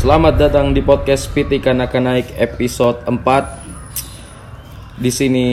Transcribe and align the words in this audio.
Selamat 0.00 0.40
datang 0.40 0.72
di 0.72 0.80
podcast 0.80 1.28
PT 1.28 1.60
Kanaka 1.60 2.00
Naik 2.00 2.32
episode 2.36 3.04
4. 3.04 3.20
Di 4.96 5.10
sini 5.10 5.46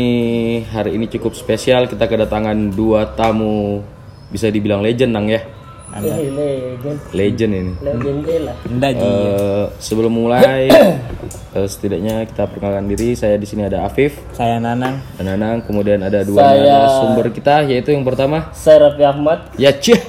hari 0.65 0.95
ini 0.95 1.07
cukup 1.07 1.35
spesial 1.35 1.87
kita 1.87 2.07
kedatangan 2.07 2.71
dua 2.71 3.11
tamu 3.11 3.83
bisa 4.27 4.47
dibilang 4.47 4.79
legend 4.79 5.11
nang 5.11 5.27
ya. 5.27 5.43
Eh, 5.87 6.03
legend, 6.03 6.99
Legend 7.15 7.51
ini. 7.53 7.73
legend 7.79 8.19
lah. 8.43 8.55
Eh, 8.83 9.65
sebelum 9.79 10.11
mulai 10.11 10.67
eh, 11.55 11.67
setidaknya 11.67 12.27
kita 12.27 12.43
perkenalkan 12.47 12.87
diri. 12.87 13.15
Saya 13.15 13.39
di 13.39 13.47
sini 13.47 13.63
ada 13.63 13.83
Afif 13.83 14.19
Saya 14.31 14.59
Nanang. 14.59 14.99
dan 15.15 15.25
Nanang, 15.25 15.63
kemudian 15.63 16.03
ada 16.03 16.27
dua 16.27 16.43
Saya- 16.43 16.91
sumber 16.99 17.31
kita 17.31 17.63
yaitu 17.63 17.91
yang 17.91 18.03
pertama 18.03 18.51
Saya 18.51 18.91
Raffi 18.91 19.03
Ahmad. 19.03 19.39
ya 19.55 19.71
Cih. 19.71 19.99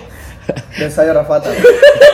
dan 0.79 0.91
saya 0.91 1.15
Rafata. 1.15 1.51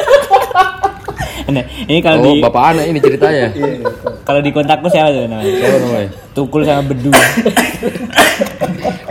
Nah, 1.45 1.61
ini 1.85 2.01
kalau 2.01 2.25
Oh, 2.25 2.27
di 2.33 2.41
bapak 2.41 2.73
anak 2.73 2.85
ini 2.89 2.99
ceritanya. 3.05 3.53
kalau 4.29 4.41
di 4.41 4.49
kontakku 4.49 4.89
siapa 4.89 5.13
tuh 5.13 5.29
namanya? 5.29 5.45
Siapa 5.45 5.77
namanya? 5.77 6.09
Tukul 6.33 6.65
sama 6.65 6.89
Bedu. 6.89 7.13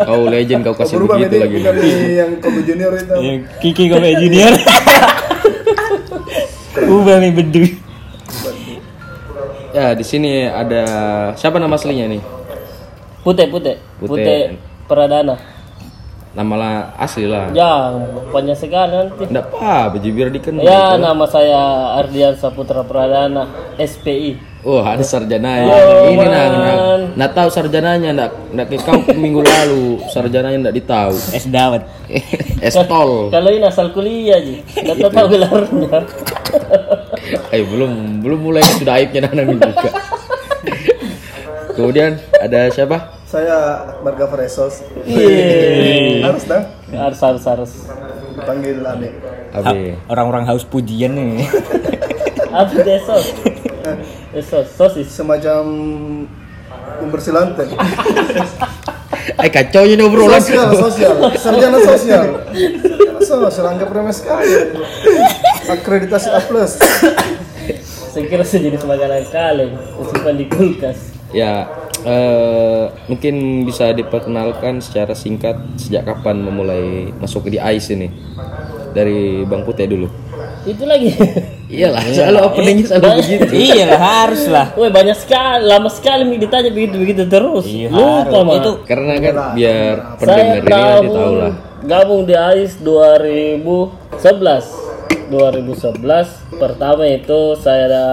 Kau 0.01 0.25
legend 0.25 0.65
kau 0.65 0.73
kasih 0.73 0.97
Berubah 0.97 1.21
begitu 1.21 1.35
lagi. 1.37 1.55
bukan 1.61 1.73
yang 2.09 2.31
Kobe 2.41 2.65
Junior 2.65 2.91
itu. 2.97 3.13
Ya, 3.21 3.33
Kiki 3.61 3.85
Kobe 3.85 4.17
Junior. 4.17 4.53
Ubah 6.97 7.15
nih 7.21 7.31
Bedu. 7.31 7.63
Ya, 9.73 9.93
di 9.93 10.05
sini 10.05 10.45
ada 10.45 10.83
siapa 11.33 11.57
nama 11.57 11.77
aslinya 11.77 12.09
nih? 12.09 12.21
Putih, 13.21 13.47
putih. 13.49 13.77
Putih. 14.01 14.09
Putih 14.09 14.41
Pradana. 14.85 15.37
Nama 16.33 16.53
lah 16.57 16.73
asli 16.97 17.29
lah. 17.29 17.53
Ya, 17.53 17.93
banyak 18.33 18.57
sekali 18.57 18.89
nanti. 18.89 19.29
Enggak 19.29 19.53
apa, 19.53 19.93
baju 19.93 20.09
biar 20.09 20.29
dikenal. 20.33 20.65
Ya, 20.65 20.97
nama 20.97 21.29
saya 21.29 21.61
Ardian 22.01 22.33
Saputra 22.33 22.81
Pradana, 22.81 23.45
SPI. 23.77 24.57
Oh, 24.65 24.81
ada 24.81 25.05
sarjananya. 25.05 25.69
Oh, 25.69 26.09
Ini 26.09 26.25
nah, 26.25 26.25
man. 26.25 26.51
nah, 26.57 26.97
nah 27.13 27.27
tahu 27.29 27.53
sarjananya 27.53 28.33
enggak 28.49 28.67
ke 28.71 28.81
kampung 28.81 29.19
minggu 29.29 29.45
lalu. 29.45 30.01
Sarjananya 30.09 30.57
enggak 30.57 30.77
ditahu. 30.81 31.13
Es 31.13 31.45
dawet. 31.45 31.85
Estol. 32.65 33.29
Kalau 33.29 33.49
ini 33.53 33.65
asal 33.69 33.93
kuliah, 33.93 34.41
Ji. 34.41 34.65
Nggak 34.73 35.13
tahu 35.13 35.27
gelarnya. 35.37 35.97
Eh, 37.55 37.63
belum 37.63 38.19
belum 38.19 38.39
mulai 38.51 38.59
sudah 38.75 38.99
aibnya 38.99 39.31
Nanang 39.31 39.55
ini 39.55 39.63
juga. 39.63 39.89
Kemudian 41.71 42.19
ada 42.35 42.67
siapa? 42.67 43.22
Saya 43.33 43.57
Marga 44.05 44.29
Fresos. 44.29 44.85
Iya. 45.09 46.29
Harus 46.29 46.45
dah 46.45 46.69
Harus, 46.93 47.17
harus, 47.17 47.43
harus. 47.49 47.71
dipanggil 48.37 48.77
Ade. 48.85 49.09
Abi. 49.49 49.97
Orang-orang 50.05 50.45
haus 50.45 50.61
pujian 50.61 51.17
nih. 51.17 51.49
Apa 52.53 52.77
dia 52.85 53.01
sos? 53.01 53.33
Eh, 54.33 54.39
Sos, 54.39 54.69
sosis. 54.73 55.09
Semacam 55.11 55.65
pembersih 57.01 57.33
lantai. 57.33 57.73
Eh, 59.23 59.47
kacau 59.47 59.87
ini 59.87 60.03
obrolan. 60.03 60.35
Sosial, 60.37 60.67
sosial. 60.75 61.15
Sarjana 61.33 61.79
sosial. 61.79 62.43
Sosial 63.23 63.65
anggap 63.71 63.87
remeh 63.87 64.11
sekali. 64.11 64.51
Akreditasi 65.63 66.27
A+. 66.27 66.43
Saya 68.13 68.25
kira 68.27 68.43
sejenis 68.43 68.83
makanan 68.83 69.23
kaleng, 69.31 69.73
disimpan 69.73 70.35
di 70.35 70.45
kulkas. 70.51 70.99
Ya, 71.31 71.65
eh, 72.03 72.85
mungkin 73.07 73.65
bisa 73.67 73.91
diperkenalkan 73.95 74.81
secara 74.83 75.15
singkat 75.15 75.55
sejak 75.79 76.05
kapan 76.07 76.43
memulai 76.43 77.11
masuk 77.17 77.49
di 77.49 77.57
ICE 77.57 77.95
ini? 77.95 78.09
Dari 78.93 79.41
Bang 79.49 79.65
Putih 79.65 79.89
dulu. 79.89 80.07
Itu 80.63 80.87
lagi. 80.87 81.11
Iyalah, 81.73 82.05
selalu 82.07 82.39
openingnya 82.45 82.85
selalu 82.87 83.19
begitu. 83.19 83.51
iya 83.73 83.83
lah, 83.89 83.99
harus 83.99 84.45
lah. 84.47 84.71
Woi 84.77 84.93
banyak 84.93 85.17
sekali, 85.17 85.65
lama 85.67 85.89
sekali 85.89 86.23
Mi 86.23 86.37
ditanya 86.39 86.69
begitu 86.69 87.01
begitu 87.01 87.25
terus. 87.27 87.65
Iya, 87.67 87.89
Lupa 87.89 88.31
harus. 88.31 88.45
mah. 88.45 88.55
Itu 88.61 88.71
Karena 88.85 89.17
kan 89.17 89.35
biar 89.57 89.95
saya 89.97 90.17
pendengar 90.21 90.61
ini 90.61 90.69
tahu 90.69 91.09
gabung, 91.09 91.35
lah. 91.35 91.53
gabung 91.83 92.25
di 92.29 92.37
AIS 92.37 92.77
2011. 92.79 94.93
2011 95.23 96.03
pertama 96.61 97.09
itu 97.09 97.57
saya 97.57 97.89
ada 97.89 98.05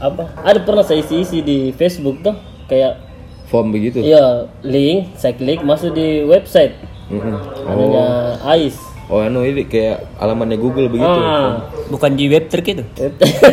apa? 0.00 0.32
Ada 0.40 0.64
pernah 0.64 0.80
saya 0.80 1.04
isi-isi 1.04 1.44
di 1.44 1.76
Facebook 1.76 2.24
tuh 2.24 2.32
kayak 2.64 3.03
Form 3.44 3.70
begitu. 3.70 4.00
ya 4.00 4.48
link 4.60 5.14
saya 5.14 5.32
klik 5.32 5.60
masuk 5.60 5.92
di 5.92 6.22
website 6.22 6.72
Mm-mm. 7.06 7.36
namanya 7.62 8.06
AIS. 8.42 8.80
Oh, 9.04 9.20
anu 9.20 9.44
ini 9.44 9.64
kayak 9.64 10.16
alamannya 10.16 10.56
Google 10.56 10.88
begitu. 10.88 11.04
Ah. 11.20 11.68
bukan 11.86 12.16
di 12.16 12.24
web 12.26 12.48
trick 12.48 12.64
itu. 12.70 12.84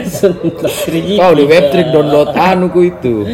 Sebentar, 0.07 0.71
3GB. 0.87 1.19
Kau 1.19 1.35
di 1.35 1.43
webtrick 1.43 1.91
download 1.91 2.31
anu 2.31 2.71
ku 2.71 2.81
itu. 2.81 3.27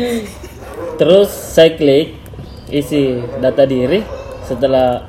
Terus 0.98 1.30
saya 1.30 1.78
klik 1.78 2.18
isi 2.68 3.16
data 3.38 3.64
diri 3.64 4.02
setelah 4.44 5.06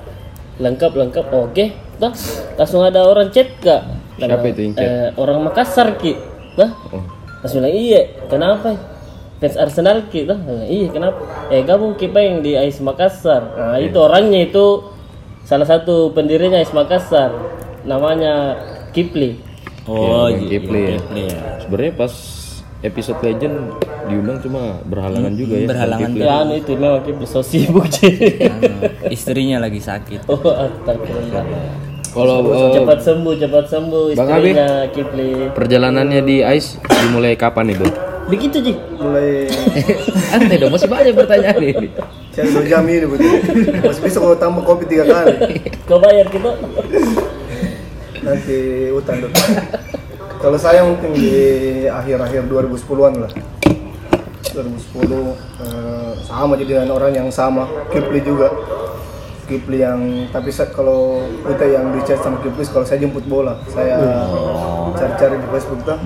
lengkap 0.58 0.92
lengkap 0.92 1.26
oke 1.28 1.64
dah 1.96 2.12
langsung 2.54 2.82
ada 2.82 3.02
orang 3.02 3.30
chat 3.30 3.48
kak 3.58 3.82
Siapa 4.14 4.46
itu 4.46 4.60
yang 4.60 4.74
chat? 4.74 4.84
Eh, 4.84 5.08
orang 5.14 5.38
Makassar 5.42 5.96
ki 5.96 6.12
dah 6.54 6.70
Oh. 6.90 7.02
langsung 7.40 7.62
bilang 7.62 7.72
iya 7.72 8.00
kenapa 8.26 8.74
fans 9.38 9.54
Arsenal 9.54 10.06
ki 10.06 10.26
dah 10.26 10.38
iya 10.66 10.90
kenapa 10.90 11.18
eh 11.48 11.62
gabung 11.62 11.94
kita 11.94 12.18
yang 12.18 12.42
di 12.42 12.54
AIS 12.54 12.78
Makassar 12.78 13.54
nah 13.54 13.78
itu 13.78 13.94
orangnya 13.94 14.44
itu 14.44 14.90
salah 15.42 15.64
satu 15.64 16.10
pendirinya 16.10 16.58
AIS 16.58 16.74
Makassar 16.74 17.30
namanya 17.82 18.58
Kipli 18.90 19.46
Oh, 19.88 20.28
Bang 20.28 20.44
iya, 20.44 20.60
Kipli 20.60 20.80
ya. 20.84 20.96
Kipli 21.00 21.22
ya. 21.32 21.40
Sebenarnya 21.64 21.92
pas 21.96 22.12
episode 22.78 23.24
legend 23.24 23.56
diundang 24.04 24.36
cuma 24.38 24.84
berhalangan 24.84 25.32
juga 25.32 25.54
ya. 25.56 25.64
Berhalangan. 25.64 26.08
Ya 26.12 26.34
anu 26.44 26.54
itu 26.54 26.76
memang 26.76 27.00
Kipli 27.00 27.24
so 27.24 27.40
sibuk 27.40 27.88
sih 27.88 28.12
Anu, 28.44 28.84
istrinya 29.08 29.56
lagi 29.58 29.80
sakit. 29.80 30.28
oh 30.28 30.44
astagfirullah 30.44 31.40
Kalau 32.08 32.36
eh, 32.52 32.72
cepat 32.76 32.98
sembuh 33.00 33.34
cepat 33.36 33.64
sembuh 33.64 34.02
Bang 34.12 34.28
Abi? 34.28 34.52
istrinya 34.52 34.68
Kipli 34.92 35.28
perjalanannya 35.56 36.20
di 36.20 36.36
ICE 36.44 36.68
dimulai 36.84 37.32
kapan 37.32 37.72
itu? 37.72 37.88
Begitu 38.28 38.56
ji 38.60 38.72
Mulai 39.00 39.48
Aneh 40.36 40.56
dong, 40.60 40.70
masih 40.70 40.88
banyak 40.88 41.16
pertanyaan 41.16 41.60
ini. 41.64 41.88
saya 42.36 42.44
dua 42.54 42.62
jam 42.68 42.84
ini 42.86 43.06
betul. 43.08 43.34
Masih 43.82 44.02
bisa 44.04 44.18
kalau 44.22 44.36
tambah 44.38 44.62
kopi 44.62 44.84
tiga 44.86 45.08
kali. 45.08 45.34
kau 45.88 45.98
bayar 45.98 46.28
kita 46.30 46.52
Nanti 48.22 48.58
utang 48.92 49.24
dulu. 49.24 49.34
Kalau 50.38 50.54
saya 50.54 50.86
mungkin 50.86 51.18
di 51.18 51.34
akhir-akhir 51.90 52.46
2010-an 52.46 53.14
lah. 53.26 53.32
2010 54.54 54.62
eh, 54.62 56.12
sama 56.22 56.54
jadi 56.54 56.78
dengan 56.78 56.94
orang 56.94 57.10
yang 57.14 57.28
sama, 57.34 57.66
Kipli 57.90 58.22
juga. 58.22 58.50
Kipli 59.48 59.80
yang 59.80 60.28
tapi 60.30 60.52
saya, 60.52 60.68
kalau 60.70 61.24
kita 61.42 61.64
yang 61.66 61.90
di 61.90 62.00
chat 62.06 62.20
sama 62.22 62.38
Kipli 62.44 62.62
kalau 62.70 62.86
saya 62.86 63.02
jemput 63.02 63.24
bola, 63.26 63.58
saya 63.72 63.98
cari-cari 64.94 65.42
di 65.42 65.48
Facebook 65.50 65.82
tuh. 65.82 65.98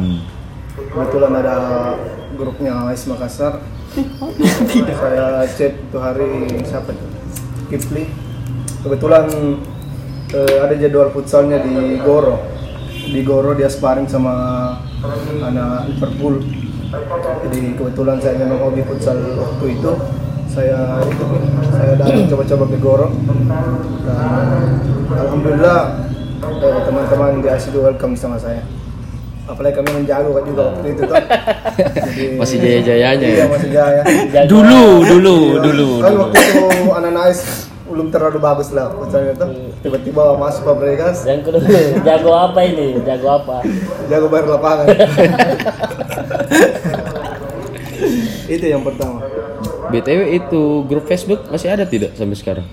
Kebetulan 0.93 1.33
ada 1.41 1.57
grupnya 2.37 2.85
AIS 2.85 3.09
Makassar. 3.09 3.65
saya 5.01 5.45
chat 5.49 5.73
itu 5.73 5.97
hari 5.97 6.53
siapa 6.69 6.93
itu? 6.93 7.07
Kipli. 7.73 8.05
Kebetulan 8.85 9.25
eh, 10.37 10.57
ada 10.61 10.75
jadwal 10.77 11.09
futsalnya 11.09 11.65
di 11.65 11.97
Goro. 11.97 12.45
Di 13.09 13.25
Goro 13.25 13.57
dia 13.57 13.73
sparring 13.73 14.05
sama 14.05 14.35
anak 15.41 15.89
Liverpool. 15.97 16.45
Jadi 17.49 17.73
kebetulan 17.73 18.21
saya 18.21 18.37
memang 18.37 18.61
hobi 18.61 18.85
futsal 18.85 19.17
waktu 19.17 19.65
itu. 19.73 19.93
Saya 20.53 21.01
ikut, 21.09 21.29
saya 21.73 21.97
datang 21.97 22.29
coba-coba 22.37 22.65
ke 22.69 22.77
Goro. 22.85 23.09
Dan 24.05 24.29
alhamdulillah 25.09 25.81
eh, 26.45 26.81
teman-teman 26.85 27.41
di 27.41 27.49
ICD 27.49 27.81
welcome 27.81 28.13
sama 28.13 28.37
saya. 28.37 28.61
Apalagi 29.43 29.75
kami 29.75 29.91
menjago 29.93 30.31
kan 30.33 30.45
juga 30.47 30.63
waktu 30.71 30.87
itu 30.89 31.03
tuh. 31.03 31.17
Jadi, 31.75 32.25
Masih 32.41 32.57
jaya-jayanya 32.59 33.27
Iya 33.27 33.37
ya. 33.37 33.47
masih 33.51 33.71
jaya. 33.71 34.03
Dulu, 34.47 34.83
dulu, 35.03 35.37
dulu. 35.59 35.89
Kan 35.99 36.13
waktu 36.17 36.37
itu 36.39 36.63
anak 36.89 37.13
Ais 37.27 37.41
belum 37.85 38.09
terlalu 38.09 38.39
bagus 38.39 38.71
lah 38.71 38.89
futsalnya 38.89 39.35
tuh. 39.35 39.51
Tiba-tiba 39.81 40.39
masuk 40.39 40.63
Fabregas, 40.65 41.27
yang 41.27 41.43
kedua 41.43 41.61
jago 42.07 42.33
apa 42.33 42.61
ini 42.63 43.03
jago 43.03 43.29
apa 43.35 43.61
jago 44.07 44.27
bayar 44.31 44.47
lapangan. 44.49 44.87
itu 48.49 48.65
yang 48.65 48.83
pertama. 48.83 49.21
BTW 49.91 50.21
itu 50.39 50.63
grup 50.87 51.05
Facebook 51.05 51.45
masih 51.49 51.69
ada 51.69 51.85
tidak 51.85 52.17
sampai 52.17 52.37
sekarang? 52.39 52.67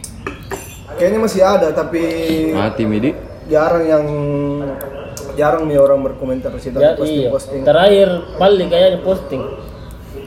Kayaknya 0.96 1.20
masih 1.20 1.42
ada 1.42 1.68
tapi 1.72 2.04
Mati 2.52 2.84
Midi. 2.84 3.12
jarang 3.50 3.84
yang 3.84 4.06
jarang 5.40 5.64
nih 5.72 5.80
orang 5.80 6.04
berkomentar 6.04 6.52
di 6.52 6.60
situ 6.60 6.76
ya, 6.76 7.00
posting 7.00 7.24
iya. 7.24 7.30
Posting. 7.32 7.62
terakhir 7.64 8.10
paling 8.36 8.68
kayaknya 8.68 9.00
posting. 9.00 9.42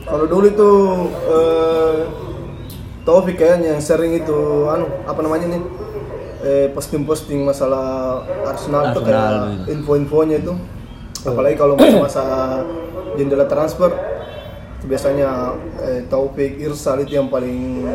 Kalau 0.08 0.26
dulu 0.26 0.46
itu 0.48 0.70
eh, 1.28 1.96
Taufik 3.02 3.34
kayaknya 3.34 3.74
yang 3.74 3.82
sering 3.82 4.14
itu 4.14 4.70
anu 4.70 4.86
apa 5.04 5.20
namanya 5.20 5.52
nih? 5.52 5.62
Eh, 6.42 6.66
posting-posting 6.74 7.38
masalah 7.46 8.18
Arsenal, 8.42 8.90
tuh 8.90 9.06
Arsenal, 9.06 9.62
kayak 9.62 9.78
info-infonya 9.78 10.42
itu. 10.42 10.54
Apalagi 11.22 11.54
kalau 11.54 11.78
masa 12.02 12.24
jendela 13.14 13.46
transfer. 13.46 13.90
Itu 14.78 14.90
biasanya 14.90 15.54
eh, 15.86 16.00
Taufik 16.10 16.58
Irsal 16.58 17.06
itu 17.06 17.14
yang 17.14 17.30
paling 17.30 17.86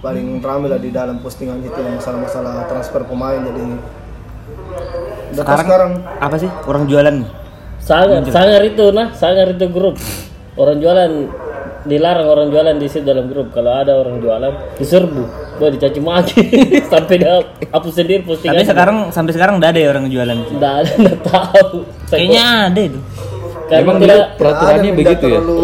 paling 0.00 0.40
ramai 0.40 0.68
lah 0.72 0.80
di 0.80 0.88
dalam 0.92 1.20
postingan 1.20 1.60
itu 1.60 1.76
yang 1.76 1.96
masalah-masalah 1.96 2.68
transfer 2.68 3.04
pemain. 3.04 3.40
Jadi 3.40 3.64
Sekarang, 5.32 5.66
sekarang. 5.66 5.90
apa 6.18 6.36
sih? 6.38 6.50
Orang 6.66 6.84
jualan? 6.86 7.16
sangar 7.80 8.20
sangar 8.28 8.60
itu 8.62 8.84
nah 8.92 9.08
sangar 9.16 9.50
itu 9.50 9.66
grup. 9.72 9.96
Orang 10.54 10.78
jualan 10.78 11.10
dilarang 11.88 12.28
orang 12.28 12.46
jualan 12.52 12.76
di 12.76 12.86
situ 12.86 13.08
dalam 13.08 13.32
grup. 13.32 13.50
Kalau 13.56 13.72
ada 13.72 13.96
orang 13.96 14.20
jualan 14.20 14.52
diserbu. 14.76 15.24
Wah 15.60 15.68
dicaci 15.68 16.00
maki 16.00 16.40
sampai 16.92 17.20
dia 17.20 17.36
hapus 17.68 17.92
sendiri 17.92 18.24
postingan 18.24 18.56
Tapi 18.56 18.64
sekarang 18.64 18.96
sampai 19.12 19.32
sekarang 19.36 19.60
udah 19.60 19.68
ada 19.72 19.80
ya 19.80 19.88
orang 19.92 20.08
jualan. 20.08 20.36
Nggak 20.56 20.74
ada 20.84 20.92
nggak 20.96 21.18
tahu. 21.24 21.76
Saya 22.08 22.18
Kayaknya 22.20 22.44
ada 22.68 22.80
itu. 22.80 23.00
Karena 23.70 23.82
Emang 23.86 23.96
tidak 24.02 24.20
peraturannya 24.34 24.90
Ada, 24.90 24.98
begitu 24.98 25.10
tidak 25.14 25.30
ya? 25.30 25.38
terlalu 25.38 25.62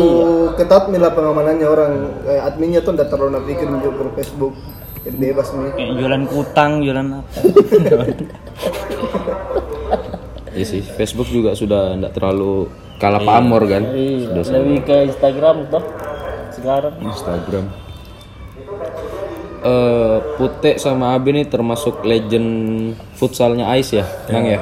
ketat 0.55 0.85
nih 0.95 1.01
lah 1.03 1.13
pengamanannya 1.13 1.67
orang. 1.67 1.93
Eh, 2.23 2.41
adminnya 2.41 2.81
tuh 2.81 2.93
tidak 2.95 3.09
terlalu 3.11 3.31
napikir 3.35 3.67
di 3.67 3.79
grup 3.83 4.15
Facebook 4.15 4.55
jadi 5.06 5.17
bebas 5.17 5.49
nih 5.53 5.70
Kayak 5.73 5.91
jualan 5.97 6.23
kutang, 6.26 6.73
jualan 6.82 7.06
apa? 7.14 7.31
Iya 10.50 10.64
sih, 10.67 10.82
Facebook 10.82 11.29
juga 11.29 11.53
sudah 11.53 11.94
tidak 11.94 12.12
terlalu 12.12 12.67
kalah 12.97 13.20
pamor 13.20 13.62
kan. 13.64 13.82
iya, 13.93 14.25
Sudah 14.25 14.43
sama 14.43 14.56
lebih 14.58 14.79
ke 14.82 14.97
Instagram 15.06 15.56
toh 15.69 15.85
sekarang 16.50 16.94
Instagram. 16.99 17.64
Eh 19.61 20.17
Pute 20.35 20.70
sama 20.76 21.12
Abi 21.12 21.31
ini 21.31 21.43
termasuk 21.44 22.00
legend 22.03 22.49
futsalnya 23.14 23.69
Ais 23.69 23.93
ya, 23.93 24.06
Nang 24.26 24.44
ya? 24.44 24.61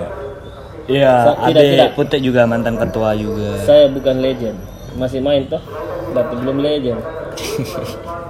Iya, 0.84 1.12
tidak, 1.46 1.62
tidak. 1.64 1.88
ada 1.88 1.96
Putih 1.96 2.20
juga 2.20 2.42
mantan 2.44 2.74
ketua 2.74 3.14
juga. 3.14 3.56
saya 3.62 3.86
bukan 3.88 4.18
legend 4.18 4.58
masih 4.94 5.18
main 5.18 5.46
toh 5.46 5.62
berarti 6.10 6.34
belum 6.36 6.56
legend 6.58 7.00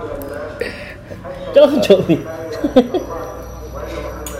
cocok 1.54 2.00
nih 2.04 2.20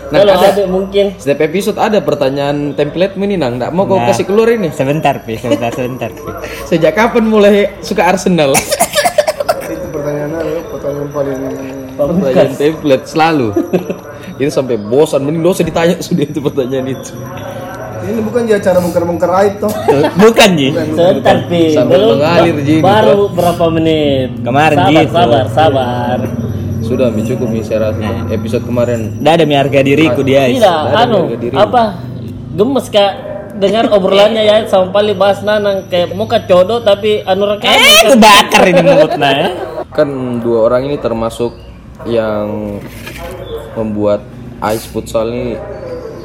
Nah, 0.05 0.21
kalau 0.21 0.33
ada- 0.37 0.53
ada 0.53 0.63
mungkin 0.67 1.17
Setiap 1.17 1.41
episode 1.43 1.77
ada 1.77 1.97
pertanyaan 1.99 2.71
template 2.73 3.17
ini 3.17 3.35
Nang. 3.35 3.57
Nggak 3.57 3.73
mau 3.73 3.83
kau 3.83 3.97
Nah. 3.97 4.05
kasih 4.05 4.21
keluar 4.23 4.53
ini. 4.53 4.69
Sebentar, 4.69 5.17
Pi, 5.19 5.33
sebentar, 5.35 5.73
sebentar. 5.73 6.13
Pi. 6.13 6.29
Sejak 6.69 6.93
kapan 6.93 7.25
mulai 7.25 7.81
suka 7.81 8.05
Arsenal? 8.05 8.53
itu 9.65 9.87
pertanyaan 9.89 10.29
apa? 10.31 10.61
pertanyaan 10.69 11.09
paling 11.09 11.39
pertanyaan 11.97 12.53
template 12.53 13.05
selalu. 13.07 13.47
itu 14.35 14.51
sampai 14.51 14.77
bosan, 14.77 15.23
mending 15.23 15.41
dosa 15.41 15.63
ditanya 15.63 15.97
sudah 15.97 16.21
itu 16.23 16.39
pertanyaan 16.39 16.85
itu. 16.91 17.11
ini 18.05 18.21
bukan 18.21 18.45
ya 18.45 18.61
cara 18.61 18.77
bongkar-bongkar 18.77 19.31
aib 19.41 19.53
toh 19.57 19.71
Bukan, 20.21 20.49
Ji. 20.53 20.69
sebentar 20.69 21.49
Pi. 21.49 21.73
Belum 21.73 22.13
mengalir, 22.13 22.55
Ji, 22.61 22.77
ini, 22.77 22.85
baru 22.85 23.25
berapa 23.27 23.65
menit 23.71 24.37
Kemarin 24.37 24.77
sabar 24.77 24.93
gitu. 24.93 25.09
sabar 25.11 25.43
sabar 25.49 26.17
Sudah 26.85 27.09
Mi, 27.09 27.21
cukup 27.21 27.47
Mi, 27.47 27.59
saya 27.59 27.89
rasa. 27.89 28.29
Episode 28.29 28.63
kemarin 28.63 29.17
Udah 29.17 29.33
ada 29.33 29.43
mi 29.43 29.53
harga 29.53 29.79
diriku 29.81 30.21
dia. 30.21 30.45
Tidak 30.45 30.79
anu 30.93 31.33
apa 31.55 31.97
gemes 32.51 32.87
kak 32.87 33.11
dengar 33.55 33.89
obrolannya 33.89 34.41
ya 34.41 34.55
sama 34.65 34.91
Pali 34.91 35.11
bahas 35.13 35.39
nanang 35.41 35.87
kayak 35.87 36.11
muka 36.11 36.39
codo 36.41 36.79
tapi 36.79 37.19
anu 37.21 37.47
rekam 37.47 37.67
Eh, 37.67 38.03
kebakar 38.05 38.63
ini 38.65 38.81
mulutnya 38.81 39.29
ya. 39.31 39.49
kan 39.89 40.07
dua 40.39 40.59
orang 40.65 40.85
ini 40.85 40.97
termasuk 40.97 41.55
yang 42.05 42.77
membuat 43.73 44.21
Ais 44.57 44.83
Futsal 44.85 45.31
ini 45.31 45.55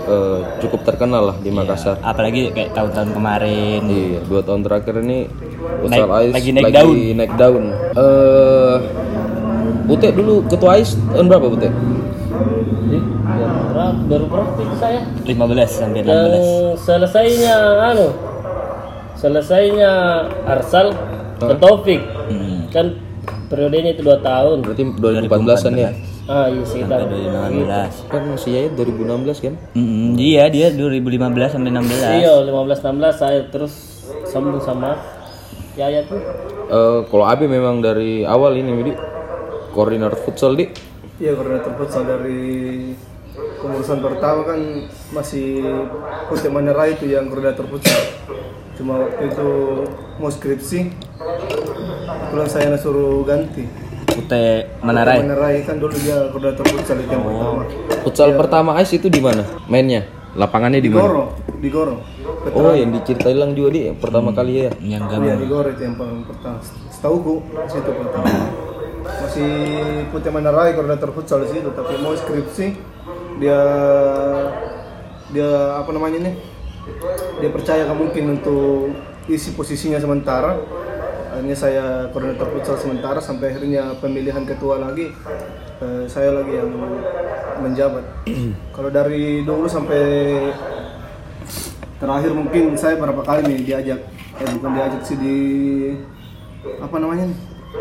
eh, 0.03 0.39
cukup 0.61 0.83
terkenal 0.85 1.23
lah 1.25 1.37
di 1.37 1.49
Makassar. 1.49 1.99
Apalagi 2.01 2.51
kayak 2.51 2.75
tahun-tahun 2.75 3.11
kemarin. 3.11 3.81
Iya, 3.81 4.21
dua 4.25 4.43
tahun 4.43 4.61
terakhir 4.61 4.95
ini 5.01 5.19
Futsal 5.81 6.03
Naik- 6.05 6.19
Ais 6.21 6.33
lagi 6.33 6.51
naik 6.51 6.73
daun. 6.73 6.95
naik 7.17 7.33
daun. 7.37 7.65
Eh, 7.93 8.77
Pute 9.83 10.09
dulu 10.11 10.45
ketua 10.45 10.77
Ais 10.77 10.95
tahun 11.09 11.27
berapa 11.27 11.47
Pute? 11.49 11.69
Ih, 12.91 13.03
baru 13.23 13.57
berapa 13.67 13.93
baru 14.05 14.25
berapa 14.27 14.51
itu 14.59 14.77
saya 14.77 15.01
15 15.23 15.31
sampai 15.71 15.99
yang 16.01 16.09
16. 16.27 16.81
selesainya 16.81 17.55
anu 17.87 18.09
selesainya 19.15 19.91
Arsal 20.45 20.93
ke 21.37 21.55
Taufik 21.57 22.01
Hmm. 22.27 22.71
kan 22.71 22.87
periodenya 23.47 23.91
itu 23.91 24.03
dua 24.03 24.19
tahun 24.21 24.63
Berarti 24.63 24.85
2014-an 24.95 25.73
ya? 25.75 25.91
ah 26.25 26.47
iya 26.47 26.63
sekitar 26.63 27.03
Sampai 27.03 27.27
2016. 27.27 28.07
Kan 28.07 28.23
si 28.39 28.49
Yaya 28.55 28.69
2016 28.71 29.39
kan? 29.41 29.55
Mm, 29.75 30.15
iya, 30.15 30.47
dia 30.47 30.71
2015 30.71 31.11
sampai 31.51 31.75
16. 31.75 31.91
iya 32.17 32.33
15 32.39 32.55
16 32.79 33.11
saya 33.13 33.41
terus 33.51 33.73
sambung 34.25 34.59
sama 34.59 34.95
Yaya 35.75 36.07
tuh 36.07 36.23
Eh, 36.71 36.99
kalau 37.05 37.27
Abi 37.27 37.45
memang 37.45 37.83
dari 37.83 38.23
awal 38.23 38.55
ini 38.55 38.71
Widi 38.73 38.93
koordinator 39.71 40.19
futsal 40.19 40.55
di 40.59 40.67
Iya 41.21 41.37
koordinator 41.37 41.73
futsal 41.77 42.03
dari 42.09 42.41
pengurusan 43.61 44.01
pertama 44.01 44.41
kan 44.49 44.61
masih 45.13 45.61
Putih 46.33 46.49
Manera 46.49 46.89
itu 46.89 47.05
yang 47.13 47.29
koordinator 47.29 47.69
futsal. 47.69 48.01
Cuma 48.81 49.05
waktu 49.05 49.29
itu 49.29 49.49
mau 50.17 50.33
skripsi, 50.33 50.79
pulang 52.33 52.49
saya 52.49 52.73
suruh 52.81 53.21
ganti. 53.29 53.69
Putih 54.09 54.65
Menarai. 54.81 55.21
Manera 55.21 55.53
kan 55.61 55.77
dulu 55.77 55.93
dia 56.01 56.33
koordinator 56.33 56.65
futsal 56.65 56.97
itu 57.05 57.13
yang 57.13 57.25
pertama. 57.29 57.63
futsal 58.01 58.29
pertama 58.33 58.71
Ais 58.81 58.91
itu 58.97 59.13
di 59.13 59.21
mana? 59.21 59.45
Mainnya? 59.69 60.09
Lapangannya 60.33 60.81
di 60.81 60.89
Di 60.89 60.95
mana? 60.97 61.05
Goro, 61.05 61.25
di 61.61 61.69
Goro. 61.69 61.97
Oh, 62.57 62.73
yang 62.73 62.97
diceritain 62.97 63.37
lang 63.37 63.53
juga 63.53 63.77
di 63.77 63.93
pertama 63.93 64.33
kali 64.33 64.65
ya. 64.65 64.71
Yang 64.81 65.05
Iya 65.05 65.19
gabung. 65.21 65.37
di 65.37 65.49
Goro 65.53 65.69
itu 65.69 65.83
yang 65.85 65.97
paling 66.01 66.25
pertama. 66.25 66.59
Setahuku 66.89 67.35
situ 67.69 67.91
pertama. 67.93 68.70
Masih 69.01 69.53
Putih 70.13 70.33
Manerai 70.33 70.77
koordinator 70.77 71.11
futsal 71.17 71.49
situ, 71.49 71.73
tapi 71.73 71.97
mau 72.01 72.13
skripsi 72.13 72.77
dia 73.41 73.61
dia 75.33 75.51
apa 75.81 75.91
namanya 75.95 76.29
nih? 76.29 76.35
Dia 77.41 77.51
percaya 77.53 77.89
mungkin 77.97 78.41
untuk 78.41 78.93
isi 79.31 79.57
posisinya 79.57 79.97
sementara. 79.97 80.61
Akhirnya 81.31 81.57
saya 81.57 81.85
koordinator 82.13 82.49
futsal 82.53 82.77
sementara 82.77 83.23
sampai 83.23 83.55
akhirnya 83.55 83.97
pemilihan 84.03 84.45
ketua 84.45 84.83
lagi 84.83 85.15
eh, 85.81 86.05
saya 86.11 86.37
lagi 86.37 86.53
yang 86.59 86.71
menjabat. 87.63 88.05
Kalau 88.77 88.91
dari 88.93 89.47
dulu 89.47 89.65
sampai 89.71 90.05
terakhir 92.01 92.33
mungkin 92.33 92.73
saya 92.81 92.97
berapa 92.97 93.21
kali 93.21 93.45
nih 93.45 93.61
diajak 93.61 94.01
eh 94.41 94.49
bukan 94.57 94.73
diajak 94.73 95.03
sih 95.05 95.21
di 95.21 95.39
apa 96.81 96.97
namanya 96.97 97.29
nih 97.29 97.39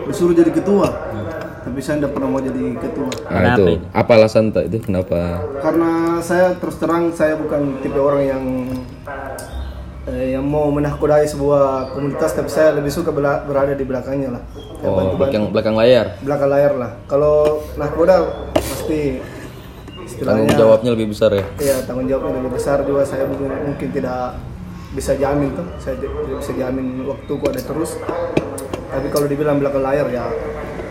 disuruh 0.07 0.35
jadi 0.35 0.51
ketua? 0.53 0.87
Tapi 1.59 1.79
saya 1.83 2.01
tidak 2.01 2.17
pernah 2.17 2.29
mau 2.31 2.41
jadi 2.41 2.77
ketua. 2.79 3.11
Nah, 3.29 3.29
Kenapa 3.29 3.69
itu. 3.69 3.73
apa 3.93 4.11
alasan 4.15 4.43
tak 4.49 4.63
itu? 4.71 4.77
Kenapa? 4.89 5.19
karena 5.59 5.91
saya 6.23 6.55
terus 6.57 6.75
terang 6.79 7.11
saya 7.13 7.35
bukan 7.35 7.77
tipe 7.83 7.99
orang 7.99 8.23
yang 8.25 8.43
eh, 10.07 10.33
yang 10.39 10.45
mau 10.47 10.71
menahkodai 10.71 11.27
sebuah 11.27 11.93
komunitas 11.93 12.31
tapi 12.33 12.49
saya 12.49 12.73
lebih 12.73 12.89
suka 12.89 13.11
berada 13.13 13.75
di 13.75 13.85
belakangnya 13.85 14.39
lah. 14.39 14.43
Oh, 14.81 15.13
belakang 15.19 15.51
belakang 15.51 15.75
layar. 15.75 16.15
belakang 16.23 16.49
layar 16.49 16.73
lah. 16.79 16.91
Kalau 17.05 17.61
nahkoda 17.75 18.49
pasti 18.55 19.19
Tanggung 20.19 20.51
jawabnya 20.51 20.91
lebih 20.97 21.15
besar 21.15 21.31
ya. 21.31 21.45
Iya 21.61 21.75
tanggung 21.87 22.07
jawabnya 22.09 22.43
lebih 22.43 22.51
besar 22.59 22.83
juga. 22.83 23.07
Saya 23.07 23.23
mungkin, 23.23 23.47
mungkin 23.71 23.87
tidak 23.93 24.35
bisa 24.89 25.13
jamin 25.13 25.53
tuh 25.53 25.67
saya 25.77 26.01
tidak 26.01 26.41
bisa 26.41 26.53
jamin 26.57 27.05
waktuku 27.05 27.43
ada 27.45 27.61
terus 27.61 28.01
tapi 28.89 29.07
kalau 29.13 29.29
dibilang 29.29 29.61
belakang 29.61 29.85
layar 29.85 30.09
ya 30.09 30.25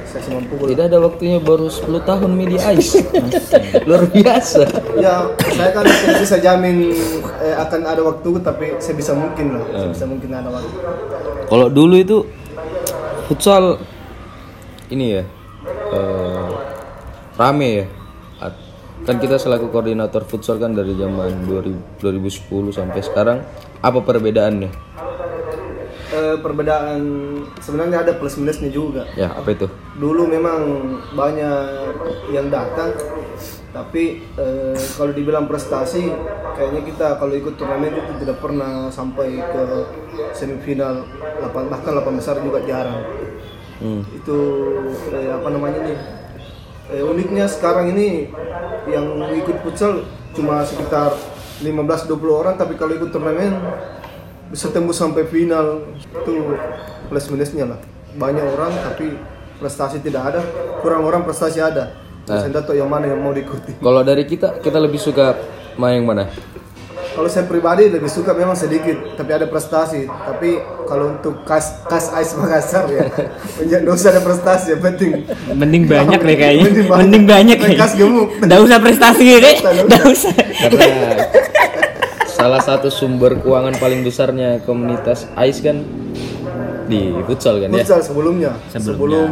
saya 0.09 0.23
semampu 0.25 0.57
Tidak 0.65 0.89
ada 0.89 0.99
waktunya 1.05 1.37
baru 1.37 1.69
10 1.69 2.01
tahun 2.09 2.31
media 2.33 2.65
Ais. 2.73 2.97
Luar 3.89 4.09
biasa. 4.09 4.65
ya 4.97 5.29
saya 5.53 5.71
kan 5.77 5.85
tidak 5.85 6.17
bisa 6.25 6.37
jamin 6.41 6.97
eh, 7.45 7.57
akan 7.61 7.81
ada 7.85 8.01
waktu 8.01 8.31
tapi 8.41 8.67
sebisa 8.81 9.13
mungkin 9.13 9.61
lah 9.61 9.65
sebisa 9.69 10.09
mungkin 10.09 10.33
ada 10.33 10.49
waktu 10.49 10.77
Kalau 11.45 11.67
dulu 11.69 11.95
itu 12.01 12.25
futsal 13.29 13.77
ini 14.89 15.21
ya 15.21 15.23
eh, 15.93 16.47
rame 17.37 17.71
ya. 17.85 17.87
Kan 19.07 19.23
kita 19.23 19.39
selaku 19.39 19.71
koordinator 19.71 20.27
futsal 20.27 20.59
kan 20.59 20.75
dari 20.75 20.91
zaman 20.99 21.47
2000 21.47 22.03
2010 22.03 22.77
sampai 22.77 23.01
sekarang 23.01 23.39
apa 23.81 23.99
perbedaannya? 24.01 24.71
Eh, 26.09 26.37
perbedaan 26.41 27.01
sebenarnya 27.61 28.01
ada 28.01 28.17
plus 28.17 28.35
minusnya 28.35 28.73
juga 28.73 29.05
Ya, 29.13 29.29
apa 29.29 29.53
itu? 29.53 29.69
dulu 29.95 30.25
memang 30.25 30.65
banyak 31.13 31.93
yang 32.31 32.49
datang 32.49 32.97
tapi 33.69 34.25
eh, 34.35 34.79
kalau 34.97 35.13
dibilang 35.13 35.45
prestasi 35.45 36.09
kayaknya 36.57 36.81
kita 36.83 37.07
kalau 37.15 37.37
ikut 37.37 37.55
turnamen 37.55 37.93
itu 37.93 38.13
tidak 38.19 38.41
pernah 38.41 38.89
sampai 38.89 39.37
ke 39.37 39.63
semifinal 40.33 41.05
bahkan 41.45 41.93
delapan 41.93 42.15
besar 42.17 42.41
juga 42.41 42.65
jarang 42.65 43.05
Hmm. 43.79 44.03
itu 44.11 44.39
eh, 45.13 45.31
apa 45.31 45.49
namanya 45.53 45.85
nih 45.85 45.99
eh, 46.89 47.05
uniknya 47.05 47.47
sekarang 47.47 47.93
ini 47.93 48.33
yang 48.89 49.07
ikut 49.37 49.61
futsal 49.61 50.03
cuma 50.33 50.65
sekitar 50.65 51.15
15-20 51.63 52.15
orang 52.31 52.55
tapi 52.55 52.79
kalau 52.79 52.95
ikut 52.95 53.11
turnamen 53.11 53.55
bisa 54.49 54.73
tembus 54.73 54.97
sampai 54.97 55.29
final. 55.29 55.85
Itu 56.01 56.57
plus 57.09 57.27
minusnya 57.29 57.65
lah. 57.69 57.79
Banyak 58.17 58.45
orang 58.57 58.73
tapi 58.85 59.17
prestasi 59.61 60.01
tidak 60.01 60.35
ada. 60.35 60.41
Kurang 60.81 61.05
orang 61.05 61.23
prestasi 61.27 61.61
ada. 61.61 61.93
Saya 62.29 62.53
tidak 62.53 62.69
tahu 62.69 62.77
yang 62.77 62.93
mana 62.93 63.09
yang 63.09 63.21
mau 63.25 63.33
diikuti. 63.33 63.81
Kalau 63.81 64.05
dari 64.05 64.29
kita, 64.29 64.61
kita 64.61 64.77
lebih 64.77 65.01
suka 65.01 65.33
main 65.81 66.05
yang 66.05 66.13
mana? 66.13 66.29
Kalau 67.19 67.27
saya 67.27 67.51
pribadi 67.51 67.91
lebih 67.91 68.07
suka 68.07 68.31
memang 68.31 68.55
sedikit 68.55 68.95
tapi 69.19 69.35
ada 69.35 69.51
prestasi 69.51 70.07
tapi 70.07 70.55
kalau 70.87 71.19
untuk 71.19 71.43
kas 71.43 71.83
kas 71.91 72.15
ais 72.15 72.31
Makassar 72.39 72.87
ya 72.87 73.11
nggak 73.83 73.91
usah 73.91 74.15
ada 74.15 74.23
prestasi 74.23 74.79
yang 74.79 74.83
penting 74.87 75.27
Mending 75.51 75.85
banyak 75.91 76.21
deh 76.23 76.37
kayaknya. 76.39 76.65
Mending 76.71 76.87
banyak. 76.87 77.03
Mending 77.03 77.25
banyak 77.27 77.57
kas 77.75 77.93
gemuk. 77.99 78.29
Nggak 78.39 78.61
usah 78.63 78.79
prestasi 78.79 79.25
deh. 79.43 79.57
Nggak 79.59 80.05
usah. 80.07 80.35
Karena 80.63 80.87
salah 82.31 82.63
satu 82.63 82.87
sumber 82.87 83.43
keuangan 83.43 83.75
paling 83.83 84.07
besarnya 84.07 84.63
komunitas 84.63 85.27
AIS 85.35 85.59
kan 85.59 85.83
di 86.87 87.11
futsal 87.27 87.59
kan 87.59 87.75
ya? 87.75 87.83
futsal 87.83 88.01
sebelumnya. 88.01 88.53
Sebelumnya. 88.71 88.87
sebelum 88.87 89.31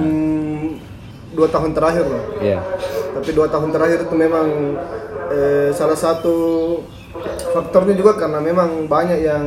dua 1.37 1.49
tahun 1.53 1.71
terakhir 1.77 2.05
loh 2.09 2.23
Iya. 2.41 2.59
tapi 3.15 3.31
dua 3.37 3.47
tahun 3.47 3.69
terakhir 3.71 4.09
itu 4.09 4.15
memang 4.17 4.47
eh, 5.31 5.69
salah 5.77 5.95
satu 5.95 6.35
faktornya 7.53 7.95
juga 7.97 8.17
karena 8.19 8.39
memang 8.43 8.85
banyak 8.87 9.21
yang 9.25 9.45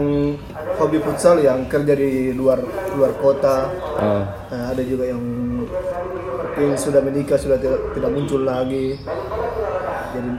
hobi 0.79 0.97
futsal 1.03 1.37
yang 1.43 1.67
kerja 1.67 1.93
di 1.93 2.33
luar 2.33 2.59
luar 2.95 3.11
kota 3.19 3.67
Oh. 3.99 4.23
Nah, 4.47 4.71
ada 4.71 4.79
juga 4.79 5.03
yang 5.11 5.19
mungkin 5.19 6.71
sudah 6.79 7.03
menikah 7.03 7.35
sudah 7.35 7.59
tidak, 7.59 7.91
tidak 7.91 8.11
muncul 8.15 8.47
lagi 8.47 8.95
jadi 10.15 10.31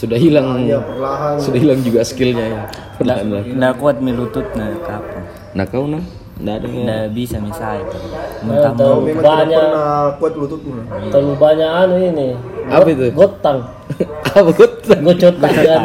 Sudah 0.00 0.16
hilang, 0.16 0.64
ya 0.64 0.80
perlahan 0.80 1.36
sudah 1.36 1.60
hilang 1.60 1.80
juga 1.84 2.00
skillnya 2.00 2.46
ya. 2.48 2.62
Perlahan 2.96 3.26
lah. 3.28 3.42
Nggak 3.44 3.74
kuat 3.80 3.96
melutut 4.00 4.48
nah 4.56 4.72
kapan. 4.80 5.22
Nah 5.52 5.64
kau 5.68 5.84
nang, 5.84 6.04
nggak 6.40 6.54
ada? 6.56 6.66
Nggak 6.66 7.04
bisa 7.12 7.36
misalnya. 7.38 7.84
Nah, 7.84 8.44
Mentah 8.48 8.72
tahu 8.72 8.96
memang 9.04 9.22
tidak 9.22 9.36
banyak 9.36 9.60
pernah 9.60 10.16
kuat 10.16 10.32
lututmu 10.36 10.72
terlalu 11.12 11.34
banyak 11.36 11.68
anu 11.68 11.94
ini. 12.00 12.28
Apa 12.70 12.88
itu? 12.88 13.06
Gotang. 13.12 13.58
Apa 14.36 14.50
kut? 14.56 14.72
Gocotan 14.88 15.50
kan. 15.52 15.82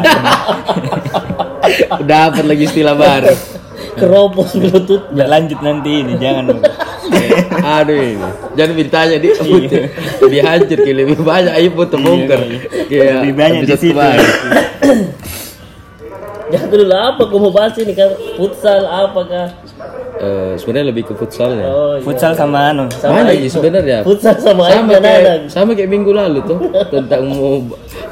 Dapat 2.10 2.44
lagi 2.48 2.64
istilah 2.64 2.94
baru. 2.96 3.34
Keropos 4.00 4.56
lutut. 4.56 5.02
Nggak 5.12 5.28
lanjut 5.28 5.58
nanti 5.60 5.90
ini 6.00 6.12
jangan. 6.16 6.56
Aduh 7.78 7.96
ini. 8.00 8.28
Jangan 8.56 8.74
ditanya 8.74 9.16
di 9.20 9.28
dihancur 10.26 10.78
kayak 10.80 10.96
lebih 10.96 11.20
banyak 11.20 11.52
ayo 11.52 11.68
foto 11.76 11.96
bongkar. 12.00 12.40
Kayak 12.88 13.22
Lebih 13.22 13.34
banyak 13.36 13.60
di 13.68 13.76
situ. 13.76 13.94
Jangan 16.46 16.68
dulu 16.70 16.94
apa 16.94 17.22
kau 17.26 17.42
mau 17.42 17.50
bahas 17.50 17.74
ini 17.82 17.90
kan 17.90 18.14
futsal 18.38 18.86
apakah? 18.86 19.50
Eh, 20.16 20.56
sebenarnya 20.56 20.96
lebih 20.96 21.04
ke 21.04 21.12
futsalnya. 21.12 21.68
Oh, 21.68 22.00
iya. 22.00 22.04
Futsal 22.04 22.32
sama 22.32 22.72
anu. 22.72 22.88
Mana 23.04 23.36
itu. 23.36 23.52
sih 23.52 23.60
sebenarnya? 23.60 24.00
Futsal 24.00 24.36
sama 24.40 24.72
sama 24.72 24.96
kayak 24.96 25.52
sama 25.52 25.70
kayak 25.76 25.90
minggu 25.92 26.08
lalu 26.08 26.40
tuh 26.48 26.56
tentang 26.88 27.28
mau 27.28 27.60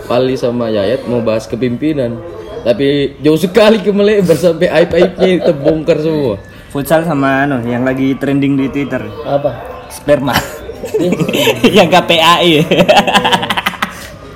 Pali 0.04 0.36
sama 0.36 0.68
Yayat 0.68 1.08
mau 1.08 1.24
bahas 1.24 1.48
kepimpinan 1.48 2.20
tapi 2.60 3.16
jauh 3.24 3.40
sekali 3.40 3.80
ke 3.80 3.88
melebar 3.88 4.36
sampai 4.36 4.68
aib 4.72 4.92
aibnya 4.92 5.48
terbongkar 5.48 6.00
semua 6.00 6.36
Futsal 6.72 7.08
sama 7.08 7.48
anu 7.48 7.64
yang 7.64 7.88
lagi 7.88 8.12
trending 8.20 8.58
di 8.60 8.66
Twitter. 8.68 9.00
Apa? 9.24 9.64
Sperma. 9.88 10.36
yang 11.76 11.88
KPAI. 11.88 12.60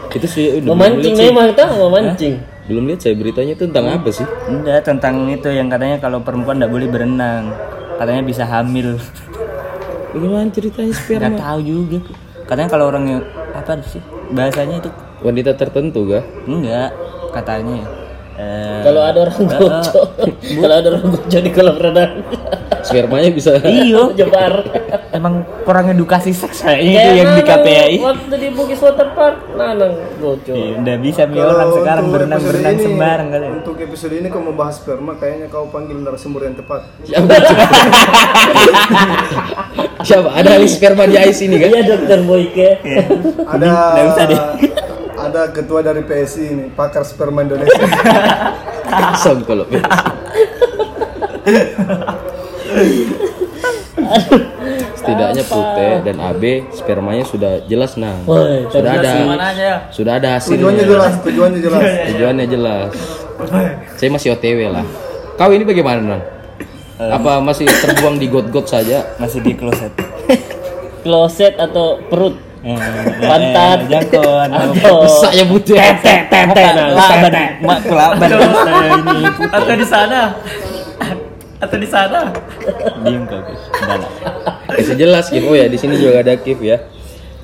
itu 0.08 0.26
sih 0.26 0.64
Memancing 0.64 1.14
memang 1.14 1.52
tahu 1.52 1.90
memancing. 1.90 2.57
Belum 2.68 2.84
lihat 2.84 3.00
saya 3.00 3.14
beritanya 3.16 3.56
itu 3.56 3.64
tentang 3.64 3.88
apa 3.88 4.08
sih 4.12 4.26
Enggak, 4.46 4.84
tentang 4.84 5.24
itu 5.32 5.48
yang 5.48 5.72
katanya 5.72 5.96
kalau 5.98 6.20
perempuan 6.20 6.60
nggak 6.60 6.68
boleh 6.72 6.88
berenang. 6.92 7.56
Katanya 7.96 8.22
bisa 8.22 8.44
hamil. 8.46 9.00
bagaimana 10.14 10.48
ceritanya 10.52 10.92
sperma 10.94 11.32
Nggak 11.32 11.40
tahu 11.40 11.60
juga. 11.64 11.98
Katanya 12.48 12.68
kalau 12.70 12.84
orang 12.88 13.04
yang 13.08 13.20
apa 13.52 13.72
sih 13.82 14.00
bahasanya 14.28 14.84
itu 14.84 14.90
wanita 15.24 15.56
tertentu 15.56 16.04
gak 16.06 16.24
enggak 16.44 16.92
katanya. 17.32 17.82
Eh, 18.38 18.80
Kalau 18.86 19.02
ada 19.02 19.18
orang 19.26 19.38
gocok, 19.50 20.06
kalau 20.62 20.74
ada 20.78 20.88
orang 20.94 21.06
gocok 21.10 21.40
di 21.42 21.50
kolam 21.50 21.74
renang, 21.74 22.22
spermanya 22.86 23.34
bisa 23.34 23.58
iyo, 23.66 24.14
jebar. 24.14 24.62
Emang 25.10 25.42
kurang 25.62 25.88
edukasi 25.88 26.30
seks 26.30 26.60
kayaknya 26.60 26.82
itu 26.82 26.94
Kayak 26.94 27.14
yang 27.14 27.30
di 27.30 27.38
Nanang 27.38 27.64
KPAI. 27.64 27.94
Waktu 27.98 28.34
di 28.36 28.48
Bugis 28.52 28.78
Water 28.78 29.08
Park, 29.12 29.36
Nanang 29.52 29.92
gocok. 30.16 30.52
Iya, 30.52 30.68
udah 30.78 30.94
bisa 30.98 31.20
mi 31.24 31.36
orang 31.38 31.68
sekarang 31.72 32.04
untuk 32.04 32.14
berenang 32.14 32.34
episode 32.34 32.50
berenang 32.50 32.72
ini- 32.72 32.84
sembarang 32.84 33.28
kali. 33.28 33.44
Untuk 33.54 33.74
episode 33.78 34.14
ini 34.14 34.26
kau 34.28 34.40
mau 34.40 34.52
bahas 34.52 34.74
sperma, 34.76 35.12
kayaknya 35.14 35.46
kau 35.48 35.64
panggil 35.66 35.96
narasumber 35.96 36.40
yang 36.44 36.54
tepat. 36.54 36.80
siapa 37.02 37.28
siapa 40.06 40.28
ada 40.30 40.48
ahli 40.52 40.66
sperma 40.66 41.02
di 41.04 41.16
ICE 41.16 41.40
ini 41.44 41.56
kan 41.56 41.68
Iya 41.70 41.82
dokter 41.86 42.18
Boyke. 42.22 42.68
Ada 43.44 43.66
Nggak 43.92 44.04
usah 44.08 44.24
deh. 44.24 44.40
ada 45.18 45.40
ketua 45.50 45.82
dari 45.82 46.00
PSI 46.00 46.42
ini, 46.48 46.64
pakar 46.70 47.02
sperma 47.02 47.42
Indonesia. 47.42 47.82
kosong 48.88 49.44
kalau 49.44 49.64
setidaknya 55.08 55.42
Pute 55.42 55.90
dan 56.04 56.16
AB 56.20 56.42
spermanya 56.70 57.24
sudah 57.24 57.52
jelas 57.64 57.96
nah 57.96 58.12
Woi, 58.22 58.68
sudah 58.68 58.92
ada 58.92 59.12
sudah 59.88 60.12
ada 60.14 60.30
Tujuannya 60.36 60.36
hasilnya 60.36 60.84
jelas, 60.84 61.12
tujuannya 61.24 61.60
jelas. 61.64 61.82
tujuannya 62.12 62.46
jelas 62.46 62.90
saya 63.98 64.10
masih 64.12 64.36
OTW 64.36 64.68
lah 64.68 64.84
kau 65.34 65.48
ini 65.48 65.64
bagaimana 65.64 66.00
nang 66.04 66.22
apa 66.98 67.38
masih 67.38 67.64
terbuang 67.64 68.18
di 68.18 68.26
got-got 68.26 68.66
saja 68.66 69.06
Masih 69.16 69.38
di 69.38 69.54
kloset. 69.54 69.94
Kloset 71.06 71.54
atau 71.54 72.02
perut? 72.04 72.34
Eh, 72.58 72.74
Pantat. 73.22 73.86
eh, 73.86 73.88
jangkauan. 73.88 74.50
Atau 74.50 75.06
besarnya 75.06 75.46
Pute 75.46 75.78
tete 75.78 76.14
tete 76.26 76.62
nah. 76.74 76.90
Laban, 76.90 77.32
mak 77.62 77.86
laban. 77.86 78.28
ini 78.98 79.30
Atau 79.46 79.74
di 79.78 79.86
sana. 79.86 80.34
Atau 81.58 81.76
di 81.78 81.88
sana. 81.90 82.30
diem 83.02 83.26
kau. 83.26 83.42
Lah. 83.42 84.10
Bisa 84.78 84.94
jelas 84.94 85.26
Kif. 85.26 85.42
Oh 85.42 85.54
ya, 85.58 85.66
di 85.66 85.78
sini 85.78 85.98
juga 85.98 86.22
ada 86.22 86.38
Kif 86.38 86.62
ya. 86.62 86.78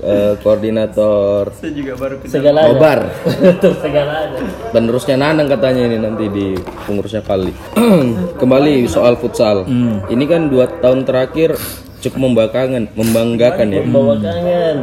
Eh, 0.04 0.36
koordinator 0.44 1.48
Saya 1.56 1.72
juga 1.72 1.96
baru 1.96 2.20
kenal. 2.20 2.32
Segalanya. 2.36 2.68
Nobar. 2.76 3.00
Terus 3.62 3.78
segalanya. 3.80 4.38
Penerusnya 4.68 5.16
Nanang 5.16 5.48
katanya 5.48 5.82
ini 5.88 5.96
nanti 5.96 6.28
di 6.28 6.46
pengurusnya 6.84 7.24
Kali. 7.24 7.48
Kembali 8.40 8.84
soal 8.84 9.16
futsal. 9.16 9.64
Ini 10.12 10.24
kan 10.28 10.52
dua 10.52 10.68
tahun 10.68 11.08
terakhir 11.08 11.56
cukup 12.04 12.20
membanggakan, 12.20 12.92
membanggakan 12.92 13.66
ya. 13.72 13.80
Bawa 13.88 14.14
kangen. 14.20 14.76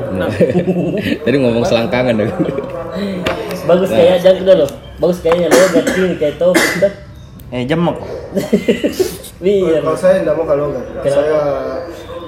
Tadi 1.27 1.35
ngomong 1.37 1.63
selangkangan. 1.69 2.15
Bagus 3.69 3.89
kayak 3.93 4.25
jangan 4.25 4.41
dulu. 4.41 4.65
Bagus 4.97 5.17
kayaknya 5.21 5.53
lo 5.53 5.65
sini 5.69 6.17
kayak 6.17 6.41
tau. 6.41 6.49
Eh 7.51 7.67
jemok. 7.67 7.99
Biar. 9.43 9.83
Kalau 9.83 9.97
saya 9.99 10.23
tidak 10.23 10.39
mau 10.39 10.47
kalau 10.47 10.71
logat. 10.71 10.87
Saya 11.03 11.39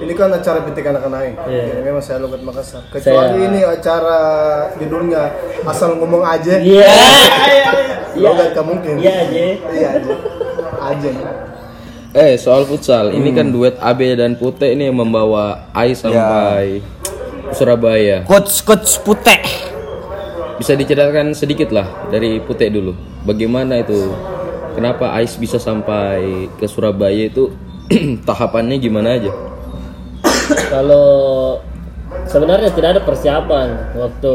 ini 0.04 0.12
kan 0.12 0.28
acara 0.28 0.60
PT 0.68 0.78
Kanak-Kanak. 0.84 1.48
Iya. 1.48 1.62
Jadi 1.72 1.80
memang 1.80 2.04
saya 2.04 2.18
logat 2.20 2.44
Makassar. 2.44 2.84
Kecuali 2.92 3.40
ini 3.40 3.60
acara 3.64 4.18
judulnya 4.76 5.32
asal 5.64 5.96
ngomong 5.96 6.20
aja. 6.20 6.60
Iya. 6.60 6.84
Logat 8.20 8.52
kan 8.52 8.64
mungkin. 8.68 9.00
Iya 9.00 9.12
aja. 9.24 9.40
Iya 9.72 9.88
aja. 9.96 10.14
Aja. 10.92 11.10
Eh, 12.14 12.36
soal 12.36 12.68
futsal. 12.68 13.10
Ini 13.16 13.30
kan 13.32 13.48
duet 13.48 13.80
AB 13.80 14.00
dan 14.20 14.36
Pute 14.36 14.70
ini 14.70 14.92
yang 14.92 15.00
membawa 15.00 15.72
Ai 15.72 15.96
sampai 15.96 16.84
Surabaya. 17.56 18.28
Coach 18.28 18.60
coach 18.66 19.00
putih. 19.00 19.42
Bisa 20.60 20.76
diceritakan 20.78 21.32
sedikit 21.34 21.72
lah 21.72 21.86
dari 22.12 22.38
Pute 22.44 22.68
dulu. 22.68 22.94
Bagaimana 23.24 23.80
itu? 23.80 24.12
Kenapa 24.74 25.14
Ais 25.14 25.38
bisa 25.38 25.62
sampai 25.62 26.50
ke 26.58 26.66
Surabaya 26.66 27.30
itu 27.30 27.54
tahapannya 28.28 28.82
gimana 28.82 29.14
aja? 29.14 29.30
Kalau 30.68 31.58
sebenarnya 32.26 32.74
tidak 32.74 32.98
ada 32.98 33.02
persiapan 33.06 33.94
waktu 33.94 34.34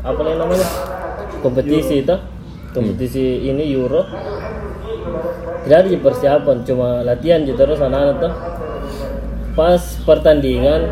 apa 0.00 0.20
namanya? 0.24 0.68
Kompetisi 1.44 2.02
itu. 2.02 2.16
Kompetisi 2.72 3.44
ini 3.52 3.68
Euro. 3.76 4.08
Tidak 5.68 5.76
ada 5.76 5.88
persiapan 6.00 6.56
cuma 6.64 7.04
latihan 7.04 7.44
gitu 7.44 7.60
terus 7.60 7.76
anak-anak 7.76 8.16
tuh. 8.22 8.32
Pas 9.52 9.82
pertandingan 10.08 10.88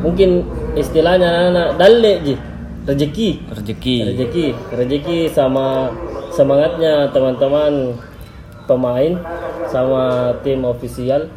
mungkin 0.00 0.48
istilahnya 0.80 1.28
anak-anak 1.28 1.68
dalle 1.76 2.12
ji. 2.24 2.34
Rezeki. 2.84 3.28
Rezeki. 3.52 3.96
rezeki. 4.12 4.46
Rezeki 4.76 5.18
sama 5.32 5.88
semangatnya 6.34 7.08
teman-teman 7.14 7.94
pemain 8.66 9.12
sama 9.70 10.34
tim 10.42 10.66
ofisial 10.66 11.30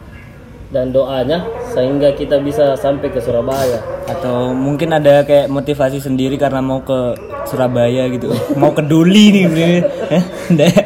dan 0.67 0.91
doanya 0.91 1.47
sehingga 1.71 2.11
kita 2.11 2.43
bisa 2.43 2.75
sampai 2.75 3.07
ke 3.07 3.23
Surabaya 3.23 3.79
Atau 4.03 4.51
mungkin 4.51 4.91
ada 4.91 5.23
kayak 5.23 5.47
motivasi 5.47 6.03
sendiri 6.03 6.35
karena 6.35 6.59
mau 6.59 6.83
ke 6.83 7.15
Surabaya 7.47 8.07
gitu. 8.11 8.31
Mau 8.59 8.75
ke 8.75 8.83
Doli 8.83 9.31
nih. 9.31 9.47
Eh, 10.11 10.23
nggak. 10.51 10.83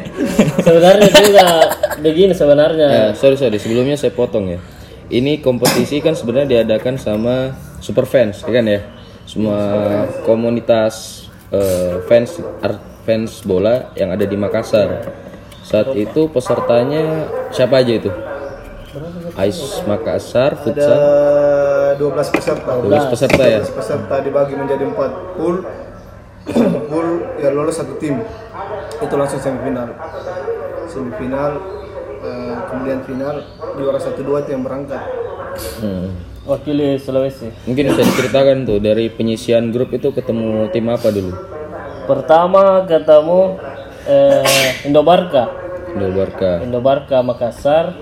sebenarnya 0.62 1.08
juga 1.10 1.46
begini 1.98 2.34
sebenarnya. 2.34 2.88
Ya, 2.90 3.06
sorry 3.14 3.34
sorry 3.34 3.58
sebelumnya 3.58 3.98
saya 3.98 4.14
potong 4.14 4.50
ya. 4.50 4.58
Ini 5.10 5.42
kompetisi 5.42 5.98
kan 5.98 6.14
sebenarnya 6.14 6.62
diadakan 6.62 6.98
sama 6.98 7.54
super 7.82 8.06
fans, 8.06 8.42
ya 8.46 8.50
kan 8.54 8.64
ya? 8.66 8.80
Semua 9.26 9.58
komunitas 10.26 11.26
eh, 11.50 12.02
fans 12.06 12.38
ar- 12.62 12.91
fans 13.02 13.42
bola 13.42 13.90
yang 13.98 14.14
ada 14.14 14.24
di 14.26 14.36
Makassar. 14.38 15.10
Saat 15.62 15.94
itu 15.94 16.26
pesertanya 16.30 17.30
siapa 17.54 17.82
aja 17.82 17.92
itu? 17.94 18.10
Ais 19.38 19.80
Makassar 19.88 20.52
Ada 20.52 20.62
futsal 20.62 21.00
12 21.96 22.34
peserta. 22.34 22.70
12 22.82 23.12
peserta 23.12 23.42
ya. 23.48 23.60
12 23.64 23.78
peserta 23.78 24.14
dibagi 24.20 24.54
menjadi 24.58 24.84
4 24.84 25.36
pool. 25.38 25.56
Satu 26.42 26.78
pool 26.90 27.08
ya 27.38 27.48
lolos 27.54 27.76
satu 27.78 27.94
tim. 27.96 28.20
Itu 28.98 29.14
langsung 29.14 29.40
semifinal. 29.40 29.94
Semifinal 30.90 31.50
eh, 32.20 32.56
kemudian 32.68 32.98
final 33.06 33.34
juara 33.78 33.98
1 34.02 34.18
2 34.18 34.42
itu 34.44 34.50
yang 34.50 34.62
berangkat. 34.66 35.02
Hmm. 35.80 36.10
Wakili 36.42 36.98
Sulawesi. 36.98 37.54
Mungkin 37.70 37.94
bisa 37.94 38.02
diceritakan 38.02 38.66
tuh 38.66 38.82
dari 38.82 39.06
penyisian 39.06 39.70
grup 39.70 39.94
itu 39.94 40.10
ketemu 40.10 40.66
tim 40.74 40.90
apa 40.90 41.08
dulu? 41.14 41.61
Pertama 42.04 42.62
ketemu 42.84 43.56
eh, 44.04 44.42
Indobarka. 44.84 45.62
Indo 45.92 46.08
Barca. 46.10 46.52
Indobarka 46.64 47.20
Makassar. 47.20 47.92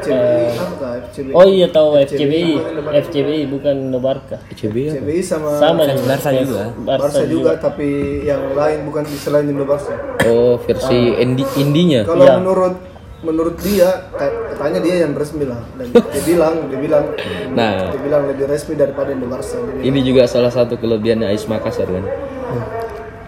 CBI 0.00 0.14
apa? 0.54 0.86
FCBI. 1.02 1.32
Oh 1.34 1.44
iya 1.44 1.66
tahu 1.66 1.98
FCBI. 1.98 2.54
FCBI 2.94 3.42
bukan 3.50 3.90
Indobarka. 3.90 4.38
ICB 4.48 4.76
ya? 4.78 4.92
CBI 4.96 5.18
sama 5.20 5.58
Sama 5.58 5.82
juga. 5.84 6.06
Barca 6.06 6.30
juga. 6.30 6.62
Barca 6.86 7.22
juga 7.26 7.50
tapi 7.58 7.88
yang 8.22 8.54
lain 8.54 8.86
bukan 8.86 9.02
selain 9.12 9.50
Indo 9.50 9.66
Barca. 9.66 9.92
Oh, 10.24 10.62
versi 10.62 11.18
indi 11.18 11.42
indinya. 11.58 12.06
Kalau 12.06 12.22
Iya. 12.22 12.38
menurut 12.38 12.74
menurut 13.20 13.58
dia 13.60 14.08
ka- 14.08 14.32
katanya 14.48 14.80
dia 14.80 15.04
yang 15.04 15.12
resmi 15.12 15.44
lah 15.44 15.60
dan 15.76 15.92
dia 16.14 16.22
bilang 16.24 16.54
dia 16.70 16.78
bilang 16.80 17.04
Nah. 17.52 17.90
dia 17.90 18.00
bilang 18.00 18.22
lebih 18.24 18.46
resmi 18.46 18.78
daripada 18.78 19.10
Indo 19.10 19.26
Barca. 19.26 19.58
Dia 19.58 19.66
bilang, 19.66 19.84
Ini 19.84 20.00
juga 20.00 20.22
salah 20.24 20.54
satu 20.54 20.78
kelebihannya 20.78 21.26
Ais 21.26 21.44
Makassar 21.44 21.90
kan. 21.90 22.06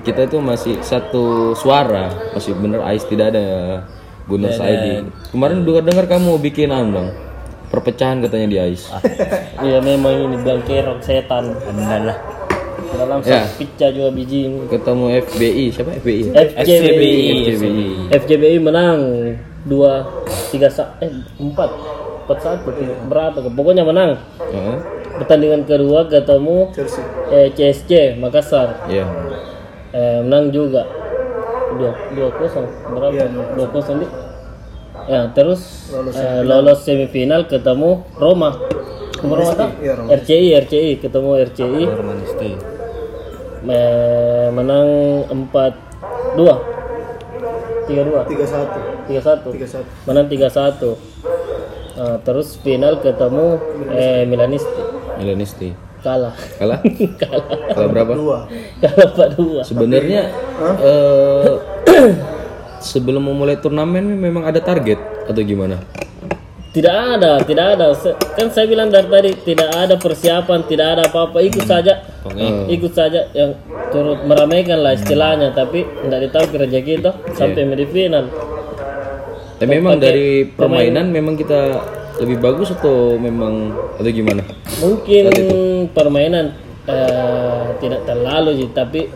Kita 0.02 0.20
itu 0.24 0.38
masih 0.38 0.78
satu 0.80 1.24
suara, 1.52 2.10
masih 2.30 2.54
bener 2.54 2.82
Ais 2.82 3.02
tidak 3.04 3.30
ada 3.30 3.46
Gunnar 4.24 4.50
Saidi. 4.50 5.06
Kemarin 5.30 5.62
dengar 5.62 5.82
dengar 5.82 6.06
kamu 6.08 6.38
bikin 6.40 6.68
anu 6.68 7.10
perpecahan 7.68 8.18
katanya 8.18 8.46
di 8.48 8.58
Ais. 8.60 8.90
Iya 9.58 9.78
memang 9.78 10.26
ini 10.26 10.36
bilang 10.36 10.60
kerok 10.60 10.98
setan. 11.00 11.54
Adalah. 11.56 12.18
Dalam 12.92 13.18
Ya. 13.20 13.46
satu 13.46 13.56
pizza 13.56 13.86
juga 13.88 14.10
biji. 14.10 14.52
Ketemu 14.68 15.04
FBI, 15.22 15.64
siapa 15.70 15.90
FBI? 15.96 16.22
FCBI. 16.34 17.20
FCBI. 17.48 17.88
FCBI 18.12 18.58
menang 18.58 18.98
dua 19.62 20.02
tiga 20.50 20.66
sa 20.66 20.98
eh 20.98 21.08
empat 21.36 21.70
empat 22.20 22.38
satu 22.38 22.68
tiga- 22.72 22.98
berapa 23.06 23.38
pokoknya 23.46 23.82
menang 23.82 24.18
Heeh. 24.42 24.76
pertandingan 25.16 25.62
kedua 25.62 26.04
ketemu 26.04 26.68
Chelsea. 26.68 27.00
eh, 27.30 27.48
CSC 27.48 27.90
Makassar 28.16 28.84
Iya. 28.84 29.06
Eh, 29.92 30.18
menang 30.24 30.48
juga. 30.52 30.82
Dua 31.72 31.92
dua 32.12 32.28
kosong. 32.36 32.66
Berapa? 32.92 33.24
Dua 33.56 33.66
kosong. 33.72 33.96
di 34.02 34.08
ya 35.08 35.26
terus 35.34 35.90
eh, 36.14 36.40
lolos 36.44 36.84
semifinal 36.84 37.48
ketemu 37.48 38.04
Roma. 38.20 38.54
Ketemu 39.16 39.32
Roma 39.34 39.52
tak? 39.56 39.70
Iya, 39.80 39.92
Roma. 39.98 40.08
RCI 40.14 40.48
RCI 40.66 40.90
ketemu 41.00 41.30
RCI 41.48 41.82
Romanisti. 41.88 42.50
eh, 43.66 44.48
menang 44.52 44.88
empat 45.30 45.72
dua. 46.36 46.56
Tiga 47.82 48.02
dua. 48.06 48.22
3-1. 48.24 48.30
tiga 49.10 49.20
satu. 49.20 49.48
3-1. 49.50 50.06
menang 50.06 50.26
3-1 50.30 51.12
Nah, 51.92 52.16
terus 52.24 52.56
final 52.64 53.04
ketemu 53.04 53.60
eh, 53.92 54.24
Milanisti 54.24 54.82
Milanisti. 55.20 55.68
Kalah. 56.02 56.34
Kalah? 56.58 56.78
kalah. 57.22 57.46
Kalah 57.72 57.88
berapa? 57.88 58.12
2. 58.12 58.82
kalah 58.82 59.08
4-2 59.64 59.70
Sebenarnya 59.70 60.22
eh, 60.82 61.54
sebelum 62.92 63.22
memulai 63.30 63.56
turnamen 63.62 64.04
memang 64.18 64.44
ada 64.44 64.58
target 64.58 64.98
atau 65.30 65.40
gimana? 65.40 65.78
tidak 66.72 66.96
ada 67.20 67.32
tidak 67.44 67.66
ada. 67.76 67.86
Kan 68.32 68.48
saya 68.48 68.64
bilang 68.64 68.88
dari 68.88 69.04
tadi 69.04 69.30
tidak 69.44 69.70
ada 69.76 70.00
persiapan 70.00 70.64
tidak 70.64 70.86
ada 70.96 71.02
apa-apa. 71.04 71.44
Ikut 71.44 71.68
saja. 71.68 72.00
Ikut. 72.68 72.92
Saja 72.96 73.28
yang 73.36 73.60
turut 73.92 74.24
meramaikan 74.24 74.80
lah 74.80 74.96
istilahnya. 74.96 75.52
Tapi 75.52 75.84
tidak 75.84 76.18
ditahu 76.28 76.44
kerja 76.48 76.78
kita 76.80 77.10
sampai 77.36 77.76
di 77.76 77.86
final. 77.92 78.24
Tapi 79.60 79.68
memang 79.68 80.00
dari 80.00 80.48
permainan 80.48 81.12
memang 81.12 81.36
kita 81.36 81.76
lebih 82.22 82.38
bagus 82.38 82.70
atau 82.70 83.18
memang 83.18 83.74
atau 83.98 84.10
gimana? 84.10 84.42
mungkin 84.78 85.24
permainan 85.90 86.54
eh, 86.86 87.62
tidak 87.82 88.06
terlalu 88.06 88.50
sih 88.62 88.68
tapi 88.70 89.10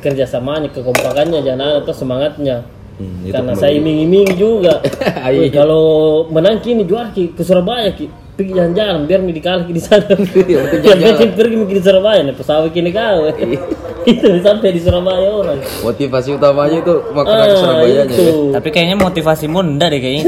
kerjasamanya 0.00 0.68
kekompakannya 0.70 1.40
jangan 1.42 1.82
atau 1.82 1.92
semangatnya. 1.92 2.62
Hmm, 2.96 3.28
karena 3.28 3.52
saya 3.52 3.76
iming-iming 3.76 4.40
juga. 4.40 4.80
Iya. 5.26 5.42
Wih, 5.42 5.50
kalau 5.50 5.86
menang 6.30 6.62
kini 6.62 6.86
juara 6.86 7.10
ki 7.10 7.34
ke 7.34 7.42
Surabaya 7.42 7.90
ki 7.90 8.06
pergi 8.38 8.52
jalan-jalan 8.54 9.10
biar 9.10 9.20
mi 9.26 9.34
dikalah 9.34 9.66
di 9.66 9.82
sana. 9.82 10.06
Iya, 10.46 10.62
yang 10.86 11.18
penting 11.18 11.34
pergi 11.34 11.54
mi 11.58 11.66
di 11.66 11.82
Surabaya 11.82 12.22
nih 12.22 12.36
pesawat 12.38 12.70
kini 12.70 12.94
kau. 12.94 13.26
Itu 14.06 14.38
sampai 14.38 14.70
di 14.70 14.80
Surabaya 14.80 15.28
orang. 15.34 15.58
Motivasi 15.82 16.38
utamanya 16.38 16.78
itu 16.78 16.94
makanan 17.10 17.42
ah, 17.42 17.58
Surabayanya 17.58 18.04
itu. 18.06 18.22
Ya. 18.22 18.32
Tapi 18.54 18.68
kayaknya 18.70 18.96
motivasimu 19.02 19.58
enggak 19.66 19.88
deh 19.90 19.98
kayaknya 19.98 20.24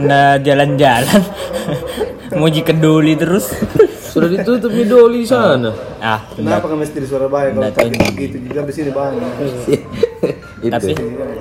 Nggak 0.00 0.34
jalan-jalan. 0.42 1.20
Muji 2.40 2.60
keduli 2.62 3.14
terus. 3.14 3.50
Sudah 4.10 4.26
ditutup 4.26 4.70
nih 4.70 4.86
doli 4.86 5.22
di 5.22 5.28
sana. 5.28 5.70
Ah, 6.00 6.18
Kenapa 6.32 6.66
kan 6.66 6.78
mesti 6.78 6.98
di 6.98 7.06
Surabaya 7.06 7.52
kalau 7.52 7.70
tapi 7.70 7.94
begitu 7.94 8.42
juga 8.42 8.64
di 8.64 8.72
sini 8.72 8.90
banyak. 8.90 9.30
itu. 10.60 10.68
tapi 10.68 10.92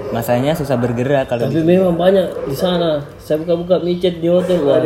masanya 0.10 0.56
susah 0.56 0.80
bergerak 0.80 1.28
kalau 1.28 1.44
tapi 1.44 1.60
memang 1.60 1.92
banyak 1.92 2.24
di 2.48 2.56
sana 2.56 3.04
saya 3.20 3.44
buka-buka 3.44 3.84
micet 3.84 4.24
di 4.24 4.32
hotel 4.32 4.64
wah 4.64 4.80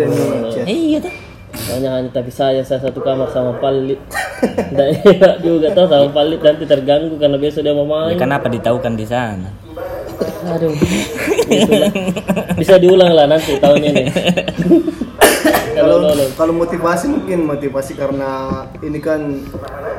Iya 0.66 0.98
tuh. 1.00 1.14
banyak 1.54 1.92
hanya 1.94 2.10
tapi 2.10 2.34
saya 2.34 2.66
saya 2.66 2.82
satu 2.82 2.98
kamar 2.98 3.30
sama 3.30 3.54
Palit 3.62 4.02
enak 4.74 5.38
juga 5.38 5.70
tau 5.72 5.86
sama 5.86 6.10
Palit 6.10 6.42
nanti 6.42 6.66
terganggu 6.66 7.14
karena 7.16 7.38
besok 7.38 7.62
dia 7.62 7.78
mau 7.78 7.86
main 7.86 8.18
Ya, 8.18 8.26
kenapa 8.26 8.50
ditahukan 8.50 8.94
di 8.98 9.06
sana? 9.06 9.54
Aduh. 10.44 10.74
Itulah. 11.48 11.92
Bisa 12.62 12.76
diulang 12.78 13.12
lah 13.12 13.26
nanti 13.26 13.58
tahun 13.58 13.82
ini. 13.82 14.04
Kalau 15.74 15.98
Kalau 16.36 16.54
motivasi 16.54 17.06
mungkin 17.10 17.48
motivasi 17.48 17.94
karena 17.96 18.32
ini 18.80 19.00
kan 19.00 19.22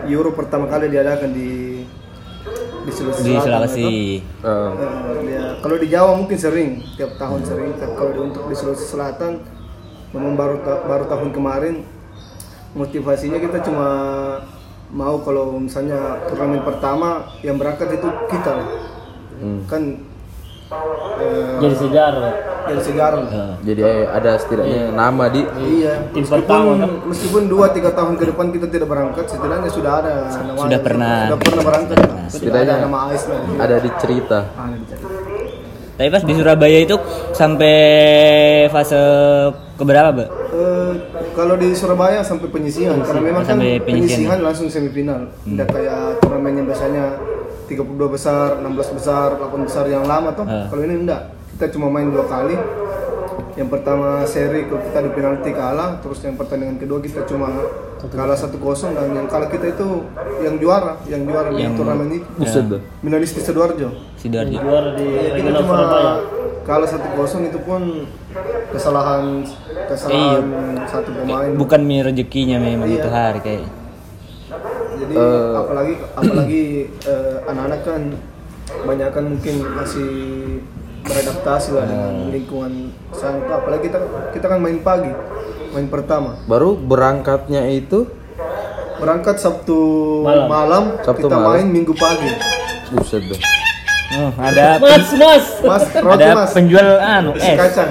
Euro 0.06 0.32
pertama 0.32 0.68
kali 0.68 0.88
diadakan 0.88 1.30
di 1.32 1.82
di 2.84 2.90
Sulawesi. 2.92 3.22
Di 3.24 3.32
Sulawesi. 3.34 3.82
Eh, 3.82 3.90
Eh, 4.44 4.70
ya, 5.26 5.44
kalau 5.58 5.76
di 5.80 5.88
Jawa 5.88 6.12
mungkin 6.14 6.36
sering 6.36 6.84
tiap 6.94 7.16
tahun 7.16 7.40
sering 7.42 7.72
tapi 7.74 7.96
kalau 7.96 8.10
di, 8.12 8.20
untuk 8.20 8.44
di 8.46 8.54
Sulawesi 8.54 8.86
Selatan 8.86 9.40
memang 10.12 10.36
baru 10.36 10.60
ta- 10.60 10.84
baru 10.84 11.08
tahun 11.08 11.32
kemarin 11.32 11.74
motivasinya 12.72 13.40
kita 13.40 13.64
cuma 13.64 13.88
mau 14.92 15.18
kalau 15.24 15.56
misalnya 15.56 16.22
turnamen 16.28 16.62
pertama 16.62 17.24
yang 17.40 17.56
berangkat 17.56 17.98
itu 17.98 18.08
kita 18.28 18.52
lah. 18.52 18.68
Kan 19.64 19.82
eh, 21.16 21.56
Jadi 21.60 21.74
sejarah. 21.78 22.32
jadi 22.64 22.80
sejarah 22.80 23.20
lah. 23.20 23.54
jadi 23.60 23.80
eh, 23.82 24.04
ada 24.08 24.30
setidaknya 24.34 24.80
nama 24.90 25.24
di 25.28 25.44
Iya, 25.44 26.08
Tim 26.10 26.24
pertama 26.24 26.70
kan. 26.72 26.78
meskipun, 26.80 27.08
meskipun 27.08 27.42
dua 27.46 27.66
tiga 27.70 27.90
tahun 27.90 28.16
ke 28.16 28.24
depan 28.26 28.46
kita 28.50 28.66
tidak 28.66 28.88
berangkat, 28.88 29.24
setidaknya 29.26 29.68
sudah 29.68 29.92
ada 29.98 30.12
nama 30.34 30.58
Sudah 30.58 30.80
pernah. 30.80 31.16
sudah 31.26 31.38
pernah 31.38 31.62
berangkat, 31.62 31.96
sudah 31.96 32.10
ada 32.10 32.30
Setidaknya 32.30 32.74
nama 32.80 32.98
Ais 33.06 33.24
lah. 33.24 33.40
ada 33.58 33.76
di 33.78 33.90
cerita. 33.94 34.38
Ah, 34.50 34.64
ada 34.64 34.76
dicari. 34.76 35.12
Tapi 35.94 36.08
pas 36.10 36.22
di 36.22 36.34
Surabaya 36.34 36.78
itu 36.80 36.96
sampai 37.30 37.76
fase 38.66 38.98
keberapa, 39.74 40.10
Mbak? 40.10 40.28
Eh, 40.50 40.92
kalau 41.30 41.54
di 41.54 41.70
Surabaya 41.70 42.18
sampai 42.20 42.48
penyisihan, 42.48 42.98
karena 42.98 43.22
memang 43.22 43.42
kan 43.42 43.54
Sampai 43.54 43.78
penyisihan. 43.78 44.26
penyisihan 44.26 44.38
langsung 44.40 44.66
semifinal, 44.66 45.30
tidak 45.44 45.68
kayak 45.70 45.98
turnamen 46.18 46.52
yang 46.56 46.66
biasanya 46.66 47.04
32 47.68 48.14
besar, 48.14 48.60
16 48.60 48.96
besar, 48.96 49.28
8 49.40 49.66
besar 49.66 49.84
yang 49.88 50.04
lama 50.04 50.30
toh. 50.36 50.44
Ah. 50.44 50.68
Kalau 50.68 50.82
ini 50.84 51.04
enggak, 51.04 51.32
kita 51.56 51.72
cuma 51.74 51.88
main 51.88 52.08
dua 52.12 52.24
kali. 52.28 52.56
Yang 53.54 53.68
pertama 53.70 54.26
seri 54.26 54.66
kalau 54.66 54.82
kita 54.82 54.98
di 54.98 55.10
penalti 55.14 55.50
kalah, 55.54 56.02
terus 56.02 56.18
yang 56.26 56.34
pertandingan 56.34 56.74
kedua 56.82 56.98
kita 56.98 57.22
cuma 57.22 57.54
kalah 58.04 58.36
1-0 58.36 58.58
dan 58.92 59.08
yang 59.16 59.26
kalah 59.30 59.48
kita 59.48 59.72
itu 59.72 60.04
yang 60.42 60.58
juara, 60.58 60.98
yang 61.06 61.22
juara 61.24 61.54
di 61.54 61.62
turnamen 61.72 62.08
itu. 62.18 62.28
Buset 62.36 62.66
dah. 62.66 62.82
Milanisti 63.00 63.40
Sidoarjo. 63.40 63.88
Sidoarjo. 64.18 64.58
Juara 64.58 64.90
di 64.98 65.06
Kita 65.06 65.38
regional 65.38 65.62
cuma 65.62 65.78
kalah 66.66 66.88
1-0 66.90 67.48
itu 67.48 67.58
pun 67.62 68.10
kesalahan 68.74 69.46
kesalahan 69.86 70.44
satu 70.90 71.10
pemain. 71.14 71.52
Bukan 71.54 71.80
mi 71.86 72.02
rezekinya 72.02 72.58
memang 72.58 72.90
itu 72.90 73.08
hari 73.08 73.38
kayak. 73.38 73.83
Jadi 74.94 75.14
apalagi 75.54 75.94
apalagi 76.14 76.64
eh, 77.04 77.36
anak-anak 77.48 77.80
kan 77.82 78.02
banyak 78.84 79.08
kan 79.12 79.24
mungkin 79.28 79.54
masih 79.74 80.10
beradaptasi 81.04 81.68
lah 81.76 81.84
dengan 81.84 82.14
lingkungan 82.32 82.72
sana 83.12 83.60
apalagi 83.60 83.92
kita 83.92 83.98
kita 84.32 84.46
kan 84.48 84.58
main 84.58 84.80
pagi 84.80 85.12
main 85.74 85.86
pertama. 85.90 86.38
Baru 86.48 86.78
berangkatnya 86.78 87.66
itu? 87.68 88.08
Berangkat 88.94 89.36
Sabtu 89.36 89.76
Malam. 90.22 90.46
malam, 90.48 90.84
Sabtu 91.02 91.28
kita 91.28 91.36
malam. 91.36 91.50
main 91.60 91.66
Minggu 91.68 91.92
pagi. 91.92 92.30
Buset 92.94 93.26
deh. 93.26 93.40
Oh, 94.14 94.30
ada 94.38 94.78
Mas, 94.78 95.10
mas. 95.18 95.44
mas 95.66 95.84
ada 95.90 96.28
mas. 96.38 96.50
penjual 96.54 97.02
anu 97.02 97.34
isi 97.34 97.50
es 97.50 97.58
kacang. 97.58 97.90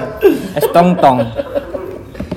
es 0.56 0.66
tong 0.72 0.96
tong 0.96 1.20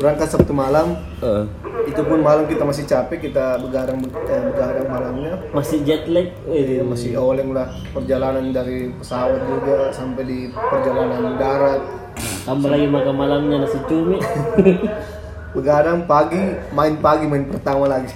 berangkat 0.07 0.31
Sabtu 0.31 0.55
malam 0.55 0.95
Eh, 1.19 1.43
itu 1.91 1.99
pun 2.07 2.23
malam 2.23 2.47
kita 2.47 2.63
masih 2.63 2.87
capek 2.87 3.27
kita 3.27 3.59
begadang 3.59 3.99
eh, 4.07 4.41
begadang 4.53 4.87
malamnya. 4.87 5.35
Masih 5.51 5.83
jet 5.83 6.07
lag. 6.07 6.31
Wih, 6.47 6.79
masih 6.87 7.19
oleng 7.19 7.51
lah. 7.51 7.67
Perjalanan 7.91 8.55
dari 8.55 8.95
pesawat 8.95 9.43
juga 9.43 9.91
sampai 9.91 10.23
di 10.23 10.39
perjalanan 10.55 11.35
darat. 11.35 11.81
Tambah 12.47 12.69
lagi 12.71 12.87
makan 12.87 13.15
malamnya 13.19 13.55
nasi 13.67 13.83
cumi. 13.91 14.15
begadang 15.57 16.05
pagi 16.07 16.55
main 16.71 16.95
pagi 17.03 17.27
main 17.27 17.43
pertama 17.51 17.91
lagi. 17.91 18.13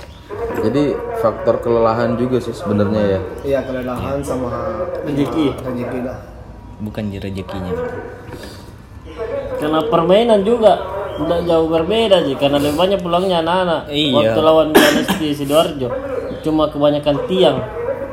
Jadi 0.62 0.95
faktor 1.19 1.60
kelelahan 1.60 2.15
juga 2.15 2.39
sih 2.39 2.56
sebenarnya 2.56 3.17
ya. 3.17 3.19
iya 3.43 3.60
kelelahan 3.65 4.21
sama 4.23 4.47
Rezeki. 5.04 5.58
rezeki 5.60 5.99
lah. 6.06 6.21
Bukan 6.82 7.13
rezekinya 7.13 7.73
Karena 9.58 9.80
permainan 9.89 10.41
juga 10.45 11.00
tidak 11.25 11.41
jauh 11.47 11.67
berbeda 11.69 12.17
sih 12.25 12.36
karena 12.38 12.57
lebih 12.57 12.77
banyak 12.77 12.99
pulangnya 13.01 13.38
anak-anak. 13.41 13.81
Iya. 13.89 14.15
Waktu 14.15 14.39
lawan 14.41 14.67
Ganes 14.71 15.07
di 15.19 15.29
sidoarjo 15.34 15.88
cuma 16.41 16.67
kebanyakan 16.73 17.15
tiang. 17.29 17.57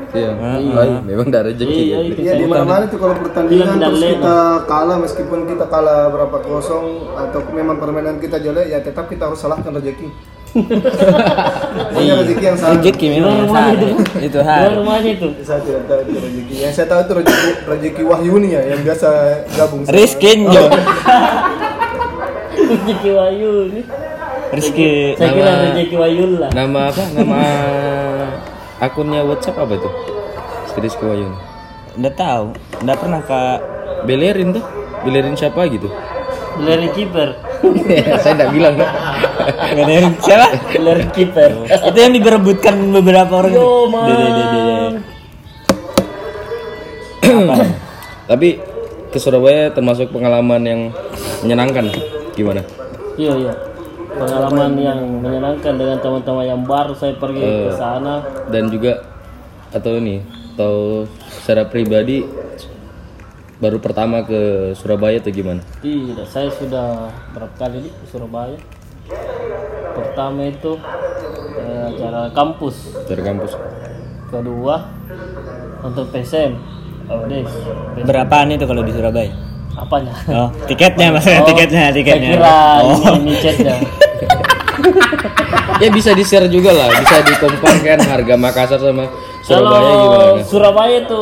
Iya. 0.09 0.31
Baik, 0.73 1.05
memang 1.05 1.27
ada 1.29 1.45
rezeki. 1.45 1.69
Iya, 1.69 1.97
itu 2.01 2.21
Iya 2.25 2.33
di 2.41 2.45
mana 2.49 2.65
mana 2.65 2.85
tuh 2.89 2.97
kalau 2.97 3.13
pertandingan 3.21 3.77
dan 3.77 3.93
terus 3.93 4.01
Lena. 4.01 4.17
kita 4.17 4.37
kalah 4.65 4.97
meskipun 4.97 5.39
kita 5.45 5.65
kalah 5.69 6.01
berapa 6.09 6.37
kosong 6.41 6.85
atau 7.13 7.39
memang 7.53 7.77
permainan 7.77 8.17
kita 8.17 8.41
jelek 8.41 8.73
ya 8.73 8.81
tetap 8.81 9.05
kita 9.05 9.29
harus 9.29 9.37
salahkan 9.37 9.69
rezeki. 9.77 10.09
Pokoknya 11.93 12.13
rezeki 12.25 12.41
yang 12.41 12.57
salah. 12.57 12.73
rezeki 12.81 13.05
memang 13.13 13.33
yang 13.37 13.49
salah 13.53 13.73
itu 13.77 14.37
Luar 14.41 14.49
harus 14.49 14.73
rumahnya 14.81 15.11
itu. 15.13 15.27
Saya 15.45 15.61
tidak 15.61 15.83
tahu 15.85 16.01
itu 16.09 16.17
rezeki. 16.17 16.53
Yang 16.57 16.73
saya 16.73 16.87
tahu 16.89 16.99
itu 17.05 17.13
rezeki 17.21 17.49
rezeki 17.69 18.01
Wahyuni 18.09 18.49
ya 18.57 18.61
yang 18.65 18.81
biasa 18.81 19.07
gabung. 19.53 19.85
Jo 19.85 20.63
Rezeki 22.69 23.09
Wayu 23.17 23.51
ini. 23.73 23.81
Rizky 24.49 25.13
Saya 25.13 25.29
kira 25.33 25.51
rezeki 25.69 25.95
Wayul 25.97 26.31
lah. 26.41 26.49
Nama 26.53 26.79
apa? 26.89 27.03
Nama 27.13 27.41
akunnya 28.81 29.21
WhatsApp 29.25 29.61
apa 29.61 29.73
itu? 29.77 29.89
Sedis 30.69 30.93
Kewayun. 30.97 31.33
udah 31.99 32.13
tahu 32.15 32.53
udah 32.85 32.95
pernah 32.95 33.21
kak 33.25 33.57
Belerin 34.05 34.53
tuh. 34.53 34.63
Belerin 35.01 35.33
siapa 35.33 35.65
gitu? 35.67 35.89
Beleri 36.59 36.87
kiper. 36.93 37.29
Saya 38.23 38.33
enggak 38.37 38.51
bilang 38.53 38.75
yang 39.75 40.15
siapa 40.21 40.47
Beleri 40.71 41.05
kiper. 41.11 41.51
itu 41.65 41.97
yang 41.97 42.13
diberebutkan 42.13 42.75
beberapa 42.93 43.43
orang 43.43 43.53
Yo, 43.53 43.89
man. 43.89 45.01
Tapi 48.29 48.49
ke 49.09 49.17
Surabaya 49.17 49.73
termasuk 49.73 50.13
pengalaman 50.13 50.61
yang 50.61 50.81
menyenangkan. 51.41 51.89
Gimana? 52.39 52.61
Iya 53.19 53.33
iya. 53.35 53.53
Pengalaman 54.09 54.71
yang 54.79 54.99
menyenangkan 55.19 55.75
dengan 55.75 55.99
teman-teman 55.99 56.45
yang 56.47 56.61
baru 56.63 56.95
saya 56.95 57.19
pergi 57.19 57.43
ke 57.43 57.71
sana. 57.75 58.23
Dan 58.47 58.71
juga 58.71 59.03
atau 59.75 59.91
ini 59.99 60.23
atau 60.55 61.05
secara 61.29 61.67
pribadi 61.67 62.23
baru 63.59 63.77
pertama 63.83 64.23
ke 64.23 64.71
Surabaya 64.71 65.19
atau 65.19 65.31
gimana? 65.35 65.61
Tidak, 65.83 66.23
saya 66.25 66.47
sudah 66.47 67.11
berapa 67.35 67.53
kali 67.59 67.85
di 67.85 67.91
Surabaya. 68.07 68.55
Pertama 69.99 70.47
itu 70.47 70.79
eh, 71.59 71.83
acara 71.91 72.31
kampus. 72.31 73.03
Dari 73.03 73.19
kampus. 73.19 73.51
Kedua 74.31 74.75
untuk 75.83 76.07
PSM. 76.15 76.55
Oh, 77.09 77.25
berapaan 78.05 78.53
itu 78.53 78.69
kalau 78.69 78.85
di 78.85 78.93
Surabaya 78.93 79.33
Apanya? 79.79 80.11
oh 80.27 80.49
tiketnya 80.67 81.07
maksudnya 81.15 81.41
tiketnya 81.47 81.83
tiketnya 81.95 82.29
Saya 82.29 82.39
kira 82.39 82.59
oh 82.83 82.99
ini 83.15 83.19
micetnya. 83.31 83.75
Ya 85.79 85.87
bisa 85.87 86.11
di-share 86.11 86.51
juga 86.51 86.75
lah, 86.75 86.91
bisa 86.91 87.23
dikompar 87.23 87.71
kan 87.79 87.99
harga 88.03 88.35
Makassar 88.35 88.83
sama 88.83 89.07
Kalau 89.47 89.71
Surabaya 89.71 89.91
gimana? 89.95 90.43
Surabaya 90.43 90.95
itu 91.07 91.19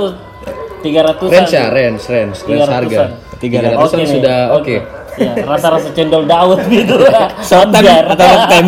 300 0.82 1.30
Range 1.30 1.52
ya, 1.54 1.65
range, 1.70 2.02
range, 2.10 2.38
range 2.41 2.65
harga. 2.65 2.98
300-an. 2.98 3.38
Tiga 3.38 3.58
ratusan 3.62 3.98
nih. 4.02 4.10
sudah 4.17 4.38
oke. 4.58 4.76
Ya, 5.17 5.34
rasa-rasa 5.46 5.89
cendol 5.93 6.26
dawet 6.26 6.62
gitu. 6.74 6.98
Sotan 7.41 7.82
Wajar. 7.86 8.06
atau 8.17 8.26
tem 8.50 8.65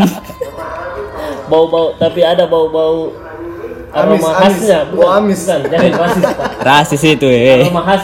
Bau-bau 1.52 1.98
tapi 1.98 2.22
ada 2.22 2.46
bau-bau 2.46 3.10
aroma 3.90 4.30
amis. 4.46 4.62
khasnya. 4.62 4.80
Bau 4.94 5.10
amis. 5.10 5.42
Bukan, 5.42 5.60
jangan 5.74 5.92
rasis, 5.98 6.22
Pak. 6.22 6.50
rasis 6.62 7.02
itu 7.02 7.28
eh 7.30 7.66
Aroma 7.66 7.82
khas 7.82 8.04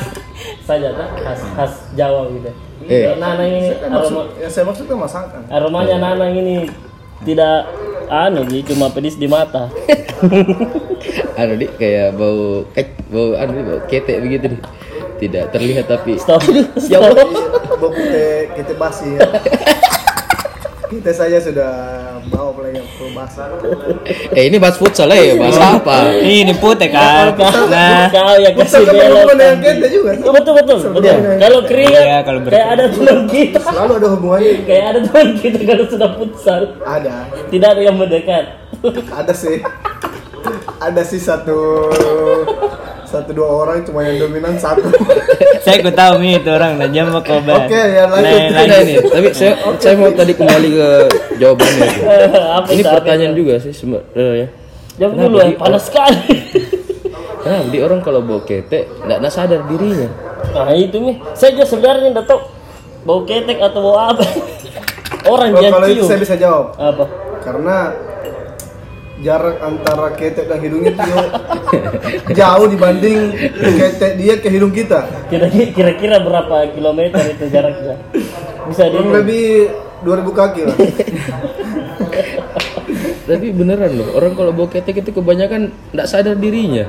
saja, 0.65 0.89
tak? 0.91 1.09
Khas 1.21 1.41
khas 1.53 1.73
Jawa 1.93 2.27
gitu. 2.33 2.49
Eh. 2.89 3.07
Kayak 3.07 3.17
Nanang 3.21 3.49
ini 3.49 3.69
aroma 3.71 3.95
Maksud, 3.95 4.25
yang 4.41 4.51
saya 4.51 4.65
maksud 4.67 4.83
itu 4.89 4.95
masakan. 4.97 5.41
aromanya 5.47 5.97
Nanang 6.01 6.33
ini 6.35 6.67
tidak 7.23 7.69
anu 8.11 8.41
sih, 8.49 8.61
cuma 8.67 8.91
pedis 8.91 9.15
di 9.17 9.25
mata. 9.29 9.69
Anu 11.39 11.53
dik 11.59 11.77
kayak 11.77 12.17
bau 12.17 12.65
eh, 12.73 12.87
bau 13.11 13.35
anu 13.37 13.51
bau 13.61 13.79
ketek 13.85 14.19
begitu 14.23 14.57
nih. 14.57 14.61
Tidak 15.15 15.43
terlihat 15.53 15.85
tapi 15.87 16.17
Stop. 16.19 16.43
Ya 16.91 16.99
bau 16.99 17.89
kita 17.93 18.51
kita 18.57 18.73
basi 18.75 19.15
ya. 19.15 19.21
Kita 20.85 21.11
saja 21.11 21.37
sudah 21.39 21.71
bawa 22.25 22.49
apalagi 22.51 22.77
yang 22.77 22.87
perlu 22.91 23.09
basi. 23.11 23.41
eh 24.31 24.43
ini 24.45 24.57
bahas 24.57 24.77
futsal 24.77 25.09
ya, 25.09 25.33
bahas 25.35 25.57
apa? 25.57 26.13
ini 26.17 26.53
putih 26.53 26.89
kan 26.89 27.33
nah 27.69 28.09
Kau 28.09 28.33
yang 28.37 28.53
kasih 28.53 28.85
belok. 28.85 29.33
kita 29.61 29.87
juga. 29.89 30.11
Betul 30.17 30.53
betul 30.57 30.77
betul. 30.91 31.15
Kalau 31.37 31.59
keringat 31.63 32.03
Iya, 32.05 32.17
kalau 32.21 32.39
kayak 32.43 32.67
ada 32.71 32.83
teman 32.89 33.19
kita. 33.25 33.59
Selalu 33.61 33.93
ada 33.95 34.07
hubungannya. 34.09 34.53
Kayak 34.63 34.85
ada 34.85 34.99
teman 35.05 35.27
kita 35.37 35.59
kalau 35.63 35.85
sudah 35.85 36.09
futsal. 36.13 36.61
Ada, 36.81 37.15
Tidak 37.49 37.69
ada 37.69 37.81
yang 37.81 37.97
mendekat. 37.97 38.45
ada 39.11 39.33
sih. 39.33 39.57
Ada 40.77 41.01
sih 41.01 41.17
satu 41.17 41.57
satu 43.05 43.31
dua 43.31 43.47
orang 43.47 43.81
cuma 43.81 44.01
yang 44.01 44.19
dominan 44.19 44.53
satu. 44.55 44.81
saya 45.63 45.79
ku 45.79 45.89
tahu 45.89 46.19
nih 46.19 46.37
itu 46.37 46.49
orang 46.49 46.75
nah 46.75 46.85
jam 46.85 47.07
mau 47.07 47.21
kobar 47.21 47.65
Oke, 47.65 47.73
ya, 47.73 48.05
lanjut. 48.05 48.41
Nah, 48.51 48.63
Nah 48.65 48.79
ini, 48.79 48.95
tapi 48.99 49.27
saya 49.31 49.53
saya 49.77 49.93
mau 49.95 50.09
tadi 50.09 50.33
kembali 50.33 50.69
ke 50.69 50.89
jawabannya. 51.35 51.85
itu. 51.85 52.01
Apa 52.57 52.67
Ini 52.67 52.81
itu? 52.81 52.89
pertanyaan 52.91 53.33
juga 53.33 53.53
sih 53.57 53.71
sebenarnya. 53.71 54.47
Jam 54.95 55.09
dulu 55.11 55.37
ya, 55.37 55.53
panas 55.55 55.83
sekali. 55.85 56.19
Karena 57.43 57.61
di 57.63 57.77
orang 57.77 57.99
kalau 57.99 58.21
bau 58.21 58.41
ketek 58.41 58.89
enggak 58.99 59.19
nak 59.19 59.31
sadar 59.31 59.61
dirinya. 59.65 60.09
Nah 60.51 60.73
itu 60.73 60.97
nih, 60.97 61.15
saya 61.33 61.53
juga 61.53 61.65
sebenarnya 61.65 62.09
nggak 62.11 62.25
tahu 62.25 62.39
bau 63.01 63.21
ketek 63.21 63.57
atau 63.59 63.79
bau 63.81 63.97
apa. 63.97 64.25
Orang 65.25 65.53
yang 65.55 65.73
kalau 65.73 65.87
itu 65.87 66.05
saya 66.05 66.17
bisa 66.17 66.35
jawab. 66.35 66.73
Apa? 66.75 67.05
Karena 67.39 67.93
jarak 69.25 69.57
antara 69.57 70.13
ketek 70.13 70.45
dan 70.45 70.61
hidungnya 70.61 70.93
itu 70.93 71.01
jauh 72.37 72.69
dibanding 72.69 73.33
ketek 73.57 74.21
dia 74.21 74.37
ke 74.37 74.53
hidung 74.53 74.69
kita. 74.69 75.01
Kira-kira 75.73 76.21
berapa 76.21 76.69
kilometer 76.69 77.33
itu 77.33 77.49
jaraknya? 77.49 77.97
Bisa 78.69 78.85
di 78.85 78.93
Kurang 78.93 79.17
lebih 79.17 79.73
2000 80.05 80.29
kaki 80.29 80.61
lah. 80.69 80.77
Tapi 83.25 83.49
beneran 83.49 83.89
loh, 83.97 84.13
orang 84.13 84.37
kalau 84.37 84.53
bau 84.53 84.69
ketek 84.69 85.01
itu 85.01 85.09
kebanyakan 85.09 85.73
enggak 85.89 86.05
sadar 86.05 86.37
dirinya. 86.37 86.85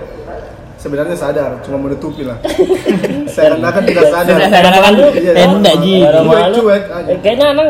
Sebenarnya 0.76 1.16
sadar, 1.16 1.64
cuma 1.64 1.80
menutupi 1.80 2.28
lah. 2.28 2.36
Saya 3.32 3.56
kan 3.56 3.80
tidak 3.88 4.12
sadar. 4.12 4.36
Sudah 4.36 4.52
sadar 4.52 4.72
kan 4.76 4.92
Iya, 5.16 5.32
tenda 5.32 5.72
ji 5.80 6.04
Cuek, 6.04 6.44
cuek 6.52 6.84
aja. 6.92 7.08
Eh, 7.08 7.18
Kayaknya 7.24 7.46
nang. 7.56 7.68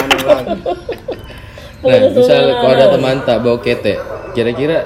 Aneh 0.00 0.20
lagi. 0.24 0.87
Nah, 1.88 2.12
misal 2.12 2.42
kalau 2.52 2.72
ada 2.76 2.86
teman 2.92 3.16
tak 3.24 3.38
bau 3.40 3.56
ketek, 3.56 3.96
kira-kira 4.36 4.84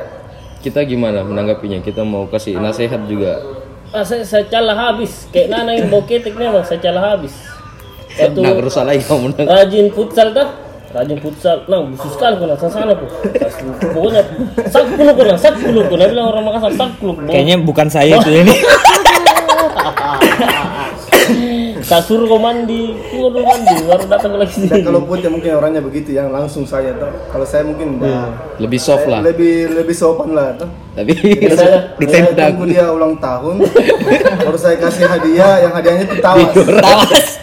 kita 0.62 0.87
gimana 0.87 1.27
menanggapinya? 1.27 1.83
Kita 1.83 2.07
mau 2.07 2.31
kasih 2.31 2.62
nasihat 2.62 3.03
juga. 3.11 3.43
Ah, 3.91 4.07
saya, 4.07 4.23
saya 4.23 4.47
calah 4.47 4.73
habis. 4.79 5.27
Kayak 5.35 5.51
nana 5.51 5.75
yang 5.75 5.91
bau 5.91 6.07
ketek 6.07 6.33
memang 6.38 6.62
saya 6.62 6.79
calah 6.79 7.19
habis. 7.19 7.35
Waktu 8.12 8.38
Nah, 8.38 8.53
rusak 8.61 8.85
lagi 8.87 9.03
kamu 9.03 9.35
rajin 9.41 9.87
futsal 9.91 10.29
dah. 10.31 10.49
Rajin 10.93 11.19
futsal. 11.19 11.65
Nah, 11.67 11.81
busuk 11.88 12.12
sekali 12.12 12.35
kau 12.37 12.47
sana 12.55 12.71
sana 12.71 12.93
tuh. 12.93 13.09
Pokoknya 13.93 14.23
sak 14.69 14.85
puluh 14.93 15.12
kau 15.17 15.25
sak 15.41 15.55
puluh 15.59 15.83
kau. 15.88 15.97
Dia 15.97 16.09
bilang 16.12 16.29
orang 16.29 16.45
Makassar 16.45 16.73
sak 16.77 16.91
puluh. 17.01 17.17
kayaknya 17.25 17.57
bukan 17.65 17.88
saya 17.88 18.21
tuh 18.21 18.33
ini 18.33 18.53
tak 21.92 22.09
suruh 22.09 22.24
kau 22.24 22.40
mandi 22.40 22.96
kau 23.12 23.28
dulu 23.28 23.44
mandi 23.44 23.76
baru 23.85 24.05
datang 24.09 24.33
lagi 24.40 24.64
Dan 24.64 24.81
sini 24.81 24.81
kalau 24.81 25.05
putih 25.05 25.28
mungkin 25.28 25.61
orangnya 25.61 25.85
begitu 25.85 26.16
yang 26.16 26.33
langsung 26.33 26.64
saya 26.64 26.96
tuh. 26.96 27.12
Kalau 27.28 27.44
saya 27.44 27.68
mungkin 27.68 28.00
udah 28.00 28.33
Lebih 28.57 28.81
soft 28.81 29.05
lah. 29.05 29.20
lebih 29.20 29.76
lebih 29.76 29.92
sopan 29.92 30.33
lah 30.33 30.57
tuh. 30.57 30.72
Tapi 30.96 31.12
saya, 31.52 31.57
saya 31.57 31.76
ditendang. 32.00 32.57
tunggu 32.57 32.64
dia 32.72 32.85
ulang 32.88 33.16
tahun, 33.20 33.64
baru 34.44 34.59
saya 34.61 34.76
kasih 34.76 35.05
hadiah, 35.09 35.64
yang 35.64 35.72
hadiahnya 35.72 36.05
itu 36.05 36.16
tawas. 36.20 36.52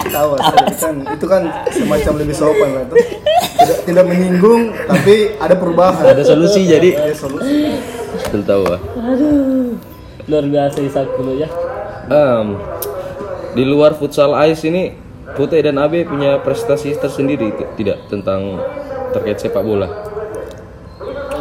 Tawas. 0.06 0.42
Jadi 0.42 0.76
kan 0.78 0.96
itu 1.14 1.26
kan 1.26 1.42
semacam 1.70 2.14
lebih 2.26 2.36
sopan 2.38 2.70
lah 2.74 2.84
tuh. 2.90 2.98
Tidak, 2.98 3.78
tidak 3.90 4.06
menyinggung, 4.06 4.74
tapi 4.86 5.34
ada 5.38 5.54
perubahan. 5.58 6.14
Ada 6.14 6.26
solusi 6.26 6.66
jadi. 6.66 6.94
Ada 6.98 7.14
solusi. 7.18 7.74
Betul 8.10 8.42
tahu 8.46 8.64
ah. 8.70 8.80
aduh 8.98 9.78
luar 10.30 10.46
biasa 10.46 10.78
Isak 10.86 11.08
dulu 11.18 11.34
ya 11.38 11.50
Em, 12.10 12.58
di 13.60 13.68
luar 13.68 13.92
futsal 14.00 14.32
ice 14.48 14.64
ini 14.72 14.96
Putih 15.36 15.60
dan 15.62 15.78
Abe 15.78 16.08
punya 16.08 16.40
prestasi 16.42 16.96
tersendiri 16.98 17.54
tidak 17.78 18.08
tentang 18.10 18.58
terkait 19.14 19.38
sepak 19.38 19.62
bola. 19.62 19.86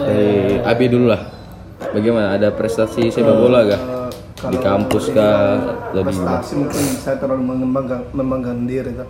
Eh, 0.04 0.60
Abe 0.60 0.92
dulu 0.92 1.08
lah. 1.08 1.24
Bagaimana? 1.96 2.36
Ada 2.36 2.52
prestasi 2.52 3.08
sepak 3.08 3.32
bola 3.32 3.64
gak? 3.64 3.80
Eh, 3.80 4.50
Di 4.52 4.58
kampus 4.60 5.08
kah? 5.08 5.56
Lebih 5.96 6.20
Prestasi 6.20 6.52
mungkin 6.60 6.84
saya 7.00 7.16
terlalu 7.16 7.42
mengembangkan, 7.48 8.12
membanggakan 8.12 8.68
diri 8.68 8.92
eh, 8.92 9.06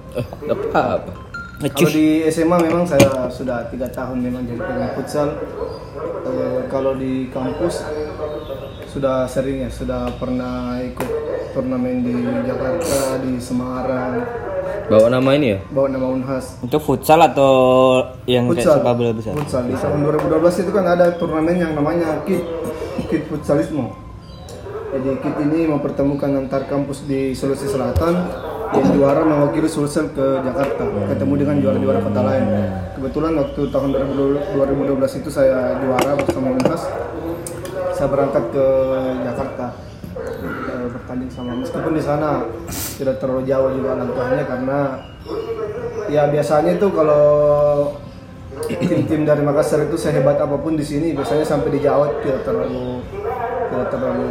apa 0.47 1.03
apa? 1.03 1.28
Kalau 1.59 1.91
di 1.91 2.23
SMA 2.31 2.57
memang 2.63 2.87
saya 2.87 3.27
sudah 3.35 3.67
tiga 3.67 3.91
tahun 3.91 4.23
memang 4.23 4.47
jadi 4.47 4.63
pemain 4.63 4.93
futsal. 4.95 5.29
Eh, 6.23 6.61
kalau 6.71 6.95
di 6.95 7.27
kampus 7.35 7.83
sudah 8.87 9.27
sering 9.27 9.67
ya, 9.67 9.71
sudah 9.71 10.07
pernah 10.23 10.79
ikut 10.79 11.11
turnamen 11.51 12.07
di 12.07 12.15
Jakarta, 12.47 13.19
di 13.19 13.43
Semarang, 13.43 14.23
Bawa 14.89 15.13
nama 15.13 15.31
ini 15.37 15.53
ya? 15.53 15.59
bawa 15.69 15.91
nama 15.91 16.07
Unhas. 16.09 16.63
Itu 16.63 16.79
futsal 16.79 17.21
atau 17.21 17.53
yang 18.25 18.47
kayak 18.49 18.63
Futsal, 18.63 18.75
sepak 18.81 18.95
bola 18.95 19.11
besar? 19.13 19.33
futsal. 19.35 19.63
Di 19.67 19.75
tahun 19.77 20.01
2012 20.01 20.63
itu 20.65 20.71
kan 20.71 20.85
ada 20.87 21.07
turnamen 21.19 21.57
yang 21.59 21.73
namanya 21.75 22.23
KIT, 22.25 22.41
KIT 23.11 23.23
Futsalismo. 23.29 23.93
Jadi 24.95 25.11
KIT 25.21 25.37
ini 25.45 25.61
mempertemukan 25.69 26.31
antar 26.39 26.65
kampus 26.71 27.05
di 27.05 27.37
Sulawesi 27.37 27.69
Selatan 27.69 28.15
yang 28.77 28.89
juara 28.93 29.23
mewakili 29.25 29.69
Sulsel 29.69 30.13
ke 30.13 30.45
Jakarta, 30.45 30.85
ketemu 31.09 31.35
dengan 31.41 31.57
juara-juara 31.63 31.99
kota 32.05 32.21
lain. 32.21 32.45
Kebetulan 32.99 33.33
waktu 33.41 33.61
tahun 33.73 33.91
2012 33.97 35.21
itu 35.25 35.31
saya 35.33 35.81
juara 35.81 36.13
bersama 36.19 36.53
Unhas. 36.53 36.83
Saya 37.97 38.09
berangkat 38.13 38.45
ke 38.55 38.67
Jakarta 39.27 39.67
eh, 40.47 40.87
bertanding 40.87 41.31
sama 41.35 41.53
meskipun 41.59 41.93
di 41.99 42.03
sana 42.03 42.47
tidak 42.95 43.19
terlalu 43.19 43.43
jauh 43.43 43.75
juga 43.75 43.99
langkahnya 43.99 44.45
karena 44.47 44.79
ya 46.07 46.31
biasanya 46.31 46.79
itu 46.79 46.87
kalau 46.95 47.27
tim-tim 48.71 49.27
dari 49.27 49.43
Makassar 49.43 49.83
itu 49.87 49.99
sehebat 49.99 50.39
apa 50.39 50.57
pun 50.59 50.79
di 50.79 50.87
sini 50.87 51.11
biasanya 51.15 51.43
sampai 51.43 51.75
di 51.75 51.81
Jawa 51.83 52.23
tidak 52.23 52.47
terlalu 52.47 53.03
tidak 53.71 53.89
terlalu 53.91 54.27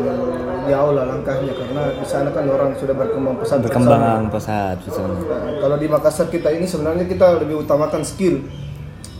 jauh 0.67 0.91
lah 0.93 1.03
langkahnya 1.07 1.51
karena 1.55 1.81
di 1.97 2.05
sana 2.05 2.29
kan 2.35 2.43
orang 2.47 2.75
sudah 2.75 2.95
berkembang 2.95 3.35
pesat 3.39 3.63
Berkembang 3.63 4.27
pesat. 4.29 4.77
Nah, 4.83 5.57
kalau 5.63 5.75
di 5.79 5.87
Makassar 5.87 6.27
kita 6.27 6.51
ini 6.51 6.67
sebenarnya 6.67 7.07
kita 7.07 7.39
lebih 7.41 7.63
utamakan 7.63 8.03
skill 8.03 8.43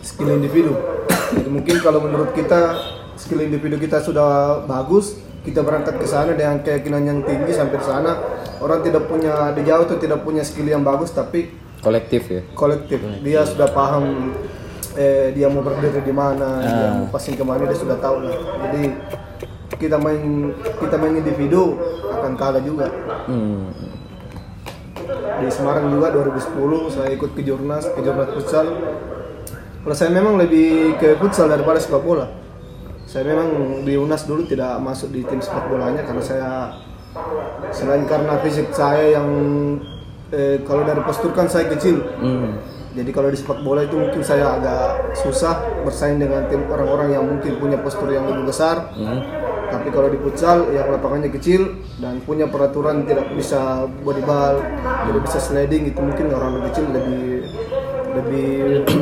skill 0.04 0.28
individu. 0.36 0.76
Jadi 1.34 1.48
mungkin 1.48 1.76
kalau 1.80 2.00
menurut 2.04 2.32
kita 2.32 2.76
skill 3.18 3.42
individu 3.42 3.76
kita 3.76 4.00
sudah 4.00 4.62
bagus 4.64 5.18
kita 5.42 5.64
berangkat 5.64 5.96
ke 5.96 6.06
sana 6.06 6.36
dengan 6.36 6.60
keyakinan 6.60 7.02
yang 7.08 7.18
tinggi 7.24 7.56
sampai 7.56 7.80
sana 7.80 8.12
orang 8.60 8.84
tidak 8.84 9.08
punya 9.08 9.54
di 9.56 9.64
Jawa 9.64 9.88
itu 9.88 9.96
tidak 9.96 10.20
punya 10.20 10.44
skill 10.44 10.68
yang 10.68 10.84
bagus 10.84 11.14
tapi 11.14 11.48
Kolektif 11.78 12.26
ya? 12.26 12.42
kolektif. 12.58 12.98
Dia 13.22 13.46
sudah 13.46 13.70
paham 13.70 14.34
eh, 14.98 15.30
dia 15.30 15.46
mau 15.46 15.62
berdiri 15.62 16.02
di 16.02 16.10
mana 16.10 16.58
dia 16.58 16.88
mau 16.98 17.06
passing 17.06 17.38
ke 17.38 17.44
mana 17.46 17.70
dia 17.70 17.78
sudah 17.78 17.94
tahu 18.02 18.26
lah. 18.26 18.34
Jadi 18.66 18.82
kita 19.78 19.96
main 19.96 20.52
kita 20.76 20.94
main 20.94 21.14
individu 21.16 21.78
akan 22.10 22.32
kalah 22.34 22.60
juga 22.60 22.90
Hmm. 23.24 23.70
di 25.38 25.46
Semarang 25.48 25.88
juga 25.88 26.10
2010 26.10 26.50
saya 26.90 27.08
ikut 27.10 27.30
ke 27.30 27.42
Jurnas 27.42 27.86
ke 27.86 28.00
Jurnas 28.00 28.28
futsal 28.30 28.66
kalau 29.78 29.94
saya 29.94 30.10
memang 30.10 30.36
lebih 30.36 30.96
ke 30.96 31.14
futsal 31.16 31.46
daripada 31.46 31.78
sepak 31.78 32.02
bola 32.02 32.26
saya 33.04 33.24
memang 33.24 33.48
di 33.82 33.96
Unas 33.96 34.24
dulu 34.24 34.44
tidak 34.44 34.76
masuk 34.78 35.08
di 35.08 35.22
tim 35.22 35.38
sepak 35.38 35.64
bolanya 35.64 36.02
karena 36.02 36.20
saya 36.20 36.50
selain 37.70 38.04
karena 38.04 38.36
fisik 38.38 38.68
saya 38.70 39.16
yang 39.16 39.28
eh, 40.28 40.60
kalau 40.62 40.84
dari 40.84 41.00
postur 41.00 41.32
kan 41.32 41.46
saya 41.46 41.70
kecil 41.70 42.02
Hmm. 42.18 42.58
jadi 42.92 43.10
kalau 43.10 43.30
di 43.30 43.38
sepak 43.38 43.62
bola 43.62 43.80
itu 43.80 43.94
mungkin 43.94 44.20
saya 44.20 44.58
agak 44.58 45.14
susah 45.14 45.56
bersaing 45.86 46.18
dengan 46.18 46.44
tim 46.48 46.66
orang-orang 46.66 47.08
yang 47.10 47.24
mungkin 47.24 47.56
punya 47.56 47.78
postur 47.78 48.10
yang 48.10 48.26
lebih 48.26 48.44
besar 48.44 48.92
Hmm. 48.92 49.22
Tapi 49.68 49.88
kalau 49.92 50.08
di 50.08 50.18
futsal 50.20 50.72
yang 50.72 50.88
lapangannya 50.88 51.28
kecil 51.32 51.76
dan 52.00 52.20
punya 52.24 52.48
peraturan 52.48 53.04
tidak 53.04 53.28
bisa 53.36 53.84
body 54.02 54.24
ball, 54.24 54.60
tidak 55.06 55.22
bisa 55.28 55.38
sliding 55.38 55.92
itu 55.92 56.00
mungkin 56.00 56.32
orang 56.32 56.58
lebih 56.58 56.64
kecil 56.72 56.86
lebih 56.92 57.24
lebih 58.16 58.50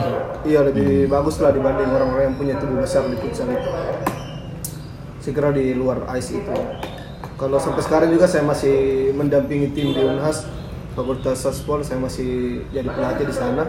iya 0.50 0.60
lebih 0.66 1.06
bagus 1.06 1.38
lah 1.38 1.54
dibanding 1.54 1.88
orang-orang 1.90 2.30
yang 2.30 2.36
punya 2.36 2.54
tubuh 2.58 2.82
besar 2.82 3.06
di 3.06 3.16
futsal 3.18 3.48
itu. 3.50 3.70
Kira 5.26 5.50
di 5.50 5.74
luar 5.74 6.06
ice 6.14 6.38
itu. 6.38 6.54
Kalau 7.34 7.58
sampai 7.58 7.82
sekarang 7.82 8.14
juga 8.14 8.30
saya 8.30 8.46
masih 8.46 9.10
mendampingi 9.10 9.74
tim 9.74 9.90
di 9.90 10.00
Unhas 10.06 10.46
Fakultas 10.96 11.44
Sospol 11.44 11.84
saya 11.84 12.00
masih 12.00 12.64
jadi 12.72 12.88
pelatih 12.88 13.28
di 13.28 13.34
sana 13.36 13.68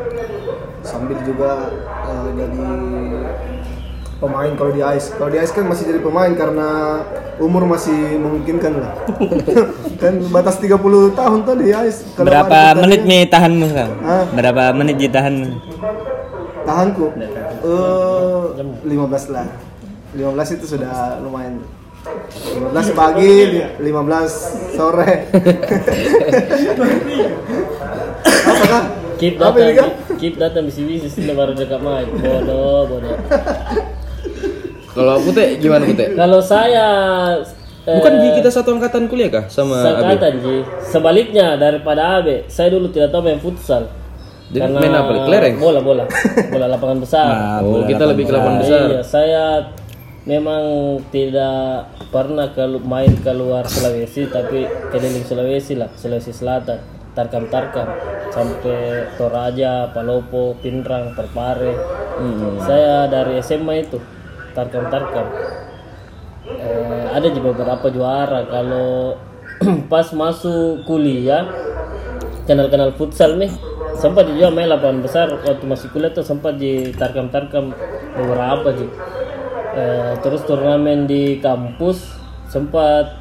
sambil 0.79 1.19
juga 1.27 1.67
eh, 2.07 2.29
jadi 2.39 2.69
pemain 4.17 4.49
kalau 4.57 4.71
di 4.73 4.81
ice 4.81 5.13
kalau 5.13 5.29
di 5.29 5.37
ice 5.37 5.53
kan 5.53 5.65
masih 5.69 5.93
jadi 5.93 6.01
pemain 6.01 6.33
karena 6.33 6.99
umur 7.37 7.69
masih 7.69 8.17
memungkinkan 8.17 8.73
lah. 8.81 8.93
Kan 10.01 10.25
batas 10.33 10.57
30 10.57 10.73
tahun 11.13 11.39
tuh 11.45 11.55
di 11.61 11.69
ice 11.69 12.17
Kalau 12.17 12.29
Berapa 12.29 12.73
menit 12.81 13.05
nih 13.05 13.29
tahanmu 13.29 13.65
sekarang? 13.69 13.97
Hah? 14.01 14.25
Berapa 14.33 14.63
menit 14.73 14.97
ditahan? 14.97 15.61
tahanku? 16.67 17.13
Eh 17.15 18.43
15 18.83 19.33
lah. 19.33 19.47
15 20.17 20.55
itu 20.59 20.65
sudah 20.65 21.21
lumayan. 21.21 21.61
15 22.03 22.97
pagi 22.97 23.61
15 23.79 24.75
sore. 24.75 25.13
Apa 28.47 28.65
kan 28.67 28.83
keep 29.17 29.35
datang 29.41 29.89
keep 30.21 30.37
datang 30.37 30.63
bisi 30.69 30.85
bisi 30.85 31.09
sih 31.09 31.25
baru 31.33 31.57
dekat 31.57 31.81
main 31.81 32.05
bodoh 32.05 32.85
bodoh 32.85 33.17
Kalau 34.97 35.21
Putih 35.21 35.47
gimana 35.57 35.83
Putih? 35.85 36.07
kalau 36.13 36.39
saya 36.39 36.85
eh, 37.85 37.95
Bukan 37.95 38.13
Ji, 38.17 38.27
kita 38.35 38.49
satu 38.49 38.73
angkatan 38.73 39.05
kuliah 39.05 39.29
kah 39.31 39.45
sama 39.47 39.77
Abe? 39.77 39.93
Sekatan 40.09 40.33
Ji. 40.41 40.55
Sebaliknya 40.83 41.53
daripada 41.55 42.17
Abe, 42.17 42.43
saya 42.47 42.67
dulu 42.67 42.89
tidak 42.89 43.09
tahu 43.09 43.21
main 43.23 43.37
futsal. 43.37 43.85
Jadi 44.47 44.63
main 44.69 44.91
apa? 44.91 45.11
Kelereng? 45.23 45.55
Bola, 45.57 45.79
bola. 45.79 46.03
Bola 46.49 46.65
lapangan 46.67 46.97
besar. 46.97 47.27
Nah, 47.27 47.59
Oh, 47.61 47.77
bola 47.77 47.85
kita 47.85 48.03
lebih 48.05 48.23
ke 48.25 48.33
lapangan 48.33 48.57
besar. 48.59 48.79
Iya, 48.81 49.01
saya 49.01 49.43
memang 50.23 50.63
tidak 51.07 51.87
pernah 52.09 52.47
kelu- 52.49 52.81
main 52.81 53.11
keluar 53.17 53.63
Sulawesi, 53.63 54.27
tapi 54.27 54.63
keliling 54.89 55.23
Sulawesi 55.23 55.75
lah, 55.75 55.91
Sulawesi 55.93 56.31
Selatan, 56.31 56.79
Tarkam-Tarkam, 57.11 57.87
sampai 58.29 58.79
Toraja, 59.15 59.91
Palopo, 59.91 60.55
Pinrang, 60.57 61.11
Perpare. 61.11 61.75
Saya 62.59 63.05
dari 63.05 63.39
SMA 63.39 63.83
itu, 63.83 63.99
Tarkam-Tarkam. 64.57 65.27
Eh, 66.49 67.05
ada 67.13 67.27
juga 67.29 67.53
beberapa 67.53 67.93
juara. 67.93 68.49
Kalau 68.49 69.21
pas 69.91 70.07
masuk 70.09 70.81
kuliah 70.89 71.45
kenal-kenal 72.49 72.95
futsal 72.97 73.37
nih 73.37 73.51
sempat 74.01 74.25
juga 74.25 74.49
main 74.49 74.65
lapangan 74.65 75.05
besar. 75.05 75.27
Waktu 75.29 75.65
masih 75.69 75.93
kuliah 75.93 76.09
tuh 76.09 76.25
sempat 76.25 76.57
di 76.57 76.89
tarkam-tarkam 76.97 77.69
beberapa 78.17 78.73
sih. 78.73 78.89
Eh, 79.77 80.13
terus 80.25 80.41
turnamen 80.49 81.05
di 81.05 81.37
kampus 81.37 82.17
sempat 82.49 83.13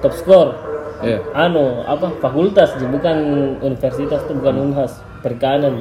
top 0.00 0.14
score. 0.16 0.52
Iya. 0.96 1.20
anu 1.36 1.84
apa 1.84 2.08
fakultas 2.24 2.72
Ji, 2.80 2.88
bukan 2.88 3.16
universitas 3.60 4.24
tuh 4.24 4.32
bukan 4.40 4.72
unhas. 4.72 4.96
Perikanan 5.20 5.76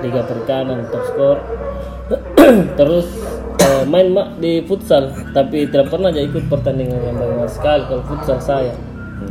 liga 0.00 0.24
perikanan 0.24 0.88
top 0.88 1.04
score. 1.12 1.40
Terus 2.80 3.04
eh, 3.60 3.82
main 3.88 4.12
mak 4.12 4.36
di 4.40 4.64
futsal. 4.64 5.12
Tapi 5.32 5.68
tidak 5.70 5.92
pernah 5.92 6.12
aja 6.12 6.22
ikut 6.22 6.48
pertandingan 6.50 7.00
yang 7.00 7.16
banyak 7.16 7.50
sekali 7.50 7.82
kalau 7.88 8.02
futsal 8.04 8.38
saya. 8.40 8.74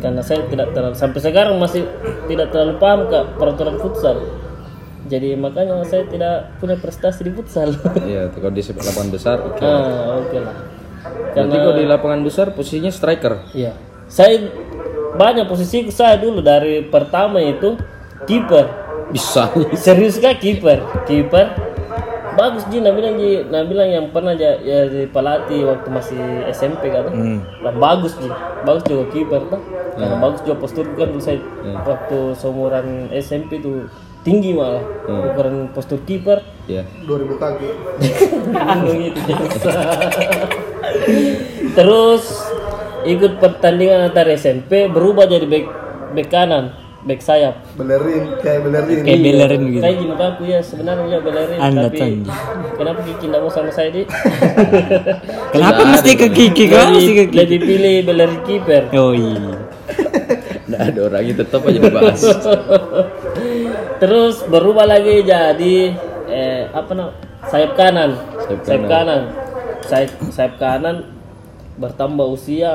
Karena 0.02 0.22
saya 0.26 0.46
tidak 0.50 0.74
terlalu 0.74 0.98
sampai 0.98 1.20
sekarang 1.22 1.56
masih 1.62 1.86
tidak 2.26 2.50
terlalu 2.50 2.74
paham 2.82 3.06
kak 3.10 3.26
peraturan 3.38 3.78
futsal. 3.78 4.18
Jadi 5.06 5.38
makanya 5.38 5.86
saya 5.86 6.10
tidak 6.10 6.58
punya 6.58 6.74
prestasi 6.82 7.22
di 7.30 7.32
futsal. 7.32 7.78
Iya, 8.10 8.34
kalau 8.34 8.50
di 8.50 8.62
sepak 8.66 8.82
lapangan 8.82 9.10
besar 9.14 9.38
oke. 9.46 9.62
ah 9.62 10.18
oke 10.18 10.38
lah. 10.42 10.56
Nanti 11.38 11.56
kalau 11.62 11.76
di 11.78 11.86
lapangan 11.86 12.22
besar 12.26 12.46
posisinya 12.58 12.90
striker. 12.90 13.54
Iya. 13.54 13.78
Saya 14.10 14.50
banyak 15.14 15.46
posisi 15.46 15.86
saya 15.94 16.18
dulu 16.18 16.42
dari 16.42 16.82
pertama 16.90 17.38
itu 17.42 17.78
kiper. 18.26 18.66
Bisa. 19.14 19.54
serius 19.78 20.18
kah 20.18 20.34
kiper. 20.34 20.82
Kiper 21.06 21.75
bagus 22.36 22.64
ji. 22.70 22.84
Nah 22.84 22.92
bilang 22.94 23.16
ji. 23.18 23.42
Nah 23.48 23.62
bilang 23.66 23.90
yang 23.90 24.06
pernah 24.12 24.36
ya, 24.36 24.60
ya 24.62 24.86
di 24.86 25.08
pelatih 25.10 25.66
waktu 25.68 25.88
masih 25.90 26.22
SMP 26.52 26.92
kan 26.92 27.10
Lah, 27.64 27.74
bagus 27.76 28.16
ji. 28.20 28.30
Bagus 28.64 28.84
juga 28.88 29.04
kiper 29.12 29.42
tuh 29.50 29.62
karena 29.96 30.20
bagus 30.20 30.44
juga 30.44 30.60
postur 30.60 30.84
kan 31.00 31.08
dulu 31.08 31.24
saya 31.24 31.40
waktu 31.88 32.36
seumuran 32.36 33.08
SMP 33.16 33.64
tuh 33.64 33.88
tinggi 34.28 34.52
malah. 34.52 34.84
Ukuran 35.08 35.72
postur 35.72 36.04
kiper. 36.04 36.44
Ya. 36.68 36.84
2000 37.08 37.42
kaki. 37.42 37.70
Bingung 38.52 39.02
itu 39.02 39.20
jasa. 39.26 39.72
terus 41.76 42.24
ikut 43.06 43.38
pertandingan 43.38 44.10
antar 44.10 44.26
SMP 44.34 44.90
berubah 44.90 45.30
jadi 45.30 45.46
back 45.46 45.66
back 46.16 46.28
kanan 46.32 46.74
back 47.06 47.22
sayap 47.22 47.62
Belerin 47.74 48.34
kayak 48.42 48.62
belerin. 48.62 48.98
Kayak 49.02 49.20
belerin 49.22 49.62
gitu. 49.70 49.82
saya 49.82 49.94
di 49.94 50.06
muka 50.06 50.26
aku 50.28 50.44
ya 50.44 50.60
sebenarnya 50.60 51.06
ya 51.08 51.20
belerin 51.22 51.58
Anda 51.58 51.82
tapi 51.86 52.12
kenapa 52.76 53.00
Kiki 53.02 53.26
tidak 53.26 53.40
mau 53.40 53.52
sama 53.52 53.70
saya 53.70 53.90
di 53.90 54.02
Kenapa 55.54 55.82
mesti 55.86 56.12
ke 56.14 56.28
Kiki? 56.28 56.64
Kenapa 56.68 56.92
mesti 56.92 57.14
ke 57.14 57.26
Kiki? 57.28 57.38
lebih 57.40 57.60
pilih 57.62 57.96
belerin 58.04 58.40
kiper 58.42 58.84
Oh 58.94 59.14
iya. 59.14 59.54
Nggak 60.68 60.82
ada 60.82 61.00
orangnya 61.04 61.34
tetap 61.38 61.62
aja 61.62 61.78
dibahas. 61.78 62.22
terus 64.02 64.36
berubah 64.44 64.86
lagi 64.86 65.22
jadi 65.22 65.78
eh, 66.26 66.62
apa 66.70 66.92
nam 66.92 67.10
sayap 67.48 67.78
kanan 67.78 68.12
Sayap 68.42 68.60
sayap 68.66 68.82
kanan. 68.82 68.90
kanan 68.90 69.22
sayap 69.86 70.12
sayap 70.34 70.54
kanan 70.58 70.96
bertambah 71.78 72.28
usia 72.28 72.74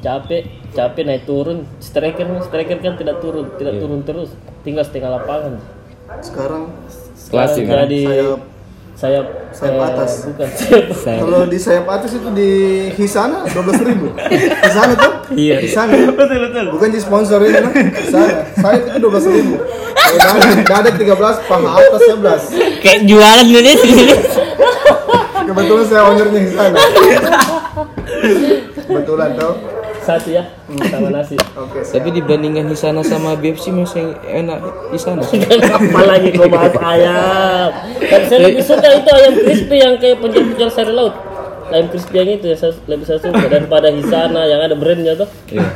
capek 0.00 0.46
capek 0.70 1.02
naik 1.02 1.22
turun 1.24 1.66
striker 1.78 2.26
striker 2.42 2.78
kan 2.78 2.94
tidak 2.94 3.18
turun 3.18 3.46
tidak 3.54 3.74
Iya. 3.74 3.80
turun 3.80 4.00
terus 4.02 4.28
tinggal 4.60 4.82
setengah 4.82 5.10
lapangan 5.12 5.58
Sekarang 6.18 6.62
Klasik 7.30 7.64
kan? 7.64 7.86
jadi 7.86 8.02
sayap 8.02 8.40
sayap 8.92 9.26
sayap 9.50 9.72
eh, 9.72 9.88
atas. 9.88 10.10
bukan 10.26 10.48
sayap 10.52 10.86
Saya. 10.92 11.18
kalau 11.22 11.40
di 11.46 11.56
sayap 11.56 11.86
atas 11.86 12.10
itu 12.12 12.28
di 12.30 12.50
Hisana 12.92 13.46
12.000 13.46 13.88
ribu. 13.88 14.06
Hisana 14.60 14.92
tuh? 14.92 15.12
Iya. 15.32 15.56
Hisana. 15.56 15.94
Betul 16.10 16.38
betul. 16.44 16.64
Bukan 16.74 16.88
di 16.90 17.00
sponsor 17.00 17.38
ini 17.40 17.54
kan? 17.56 17.72
Hisana. 17.96 18.44
Sayap 18.52 18.82
itu 18.90 18.98
12.000 19.00 19.30
ribu. 19.32 19.54
Dada 20.62 20.90
13, 20.90 21.06
paha 21.48 21.68
atas 21.72 22.02
11. 22.04 22.82
Kayak 22.82 23.00
jualan 23.06 23.46
ini 23.48 23.72
sini. 23.74 24.04
Kebetulan 25.46 25.84
saya 25.86 26.02
ownernya 26.04 26.40
Hisana. 26.42 26.78
Kebetulan 28.76 29.30
tuh. 29.34 29.54
Satu 30.12 30.28
ya 30.30 30.44
sama 30.86 31.08
nasi 31.10 31.36
Oke, 31.52 31.78
siap. 31.80 31.92
Tapi 31.96 32.08
dibandingkan 32.12 32.64
Hisana 32.66 33.02
sama 33.02 33.34
BFC 33.34 33.70
masih 33.70 34.10
enak 34.24 34.58
Hisana. 34.90 35.22
apalagi 35.76 36.28
kau 36.32 36.46
bahas 36.46 36.74
ayam 36.76 37.68
dan 38.00 38.20
saya 38.24 38.38
lebih 38.44 38.62
suka 38.62 38.88
itu 38.92 39.10
ayam 39.10 39.34
crispy 39.36 39.76
yang 39.78 39.94
kayak 39.96 40.18
penjual-penjual 40.18 40.70
sayur 40.70 40.90
laut 40.90 41.14
ayam 41.68 41.86
crispy 41.86 42.14
yang 42.16 42.28
itu 42.32 42.44
yang 42.46 42.58
saya 42.58 42.72
lebih 42.84 43.04
saya 43.04 43.18
suka 43.20 43.46
daripada 43.46 43.88
Hisana 43.88 44.42
yang 44.44 44.60
ada 44.60 44.74
brandnya 44.74 45.14
tuh 45.14 45.28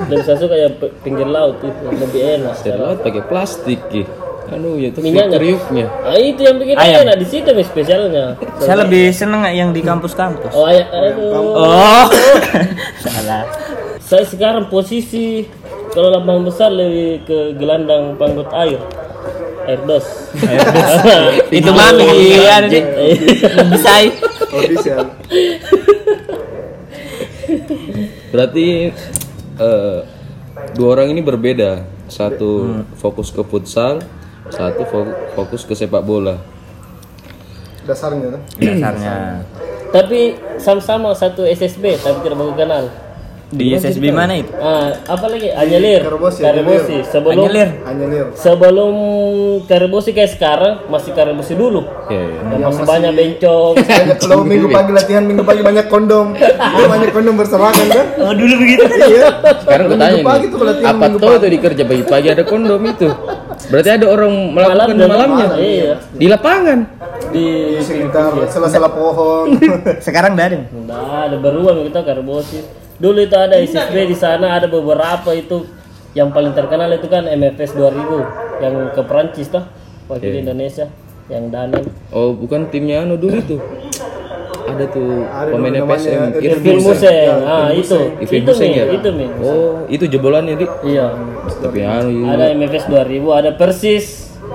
lebih 0.05 0.23
saya 0.23 0.37
suka 0.37 0.55
yang 0.55 0.73
pinggir 1.01 1.27
laut 1.27 1.59
itu 1.59 1.71
lebih 1.89 2.21
enak 2.37 2.55
Saya 2.57 2.75
laut 2.77 2.99
pakai 3.01 3.23
plastik 3.23 3.79
gitu. 3.89 4.11
Anu 4.45 4.77
ya 4.77 4.93
itu 4.93 5.01
Minyaknya. 5.01 5.41
kriuknya. 5.41 5.87
ah 6.05 6.13
itu 6.15 6.45
yang 6.45 6.61
bikin 6.61 6.77
Ayam. 6.77 7.09
enak 7.09 7.17
di 7.17 7.27
situ 7.27 7.49
nih 7.49 7.65
spesialnya 7.65 8.37
Saya 8.61 8.85
lebih 8.85 9.09
seneng 9.09 9.41
yang 9.49 9.73
di 9.73 9.81
kampus-kampus. 9.81 10.53
oh 10.53 10.69
ayam 10.69 10.85
aduh 10.85 11.33
Oh. 11.57 12.07
Salah. 13.03 13.49
Saya 14.15 14.23
sekarang 14.25 14.71
posisi 14.71 15.43
kalau 15.91 16.15
lambang 16.15 16.47
besar 16.47 16.71
lebih 16.71 17.27
ke 17.27 17.59
gelandang 17.59 18.15
panggut 18.15 18.47
air 18.55 18.79
air 19.67 19.81
dos 19.83 20.07
Itu 21.51 21.71
mami 21.71 22.07
ya. 22.39 22.63
Official. 24.55 25.03
Berarti 28.31 28.95
eh, 29.59 29.99
dua 30.75 30.89
orang 30.95 31.11
ini 31.11 31.23
berbeda. 31.23 31.83
Satu 32.07 32.83
fokus 32.95 33.33
ke 33.33 33.43
futsal, 33.43 33.99
satu 34.47 34.83
fo- 34.87 35.17
fokus 35.35 35.65
ke 35.65 35.75
sepak 35.75 36.05
bola. 36.05 36.39
Dasarnya 37.83 38.39
tuh. 38.39 38.43
Dasarnya. 38.63 39.43
tapi 39.91 40.35
sama-sama 40.59 41.15
satu 41.15 41.47
SSB 41.47 41.95
tapi 41.97 42.19
tidak 42.27 42.35
bagus 42.35 42.59
kenal 42.59 42.85
Di 43.55 43.71
SSB 43.79 44.11
mana 44.11 44.35
itu? 44.35 44.51
Ah, 44.59 44.91
apa 45.07 45.31
lagi? 45.31 45.47
Anyelir. 45.55 46.03
Karebosi, 46.03 46.43
Karebosi. 46.43 46.97
Sebelum 47.07 47.47
Anyelir. 47.47 47.69
Hanya 47.87 48.07
lir. 48.11 48.27
sebelum 48.35 48.95
Karebosi 49.71 50.11
kayak 50.11 50.35
sekarang 50.35 50.75
masih 50.91 51.15
Karebosi 51.15 51.55
dulu. 51.55 51.87
Ya, 52.11 52.19
ya. 52.19 52.41
Dan 52.51 52.59
masih 52.67 52.83
banyak 52.83 53.13
bencong. 53.15 53.75
Kalau 54.27 54.43
minggu 54.43 54.69
pagi 54.75 54.91
latihan 54.91 55.23
minggu 55.23 55.47
pagi 55.47 55.63
banyak 55.63 55.87
kondom. 55.87 56.35
Banyak 56.91 57.11
kondom 57.15 57.35
berserakan 57.39 57.87
kan? 57.87 58.07
Oh 58.27 58.35
dulu 58.43 58.55
begitu. 58.59 58.83
Iya. 58.91 59.27
Sekarang 59.63 59.87
gue 59.87 59.99
tanya 60.03 60.17
tuh 60.19 60.59
nih, 60.59 60.67
latihan 60.67 60.91
apa 60.91 61.05
tuh 61.15 61.31
itu 61.39 61.47
di 61.47 61.59
kerja 61.63 61.83
pagi-pagi 61.87 62.29
ada 62.35 62.43
kondom 62.43 62.83
itu? 62.83 63.09
Berarti 63.71 63.91
ada 63.97 64.07
orang 64.11 64.33
melakukan 64.53 64.93
Malam 64.93 65.09
malamnya 65.09 65.47
malam, 65.49 65.63
iya. 65.63 65.93
di 66.13 66.27
lapangan. 66.29 66.79
Di 67.33 67.47
sekitar 67.81 68.35
salah-salah 68.51 68.93
pohon. 68.93 69.57
Sekarang 70.07 70.37
ada. 70.37 70.69
Nah, 70.85 71.31
ada 71.31 71.37
beruang 71.41 71.89
kita 71.89 72.05
Karebosi. 72.05 72.84
Dulu 72.95 73.19
itu 73.21 73.35
ada 73.35 73.59
SSB 73.59 74.07
di 74.07 74.17
sana 74.17 74.55
ada 74.55 74.67
beberapa 74.67 75.35
itu 75.35 75.67
yang 76.15 76.31
paling 76.31 76.55
terkenal 76.55 76.87
itu 76.89 77.11
kan 77.11 77.27
MFS 77.27 77.75
2000 77.75 78.63
yang 78.63 78.75
ke 78.95 79.03
Perancis 79.03 79.51
tuh 79.51 79.67
wakil 80.07 80.31
Indonesia 80.31 80.87
yang 81.27 81.51
Danan. 81.51 81.83
Oh, 82.15 82.31
bukan 82.31 82.71
timnya 82.71 83.03
anu 83.03 83.19
dulu 83.19 83.35
itu. 83.35 83.57
Ada 84.65 84.85
tuh 84.89 85.27
Ada 85.27 85.51
pemain 85.53 85.73
namanya 85.77 85.99
PSM 85.99 86.63
Museng. 86.65 86.81
Museng. 86.81 87.13
Ya, 87.13 87.37
Ah, 87.45 87.69
itu. 87.71 87.99
Irvin 88.17 88.41
Itu 88.41 88.51
Museng 88.55 88.71
ya? 88.73 88.85
itu 88.89 89.09
nih. 89.13 89.29
Oh, 89.43 89.73
itu 89.91 90.05
jebolannya 90.09 90.55
di. 90.57 90.67
Iya. 90.87 91.07
Tapi 91.61 91.79
anu 91.83 92.09
iya. 92.11 92.29
Ada 92.33 92.45
MFS 92.55 92.85
2000, 92.89 93.29
ada 93.35 93.51
Persis, 93.53 94.07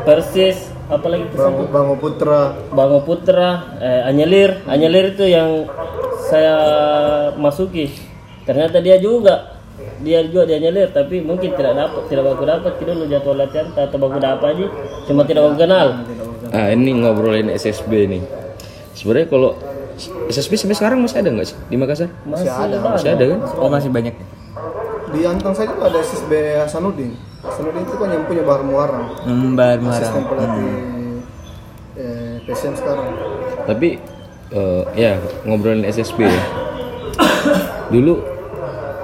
Persis, 0.07 0.57
apa 0.89 1.05
lagi 1.05 1.29
itu 1.29 1.35
Bang, 1.37 1.55
Bang 1.69 1.87
Putra. 2.01 2.41
Bango 2.73 2.99
Putra, 3.05 3.77
eh, 3.77 4.09
Anyelir, 4.09 4.63
Anyelir 4.65 5.13
itu 5.13 5.27
yang 5.27 5.69
saya 6.25 6.55
masuki. 7.37 7.93
Ternyata 8.47 8.77
dia 8.79 8.97
juga 8.99 9.59
dia 10.03 10.19
juga 10.27 10.43
dia 10.43 10.59
Anyelir 10.59 10.91
tapi 10.91 11.23
mungkin 11.23 11.55
tidak 11.55 11.71
dapat 11.71 12.03
tidak 12.11 12.23
bagus 12.35 12.45
dapat 12.47 12.71
kita 12.83 12.91
dulu 12.99 13.05
jadwal 13.07 13.35
latihan 13.39 13.67
atau 13.71 13.95
bagus 13.95 14.19
dapat 14.19 14.47
aja 14.51 14.65
cuma 15.07 15.21
tidak 15.23 15.41
bagus 15.47 15.59
kenal 15.59 15.87
Ah, 16.49 16.73
ini 16.73 16.97
ngobrolin 16.97 17.53
SSB 17.53 18.09
nih. 18.09 18.21
Sebenarnya 18.97 19.29
kalau 19.29 19.53
SSB 20.33 20.57
sampai 20.57 20.73
sekarang 20.73 20.97
masih 21.05 21.21
ada 21.21 21.29
nggak 21.29 21.45
sih 21.45 21.57
di 21.69 21.77
Makassar? 21.77 22.09
masih 22.25 22.49
ada 22.49 22.75
Masih 22.81 23.09
ada 23.13 23.25
kan? 23.29 23.39
Oh 23.61 23.69
masih 23.69 23.89
banyak. 23.93 24.17
Di 25.13 25.21
Antang 25.29 25.53
saya 25.53 25.69
juga 25.69 25.93
ada 25.93 26.01
SSB 26.01 26.31
Hasanuddin. 26.57 27.13
Hasanuddin 27.45 27.85
itu 27.85 27.95
kan 28.01 28.09
yang 28.09 28.25
punya 28.25 28.41
Bahar 28.41 28.65
Muarang. 28.65 29.05
Mbak 29.29 29.85
Asisten 29.93 30.25
Marang. 30.25 30.25
pelatih 30.25 30.69
eh, 32.01 32.33
PSM 32.49 32.73
sekarang. 32.73 33.07
Tapi 33.69 33.89
eh, 34.49 34.83
ya 34.97 35.11
ngobrolin 35.45 35.85
SSB 35.85 36.25
ya. 36.25 36.43
Dulu 37.89 38.13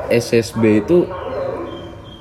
SSB 0.09 0.85
itu 0.85 1.09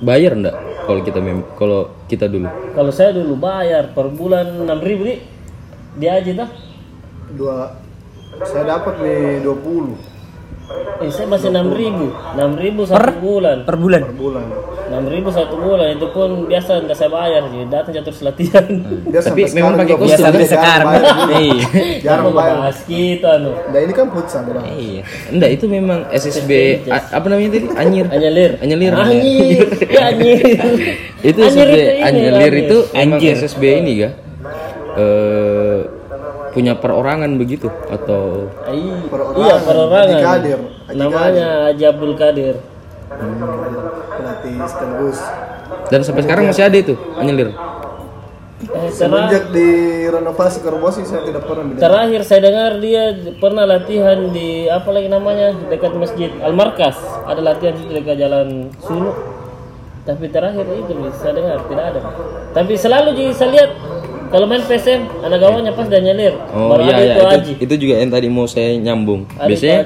bayar 0.00 0.36
enggak 0.36 0.56
kalau 0.84 1.00
kita 1.00 1.18
mem 1.20 1.40
kalau 1.56 1.88
kita 2.08 2.28
dulu? 2.28 2.48
kalau 2.76 2.92
saya 2.92 3.16
dulu 3.16 3.36
bayar 3.40 3.92
per 3.96 4.12
bulan 4.12 4.64
6000 4.68 5.08
nih 5.08 5.18
dia 5.96 6.10
aja 6.20 6.32
dah 6.44 6.50
Dua 7.34 7.72
saya 8.44 8.64
dapat 8.76 8.94
nih 9.00 9.44
20 9.46 10.13
eh, 10.96 11.10
saya 11.10 11.26
masih 11.26 11.48
6000 11.48 12.36
6000 12.36 12.86
satu 12.86 13.12
bulan 13.18 13.56
Per 13.62 13.76
bulan. 13.76 14.02
per 14.02 14.14
bulan. 14.14 14.44
6000 14.84 15.00
satu 15.32 15.54
bulan 15.56 15.88
itu 15.92 16.06
pun 16.08 16.44
biasa 16.44 16.78
nggak 16.78 16.94
saya 16.94 17.10
bayar 17.10 17.42
jadi 17.46 17.66
datang 17.66 17.92
jatuh 17.94 18.14
latihan 18.22 18.64
Dia 19.04 19.18
Tapi 19.18 19.42
sampai 19.42 19.56
memang 19.56 19.72
pakai 19.74 19.94
kostum, 19.94 20.06
Ya 20.06 20.16
sampai 20.20 20.38
jarang 20.40 20.52
sekarang. 20.54 20.86
bayar. 20.86 21.02
Iya. 21.34 21.64
Jarang 22.00 22.24
Mau 22.24 22.32
bayar. 22.32 22.56
bahas 22.58 22.78
gitu 22.84 23.26
anu 23.26 23.50
Nah 23.64 23.80
ini 23.80 23.92
kan 23.92 24.06
futsal 24.08 24.40
bang. 24.44 24.64
Iya. 24.70 25.02
Enggak, 25.30 25.50
itu 25.52 25.64
memang 25.66 25.98
SSB 26.10 26.50
a- 26.86 27.10
apa 27.12 27.26
namanya 27.26 27.50
tadi? 27.50 27.66
Anyir. 27.74 28.06
Anyelir. 28.08 28.50
Anyelir. 28.60 28.92
Anjir. 28.94 29.66
Ya 29.94 30.02
anjir. 30.06 30.38
itu 31.22 31.38
Anjir 31.38 31.66
SSB 31.66 31.74
ini, 31.74 32.02
Anyelir 32.02 32.32
anjir. 32.36 32.54
itu 32.62 32.76
emang 32.94 33.18
Anjir. 33.18 33.34
SSB 33.36 33.62
ini 33.74 33.92
ga? 33.96 34.10
Eh 34.94 35.53
punya 36.54 36.72
perorangan 36.72 37.34
begitu 37.34 37.66
atau 37.90 38.46
Iya, 38.64 39.10
Perorangan. 39.10 39.36
Iya, 39.36 39.54
perorangan. 39.60 40.06
Haji 40.06 40.22
Kadir. 40.22 40.58
Haji 40.86 40.96
Namanya 40.96 41.48
Haji 41.68 41.84
Abdul 41.84 42.14
Kadir. 42.14 42.54
Pelatih 44.14 44.54
sekaligus. 44.64 45.18
dan 45.84 46.00
sampai 46.00 46.22
sekarang 46.24 46.44
masih 46.48 46.64
ada 46.64 46.76
itu 46.76 46.94
Anyelir. 47.14 47.52
Eh, 48.64 48.88
Semenjak 48.88 49.52
di 49.52 49.68
renovasi 50.08 50.64
Karbosi 50.64 51.04
saya 51.04 51.20
tidak 51.22 51.44
pernah 51.44 51.76
terakhir 51.76 52.20
saya 52.24 52.40
dengar 52.40 52.80
dia 52.80 53.12
pernah 53.36 53.68
latihan 53.68 54.32
di 54.32 54.64
apa 54.64 54.88
lagi 54.88 55.12
namanya 55.12 55.52
dekat 55.68 55.92
masjid 55.92 56.32
Al 56.40 56.56
Markas. 56.56 56.96
Ada 57.26 57.44
latihan 57.44 57.74
di 57.76 57.84
dekat 57.90 58.16
jalan 58.16 58.72
Sulu. 58.80 59.12
Tapi 60.04 60.28
terakhir 60.28 60.64
itu 60.70 60.92
bisa 60.96 61.28
dengar 61.28 61.60
tidak 61.64 61.84
ada. 61.92 62.00
Tapi 62.52 62.72
selalu 62.74 63.08
jadi 63.12 63.32
saya 63.32 63.50
lihat 63.52 63.70
kalau 64.34 64.50
main 64.50 64.62
PSM 64.66 65.00
anak 65.22 65.38
gawangnya 65.38 65.70
pas 65.70 65.86
dan 65.86 66.02
nyelir. 66.02 66.34
Oh 66.50 66.74
Baru 66.74 66.82
iya 66.82 66.96
iya 66.98 67.14
itu 67.14 67.22
itu, 67.22 67.30
Aji. 67.30 67.52
itu 67.62 67.74
juga 67.78 67.94
yang 68.02 68.10
tadi 68.10 68.26
mau 68.26 68.50
saya 68.50 68.74
nyambung. 68.74 69.30
Ada 69.38 69.46
Biasanya 69.46 69.80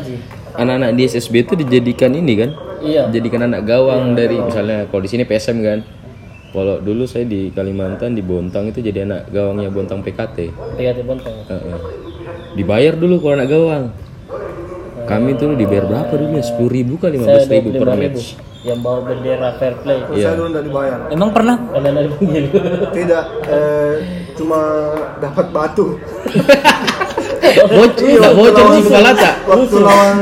anak-anak 0.57 0.91
di 0.97 1.03
SSB 1.05 1.35
itu 1.45 1.53
dijadikan 1.55 2.17
ini 2.17 2.33
kan? 2.35 2.51
Iya. 2.81 3.13
Dijadikan 3.13 3.45
anak 3.45 3.69
gawang 3.69 4.17
dari 4.17 4.41
misalnya 4.41 4.89
kalau 4.89 5.05
di 5.05 5.11
sini 5.13 5.29
PSM 5.29 5.59
kan. 5.61 5.81
Kalau 6.49 6.81
dulu 6.81 7.05
saya 7.05 7.29
di 7.29 7.53
Kalimantan 7.53 8.17
di 8.17 8.25
Bontang 8.25 8.73
itu 8.73 8.81
jadi 8.81 9.05
anak 9.05 9.29
gawangnya 9.29 9.69
Bontang 9.69 10.01
PKT. 10.01 10.49
PKT 10.81 10.99
Bontang. 11.05 11.45
Heeh. 11.45 11.79
Dibayar 12.57 12.97
dulu 12.97 13.21
kalau 13.21 13.35
anak 13.37 13.53
gawang. 13.53 13.85
Kami 15.05 15.37
tuh 15.37 15.53
dibayar 15.53 15.85
berapa 15.85 16.13
dulu 16.17 16.37
ya? 16.37 16.45
Sepuluh 16.45 16.73
ribu 16.73 16.97
kali 16.97 17.21
lima 17.21 17.37
Saya 17.37 17.45
ribu 17.49 17.69
per 17.73 17.85
25.000 17.85 18.01
match. 18.01 18.25
yang 18.59 18.81
bawa 18.83 18.99
bendera 19.07 19.55
fair 19.57 19.77
play. 19.81 20.01
Kalau 20.03 20.17
saya 20.19 20.35
dulu 20.35 20.49
nggak 20.51 20.65
dibayar. 20.67 20.99
Emang 21.09 21.31
pernah? 21.31 21.57
Tidak, 22.97 23.25
eh, 23.49 23.95
cuma 24.39 24.61
dapat 25.19 25.47
batu. 25.51 25.87
Bocor, 27.49 28.07
nggak 28.07 28.35
bocor 28.37 28.65
sih 28.77 28.83
kepala 28.87 29.11
tak? 29.17 29.35
Waktu 29.49 29.77
lawan 29.81 30.19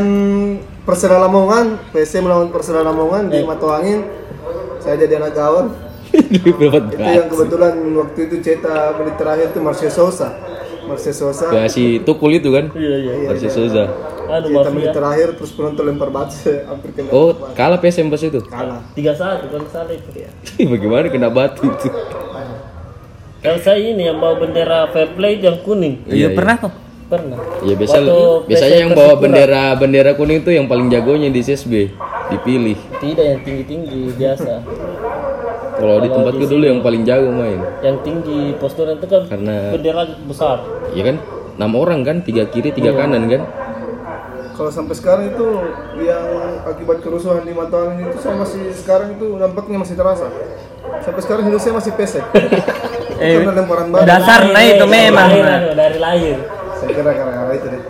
Persela 0.86 1.18
Lamongan, 1.18 1.66
PC 1.90 2.22
melawan 2.22 2.48
Persela 2.54 2.80
Lamongan 2.80 3.26
di 3.26 3.42
Matoangin, 3.42 4.06
saya 4.78 4.94
jadi 4.96 5.18
anak 5.18 5.34
gawang. 5.34 5.68
Dapat 6.14 6.82
Itu 6.94 7.02
yang 7.02 7.26
kebetulan 7.28 7.74
waktu 7.98 8.18
itu 8.30 8.36
cetak 8.40 8.94
menit 8.96 9.14
terakhir 9.18 9.46
itu 9.50 9.58
Marcel 9.58 9.90
Sosa. 9.90 10.38
Marcel 10.86 11.10
Sosa 11.12 11.50
Ke 11.50 11.66
si 11.66 11.98
Tukul 11.98 12.38
itu 12.38 12.54
kan? 12.54 12.70
Iya 12.72 12.96
iya. 13.02 13.12
Versi 13.26 13.50
Souza. 13.50 13.90
Aduh 14.26 14.54
cetak 14.54 14.72
menit 14.72 14.90
mafia. 14.90 14.96
terakhir 14.96 15.28
terus 15.34 15.50
penonton 15.50 15.82
lempar 15.82 16.08
batu 16.14 16.38
hampir 16.70 16.90
kena 16.94 17.10
Oh, 17.10 17.34
kalah 17.52 17.82
PSM 17.82 18.06
pas 18.06 18.22
itu. 18.22 18.38
kalah. 18.46 18.80
Tiga 18.94 19.12
satu 19.12 19.50
kalau 19.50 19.66
salah 19.66 19.92
itu. 19.92 20.08
Bagaimana 20.62 21.10
kena 21.10 21.28
batu 21.28 21.66
itu? 21.66 21.88
Kalau 23.46 23.62
saya 23.62 23.78
ini 23.78 24.10
yang 24.10 24.18
bawa 24.18 24.42
bendera 24.42 24.90
fair 24.90 25.14
play 25.14 25.38
yang 25.38 25.62
kuning. 25.62 26.02
Iya, 26.10 26.34
pernah 26.34 26.58
kok. 26.58 26.74
Pernah. 27.06 27.38
Ya 27.62 27.78
biasa 27.78 28.02
Waktu 28.02 28.18
biasanya 28.50 28.78
yang 28.82 28.92
bawa 28.98 29.14
bendera 29.14 29.64
bendera 29.78 30.10
kuning 30.18 30.42
itu 30.42 30.50
yang 30.50 30.66
paling 30.66 30.90
jagonya 30.90 31.30
di 31.30 31.38
CSB 31.38 31.94
dipilih. 32.34 32.74
Tidak 32.98 33.22
yang 33.22 33.40
tinggi-tinggi 33.46 34.18
biasa. 34.18 34.52
Kalau 35.78 36.02
di 36.02 36.08
tempatku 36.10 36.44
dulu 36.50 36.64
yang 36.66 36.82
paling 36.82 37.06
jago 37.06 37.30
main. 37.30 37.62
Yang 37.86 37.96
tinggi 38.02 38.58
postur 38.58 38.90
itu 38.90 39.06
kan 39.06 39.22
Karena- 39.30 39.70
bendera 39.70 40.02
besar. 40.26 40.66
Ya 40.98 41.06
kan 41.06 41.22
enam 41.54 41.72
orang 41.78 42.02
kan, 42.02 42.16
tiga 42.26 42.50
kiri, 42.50 42.74
tiga 42.74 42.98
kanan 42.98 43.30
kan. 43.30 43.46
Kalau 44.58 44.72
sampai 44.74 44.98
sekarang 44.98 45.30
itu 45.30 45.46
yang 46.02 46.26
akibat 46.66 46.98
kerusuhan 46.98 47.46
di 47.46 47.54
Matoangin 47.54 48.10
itu 48.10 48.18
saya 48.18 48.34
masih 48.40 48.74
sekarang 48.74 49.14
itu 49.14 49.38
nampaknya 49.38 49.78
masih 49.78 49.94
terasa. 49.94 50.26
Sampai 51.06 51.22
sekarang 51.22 51.46
hidup 51.46 51.60
saya 51.62 51.74
masih 51.78 51.92
pesek. 51.94 52.24
Eh, 53.16 53.40
lemparan 53.40 53.86
batu. 53.88 54.04
dasar 54.04 54.40
nah 54.46 54.60
itu 54.60 54.76
Dari 54.78 54.92
memang. 54.92 55.28
lahir, 55.30 55.42
Nah. 55.42 55.60
dari 55.74 55.98
lahir. 55.98 56.36
Saya 56.74 56.90
kira 56.92 57.10
karena 57.10 57.52
itu 57.52 57.66
deh. 57.66 57.82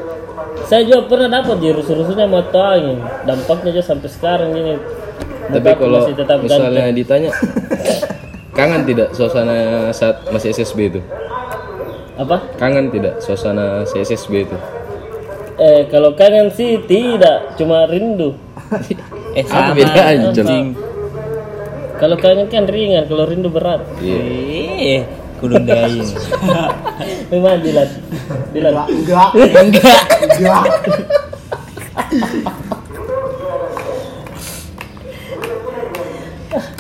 Saya 0.63 0.83
juga 0.83 1.01
pernah 1.07 1.29
dapat 1.33 1.57
di 1.59 1.69
rusuh-rusuhnya 1.71 2.27
mata 2.27 2.75
angin. 2.75 2.99
Dampaknya 3.23 3.71
juga 3.73 3.85
sampai 3.85 4.09
sekarang 4.09 4.51
ini. 4.53 4.75
Tapi 5.47 5.63
Muka 5.65 5.75
kalau 5.77 5.99
masih 6.01 6.15
tetap 6.17 6.39
misalnya 6.41 6.83
ganteng. 6.85 6.97
ditanya 6.97 7.31
kangen 8.51 8.83
tidak 8.83 9.09
suasana 9.13 9.55
saat 9.91 10.17
masih 10.29 10.51
SSB 10.51 10.79
itu? 10.89 11.01
apa? 12.17 12.37
Kangen 12.57 12.89
tidak 12.89 13.21
suasana 13.21 13.85
CSSB 13.85 14.33
itu? 14.43 14.57
Eh 15.57 15.85
kalau 15.87 16.13
kangen 16.13 16.49
sih 16.51 16.81
tidak, 16.83 17.55
cuma 17.55 17.85
rindu. 17.85 18.35
Eh, 19.37 19.45
Apa 19.45 19.69
sama. 19.69 19.77
bedanya, 19.77 20.33
Cel? 20.33 20.49
anjing. 20.49 20.67
Kalau 21.97 22.17
kangen 22.21 22.47
kan 22.53 22.69
ringan, 22.69 23.09
kalau 23.09 23.25
rindu 23.25 23.49
berat. 23.49 23.81
Iya. 24.05 24.19
Eh, 25.01 25.03
kudu 25.41 25.57
dain. 25.69 26.05
Memang 27.33 27.61
Dilan. 27.65 27.89
Dilan. 28.53 28.75
Enggak, 28.85 29.29
Enggak. 29.35 30.01
enggak. 30.37 30.63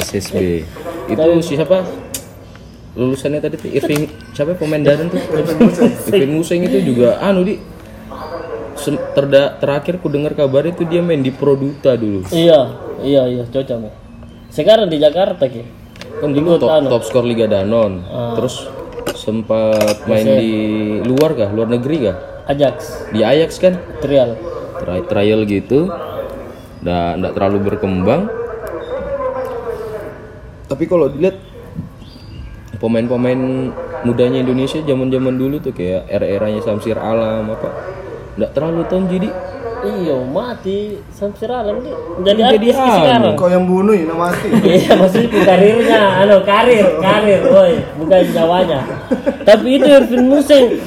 SSB. 0.00 0.64
Itu 1.10 1.28
siapa? 1.42 1.82
Lulusannya 2.96 3.44
tadi 3.44 3.60
tuh 3.60 3.68
Irving 3.68 4.08
siapa 4.32 4.56
pemain 4.56 4.80
Darren 4.80 5.12
tuh? 5.12 5.20
Irving 6.08 6.32
Museng 6.32 6.64
itu 6.64 6.80
juga 6.80 7.20
anu 7.20 7.44
di 7.44 7.60
terda, 9.12 9.58
terakhir 9.58 9.98
ku 9.98 10.06
dengar 10.08 10.32
kabar 10.32 10.62
itu 10.64 10.86
dia 10.88 11.02
main 11.02 11.20
di 11.20 11.34
Produta 11.34 11.98
dulu. 11.98 12.22
Iya, 12.30 12.60
iya, 13.02 13.22
iya, 13.28 13.42
cocok. 13.50 13.76
Mi. 13.82 13.90
Sekarang 14.57 14.88
di 14.88 14.96
Jakarta 14.96 15.44
ki. 15.44 15.62
Kan 16.16 16.32
dulu 16.32 16.57
top, 16.57 16.88
top 16.88 17.02
skor 17.04 17.28
Liga 17.28 17.44
Danon. 17.44 18.00
Terus 18.40 18.64
sempat 19.12 20.09
main 20.09 20.24
di 20.24 20.52
luar 21.04 21.36
kah? 21.36 21.52
Luar 21.52 21.68
negeri 21.68 22.09
kah? 22.09 22.16
Ajax, 22.48 23.11
Di 23.12 23.20
Ajax 23.20 23.61
kan? 23.61 23.76
Trial. 24.00 24.32
Tri- 24.80 25.04
trial 25.04 25.44
gitu. 25.44 25.92
Nggak, 26.80 27.11
nggak 27.20 27.32
terlalu 27.36 27.59
berkembang. 27.68 28.32
Tapi 30.66 30.84
kalau 30.88 31.12
dilihat 31.12 31.36
pemain-pemain 32.80 33.40
mudanya 34.09 34.40
Indonesia 34.40 34.80
zaman-zaman 34.80 35.36
dulu 35.36 35.61
tuh 35.61 35.72
kayak 35.76 36.09
era-eranya 36.09 36.61
Samsir 36.64 36.96
Alam 37.00 37.50
apa 37.50 37.68
nggak 38.36 38.52
terlalu 38.52 38.84
tahun 38.84 39.04
jadi 39.09 39.28
Iya, 39.76 40.16
mati 40.24 40.96
Samsir 41.12 41.52
Alam 41.52 41.84
dia. 41.84 41.92
Jadi 42.24 42.40
Jadi 42.56 42.68
sekarang. 42.72 43.34
Kau 43.36 43.50
yang 43.50 43.68
bunuh 43.68 43.92
ya 43.92 44.08
mati. 44.10 44.48
Iya, 44.64 44.96
maksudnya 44.96 45.40
karirnya, 45.44 46.00
anu 46.24 46.40
karir, 46.42 46.86
karir, 46.98 47.40
woi, 47.44 47.74
bukan 48.00 48.22
nyawanya. 48.32 48.80
Tapi 49.44 49.66
itu 49.76 49.84
Irvin 49.84 50.24
Museng, 50.26 50.80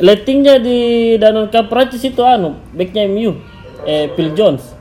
lettingnya 0.00 0.58
di 0.58 0.78
Danone 1.16 1.48
Cup 1.48 1.70
Prancis 1.70 2.02
itu 2.02 2.22
anu, 2.24 2.58
backnya 2.74 3.06
MU, 3.06 3.38
eh 3.84 4.10
Phil 4.16 4.34
Jones. 4.34 4.74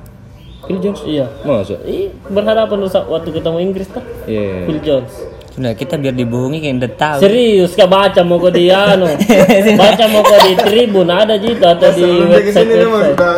Phil 0.65 0.77
Jones 0.77 1.01
Iya. 1.01 1.25
masa 1.41 1.81
Ih, 1.81 2.13
berhadapan 2.29 2.77
rusak 2.81 3.05
waktu 3.05 3.29
ketemu 3.31 3.57
Inggris 3.61 3.87
tuh. 3.89 4.03
Iya. 4.25 4.65
Phil 4.65 4.79
Jones. 4.81 5.13
Sudah 5.49 5.73
kita 5.73 5.97
biar 5.97 6.13
dibohongi 6.13 6.61
kayak 6.61 6.75
udah 6.79 6.91
tahu. 6.95 7.19
Serius 7.25 7.71
kah 7.73 7.89
baca 7.89 8.21
mau 8.21 8.37
kau 8.37 8.53
di 8.53 8.69
anu, 8.69 9.09
baca 9.81 10.05
mau 10.07 10.21
kau 10.21 10.39
di 10.45 10.53
Tribun 10.55 11.09
ada 11.09 11.35
gitu 11.41 11.65
atau 11.65 11.89
di 11.91 12.05
dia 12.05 12.15
dia 12.15 12.27
website. 12.29 12.67
sudah 12.69 13.35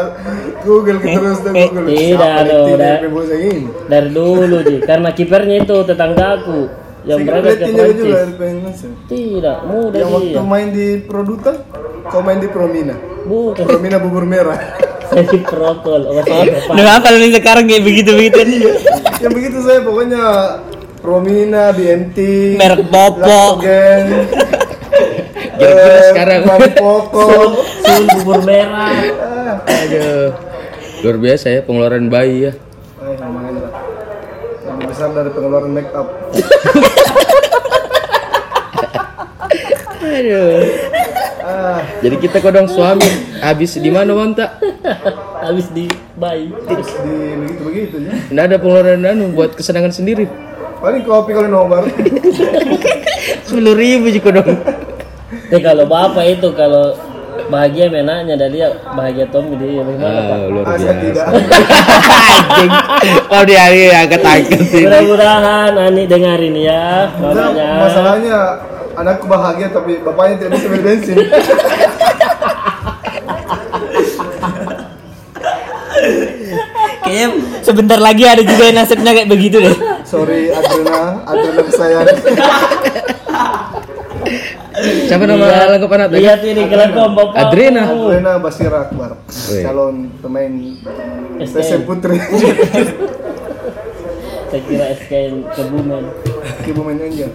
Google 0.62 0.98
kita 1.02 1.18
terus 1.18 1.40
dah 1.42 1.52
Google. 1.56 1.88
tidak 1.90 2.36
dong, 2.46 2.68
dari? 2.78 3.58
Dari 3.90 4.10
dulu 4.12 4.58
ji, 4.62 4.78
karena 4.84 5.10
kipernya 5.16 5.56
itu 5.64 5.76
tetanggaku 5.88 6.60
yang 7.02 7.26
ke 7.26 7.34
letihnya 7.34 7.86
juga 7.98 8.20
Prancis. 8.38 8.94
Tidak, 9.10 9.58
mudah 9.66 9.98
Yang 9.98 10.10
waktu 10.14 10.38
dia. 10.38 10.44
main 10.46 10.68
di 10.70 10.88
Produta, 11.02 11.52
kau 12.06 12.22
main 12.22 12.38
di 12.38 12.50
Promina. 12.52 12.94
Bukan. 13.26 13.66
Promina 13.66 13.98
bubur 13.98 14.28
merah. 14.28 14.60
Saya 15.12 15.28
di 15.28 15.44
protokol. 15.44 16.08
Oh, 16.08 16.24
saya 16.24 16.56
apa? 16.72 17.04
Sekarang 17.36 17.68
kayak 17.68 17.84
begitu-begitu? 17.84 18.38
yang 19.20 19.34
begitu 19.36 19.60
saya 19.60 19.84
pokoknya 19.84 20.24
Promina, 21.02 21.74
BNT, 21.74 22.18
Merek 22.56 22.86
Bopo. 22.86 23.20
Lactogen, 23.20 24.06
Kira-kira 25.58 25.94
eh, 25.94 26.06
sekarang. 26.10 26.42
Mami 26.46 26.70
Poko. 26.74 27.28
Sul 27.84 28.04
bubur 28.16 28.40
merah. 28.42 28.94
aduh 29.62 30.30
luar 31.02 31.18
biasa 31.18 31.46
ya 31.50 31.60
pengeluaran 31.62 32.06
bayi 32.08 32.46
ya. 32.46 32.52
Lebih 34.62 34.86
besar 34.88 35.10
dari 35.12 35.30
pengeluaran 35.30 35.70
make 35.70 35.90
up. 35.92 36.08
aduh 40.02 40.62
Ah, 41.42 41.82
jadi 42.00 42.16
kita 42.16 42.38
kodong 42.38 42.70
suami 42.70 43.04
habis 43.40 43.74
di 43.76 43.90
mana 43.90 44.14
Wanta 44.14 44.62
Habis 45.42 45.68
di 45.70 45.90
bayi. 46.14 46.54
terus 46.64 46.86
di 46.96 47.12
begitu 47.36 47.62
begitu 47.66 47.96
ya. 48.00 48.14
nggak 48.30 48.46
ada 48.46 48.56
pengeluaran 48.56 49.02
anu 49.04 49.34
buat 49.34 49.52
kesenangan 49.52 49.90
sendiri 49.90 50.30
Paling 50.82 51.04
kopi 51.06 51.32
kalau 51.32 51.50
nobar. 51.50 51.86
sepuluh 53.46 53.78
ribu 53.78 54.10
sih 54.10 54.18
kodong 54.18 54.50
Eh 55.52 55.62
kalau 55.62 55.86
bapak 55.86 56.40
itu 56.40 56.50
kalau 56.56 56.96
bahagia 57.48 57.92
menanya 57.92 58.34
dari 58.34 58.60
dia 58.60 58.72
bahagia 58.96 59.28
Tommy 59.28 59.60
dia 59.60 59.84
bagaimana 59.84 60.20
Pak? 60.24 60.32
ah, 60.32 60.48
luar 60.48 60.66
saya 60.80 60.96
tidak. 61.04 61.26
biasa 61.28 61.52
anjing 62.32 62.72
kalau 63.28 63.44
dia 63.44 63.64
ini 63.68 63.86
agak 63.92 64.22
takut 64.24 64.62
sih 64.72 64.84
Mudah-mudahan 64.88 65.72
Ani 65.76 66.04
dengar 66.08 66.40
ini 66.40 66.62
ya. 66.66 67.12
Masalahnya 67.84 68.38
anakku 68.96 69.28
bahagia 69.28 69.68
tapi 69.70 70.00
bapaknya 70.00 70.36
tidak 70.40 70.52
bisa 70.58 70.68
beli 70.72 70.82
bensin. 70.84 71.16
Kayaknya 77.12 77.60
sebentar 77.60 78.00
lagi 78.00 78.24
ada 78.24 78.40
juga 78.40 78.72
yang 78.72 78.78
nasibnya 78.80 79.12
kayak 79.12 79.28
begitu 79.28 79.60
deh. 79.60 79.76
Sorry 80.08 80.48
Adrena, 80.48 81.20
Adrena 81.28 81.62
kesayang. 81.68 82.08
siapa 85.12 85.28
nama 85.28 85.76
lengkap 85.76 85.92
anak 85.92 86.08
tadi 86.16 86.24
Lihat 86.24 86.40
ini 86.48 86.64
kelengkong 86.72 87.12
bapak. 87.12 87.36
Adrena 87.36 87.84
Adrena 87.92 88.40
Basira 88.40 88.88
Akbar, 88.88 89.20
calon 89.28 90.08
pemain. 90.24 90.54
PSM 91.36 91.84
Putri. 91.84 92.16
saya 94.48 94.62
kira 94.64 94.86
SKN 94.96 95.52
Kebumen. 95.52 96.04
Kebumen 96.64 96.96
aja. 96.96 97.28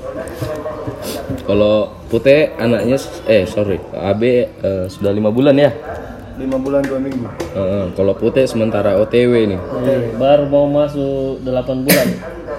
Kalau 1.44 1.92
Putih 2.08 2.56
anaknya 2.56 2.96
eh 3.28 3.44
sorry 3.44 3.76
AB 3.92 4.22
eh, 4.24 4.84
sudah 4.88 5.12
lima 5.12 5.28
bulan 5.28 5.52
ya. 5.60 5.68
Lima 6.36 6.60
bulan 6.60 6.84
dua 6.84 7.00
minggu. 7.00 7.24
Heeh, 7.56 7.84
kalau 7.96 8.12
Putih 8.12 8.44
sementara 8.44 9.00
OTW 9.00 9.56
nih. 9.56 9.60
Eh, 9.88 10.12
baru 10.20 10.44
mau 10.52 10.68
masuk 10.68 11.40
8 11.40 11.80
bulan. 11.80 12.06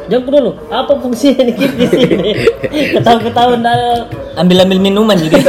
Jangan 0.08 0.34
dulu, 0.34 0.52
apa 0.72 0.94
fungsinya 1.04 1.46
nih 1.46 1.54
Kip 1.54 1.72
di 1.78 1.86
sini? 1.92 2.32
Ketawa-ketawa 2.96 3.60
ndak 3.60 4.08
Ambil-ambil 4.40 4.80
minuman 4.82 5.14
jadi. 5.20 5.46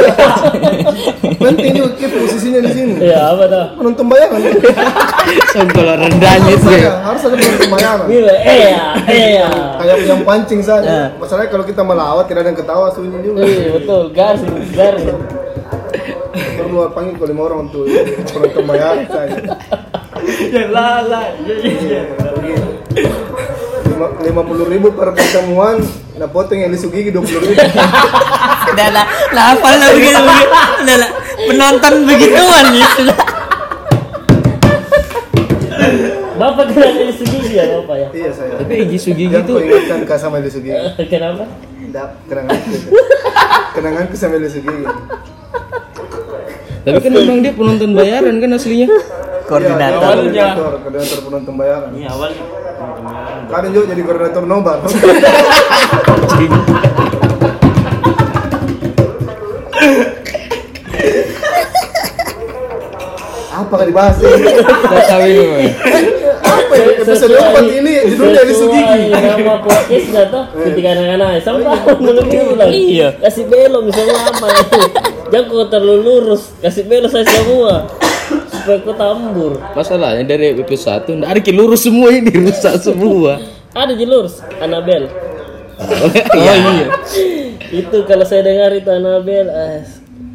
Penting 1.41 1.73
juga 1.73 1.89
Kip 1.99 2.11
posisinya 2.11 2.61
di 2.61 2.71
sini. 2.75 2.93
Ya 3.01 3.33
apa 3.33 3.49
tuh? 3.49 3.65
Penonton 3.81 4.05
bayangan. 4.05 4.41
Kalau 5.73 5.93
rendahnya 5.97 6.51
itu 6.53 6.67
ya. 6.69 6.77
Saya 6.85 6.93
harus 7.01 7.21
ada 7.25 7.35
penonton 7.39 7.69
bayangan. 7.71 8.05
Iya, 8.11 8.33
eh 8.45 8.59
ya, 8.61 8.85
eh 9.09 9.27
ya. 9.41 9.49
Kayak 9.81 9.97
yang 10.05 10.21
pancing 10.27 10.61
saja. 10.61 11.17
Masalahnya 11.17 11.49
kalau 11.49 11.65
kita 11.65 11.81
melawat 11.81 12.29
tidak 12.29 12.45
ada 12.45 12.49
yang 12.53 12.59
ketawa 12.59 12.87
sunyi 12.93 13.17
juga. 13.25 13.41
Iya 13.47 13.69
betul, 13.73 14.01
garis, 14.13 14.41
garis. 14.77 15.03
Perlu 16.69 16.93
panggil 16.93 17.13
kalau 17.17 17.29
lima 17.33 17.41
orang 17.49 17.59
untuk 17.65 17.83
penonton 18.29 18.63
bayangan 18.69 19.05
saya. 19.09 19.37
Ya 20.53 20.65
lah 20.69 21.01
lah. 21.01 21.25
Ya, 21.41 21.55
ya, 21.57 22.01
ya. 22.05 22.61
Lima, 24.23 24.45
puluh 24.45 24.69
ribu 24.69 24.93
per 24.93 25.11
pertemuan, 25.11 25.81
nah 26.15 26.29
potong 26.29 26.61
yang 26.61 26.71
lisuk 26.71 26.93
gigi 26.93 27.09
dua 27.09 27.25
puluh 27.25 27.41
ribu. 27.51 27.57
Udah 28.69 28.89
lah, 28.93 29.05
lah 29.33 29.43
hafal 29.51 29.75
lah 29.75 29.89
begitu 29.91 30.21
begitu. 30.21 30.59
Udah 30.85 30.97
lah, 31.01 31.09
penonton 31.49 31.93
begituan 32.05 32.65
gitu. 32.69 33.03
Bapak 36.39 36.71
kena 36.71 36.87
dari 36.95 37.11
segi 37.11 37.51
ya 37.51 37.67
Bapak 37.83 37.95
ya. 37.99 38.07
iya 38.15 38.31
saya. 38.31 38.55
Tapi 38.63 38.73
Igi 38.87 38.95
Sugigi 38.95 39.35
Jangan 39.35 39.43
itu 39.43 39.53
ingatkan 39.59 39.99
kak 40.07 40.17
sama 40.23 40.39
lisuk 40.39 40.63
gigi. 40.63 40.79
Kenapa? 41.11 41.43
Tidak, 41.75 42.09
kenanganku. 42.31 42.75
Kenanganku 43.75 44.15
sama 44.15 44.39
lisuk 44.39 44.63
gigi. 44.63 44.87
Tapi 46.79 46.97
kan 47.03 47.11
memang 47.11 47.37
dia 47.43 47.51
penonton 47.51 47.91
bayaran 47.91 48.35
kan 48.39 48.49
aslinya. 48.55 48.87
Koordinator. 49.49 50.29
Iya, 50.29 50.53
koordinator, 50.55 50.71
koordinator 50.85 51.19
penonton 51.25 51.53
bayaran. 51.57 51.89
Ini 51.97 52.05
awal 52.07 52.31
Kadang 53.49 53.73
juga 53.73 53.85
jadi 53.91 54.01
koordinator 54.05 54.43
nobar. 54.45 54.77
Apa 63.59 63.83
dibahas 63.83 64.15
ini? 64.23 64.49
Nggak 64.63 65.03
tahu 65.09 65.25
ini. 65.27 66.17
Apa 66.59 66.73
ya? 66.75 66.85
Episode 66.99 67.35
4 67.35 67.79
ini 67.79 67.93
judulnya 68.11 68.41
lisuk 68.43 68.69
gigi. 68.69 69.03
Nama 69.09 69.55
podcastnya 69.59 70.23
tuh 70.27 70.43
ketika 70.59 70.87
anak-anak 70.93 71.29
sampai 71.39 71.63
belum 71.97 72.25
bilang 72.27 72.69
Iya. 72.69 73.07
kasih 73.19 73.45
belok 73.47 73.81
misalnya 73.87 74.15
apa 74.27 74.47
jangan 75.31 75.45
kau 75.47 75.65
terlalu 75.65 75.97
lurus. 76.03 76.51
Kasih 76.59 76.83
belok 76.85 77.09
saya 77.09 77.25
semua. 77.25 77.87
Supaya 78.51 78.77
kau 78.83 78.93
tambur. 78.93 79.53
Masalahnya 79.73 80.23
dari 80.23 80.53
episode 80.53 81.07
1 81.07 81.17
nggak 81.17 81.31
ada 81.31 81.51
lurus 81.51 81.81
semua 81.81 82.09
ini. 82.11 82.29
Rusak 82.29 82.75
semua. 82.79 83.39
ada 83.69 83.93
di 83.93 84.01
lurus? 84.03 84.41
Anabel 84.57 85.05
Oh 85.79 86.09
iya. 86.43 86.89
itu 87.71 87.97
kalau 88.03 88.25
saya 88.25 88.43
dengar 88.43 88.73
itu 88.73 88.89
Anabel 88.89 89.45
eh, 89.47 89.85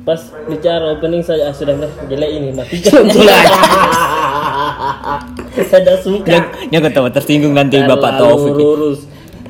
pas 0.00 0.16
bicara 0.46 0.94
opening 0.94 1.20
saya 1.20 1.48
ah, 1.48 1.52
sudah 1.52 1.74
dah 1.76 1.92
jelek 2.06 2.30
ini 2.30 2.48
matikan 2.54 3.04
saya 5.66 5.80
dah 5.82 5.96
suka 5.98 6.28
Yang 6.28 6.44
yang 6.70 6.82
ketawa 6.82 7.08
tersinggung 7.10 7.54
nanti 7.54 7.78
Bapak 7.78 8.18
Terlalu 8.18 8.20
Taufik. 8.20 8.54
lurus. 8.56 9.00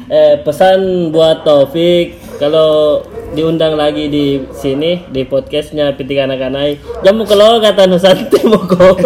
Eh, 0.04 0.34
pesan 0.44 1.08
buat 1.10 1.42
Taufik 1.42 2.20
kalau 2.36 3.00
diundang 3.32 3.74
lagi 3.74 4.06
di 4.06 4.26
sini 4.52 5.02
di 5.08 5.24
podcastnya 5.24 5.96
Pitik 5.96 6.20
Anak 6.20 6.44
Anai 6.44 6.76
jamu 7.02 7.24
kalau 7.24 7.58
kata 7.58 7.88
Nusanti 7.88 8.38
mau 8.46 8.62
kok 8.62 9.00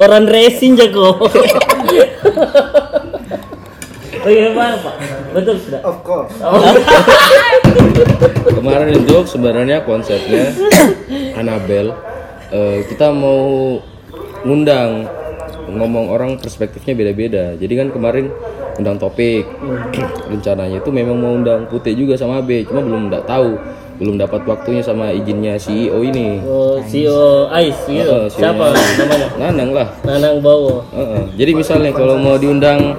orang 0.00 0.26
racing 0.26 0.74
jago 0.74 1.14
Bagaimana 4.22 4.78
Pak? 4.86 4.94
Betul 5.34 5.58
sudah. 5.58 5.82
Of 5.82 5.98
course. 6.06 6.30
Kemarin 8.56 8.94
itu 8.94 9.16
sebenarnya 9.26 9.82
konsepnya 9.82 10.54
Anabel 11.40 11.90
eh, 12.50 12.86
kita 12.86 13.10
mau 13.10 13.78
ngundang 14.46 15.06
ngomong 15.76 16.12
orang 16.12 16.30
perspektifnya 16.38 16.92
beda-beda. 16.96 17.56
Jadi 17.56 17.72
kan 17.76 17.88
kemarin 17.92 18.28
undang 18.80 18.96
topik 18.96 19.44
rencananya 20.32 20.80
itu 20.80 20.88
memang 20.88 21.16
mau 21.20 21.32
undang 21.36 21.68
Putih 21.68 21.92
juga 21.92 22.16
sama 22.16 22.40
B, 22.40 22.64
cuma 22.64 22.80
belum 22.80 23.12
nggak 23.12 23.24
tahu, 23.28 23.60
belum 24.00 24.16
dapat 24.16 24.48
waktunya 24.48 24.80
sama 24.80 25.12
izinnya 25.12 25.60
CEO 25.60 26.00
ini. 26.00 26.40
Oh, 26.44 26.80
CEO 26.84 27.48
Ais 27.52 27.76
gitu. 27.84 28.08
Eh, 28.08 28.26
CEO 28.32 28.40
Siapa 28.40 28.64
nya. 28.72 28.80
namanya? 29.04 29.28
Nanang 29.36 29.70
lah. 29.76 29.88
Nanang 30.04 30.36
Bowo. 30.40 30.84
Heeh. 30.92 31.22
Jadi 31.36 31.52
misalnya 31.52 31.90
kalau 31.92 32.16
mau 32.16 32.36
diundang 32.40 32.96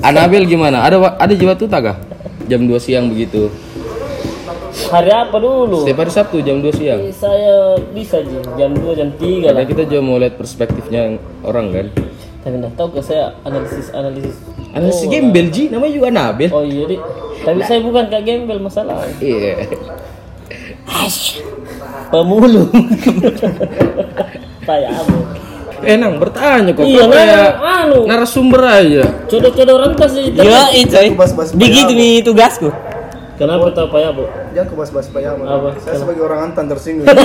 Anabel 0.00 0.46
gimana? 0.46 0.86
Ada 0.86 1.18
ada 1.18 1.34
jiwa 1.34 1.54
tuta 1.58 1.78
kah? 1.82 1.96
Jam 2.46 2.66
2 2.66 2.78
siang 2.82 3.10
begitu. 3.10 3.50
Hari 4.70 5.10
apa 5.10 5.36
dulu? 5.36 5.82
Setiap 5.82 5.98
hari 5.98 6.12
Sabtu 6.12 6.36
jam 6.40 6.58
2 6.58 6.70
siang. 6.72 7.00
Eh, 7.00 7.10
Saya 7.10 7.54
bisa 7.90 8.22
jam 8.54 8.70
2 8.72 8.92
jam 8.92 9.08
3 9.12 9.44
Karena 9.44 9.56
lah. 9.56 9.66
kita 9.66 9.82
juga 9.84 10.00
mau 10.00 10.16
lihat 10.16 10.34
perspektifnya 10.34 11.14
orang 11.42 11.66
kan. 11.70 11.86
Tapi 12.40 12.54
enggak 12.56 12.74
tahu 12.74 12.88
ke 12.90 13.00
saya 13.00 13.36
analisis 13.42 13.90
analisis. 13.90 14.36
Analisis 14.70 15.04
gembel 15.06 15.46
Ji, 15.48 15.68
namanya 15.68 15.92
juga 15.92 16.06
Anabel. 16.08 16.48
Oh 16.50 16.62
iya, 16.62 16.86
Dik. 16.86 17.00
Tapi 17.40 17.58
saya 17.62 17.80
bukan 17.80 18.04
Kak 18.06 18.22
Gembel 18.22 18.58
masalah. 18.58 19.04
Iya. 19.18 19.64
Pemulung. 22.10 22.70
Kayak 24.60 24.90
apa? 24.94 25.14
Enang 25.80 26.20
bertanya 26.20 26.70
kok 26.70 26.84
Iya, 26.84 27.08
kayak 27.08 27.36
nah, 27.56 27.80
anu. 27.82 28.04
narasumber 28.04 28.60
aja. 28.60 29.04
Codo-codo 29.24 29.72
rentas 29.80 30.10
sih. 30.12 30.28
Ya 30.34 30.68
itu. 30.70 30.92
eh. 30.92 31.08
Bas-bas 31.10 31.56
Begitu 31.56 31.88
nih 31.90 32.20
tugasku. 32.20 32.68
Kenapa 33.40 33.72
tahu 33.72 33.88
apa 33.88 33.96
ya, 34.04 34.10
Bu? 34.12 34.28
Jangan 34.52 34.68
ke 34.68 34.74
bahas-bahas 34.76 35.08
payama. 35.08 35.48
Apa? 35.48 35.68
Saya 35.80 35.96
sebagai 35.96 36.22
orang 36.28 36.52
antan 36.52 36.68
tersinggung. 36.68 37.08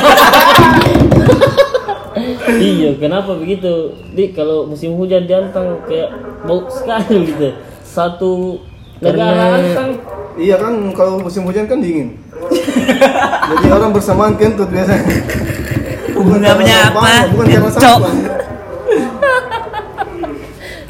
iya, 2.71 2.95
kenapa 2.95 3.35
begitu? 3.35 3.99
Dik, 4.15 4.31
kalau 4.31 4.63
musim 4.63 4.95
hujan 4.95 5.27
di 5.27 5.35
Antang 5.35 5.83
kayak 5.83 6.15
bau 6.47 6.63
sekali 6.71 7.35
gitu. 7.35 7.51
Satu 7.83 8.63
negara 9.03 9.59
Antang 9.59 9.99
iya 10.39 10.55
kan 10.55 10.71
kalau 10.95 11.19
musim 11.19 11.43
hujan 11.43 11.67
kan 11.67 11.83
dingin. 11.83 12.15
Jadi 13.51 13.67
orang 13.67 13.91
bersamaan 13.91 14.39
kentut 14.39 14.71
biasanya. 14.71 15.03
Bukan 16.15 16.39
karena 16.39 16.95
apa? 16.95 17.27
Bukan 17.35 17.45
karena 17.51 17.69
Cok. 17.75 17.79
sampah. 17.83 18.15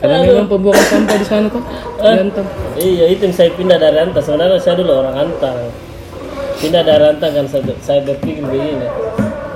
Karena 0.05 0.17
memang 0.21 0.47
pembuangan 0.47 0.85
sampah 0.85 1.17
di 1.17 1.25
sana 1.25 1.47
tuh. 1.49 1.63
Di 1.97 2.09
Antang. 2.21 2.47
Iya 2.77 3.05
itu 3.09 3.21
yang 3.25 3.35
saya 3.35 3.49
pindah 3.57 3.77
dari 3.81 3.97
Antang. 3.97 4.21
Sebenarnya 4.21 4.61
saya 4.61 4.75
dulu 4.77 4.91
orang 5.01 5.15
Antang. 5.17 5.57
Pindah 6.61 6.81
dari 6.85 7.03
Antang 7.09 7.31
kan 7.33 7.45
saya, 7.49 7.73
saya 7.81 7.99
berpikir 8.05 8.45
begini. 8.45 8.85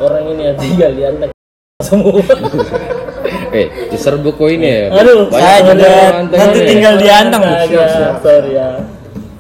Orang 0.01 0.23
ini 0.33 0.41
yang 0.49 0.57
tinggal 0.57 0.91
di 0.97 1.03
Antang 1.05 1.29
semua. 1.89 2.17
Eh, 3.53 3.65
di 3.93 3.97
Serbuk 3.97 4.37
kok 4.37 4.49
ini 4.49 4.67
ya. 4.67 4.81
Aduh, 4.93 5.29
Banyak 5.29 5.37
saya 5.37 5.59
juga 5.69 5.89
nanti 6.25 6.59
tinggal 6.65 6.93
di 6.97 7.07
Antang. 7.09 7.43
Sorry 8.25 8.51
ya. 8.57 8.69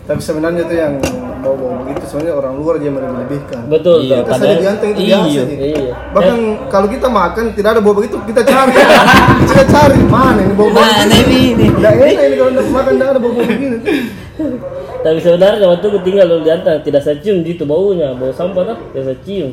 Tapi 0.05 0.21
sebenarnya 0.21 0.61
itu 0.65 0.75
yang 0.77 0.93
bawa-bawa 1.39 1.73
begitu 1.83 2.03
sebenarnya 2.07 2.33
orang 2.35 2.53
luar 2.59 2.75
dia 2.79 2.91
melebih-lebihkan. 2.91 3.61
Betul, 3.71 3.97
Iya. 4.05 4.17
Kita 4.23 4.33
saja 4.35 4.55
di 4.59 4.67
Anteng 4.67 4.89
itu 4.93 5.01
Iya. 5.07 5.17
biasa. 5.23 5.41
Iya. 5.49 5.93
Bahkan 6.11 6.37
kalau 6.67 6.87
kita 6.91 7.07
makan 7.07 7.43
tidak 7.55 7.69
ada 7.77 7.81
bau 7.81 7.93
begitu 7.95 8.15
kita 8.27 8.41
cari. 8.43 8.71
kita 9.49 9.63
cari 9.67 9.97
mana 10.07 10.39
ini 10.43 10.53
bau 10.53 10.69
bau. 10.69 10.83
Mana 10.83 11.15
ini? 11.27 11.41
Tidak 11.55 11.93
enak 11.95 12.23
ini 12.27 12.35
kalau 12.35 12.51
makan 12.75 12.91
tidak 12.99 13.09
ada 13.15 13.19
bau 13.19 13.31
bau 13.31 13.43
begini. 13.43 13.77
Tapi 14.99 15.17
sebenarnya 15.23 15.63
waktu 15.67 15.87
tinggal 16.03 16.25
dulu 16.27 16.41
di 16.43 16.51
Antang 16.51 16.83
tidak 16.83 17.01
saya 17.03 17.15
cium 17.23 17.39
gitu 17.47 17.63
baunya, 17.63 18.11
bau 18.19 18.35
sampah 18.35 18.75
tuh 18.75 18.77
tidak 18.91 19.03
saya 19.07 19.19
cium. 19.23 19.51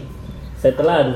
Saya 0.66 0.82
telan. 0.82 1.14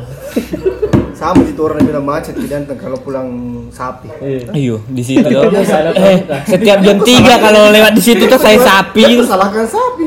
Sama 1.10 1.42
orang 1.42 1.82
yang 1.82 1.88
bilang 1.90 2.06
macet 2.06 2.38
di 2.38 2.46
Anteng 2.54 2.78
kalau 2.78 2.94
pulang 3.02 3.26
sapi. 3.74 4.06
Iya. 4.22 4.46
Ayo 4.54 4.78
di 4.86 5.02
situ 5.02 5.26
loh. 5.26 5.50
Salah 5.66 5.90
Eh, 5.90 6.22
setiap 6.46 6.78
jam 6.78 7.02
3 7.02 7.34
kalau 7.34 7.74
lewat 7.74 7.90
di 7.98 7.98
situ 7.98 8.30
tuh 8.30 8.38
saya 8.38 8.54
sapi. 8.62 9.18
Itu 9.18 9.26
salahkan 9.26 9.66
sapi. 9.66 10.06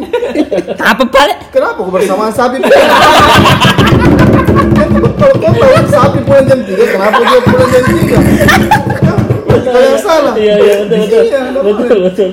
Apa 0.80 1.04
balik? 1.12 1.52
Kenapa 1.52 1.76
kau 1.76 1.92
bersamaan 1.92 2.32
sapi? 2.32 2.64
Kalau 5.20 5.36
kau 5.36 5.52
tahu 5.52 5.76
sapi 5.92 6.24
pulang 6.24 6.48
jam 6.48 6.60
3, 6.64 6.88
kenapa 6.88 7.20
dia 7.20 7.40
pulang 7.44 7.68
jam 7.68 7.84
3? 7.84 9.60
Kalau 9.60 9.82
yang 9.84 10.00
salah. 10.00 10.34
Iya 10.40 10.56
iya 10.56 10.76
betul 10.88 11.04
betul. 11.04 11.24
Iya, 11.28 11.42
betul 11.52 12.00
betul. 12.08 12.30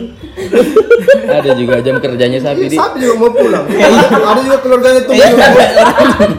Ada 1.30 1.50
juga 1.54 1.74
jam 1.80 1.96
kerjanya 1.98 2.38
sapi 2.42 2.64
di. 2.68 2.76
Sapi 2.76 2.96
juga 3.00 3.14
mau 3.20 3.30
pulang. 3.32 3.64
Ada 3.68 4.40
juga 4.42 4.58
keluarganya 4.62 5.00
tunggu 5.04 5.22
di 5.22 5.32
rumah. 5.34 5.50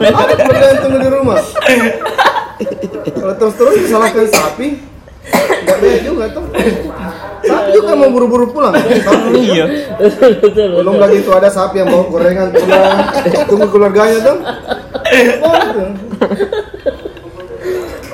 Ada 0.02 0.34
keluarganya 0.36 0.76
tunggu 0.80 0.98
di 0.98 1.08
rumah. 1.10 1.40
Kalau 3.12 3.34
terus-terus 3.38 3.74
disalahkan 3.86 4.26
sapi, 4.30 4.66
nggak 5.66 5.76
beda 5.80 5.98
juga 6.02 6.24
tuh. 6.34 6.44
Sapi 7.42 7.68
juga 7.74 7.92
mau 7.98 8.10
buru-buru 8.10 8.46
pulang. 8.54 8.74
Iya. 9.34 9.64
Belum 10.78 10.96
lagi 10.98 11.22
itu 11.22 11.30
ada 11.34 11.48
sapi 11.50 11.82
yang 11.82 11.88
bawa 11.90 12.04
gorengan 12.06 12.48
pulang, 12.54 12.98
tunggu 13.50 13.66
keluarganya 13.70 14.18
tuh. 14.22 14.36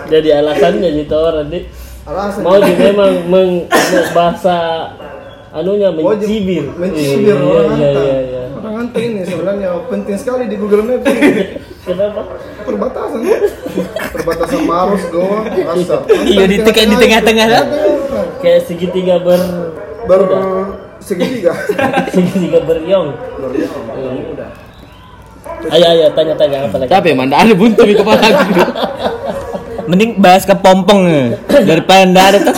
Jadi 0.09 0.29
alasannya 0.33 0.89
gitu 1.05 1.15
orang 1.21 1.53
di 1.53 1.61
Alasan. 2.09 2.41
mau 2.41 2.57
di 2.57 2.73
memang 2.73 3.13
meng, 3.29 3.69
meng- 3.69 4.11
bahasa 4.17 4.57
anunya 5.59 5.89
Oh, 5.89 5.95
di- 5.95 6.05
mencibir 6.05 6.65
Mencibir 6.73 7.35
iya 7.35 7.35
orang 7.37 7.67
iya 7.75 7.89
Antam. 7.89 8.05
iya 8.05 8.19
iya 8.23 8.43
Orang 8.55 8.75
Antam 8.77 9.01
ini 9.01 9.21
sebenarnya 9.23 9.69
penting 9.87 10.17
sekali 10.17 10.45
di 10.47 10.57
Google 10.57 10.83
Maps. 10.85 11.07
kenapa 11.87 12.21
Perbatasan. 12.63 13.21
Perbatasan 14.13 14.61
Maros, 14.63 15.03
Goa, 15.09 15.41
Asap. 15.73 16.01
Iya, 16.23 16.45
di 16.45 16.57
tengah- 16.61 16.85
di 16.87 16.97
tengah-tengah, 16.99 17.47
kan? 17.49 17.65
kayak 18.39 18.61
segitiga 18.63 19.17
ber 19.19 19.41
Ber 20.05 20.21
segitiga. 20.99 21.53
segitiga 22.15 22.61
beriong 22.63 23.15
ayo 25.69 25.87
ayo 25.89 26.07
tanya 26.13 26.35
tanya 26.37 26.57
apa 26.65 26.77
lagi 26.79 26.91
Tapi 26.91 27.07
emang 27.13 27.29
ada 27.29 27.53
buntu 27.53 27.83
di 27.83 27.95
kepala 27.95 28.21
aku. 28.21 28.43
Mending 29.89 30.21
bahas 30.21 30.45
ke 30.45 30.53
pompong 30.53 31.09
eh. 31.09 31.27
daripada 31.65 32.05
ada 32.29 32.39
tuh. 32.45 32.57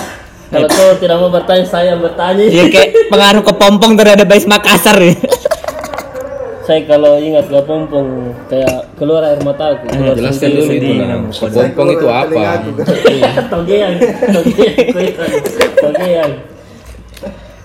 Kalau 0.51 0.67
kau 0.67 0.91
tidak 0.99 1.17
mau 1.17 1.31
bertanya 1.31 1.65
saya 1.65 1.95
bertanya 1.95 2.43
Ya 2.45 2.67
kayak 2.67 2.91
pengaruh 3.13 3.43
ke 3.43 3.53
pompong 3.55 3.95
terhadap 3.95 4.27
Bais 4.27 4.45
Makassar 4.45 4.99
ya. 4.99 5.15
saya 6.61 6.87
kalau 6.87 7.19
ingat 7.19 7.51
gak 7.51 7.67
pompong 7.67 8.31
kayak 8.47 8.91
keluar 8.95 9.27
air 9.27 9.39
mata 9.43 9.75
aku 9.75 9.91
Jelaskan 9.91 10.51
sendiri. 10.51 10.59
dulu 10.59 10.71
itu 10.71 10.93
nah. 10.99 11.19
Sepompong 11.31 11.89
itu 11.91 12.07
apa? 12.07 12.43
togeang 13.51 13.95
togeang 14.35 15.35
togeang 15.79 16.33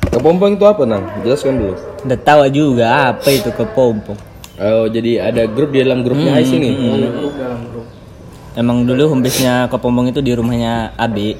Kepompong 0.05 0.55
itu 0.55 0.63
apa 0.63 0.87
nang? 0.87 1.03
Jelaskan 1.27 1.59
dulu. 1.59 1.75
Udah 2.07 2.19
tahu 2.23 2.47
juga 2.47 3.11
apa 3.11 3.27
itu 3.29 3.51
ke 3.51 3.67
pompong. 3.67 4.15
Oh 4.55 4.87
jadi 4.87 5.27
ada 5.27 5.43
grup 5.43 5.75
di 5.75 5.83
dalam 5.83 6.07
grupnya 6.07 6.39
Ais 6.39 6.47
ini. 6.49 6.71
Emang 8.55 8.87
dulu 8.87 9.11
homebase-nya 9.11 9.67
ke 9.67 9.75
pompong 9.75 10.07
itu 10.09 10.23
di 10.23 10.31
rumahnya 10.31 10.95
Abi. 10.95 11.35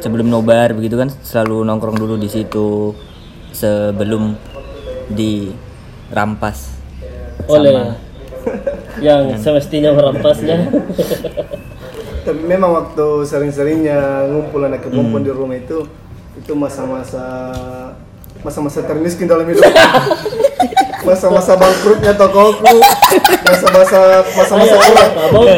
Sebelum 0.00 0.26
nobar 0.32 0.72
begitu 0.72 0.96
kan 0.96 1.12
selalu 1.20 1.64
nongkrong 1.68 2.00
dulu 2.00 2.16
di 2.16 2.28
situ 2.32 2.96
sebelum 3.52 4.36
dirampas 5.12 6.80
oleh. 7.46 7.94
yang 9.04 9.36
semestinya 9.36 9.92
merampasnya. 9.92 10.56
Tapi 12.26 12.40
memang 12.44 12.76
waktu 12.76 13.24
sering-seringnya 13.24 14.28
ngumpul 14.28 14.64
anak 14.64 14.84
kepompong 14.84 15.24
di 15.24 15.32
rumah 15.32 15.56
itu 15.56 15.88
itu 16.36 16.52
masa-masa 16.56 17.24
masa-masa 18.40 18.80
termiskin 18.84 19.28
dalam 19.28 19.46
hidup. 19.48 19.64
masa-masa 21.00 21.56
bangkrutnya 21.56 22.12
tokoku, 22.12 22.60
masa-masa 23.40 24.20
masa-masa 24.36 24.74
kurang 24.76 25.10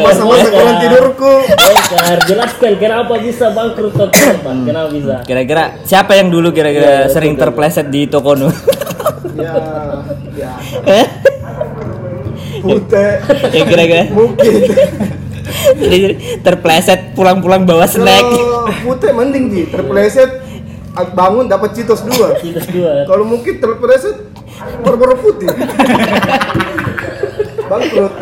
masa-masa 0.07 0.49
kurang 0.49 0.77
tidurku. 0.79 1.33
Bongkar, 1.51 2.19
jelaskan 2.31 2.73
kenapa 2.79 3.15
bisa 3.19 3.51
bangkrut 3.51 3.93
toko? 3.95 4.15
Kenapa 4.39 4.89
bisa? 4.95 5.17
Kira-kira 5.27 5.83
siapa 5.83 6.15
yang 6.15 6.31
dulu 6.31 6.55
kira-kira 6.55 7.11
sering 7.11 7.35
terpleset 7.35 7.91
di 7.91 8.07
Tokono? 8.07 8.55
Ya, 9.35 9.53
ya. 10.39 11.03
Pute, 12.63 13.07
ya 13.51 13.65
kira-kira 13.67 14.03
mungkin. 14.15 14.53
Jadi 15.83 15.99
terpleset 16.41 17.19
pulang-pulang 17.19 17.67
bawa 17.67 17.85
snack. 17.91 18.23
Kalau 18.23 18.71
pute 18.87 19.09
mending 19.11 19.45
di 19.51 19.63
terpleset 19.67 20.52
bangun 20.93 21.49
dapat 21.49 21.73
citos 21.73 22.05
dua. 22.05 22.37
Kita 22.37 22.63
dua. 22.69 23.09
Kalau 23.09 23.25
mungkin 23.25 23.59
terpleset 23.59 24.17
baru 24.85 25.17
putih. 25.17 25.49
Bangkrut. 27.67 28.13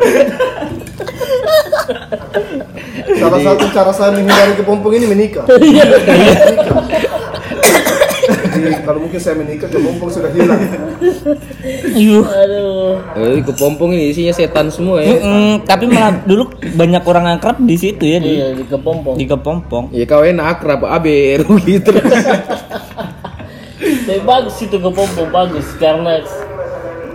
Salah 3.19 3.41
satu 3.43 3.65
cara 3.75 3.93
saya 3.93 4.11
menghindari 4.15 4.55
kepompong 4.55 4.93
ini 4.95 5.07
menikah. 5.11 5.45
Menikah. 5.51 7.09
Kalau 8.81 9.01
mungkin 9.01 9.17
saya 9.17 9.35
menikah 9.35 9.67
kepompong 9.67 10.11
sudah 10.11 10.31
hilang. 10.31 10.61
Yuh. 11.95 12.25
Aduh. 12.25 12.95
Eh, 13.15 13.41
kepompong 13.43 13.91
ini 13.91 14.11
isinya 14.11 14.31
setan 14.31 14.69
semua 14.69 15.01
ya. 15.01 15.15
Mm-mm, 15.15 15.65
tapi 15.65 15.85
malah 15.85 16.21
dulu 16.23 16.49
banyak 16.71 17.03
orang 17.03 17.27
akrab 17.33 17.57
di 17.59 17.75
situ 17.75 18.05
ya 18.05 18.19
di 18.19 18.37
Iya, 18.37 18.47
di 18.53 18.65
kepompong. 18.65 19.15
di 19.15 19.25
kepompong. 19.25 19.85
Ya 19.91 20.05
kau 20.05 20.21
enak 20.21 20.59
akrab 20.59 20.85
abe 20.85 21.39
gitu. 21.63 21.93
Tapi 24.01 24.21
bagus 24.23 24.57
itu 24.59 24.77
kepompong 24.77 25.29
bagus 25.31 25.67
karena 25.77 26.21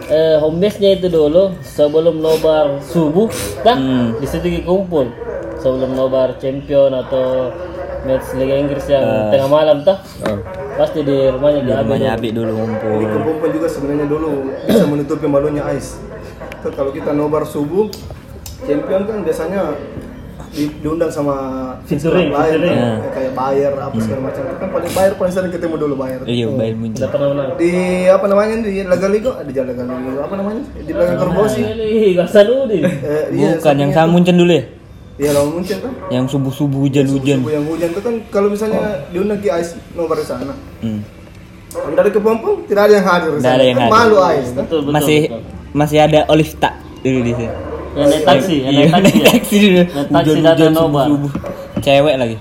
eh, 0.05 0.37
home 0.37 0.57
base-nya 0.59 0.95
itu 0.95 1.07
dulu 1.07 1.53
sebelum 1.61 2.19
nobar 2.19 2.77
subuh 2.83 3.29
kan 3.61 3.77
Hmm. 3.77 4.07
di 4.15 4.25
situ 4.25 4.61
kumpul 4.61 5.09
sebelum 5.57 5.93
nobar 5.93 6.37
champion 6.37 6.93
atau 6.93 7.49
match 8.05 8.37
Liga 8.37 8.55
Inggris 8.55 8.85
yang 8.85 9.01
Ah. 9.01 9.29
tengah 9.29 9.49
malam 9.49 9.81
tah 9.81 9.97
pasti 10.75 10.99
di 11.01 11.17
rumahnya 11.27 11.59
di 11.59 11.65
Di 11.65 11.73
Abi 11.73 11.81
rumahnya 11.81 12.05
dulu. 12.05 12.17
Abi 12.17 12.29
dulu 12.29 12.47
Di 12.47 12.57
ngumpul. 12.57 12.99
kepompong 13.07 13.51
juga 13.51 13.67
sebenarnya 13.67 14.05
dulu 14.05 14.29
bisa 14.61 14.83
menutupi 14.85 15.25
malunya 15.25 15.63
Ais. 15.63 15.87
Kalau 16.65 16.91
kita 16.91 17.11
nobar 17.11 17.43
subuh, 17.43 17.87
champion 18.59 19.01
kan 19.03 19.21
biasanya 19.21 19.77
di- 20.49 20.71
diundang 20.77 21.07
sama 21.07 21.35
Featuring, 21.83 22.27
klub 22.27 22.39
lain 22.39 22.51
featuring. 22.55 22.75
kan, 22.75 23.11
kayak 23.11 23.31
Bayer 23.33 23.73
apa 23.75 23.95
segala 23.97 24.21
macam. 24.23 24.41
Kan 24.51 24.69
paling 24.69 24.91
Bayer 24.91 25.11
paling 25.13 25.31
sering 25.31 25.51
ketemu 25.51 25.75
dulu 25.77 25.93
Bayer. 25.95 26.19
Iya, 26.23 26.47
bayar 26.49 26.75
muncul. 26.75 27.05
Pernah 27.05 27.27
menang. 27.29 27.49
di 27.55 27.71
apa 28.07 28.25
namanya 28.25 28.55
di 28.59 28.71
Laga 28.81 29.07
Ligo 29.07 29.31
di 29.37 29.51
Jalan 29.51 29.75
Laga 29.75 29.93
Ligo 29.95 30.19
apa 30.19 30.35
namanya 30.35 30.61
di 30.75 30.91
belakang 30.91 31.17
Korbosi 31.19 31.61
Ini 31.61 32.09
Gasanudin. 32.15 32.83
eh, 32.83 33.23
iya, 33.31 33.49
Bukan 33.55 33.75
yang 33.77 33.91
sama 33.91 34.09
muncul 34.11 34.33
dulu 34.33 34.51
ya? 34.51 34.63
Iya 35.15 35.31
lawan 35.31 35.49
Munchen 35.53 35.79
kan 35.79 35.93
Yang 36.09 36.25
subuh-subuh 36.29 36.79
hujan-hujan. 36.81 37.39
subuh 37.39 37.51
yang 37.51 37.65
hujan 37.65 37.89
itu 37.89 38.01
kan 38.01 38.13
kalau 38.29 38.47
misalnya 38.49 38.81
diundang 39.09 39.39
ke 39.39 39.47
Ais 39.47 39.73
nomor 39.91 40.19
sana 40.19 40.53
Hmm. 40.79 41.01
dari 41.91 42.09
kepompong 42.09 42.63
tidak 42.65 42.83
ada 42.85 42.93
yang 42.93 43.05
hadir 43.05 43.31
di 43.31 43.39
Tidak 43.39 43.53
ada 43.53 43.65
yang 43.65 43.77
Kan 43.77 43.85
hadir. 43.85 43.95
malu 43.97 44.17
Ais 44.17 44.47
kan? 44.49 44.63
Betul 44.63 44.79
betul. 44.81 44.93
Masih 44.93 45.19
betul. 45.25 45.41
masih 45.73 45.97
ada 45.99 46.19
Olivta 46.27 46.69
dulu 46.99 47.19
di 47.21 47.33
sini. 47.33 47.53
Yang 47.95 48.07
naik 48.09 48.23
taksi, 48.25 48.55
yang 48.57 48.67
Iya, 48.67 48.83
naik 48.83 48.91
taksi. 48.91 48.99
naik 49.05 49.15
ya? 49.15 49.31
taksi 49.31 49.55
dulu. 49.57 49.81
Naik 49.87 50.09
taksi 50.11 50.65
nobar. 50.67 51.05
subuh-subuh. 51.07 51.31
Cewek 51.77 52.15
lagi. 52.17 52.37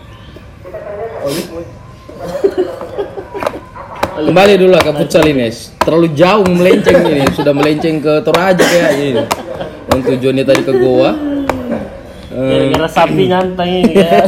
Kembali 4.16 4.52
dulu 4.56 4.70
lah 4.70 4.82
ke 4.82 4.92
futsal 4.94 5.24
ini. 5.24 5.50
Terlalu 5.78 6.08
jauh 6.12 6.46
melenceng 6.48 6.96
ini. 7.04 7.22
Sudah 7.30 7.50
melenceng 7.50 7.98
ke 7.98 8.22
Toraja 8.22 8.62
kayak 8.62 8.92
ini. 8.96 9.22
Yang 9.90 10.00
tujuannya 10.08 10.44
tadi 10.44 10.62
ke 10.62 10.72
Goa. 10.72 11.10
Eh, 12.34 12.50
Kira-kira 12.50 12.88
sapi 12.88 13.22
nyantang 13.24 13.70
ini 13.70 13.92
kayak. 13.94 14.26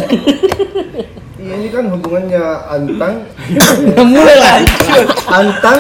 iya 1.37 1.55
ini 1.55 1.69
kan 1.69 1.85
hubungannya 1.87 2.43
antang 2.69 3.15
mulai 4.05 4.37
lah. 4.37 4.57
antang 5.29 5.79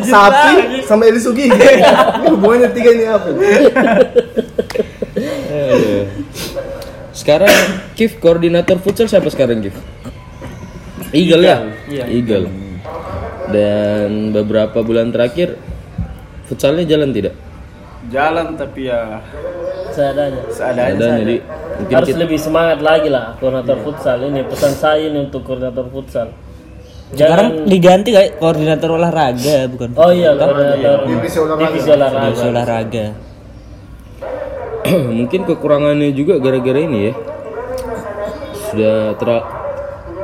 sapi 0.00 0.50
sama 0.82 1.02
Eli 1.04 1.18
Sugi 1.18 1.46
ini 1.50 1.66
hubungannya 2.28 2.70
tiga 2.72 2.90
ini 2.92 3.04
apa 3.06 3.28
Aduh. 5.48 6.04
Sekarang 7.10 7.50
Kif 7.92 8.18
koordinator 8.18 8.78
futsal 8.78 9.06
siapa 9.06 9.26
sekarang 9.26 9.58
Kif? 9.60 9.74
Eagle 11.10 11.42
ya? 11.42 11.58
Iya. 11.86 12.04
Eagle. 12.06 12.46
Dan 13.48 14.30
beberapa 14.30 14.78
bulan 14.80 15.08
terakhir 15.08 15.58
futsalnya 16.44 16.86
jalan 16.86 17.10
tidak? 17.10 17.34
Jalan 18.08 18.54
tapi 18.54 18.86
ya 18.86 19.18
Seadanya. 19.98 20.42
seadanya. 20.54 20.94
Ada 20.94 21.08
jadi 21.18 21.36
mungkin 21.78 21.94
Harus 21.98 22.08
kita, 22.14 22.20
lebih 22.22 22.38
semangat 22.38 22.78
lagi 22.78 23.08
lah 23.10 23.34
koordinator 23.42 23.78
futsal 23.82 24.18
ini 24.22 24.40
pesan 24.46 24.72
saya 24.78 25.02
ini 25.10 25.18
untuk 25.26 25.42
koordinator 25.42 25.86
futsal. 25.90 26.28
Sekarang 27.08 27.66
diganti 27.66 28.10
kayak 28.14 28.30
koordinator 28.38 28.94
olahraga 28.94 29.56
bukan? 29.66 29.88
Oh 29.98 30.12
iya 30.14 30.30
koordinator 30.38 30.98
Divisi 31.08 31.38
olahraga. 31.42 31.66
divisi 31.66 31.90
olahraga. 31.90 32.26
Divisi 32.30 32.46
olahraga. 32.46 33.06
mungkin 35.18 35.40
kekurangannya 35.44 36.10
juga 36.14 36.38
gara-gara 36.38 36.80
ini 36.80 36.98
ya. 37.10 37.12
Sudah 38.70 38.96
ter 39.18 39.28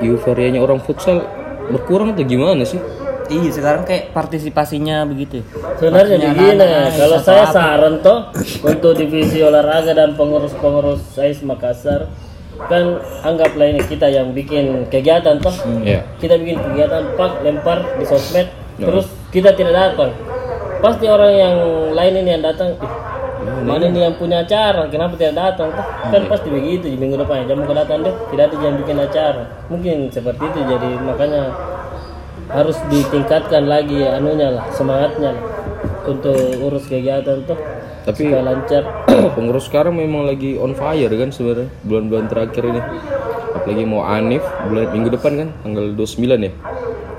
euforianya 0.05 0.61
orang 0.63 0.79
futsal 0.85 1.25
berkurang 1.67 2.13
atau 2.15 2.23
gimana 2.23 2.63
sih? 2.63 2.79
Iya, 3.25 3.51
sekarang 3.51 3.83
kayak 3.85 4.13
partisipasinya 4.13 5.09
begitu. 5.09 5.41
Sebenarnya 5.81 6.17
begini, 6.21 6.61
kalau 6.93 7.19
saya 7.19 7.49
apa? 7.49 7.53
saran 7.53 7.95
toh 8.05 8.29
untuk 8.61 8.93
divisi 8.95 9.41
olahraga 9.41 9.97
dan 9.97 10.13
pengurus-pengurus 10.13 11.01
SAIS 11.17 11.41
Makassar 11.41 12.09
kan 12.55 13.03
anggaplah 13.21 13.67
ini 13.67 13.83
kita 13.83 14.07
yang 14.07 14.31
bikin 14.31 14.87
kegiatan 14.87 15.41
toh. 15.41 15.51
Iya. 15.83 16.07
kita 16.17 16.39
bikin 16.39 16.61
kegiatan 16.61 17.03
pak 17.15 17.43
lempar 17.43 17.83
di 17.99 18.05
sosmed 18.05 18.47
Ya. 18.75 18.91
terus 18.91 19.07
kita 19.31 19.55
tidak 19.55 19.71
datang. 19.71 20.11
Pasti 20.79 21.07
orang 21.07 21.31
yang 21.31 21.57
lain 21.95 22.15
ini 22.21 22.31
yang 22.35 22.43
datang 22.43 22.75
"Ih, 22.75 22.93
mana 23.63 23.87
ini 23.87 24.03
yang 24.03 24.15
punya 24.15 24.43
acara? 24.43 24.85
Kenapa 24.87 25.15
tidak 25.15 25.35
datang 25.35 25.71
toh? 25.71 25.87
Kan 26.11 26.23
pasti 26.27 26.51
begitu 26.51 26.91
di 26.91 26.99
minggu 26.99 27.17
depan 27.17 27.47
jam 27.47 27.63
mau 27.63 27.71
datang 27.71 28.03
deh 28.03 28.11
tidak 28.31 28.51
ada 28.51 28.57
yang 28.61 28.75
bikin 28.77 28.99
acara. 28.99 29.43
Mungkin 29.67 30.11
seperti 30.11 30.43
itu 30.45 30.59
jadi 30.67 30.91
makanya 31.01 31.43
harus 32.51 32.77
ditingkatkan 32.93 33.65
lagi 33.65 34.05
anunya 34.05 34.53
lah 34.53 34.65
semangatnya 34.75 35.33
lah 35.33 35.45
untuk 36.05 36.37
urus 36.61 36.85
kegiatan 36.89 37.45
tuh 37.49 37.57
Tapi- 38.05 38.29
supaya 38.29 38.45
lancar. 38.45 38.83
pengurus 39.37 39.65
sekarang 39.73 39.97
memang 39.97 40.29
lagi 40.29 40.61
on 40.61 40.77
fire 40.77 41.09
kan 41.09 41.33
sebenarnya 41.33 41.73
bulan-bulan 41.89 42.27
terakhir 42.29 42.63
ini. 42.69 42.81
Apalagi 43.57 43.85
mau 43.89 44.05
Anif 44.05 44.45
bulan 44.69 44.93
minggu 44.93 45.09
depan 45.17 45.33
kan 45.41 45.49
tanggal 45.65 45.97
29 45.97 46.21
ya 46.45 46.53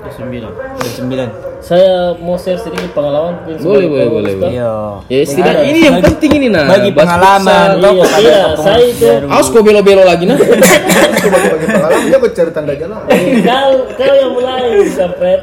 Jam 0.06 0.92
sembilan. 0.92 1.28
saya 1.58 2.14
mau 2.16 2.38
share 2.38 2.56
sedikit 2.56 2.94
pengalaman 2.94 3.42
boleh 3.58 3.86
boleh 3.90 4.06
boleh, 4.06 4.32
boleh. 4.38 4.50
Iya. 4.54 4.72
ya 5.10 5.18
setidaknya 5.26 5.64
ini 5.66 5.78
yang 5.82 5.96
penting 5.98 6.30
ini 6.38 6.46
nah 6.46 6.64
Bagi 6.72 6.90
pengalaman. 6.94 7.68
iya, 7.82 8.06
iya 8.22 8.42
saya 8.54 8.84
itu 8.86 9.02
baru. 9.02 9.26
Awas 9.26 9.46
kok 9.50 9.62
belo-belo 9.66 10.02
lagi 10.06 10.24
nah 10.30 10.36
Itu 10.38 11.26
bagi-bagi 11.26 11.66
pengalaman, 11.66 12.00
dia 12.06 12.18
cari 12.22 12.50
tanda 12.54 12.72
jalan. 12.78 12.98
kau 13.42 13.72
kau 13.92 14.14
yang 14.14 14.30
mulai 14.30 14.62
kampret 14.94 15.40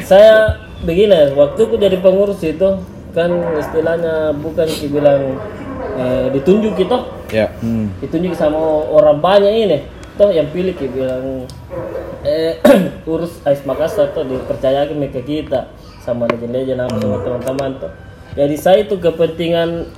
saya 0.00 0.34
begini 0.80 1.34
waktu 1.34 1.60
aku 1.60 1.74
jadi 1.76 1.96
pengurus 1.98 2.40
itu 2.40 2.68
kan 3.10 3.30
istilahnya 3.58 4.30
bukan 4.38 4.68
dibilang 4.70 5.34
eh, 5.98 6.26
ditunjuk 6.32 6.72
gitu 6.78 6.96
ya 7.30 7.50
ditunjuk 7.98 8.32
sama 8.38 8.58
orang 8.86 9.18
banyak 9.18 9.52
ini 9.66 9.78
toh 10.20 10.28
yang 10.28 10.52
pilih 10.52 10.76
ki 10.76 10.92
bilang 10.92 11.48
eh 12.20 12.60
urus 13.08 13.40
Ais 13.48 13.64
Makassar 13.64 14.12
tuh 14.12 14.28
dipercayakan 14.28 15.00
ke 15.08 15.24
kita. 15.24 15.72
Sama 16.04 16.28
legend-legend 16.28 16.80
apa 16.80 16.96
sama 16.96 17.16
teman-teman 17.24 17.70
tuh 17.80 17.92
jadi 18.34 18.54
saya 18.54 18.86
itu 18.86 18.94
kepentingan 18.94 19.90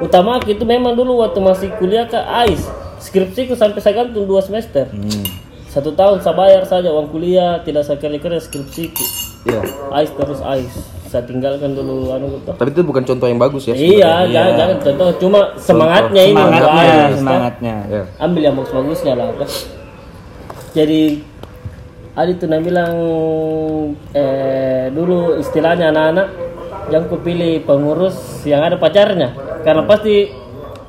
utama 0.00 0.40
itu 0.48 0.64
memang 0.64 0.96
dulu 0.96 1.20
waktu 1.20 1.40
masih 1.42 1.68
kuliah 1.76 2.08
ke 2.08 2.16
Ais. 2.16 2.64
Skripsiku 2.98 3.54
sampai 3.54 3.78
saya 3.78 4.02
gantung 4.02 4.26
dua 4.26 4.42
semester. 4.42 4.88
Satu 5.68 5.92
tahun 5.92 6.24
saya 6.24 6.34
bayar 6.34 6.64
saja 6.64 6.88
uang 6.88 7.12
kuliah 7.12 7.60
tidak 7.60 7.84
saya 7.84 8.00
kerja 8.00 8.40
skripsiku 8.40 9.04
Iya. 9.46 9.60
Ais 9.92 10.10
terus 10.16 10.40
Ais 10.40 10.97
saya 11.08 11.24
tinggalkan 11.24 11.72
dulu 11.72 12.12
anu 12.12 12.36
tuh 12.44 12.52
tapi 12.52 12.70
itu 12.70 12.84
bukan 12.84 13.02
contoh 13.02 13.26
yang 13.26 13.40
bagus 13.40 13.64
ya 13.64 13.74
Iya, 13.74 14.28
jangan, 14.28 14.52
jangan 14.54 14.76
contoh. 14.84 15.08
Cuma 15.16 15.40
semangatnya 15.56 16.22
ini 16.28 16.36
untuk 16.36 16.52
Semangatnya, 16.52 16.84
toh 17.08 17.18
semangatnya. 17.18 17.74
ya 17.88 18.02
ambil 18.20 18.40
yang 18.44 18.54
bagus-bagusnya 18.60 19.12
lah 19.16 19.26
jadi 20.76 21.00
Adi 22.18 22.34
tuh 22.34 22.50
bilang 22.50 22.94
eh, 24.10 24.90
dulu 24.90 25.38
istilahnya 25.38 25.94
anak-anak 25.94 26.28
yang 26.90 27.06
kupilih 27.06 27.62
pengurus 27.62 28.42
yang 28.42 28.58
ada 28.58 28.74
pacarnya. 28.74 29.38
Karena 29.62 29.86
pasti 29.86 30.26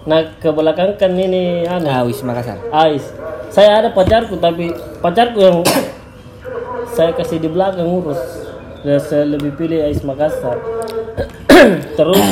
nah 0.09 0.25
ke 0.41 0.49
belakang 0.49 0.97
kan 0.97 1.13
ini 1.13 1.69
anu. 1.69 1.85
Nah, 1.85 2.01
Wis 2.01 2.25
Makassar. 2.25 2.57
Ais 2.73 3.13
saya 3.49 3.81
ada 3.81 3.89
pacarku 3.93 4.37
tapi 4.37 4.73
pacarku 5.01 5.37
yang 5.41 5.57
saya 6.97 7.13
kasih 7.13 7.41
di 7.41 7.49
belakang 7.49 7.85
ngurus 7.85 8.38
saya 8.83 9.27
lebih 9.27 9.51
pilih 9.59 9.83
Ais 9.83 10.01
Makassar. 10.07 10.55
Terus 11.99 12.23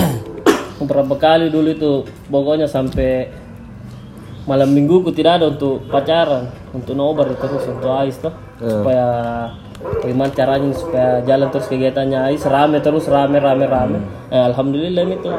beberapa 0.81 1.15
kali 1.19 1.51
dulu 1.51 1.69
itu 1.73 1.91
pokoknya 2.31 2.69
sampai 2.69 3.27
malam 4.47 4.71
mingguku 4.71 5.11
tidak 5.11 5.43
ada 5.43 5.51
untuk 5.51 5.83
pacaran 5.91 6.47
untuk 6.71 6.95
nobar 6.95 7.27
terus 7.35 7.67
untuk 7.67 7.91
Ais 7.91 8.15
tuh 8.15 8.31
supaya 8.63 9.05
bagaimana 9.99 10.31
caranya 10.31 10.71
supaya 10.71 11.19
jalan 11.27 11.51
terus 11.51 11.67
kegiatannya 11.67 12.31
Ais 12.31 12.47
rame 12.47 12.79
terus 12.79 13.11
rame 13.11 13.43
rame 13.43 13.67
rame. 13.67 13.99
Eh, 14.31 14.39
alhamdulillah 14.39 15.03
itu 15.03 15.31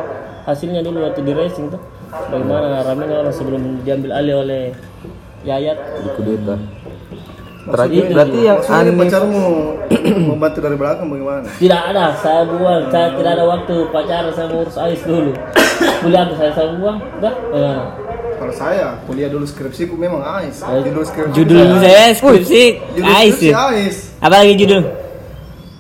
hasilnya 0.44 0.84
dulu 0.84 1.08
waktu 1.08 1.24
di 1.24 1.32
racing 1.32 1.72
tuh. 1.72 1.80
Bagaimana 2.08 2.84
ramenya 2.84 3.20
orang 3.20 3.32
sebelum 3.36 3.80
diambil 3.84 4.16
alih 4.16 4.44
oleh 4.44 4.62
Yayat. 5.44 5.76
Di 6.04 6.10
kudeta 6.16 6.56
terakhir 7.72 8.02
berarti 8.12 8.38
yang 8.44 8.58
Maksudnya 8.58 8.80
Anif 8.82 8.94
pacarmu 8.98 9.44
membantu 10.32 10.58
dari 10.64 10.76
belakang 10.76 11.06
bagaimana? 11.12 11.48
tidak 11.60 11.82
ada 11.92 12.04
saya 12.18 12.42
buang 12.48 12.82
saya 12.90 13.06
tidak 13.14 13.32
ada 13.36 13.44
waktu 13.44 13.74
pacaran 13.94 14.32
saya 14.32 14.46
mau 14.50 14.60
urus 14.64 14.76
Ais 14.80 15.02
dulu 15.04 15.32
kuliah 16.02 16.22
tuh 16.26 16.36
saya 16.36 16.52
saya 16.56 16.68
buang 16.76 16.98
udah 17.20 17.34
bagaimana 17.52 17.84
Kalau 18.38 18.54
saya 18.54 18.86
kuliah 19.02 19.26
dulu 19.26 19.42
skripsiku 19.42 19.98
memang 19.98 20.22
AIS. 20.22 20.62
Judul 20.62 21.02
skripsi 21.02 21.34
Judul 21.34 21.66
saya 21.82 22.14
skripsi 22.14 22.62
Judul 22.94 23.10
Ais 23.10 23.34
skripsi 23.34 23.48
ya. 23.50 23.66
AIS. 23.74 23.96
Apa 24.22 24.34
lagi 24.46 24.54
judul? 24.54 24.82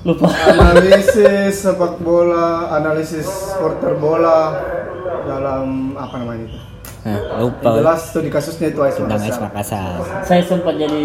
lupa 0.06 0.30
Analisis 0.30 1.66
sepak 1.66 1.98
bola, 2.00 2.70
analisis 2.72 3.26
supporter 3.26 3.98
bola 3.98 4.56
dalam 5.26 5.92
apa 5.98 6.14
namanya 6.22 6.48
itu? 6.48 6.58
Nah, 7.08 7.16
Yang 7.16 7.40
lupa. 7.40 7.70
jelas 7.74 8.00
itu 8.04 8.18
di 8.20 8.30
kasusnya 8.30 8.66
itu 8.68 8.78
AIS 8.78 8.96
Tentang 8.98 9.16
Ais 9.18 9.38
Makassar. 9.38 9.96
Makassar. 9.96 10.22
saya 10.22 10.42
sempat 10.42 10.74
jadi 10.74 11.02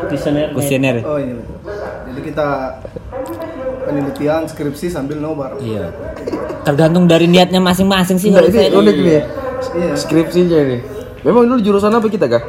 kuesioner 0.00 0.46
Kuesioner. 0.50 0.96
Oh 1.00 1.14
iya 1.16 1.32
betul. 1.32 1.56
Jadi 2.08 2.20
kita 2.24 2.46
penelitian 3.80 4.42
skripsi 4.44 4.86
sambil 4.88 5.16
nobar. 5.16 5.54
Iya. 5.58 5.94
Tergantung 6.60 7.06
dari 7.06 7.24
niatnya 7.24 7.58
masing-masing 7.58 8.16
sih 8.16 8.28
kalau 8.28 8.46
ini 8.46 8.58
saya. 8.58 8.74
unik 8.74 8.96
nih 8.98 9.12
ya. 9.12 9.22
Iya, 9.70 9.92
skripsinya 9.94 10.58
nih 10.64 10.80
memang 11.20 11.42
dulu 11.44 11.58
jurusan 11.60 11.90
apa 11.90 12.06
kita 12.06 12.26
kah 12.26 12.42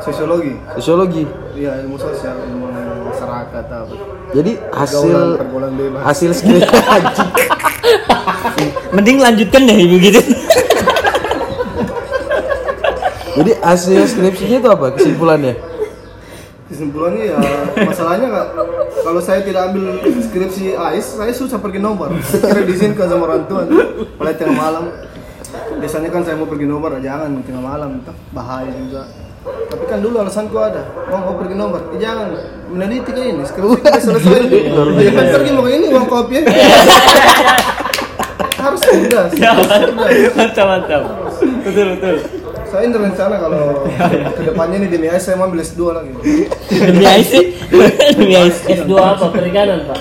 sosiologi. 0.00 0.54
sosiologi 0.74 1.22
Iya, 1.52 1.82
ilmu 1.82 1.94
sosial, 1.96 2.34
ilmu 2.40 2.66
masyarakat 3.04 3.64
apa. 3.68 3.94
jadi 4.30 4.52
hasil 4.70 5.02
Pergaulan, 5.04 5.38
pergaulan 5.38 5.72
bebas. 5.74 6.00
hasil 6.04 6.30
skripsi 6.32 6.70
Mending 8.90 9.18
lanjutkan 9.18 9.62
deh 9.64 9.78
begitu. 9.86 10.20
jadi 13.38 13.52
hasil 13.62 14.00
skripsinya 14.10 14.56
itu 14.58 14.68
apa 14.68 14.86
kesimpulannya 14.98 15.54
Kesimpulannya 16.68 17.32
ya 17.32 17.38
masalahnya 17.80 18.28
nggak 18.28 18.46
kalau 19.00 19.20
saya 19.24 19.40
tidak 19.40 19.72
ambil 19.72 20.04
skripsi 20.20 20.76
AIS, 20.76 21.16
saya 21.16 21.32
susah 21.32 21.56
pergi 21.56 21.80
nobar. 21.80 22.12
Kira 22.12 22.60
diizinkan 22.60 23.08
sama 23.08 23.24
orang 23.24 23.48
tua, 23.48 23.64
mulai 24.20 24.36
tengah 24.36 24.52
malam. 24.52 24.84
Biasanya 25.80 26.12
kan 26.12 26.28
saya 26.28 26.36
mau 26.36 26.44
pergi 26.44 26.68
"Ah, 26.92 27.00
jangan 27.00 27.40
tengah 27.40 27.64
malam, 27.64 28.04
itu 28.04 28.12
bahaya 28.36 28.68
juga. 28.68 29.08
Tapi 29.48 29.84
kan 29.88 30.04
dulu 30.04 30.20
alasanku 30.20 30.60
ada, 30.60 30.84
mau 31.08 31.32
mau 31.32 31.40
pergi 31.40 31.56
nobar, 31.56 31.88
eh, 31.88 32.04
jangan 32.04 32.36
meneliti 32.68 33.10
kayak 33.16 33.28
ini, 33.32 33.42
skripsi 33.48 33.76
kita 33.80 34.00
selesai. 34.04 34.40
Ya 35.00 35.10
kan 35.16 35.24
pergi 35.40 35.50
mau 35.56 35.64
ini 35.72 35.86
uang 35.88 36.04
kopi 36.04 36.36
ya. 36.36 36.52
Harus 38.60 38.80
cerdas. 38.84 39.32
mantap 40.36 40.66
mantap 40.68 41.02
betul 41.64 41.86
betul 41.96 42.16
Saya 42.68 42.84
ini 42.84 42.96
rencana 43.00 43.34
kalau 43.40 43.88
ke 44.36 44.42
depannya 44.44 44.76
ini 44.84 44.88
demi 44.92 45.08
AIS 45.08 45.24
saya 45.24 45.40
mau 45.40 45.48
ambil 45.48 45.64
S2 45.64 45.80
lagi. 45.88 46.12
Demi 46.68 47.04
Ais 47.08 47.26
sih. 47.32 47.44
Demi 48.12 48.34
Ais. 48.36 48.56
S2 48.68 48.92
apa 48.92 49.26
perikanan 49.32 49.88
pak 49.88 49.98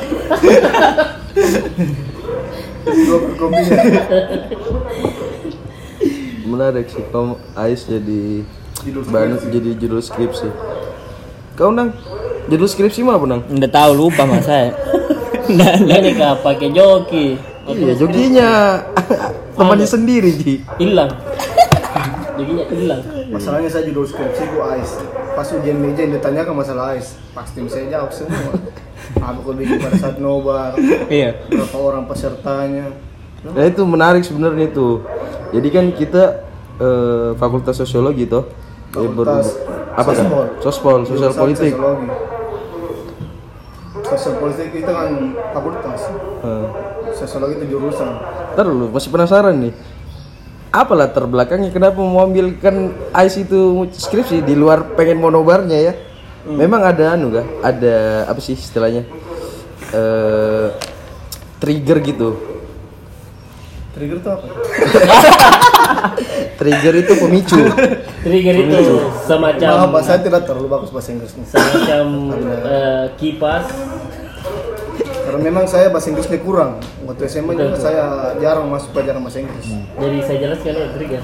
S2 2.88 3.11
perkopian. 3.24 3.80
menarik 6.47 6.88
sih 6.88 7.03
kamu 7.11 7.36
Ais 7.59 7.84
jadi 7.84 8.47
Judul 8.88 9.03
bahan 9.09 9.36
jadi 9.51 9.70
judul 9.76 9.99
skripsi 9.99 10.47
kau 11.57 11.74
nang 11.74 11.91
judul 12.47 12.70
skripsi 12.70 13.03
mah 13.03 13.20
apa 13.20 13.26
nang 13.28 13.41
Udah 13.51 13.68
tahu 13.74 13.91
lupa 13.97 14.24
mas 14.24 14.45
saya. 14.45 14.72
Nggak, 15.49 15.74
nggak. 15.84 15.99
ini 15.99 16.11
kah 16.15 16.34
pakai 16.39 16.70
joki 16.72 17.28
iya 17.68 17.93
joginya 17.99 18.49
temannya 19.59 19.88
sendiri 19.88 20.32
ji 20.32 20.53
hilang 20.80 21.11
jokinya 22.38 22.64
hilang 22.70 23.02
Masalahnya 23.28 23.70
saya 23.70 23.84
judul 23.86 24.06
skripsi 24.06 24.44
ku 24.48 24.62
AIS. 24.62 24.92
Pas 25.34 25.48
ujian 25.50 25.78
meja 25.78 26.02
yang 26.02 26.14
ditanyakan 26.16 26.54
masalah 26.56 26.94
AIS, 26.94 27.18
pasti 27.34 27.60
saya 27.66 27.90
jawab 27.90 28.10
semua. 28.10 28.54
Apa 29.18 29.40
kau 29.40 29.54
bikin 29.54 29.78
pada 29.78 29.98
saat 29.98 30.18
nobar? 30.18 30.74
Iya. 31.08 31.42
Berapa 31.48 31.78
orang 31.78 32.04
pesertanya? 32.06 32.88
nah 33.48 33.64
itu 33.64 33.86
menarik 33.86 34.26
sebenarnya 34.26 34.68
itu 34.68 35.06
jadi 35.54 35.68
kan 35.70 35.86
kita 35.94 36.24
eh, 36.78 37.30
fakultas 37.38 37.78
sosiologi 37.78 38.26
toh 38.26 38.50
Eh, 38.88 39.04
Fakultas 39.04 39.62
apa 39.94 40.10
kan 40.10 40.26
Sospol. 40.58 41.06
sosial 41.06 41.32
politik 41.32 41.70
Sosiologi. 41.70 42.08
Sosial 44.00 44.34
politik 44.40 44.68
itu 44.74 44.88
kan 44.88 45.10
fakultas. 45.54 46.02
Eh, 46.42 46.66
Sosiologi 47.14 47.54
itu 47.60 47.66
jurusan. 47.70 48.12
ntar 48.56 48.66
dulu 48.66 48.90
masih 48.90 49.10
penasaran 49.14 49.54
nih 49.60 49.74
apa 50.84 50.93
latar 50.93 51.25
belakangnya? 51.25 51.73
Kenapa 51.73 51.97
mau 51.97 52.21
ambilkan 52.25 52.93
AIS 53.13 53.47
itu 53.47 53.88
skripsi 53.89 54.45
di 54.45 54.53
luar 54.53 54.93
pengen 54.93 55.17
monobarnya 55.17 55.78
ya? 55.78 55.93
Memang 56.47 56.80
ada 56.86 57.17
anu 57.17 57.34
kah 57.34 57.45
ada 57.65 58.28
apa 58.30 58.39
sih 58.39 58.53
istilahnya? 58.55 59.03
Eh 59.91 60.67
trigger 61.57 61.97
gitu. 62.05 62.30
Trigger 63.97 64.17
itu 64.21 64.30
apa? 64.30 64.45
trigger 66.61 66.93
itu 67.01 67.13
pemicu. 67.17 67.59
Trigger 68.21 68.55
itu 68.61 68.78
semacam 69.25 69.67
Maaf, 69.89 70.05
saya 70.05 70.19
tidak 70.21 70.45
terlalu 70.45 70.67
bagus 70.69 70.89
bahasa 70.93 71.09
Inggrisnya. 71.13 71.45
semacam 71.49 72.05
eh, 72.65 73.05
kipas 73.17 73.65
Karena 75.28 75.43
memang 75.43 75.67
saya 75.67 75.91
bahasa 75.91 76.07
Inggrisnya 76.07 76.39
kurang. 76.39 76.80
Waktu 77.03 77.28
SMA 77.28 77.51
juga 77.51 77.75
saya 77.75 78.32
jarang 78.39 78.71
masuk 78.71 78.95
pelajaran 78.95 79.19
bahasa 79.19 79.43
Inggris. 79.43 79.67
jadi 79.99 80.17
saya 80.23 80.38
jelaskan 80.39 80.71
ya 80.71 80.88
trigger 80.95 81.23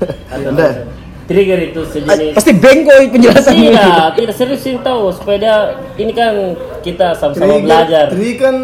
Atau 0.32 0.50
Nah, 0.54 0.72
trigger 1.26 1.58
itu 1.58 1.80
sejenis 1.90 2.32
Pasti 2.38 2.52
bengkok 2.54 3.10
penjelasan 3.10 3.52
Tidak, 3.52 4.06
tidak 4.22 4.34
serius 4.38 4.62
ini 4.62 4.78
tahu 4.78 5.10
supaya 5.10 5.36
dia 5.42 5.56
ini 5.98 6.12
kan 6.14 6.54
kita 6.86 7.18
sama-sama 7.18 7.58
belajar. 7.58 8.14
Tri 8.14 8.38
kan 8.38 8.56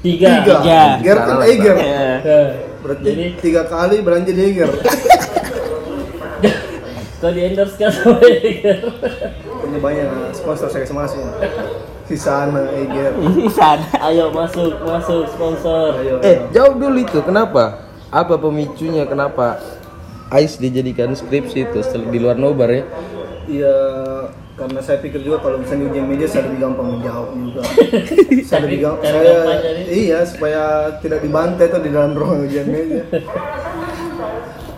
Tiga. 0.00 0.40
Tiga. 0.48 0.80
Ger 1.04 1.18
kan 1.20 1.38
Eger. 1.44 1.76
Eh, 1.76 2.48
Berarti 2.80 3.04
Jadi 3.04 3.24
tiga 3.44 3.68
kali 3.68 4.00
belanja 4.00 4.32
di 4.32 4.42
Eger. 4.48 4.70
kau 7.20 7.28
di 7.28 7.40
endorse 7.44 7.76
kan 7.76 7.92
sama 7.92 8.16
Eger. 8.24 8.80
Punya 9.44 9.76
banyak 9.76 10.08
sponsor 10.32 10.72
saya 10.72 10.88
masing 10.88 11.20
Si 12.10 12.18
Sana, 12.18 12.66
Eger. 12.74 13.14
Sana. 13.54 13.86
Ayo 14.02 14.34
masuk, 14.34 14.82
masuk 14.82 15.30
sponsor. 15.30 15.94
Ayo. 16.02 16.18
Eh, 16.26 16.42
jawab 16.50 16.82
dulu 16.82 16.98
itu. 17.06 17.22
Kenapa? 17.22 17.86
Apa 18.10 18.34
pemicunya? 18.34 19.06
Kenapa 19.06 19.62
Ais 20.26 20.58
dijadikan 20.58 21.14
skripsi 21.14 21.70
itu 21.70 21.78
di 22.10 22.18
luar 22.18 22.34
nobar 22.34 22.66
ya? 22.66 22.82
Iya, 23.46 23.76
karena 24.58 24.82
saya 24.82 24.98
pikir 24.98 25.22
juga 25.22 25.38
kalau 25.38 25.62
misalnya 25.62 25.86
ujian 25.86 26.06
media 26.10 26.26
saya 26.26 26.50
lebih 26.50 26.58
gampang 26.66 26.98
menjawab 26.98 27.30
juga. 27.30 27.62
saya 28.50 28.60
lebih 28.66 28.78
gampang. 28.90 29.06
Saya, 29.06 29.38
iya, 29.86 30.18
supaya 30.26 30.62
tidak 30.98 31.22
dibantai 31.22 31.70
tuh 31.70 31.78
di 31.78 31.94
dalam 31.94 32.18
ruang 32.18 32.42
ujian 32.42 32.66
media. 32.66 33.06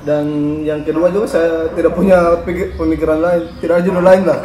Dan 0.02 0.24
yang 0.66 0.82
kedua 0.82 1.14
juga 1.14 1.30
saya 1.30 1.70
tidak 1.78 1.94
punya 1.94 2.34
pikir, 2.42 2.74
pemikiran 2.74 3.22
lain, 3.22 3.42
tidak 3.62 3.74
ada 3.78 3.84
judul 3.86 4.02
lain 4.02 4.22
lah. 4.26 4.38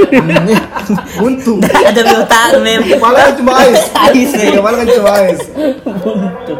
Buntu. 1.21 1.53
Ada 1.65 2.01
di 2.05 2.13
otak 2.13 2.49
mem. 2.61 2.81
Kepala 2.85 3.17
kan 3.25 3.33
cuma 3.41 3.51
ais. 3.65 3.81
Ais, 4.05 4.31
ya. 4.37 4.61
Kepala 4.61 4.75
kan 4.85 4.87
cuma 4.93 5.11
ais. 5.17 5.41
Buntu. 5.81 6.53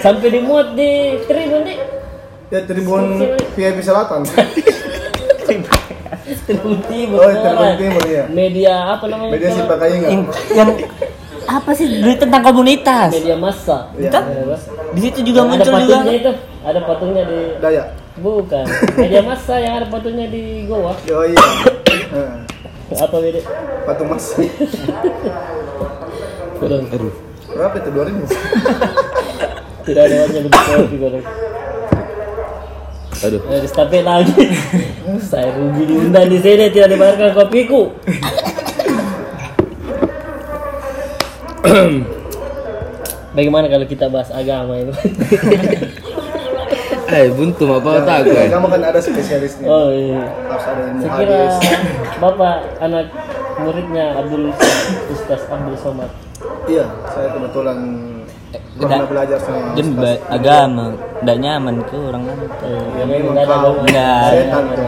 Sampai 0.00 0.28
dimuat 0.32 0.72
di 0.72 1.20
Tribun 1.28 1.60
nih. 1.68 1.78
Ya 2.48 2.64
Tribun 2.64 3.04
VIP 3.52 3.84
Selatan. 3.84 4.24
Tribun 6.48 6.80
Timur. 6.88 7.18
Oh, 7.20 7.28
Tribun. 7.28 7.68
Timur, 7.76 8.02
iya. 8.08 8.24
Media 8.32 8.96
apa 8.96 9.04
namanya? 9.12 9.32
Media 9.36 9.48
si 9.52 9.60
pakai 9.60 9.88
Yang, 10.56 10.70
apa 11.44 11.70
sih 11.76 11.86
berita 12.00 12.24
tentang 12.24 12.44
komunitas? 12.48 13.12
Media 13.12 13.36
massa. 13.36 13.92
Iya. 13.92 14.24
Media 14.24 14.46
massa. 14.56 14.68
Di 14.96 15.00
situ 15.04 15.20
juga 15.20 15.44
Yang 15.44 15.48
muncul 15.52 15.68
ada 15.68 15.84
juga. 15.84 15.96
patungnya 16.00 16.14
itu. 16.16 16.32
Ada 16.64 16.80
patungnya 16.88 17.22
di 17.28 17.40
Daya. 17.60 17.84
Bukan. 18.18 18.64
Media 18.98 19.22
massa 19.22 19.62
yang 19.62 19.78
ada 19.78 19.86
patungnya 19.86 20.26
di 20.26 20.66
Goa. 20.66 20.94
Oh 20.94 21.24
iya. 21.24 21.38
Apa 23.04 23.16
beda? 23.20 23.40
patung 23.84 24.08
mas. 24.12 24.36
Kurang. 26.60 26.84
Aduh. 26.92 27.14
Berapa 27.48 27.76
itu? 27.80 27.90
2000? 27.94 28.26
Tidak 29.88 30.02
ada 30.04 30.14
wajah 30.24 30.40
begitu 30.44 30.84
juga. 30.92 31.08
Aduh. 33.18 33.40
Eh, 33.50 33.64
stafet 33.64 34.04
lagi. 34.04 34.44
Saya 35.30 35.48
rugi 35.56 35.82
diundang 35.88 36.28
di 36.28 36.38
sini 36.38 36.70
tidak 36.70 36.92
dibayarkan 36.94 37.32
kopiku. 37.34 37.90
Bagaimana 43.34 43.66
kalau 43.66 43.86
kita 43.88 44.06
bahas 44.12 44.30
agama 44.30 44.78
itu? 44.78 44.92
Eh, 47.08 47.32
buntu 47.32 47.64
apa 47.72 48.04
tak 48.04 48.16
aku 48.20 48.30
ya? 48.30 48.44
Kamu 48.52 48.66
kan 48.68 48.80
ada 48.84 49.00
spesialisnya. 49.00 49.64
oh 49.64 49.88
iya. 49.88 50.28
Harus 50.44 50.64
ada 50.66 50.80
ilmu 50.84 51.00
Saya 51.00 51.12
kira 51.16 51.36
hadis. 51.40 51.56
Bapak 52.18 52.54
anak 52.78 53.06
muridnya 53.58 54.06
Abdul 54.14 54.52
Ustaz 55.08 55.40
Abdul 55.48 55.76
Somad. 55.76 56.10
Iya, 56.68 56.84
saya 57.08 57.32
kebetulan 57.32 57.78
pernah 58.78 59.04
belajar 59.04 59.38
sama 59.40 59.72
agama, 60.28 60.84
tidak 61.18 61.36
nyaman 61.38 61.74
tuh 61.82 62.00
orang 62.06 62.22
kan. 62.22 62.36
Eh, 62.62 62.84
yang 62.94 63.08
memang 63.08 63.32
nggak 63.32 63.44
ada 63.44 63.54
agama. 63.58 63.80
Enggak, 63.82 64.28
Setan 64.28 64.62
tuh. 64.68 64.86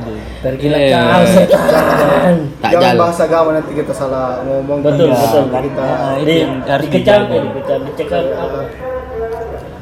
tuh. 0.00 0.18
Tergila 0.38 0.76
Eh. 0.78 0.88
kau 0.88 1.24
setan. 1.26 2.34
Tak 2.58 2.70
Jangan 2.72 2.82
jalan. 2.86 2.96
bahas 2.96 3.18
agama 3.20 3.50
nanti 3.52 3.72
kita 3.74 3.92
salah 3.92 4.26
ngomong. 4.40 4.78
Betul, 4.80 5.06
Iya, 5.08 5.18
betul. 5.18 5.44
Kita 5.66 5.82
Ah, 5.82 6.14
itu 6.14 6.24
Di, 6.24 6.34
yang 6.38 6.54
harus 6.64 6.86
dikecam, 6.86 7.20
eh, 7.26 7.40
dikecam, 7.44 7.80
dicekam 7.84 8.22
apa? 8.32 8.60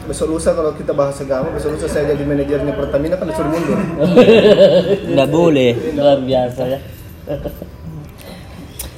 Besok 0.07 0.27
lusa 0.33 0.51
kalau 0.51 0.71
kita 0.73 0.91
bahas 0.91 1.19
agama, 1.19 1.51
besok 1.51 1.75
lusa 1.75 1.87
saya 1.87 2.11
jadi 2.11 2.23
manajernya 2.23 2.73
Pertamina 2.73 3.15
kan 3.15 3.27
disuruh 3.27 3.51
mundur. 3.51 3.79
Enggak 5.11 5.29
boleh. 5.29 5.71
Luar 5.93 6.19
biasa 6.21 6.63
ya. 6.67 6.79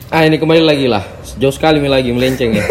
Ah, 0.09 0.25
ini 0.25 0.41
kembali 0.41 0.65
lagi 0.65 0.89
lah. 0.89 1.05
Jauh 1.37 1.53
sekali 1.53 1.85
lagi 1.85 2.09
melenceng 2.09 2.57
ya. 2.57 2.65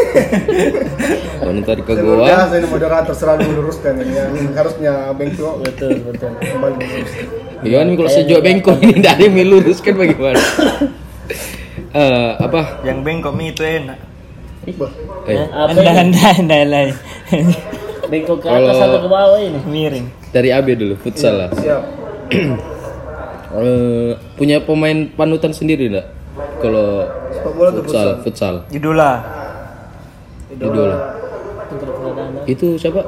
Kalau 1.37 1.53
tadi 1.61 1.85
ke 1.85 1.93
Luar 1.93 2.17
gua. 2.17 2.25
biasa 2.25 2.53
ini 2.57 2.65
moderator 2.65 3.13
selalu 3.13 3.41
meluruskan 3.53 3.93
ini 4.01 4.13
yang 4.17 4.33
harusnya 4.57 5.13
bengkok 5.13 5.61
Betul, 5.61 6.01
betul. 6.01 6.33
kembali 6.33 6.75
meluruskan. 6.81 7.25
Bagaimana 7.61 7.89
kalau 7.93 8.09
saya 8.09 8.25
jual 8.25 8.41
bengkok 8.41 8.81
ini 8.81 8.93
tidak 8.97 9.11
ada 9.13 9.21
yang 9.21 9.35
melurus 9.37 9.77
kan 9.79 9.93
bagaimana? 9.93 10.41
Eh, 11.93 12.29
apa? 12.41 12.61
Yang 12.81 12.97
bengkok 13.05 13.33
mie 13.37 13.53
itu 13.53 13.61
enak. 13.61 13.99
Bah, 14.73 14.91
Eh, 15.29 15.37
Apa 15.45 15.69
Anda, 15.77 15.91
anda, 15.93 16.25
anda 16.33 16.57
lain. 16.65 16.93
Bengkok 18.07 18.37
ke 18.39 18.47
atas 18.47 18.75
atau 18.79 18.99
ke 19.03 19.09
bawah 19.09 19.39
ini? 19.39 19.59
Miring. 19.67 20.05
dari 20.31 20.49
AB 20.51 20.67
dulu, 20.75 20.95
futsal 20.99 21.33
lah. 21.45 21.49
siap. 21.55 21.81
Eh, 23.47 24.11
punya 24.35 24.59
pemain 24.59 25.07
panutan 25.15 25.55
sendiri 25.55 25.87
enggak? 25.87 26.11
Kalau 26.59 27.07
Sepak 27.31 27.53
bola 27.55 27.69
tuh 27.71 27.81
futsal, 27.87 28.07
futsal. 28.19 28.55
Idola. 28.69 29.23
Idola. 30.51 30.97
Itu 32.43 32.75
siapa? 32.75 33.01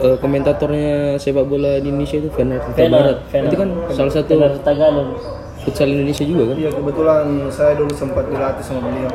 Eh, 0.00 0.16
komentatornya 0.18 1.14
sepak 1.22 1.46
bola 1.46 1.78
di 1.78 1.86
Indonesia 1.86 2.18
itu 2.18 2.28
Fener 2.34 2.58
Fener, 2.74 2.90
Barat. 2.90 3.18
Fener. 3.30 3.46
Itu 3.46 3.56
kan 3.62 3.68
salah 3.94 4.12
satu 4.12 4.32
Fener 4.32 4.58
Tagalog. 4.66 5.08
futsal 5.60 5.88
Indonesia 5.92 6.24
juga 6.26 6.42
kan? 6.50 6.56
Iya 6.56 6.70
kebetulan 6.74 7.24
saya 7.54 7.72
dulu 7.78 7.92
sempat 7.94 8.24
dilatih 8.26 8.64
sama 8.66 8.80
beliau. 8.90 9.12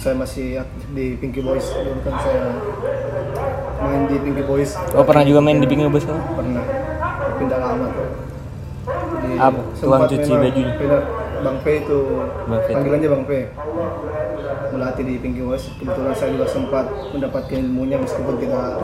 Saya 0.00 0.14
masih 0.16 0.64
aktif 0.64 0.86
di 0.96 1.18
Pinky 1.20 1.44
Boys. 1.44 1.66
Dulu 1.76 2.00
kan 2.08 2.14
saya 2.24 2.42
main 3.82 4.02
di 4.06 4.16
Pinky 4.18 4.42
Boys. 4.42 4.70
Oh 4.92 5.02
pernah 5.02 5.22
juga 5.22 5.40
main 5.40 5.58
di 5.58 5.66
pinggir 5.66 5.88
bus 5.88 6.02
kan? 6.02 6.18
Pernah. 6.32 6.64
Pindah 7.36 7.58
lama 7.58 7.86
tuh. 7.88 8.08
Apa? 9.34 9.60
Tukang 9.72 10.00
sempat 10.00 10.08
cuci 10.08 10.32
pindah- 10.76 11.06
Bang 11.42 11.58
P 11.58 11.66
itu 11.76 11.98
Bang 12.46 12.62
P. 12.62 12.68
panggilannya 12.70 13.08
Bang 13.10 13.24
P. 13.26 13.30
Melatih 14.72 15.04
di 15.04 15.14
Pinky 15.18 15.42
Boys. 15.42 15.66
Kebetulan 15.74 16.14
saya 16.14 16.30
juga 16.30 16.46
sempat 16.46 16.84
mendapatkan 17.10 17.56
ilmunya 17.56 17.98
meskipun 17.98 18.38
tidak 18.38 18.78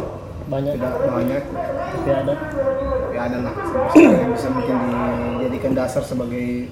Banyak, 0.49 0.73
tidak 0.75 0.93
banyak. 1.07 1.43
tapi 1.45 2.11
ada. 2.11 2.33
Tapi 2.35 3.17
ada 3.17 3.39
lah 3.41 3.55
yang 3.95 4.33
bisa 4.33 4.49
mungkin 4.49 4.77
dijadikan 5.39 5.73
dasar 5.73 6.03
sebagai 6.03 6.67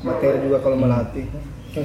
materi 0.00 0.38
juga 0.40 0.58
kalau 0.58 0.76
melatih. 0.76 1.26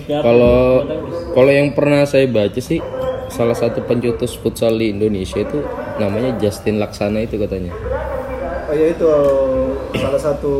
Kalau 0.07 0.83
kalau 1.31 1.47
yang 1.49 1.71
pernah 1.71 2.03
saya 2.03 2.27
baca 2.27 2.59
sih 2.59 2.83
salah 3.27 3.55
satu 3.55 3.83
pencetus 3.83 4.35
futsal 4.35 4.75
di 4.75 4.91
Indonesia 4.91 5.43
itu 5.43 5.59
namanya 5.99 6.35
Justin 6.39 6.79
Laksana 6.79 7.23
itu 7.23 7.35
katanya. 7.37 7.71
Oh 8.67 8.75
ya 8.75 8.91
itu 8.91 9.07
salah 9.95 10.19
satu 10.19 10.53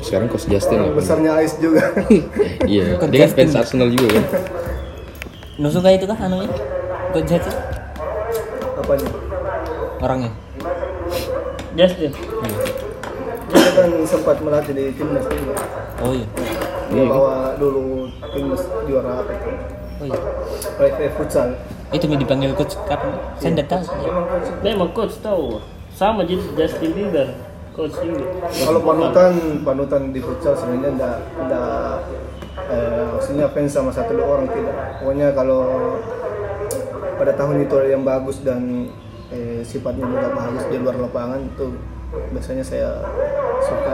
Sekarang 0.00 0.32
kos 0.32 0.48
Justin 0.48 0.80
lah. 0.80 0.96
besarnya 0.96 1.30
Ais 1.36 1.54
juga. 1.60 1.92
Iya, 2.70 2.96
dia 3.10 3.26
kan 3.28 3.30
fans 3.36 3.54
Arsenal 3.58 3.92
juga 3.92 4.16
kan. 4.16 4.24
Nusuk 5.60 5.84
kayak 5.84 6.00
itu 6.00 6.06
kah 6.08 6.18
anunya? 6.18 6.48
Kok 7.12 7.22
jahat 7.28 7.42
sih? 7.44 7.56
Apanya? 8.80 9.08
Orangnya. 10.00 10.30
Justin. 11.76 12.12
Dia 13.50 13.70
kan 13.76 13.88
sempat 14.08 14.36
melatih 14.40 14.72
di 14.72 14.84
timnas 14.96 15.26
juga. 15.28 15.54
Oh 16.00 16.16
iya. 16.16 16.26
Dia 16.90 17.04
bawa 17.04 17.60
dulu 17.60 18.08
timnas 18.32 18.62
juara 18.88 19.20
apa 19.20 19.30
itu? 19.36 19.50
Oh 20.00 20.06
iya. 20.08 21.08
Futsal. 21.12 21.48
Itu 21.92 22.08
mi 22.08 22.16
dipanggil 22.16 22.56
coach 22.56 22.74
kapan? 22.88 23.12
Saya 23.36 23.52
tidak 23.52 23.68
tahu. 23.68 23.84
Memang 24.64 24.90
coach 24.96 25.20
tahu. 25.20 25.60
Sama 25.92 26.24
jadi 26.24 26.40
Justin 26.56 26.96
Bieber. 26.96 27.28
Coach 27.76 28.00
juga. 28.00 28.24
Kalau 28.48 28.80
panutan 28.80 29.32
panutan 29.60 30.02
di 30.16 30.20
futsal 30.24 30.56
sebenarnya 30.56 30.90
enggak 30.96 31.16
enggak 31.36 31.94
eh, 32.72 33.04
maksudnya 33.12 33.46
fans 33.52 33.72
sama 33.76 33.90
satu 33.92 34.16
dua 34.16 34.26
orang 34.40 34.48
tidak. 34.48 34.76
Pokoknya 35.04 35.28
kalau 35.36 35.62
pada 37.20 37.36
tahun 37.36 37.68
itu 37.68 37.74
ada 37.76 37.88
yang 37.92 38.04
bagus 38.06 38.40
dan 38.40 38.88
eh, 39.28 39.60
sifatnya 39.60 40.08
juga 40.08 40.28
bagus 40.32 40.64
di 40.72 40.76
luar 40.80 40.96
lapangan 40.96 41.44
itu 41.44 41.76
biasanya 42.10 42.64
saya 42.66 42.90
suka 43.62 43.92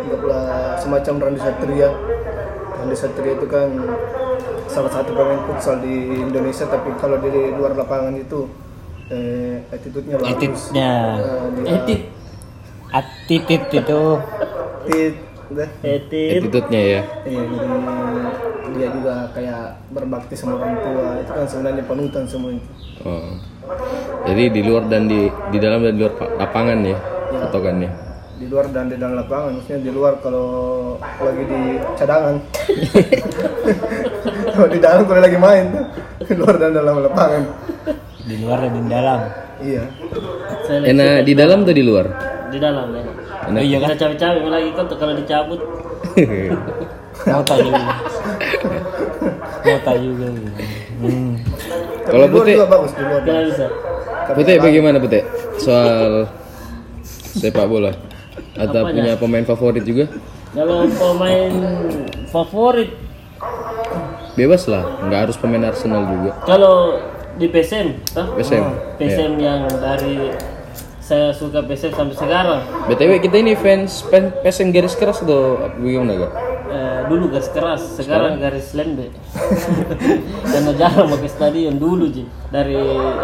anggaplah 0.00 0.80
semacam 0.80 1.14
Randy 1.28 1.40
Satria 1.44 1.90
Randy 2.80 2.96
Satria 2.96 3.32
itu 3.36 3.46
kan 3.50 3.68
salah 4.66 4.90
satu 4.90 5.10
pemain 5.12 5.38
futsal 5.44 5.78
di 5.78 6.18
Indonesia 6.18 6.64
tapi 6.64 6.88
kalau 6.96 7.16
di 7.18 7.28
luar 7.52 7.72
lapangan 7.72 8.14
itu 8.14 8.48
eh, 9.06 9.60
attitude-nya 9.68 10.16
bagus 10.16 10.32
Attitude-nya. 10.32 10.92
Etit. 11.66 12.00
Attitude 12.90 13.64
itu. 13.74 14.00
Tit, 14.84 15.14
udah. 15.48 15.68
Etit. 15.82 16.30
Attitude-nya 16.38 16.80
ya. 16.80 17.00
Iya, 17.24 17.40
jadi 17.42 17.66
dia 18.74 18.86
juga 18.90 19.12
kayak 19.30 19.62
berbakti 19.90 20.34
sama 20.34 20.56
orang 20.56 20.74
tua. 20.78 21.06
Itu 21.18 21.30
kan 21.30 21.44
sebenarnya 21.44 21.82
panutan 21.84 22.24
semua 22.24 22.50
itu. 22.50 22.68
Oh. 23.02 23.34
Jadi 24.24 24.42
di 24.50 24.60
luar 24.62 24.82
dan 24.86 25.04
di 25.04 25.26
di 25.50 25.56
dalam 25.58 25.80
dan 25.80 25.92
di 25.94 26.00
luar 26.00 26.14
pa- 26.14 26.32
lapangan 26.34 26.78
ya 26.82 26.98
patokannya. 27.34 27.90
di 28.34 28.50
luar 28.50 28.66
dan 28.68 28.90
di 28.90 28.98
dalam 28.98 29.14
lapangan 29.14 29.56
maksudnya 29.56 29.80
di 29.80 29.88
luar 29.88 30.12
kalau 30.18 30.46
lagi 31.16 31.42
di 31.46 31.60
cadangan 31.94 32.34
kalau 34.54 34.68
di 34.70 34.78
dalam 34.78 35.02
kalau 35.02 35.20
lagi 35.20 35.36
main 35.36 35.64
tuh 35.68 35.84
di 36.24 36.34
luar 36.34 36.54
dan 36.56 36.70
dalam 36.72 36.94
lapangan 37.00 37.42
Di 38.22 38.34
luar 38.38 38.58
dan 38.58 38.72
di 38.72 38.82
dalam. 38.86 39.20
iya 39.60 39.82
Enak 40.64 41.16
di 41.22 41.32
dalam 41.34 41.58
atau 41.60 41.72
di 41.72 41.84
luar? 41.84 42.06
di 42.46 42.58
dalam 42.58 42.86
ya. 42.88 43.02
Enak. 43.44 43.60
iya 43.60 43.76
kan? 43.76 43.88
Kita 43.90 43.96
cabai-cabai 44.00 44.46
lagi 44.46 44.70
kan 44.72 44.84
tuh 44.86 44.96
kalau 44.96 45.12
dicabut. 45.12 45.60
Mau 47.26 47.42
tahu 47.42 47.60
juga. 47.60 47.82
Mau 49.60 49.78
tahu 49.80 49.98
juga. 49.98 50.26
Hmm. 50.96 51.32
Kalau 52.04 52.26
putih- 52.30 52.56
juga 52.56 52.68
bagus 52.68 52.92
di 52.92 53.02
luar 53.02 53.22
bisa. 53.44 53.66
Putih 54.30 54.56
bagaimana 54.56 54.96
Putih? 54.96 55.22
Soal 55.56 56.30
sepak 57.34 57.66
bola 57.66 57.90
atau 58.54 58.80
Apanya? 58.80 58.94
punya 58.94 59.12
pemain 59.18 59.44
favorit 59.44 59.82
juga? 59.82 60.04
Kalau 60.54 60.86
pemain 60.88 61.52
favorit 62.30 62.90
Bebas 64.34 64.66
lah, 64.66 64.82
nggak 65.06 65.20
harus 65.30 65.36
pemain 65.38 65.70
Arsenal 65.70 66.10
juga. 66.10 66.30
kalau 66.42 66.98
di 67.38 67.46
PSM, 67.50 68.02
toh? 68.14 68.34
PSM. 68.34 68.64
PSM 68.98 69.32
yang 69.38 69.66
dari 69.78 70.34
saya 70.98 71.30
suka 71.30 71.62
PSM 71.62 71.92
sampai 71.94 72.16
sekarang. 72.16 72.60
BTW 72.90 73.22
kita 73.22 73.36
ini 73.38 73.54
fans 73.54 74.02
PSM 74.42 74.74
garis 74.74 74.96
keras 74.98 75.22
atau 75.22 75.60
bagaimana 75.78 76.16
gak? 76.16 76.32
Eh, 76.64 77.00
dulu 77.06 77.30
garis 77.30 77.50
keras, 77.54 77.82
sekarang 77.94 78.40
garis 78.40 78.74
lembe. 78.74 79.12
Karena 80.52 80.72
jarang 80.74 81.06
pakai 81.14 81.30
stadion 81.30 81.76
dulu 81.78 82.10
ji. 82.10 82.24
Dari 82.50 82.74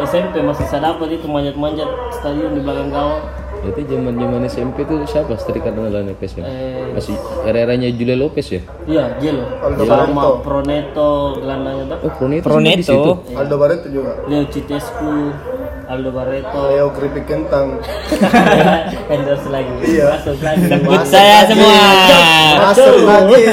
SMP 0.06 0.44
masih 0.44 0.68
saya 0.68 0.94
dapat 0.94 1.18
itu 1.18 1.26
manjat-manjat 1.26 1.88
stadion 2.14 2.54
di 2.54 2.62
belakang 2.62 2.94
gawang. 2.94 3.22
Itu 3.60 3.80
zaman 3.84 4.16
zaman 4.16 4.40
SMP 4.44 4.76
tuh 4.82 5.04
siapa 5.04 5.36
striker 5.36 5.68
andalannya 5.70 6.16
PSM? 6.16 6.40
Eh, 6.40 6.90
Masih 6.90 7.12
era-eranya 7.44 7.88
Julia 7.90 8.16
Lopez 8.16 8.48
ya? 8.48 8.60
iya, 8.84 9.04
Jelo. 9.18 9.44
Aldo 9.60 9.84
Sama 9.84 10.08
Barreto. 10.08 10.30
Proneto 10.40 11.10
gelandangnya 11.36 11.84
tuh. 11.86 11.98
Oh, 12.00 12.10
Proneto, 12.10 12.44
Proneto. 12.46 12.76
di 12.76 12.84
situ. 12.84 13.12
Aldo 13.36 13.54
Barreto 13.56 13.86
juga 13.86 14.12
Leo 14.24 14.44
Citescu, 14.48 15.12
Aldo 15.86 16.10
Barreto, 16.10 16.60
Leo 16.66 16.88
keripik 16.90 17.24
kentang 17.26 17.76
endorse 19.12 19.48
lagi. 19.48 19.72
Iya. 19.84 20.04
Masuk 20.16 20.38
lagi. 20.40 20.62
Sebut 20.64 21.02
saya 21.04 21.38
semua. 21.44 21.78
masuk 22.62 22.94
lagi 23.04 23.44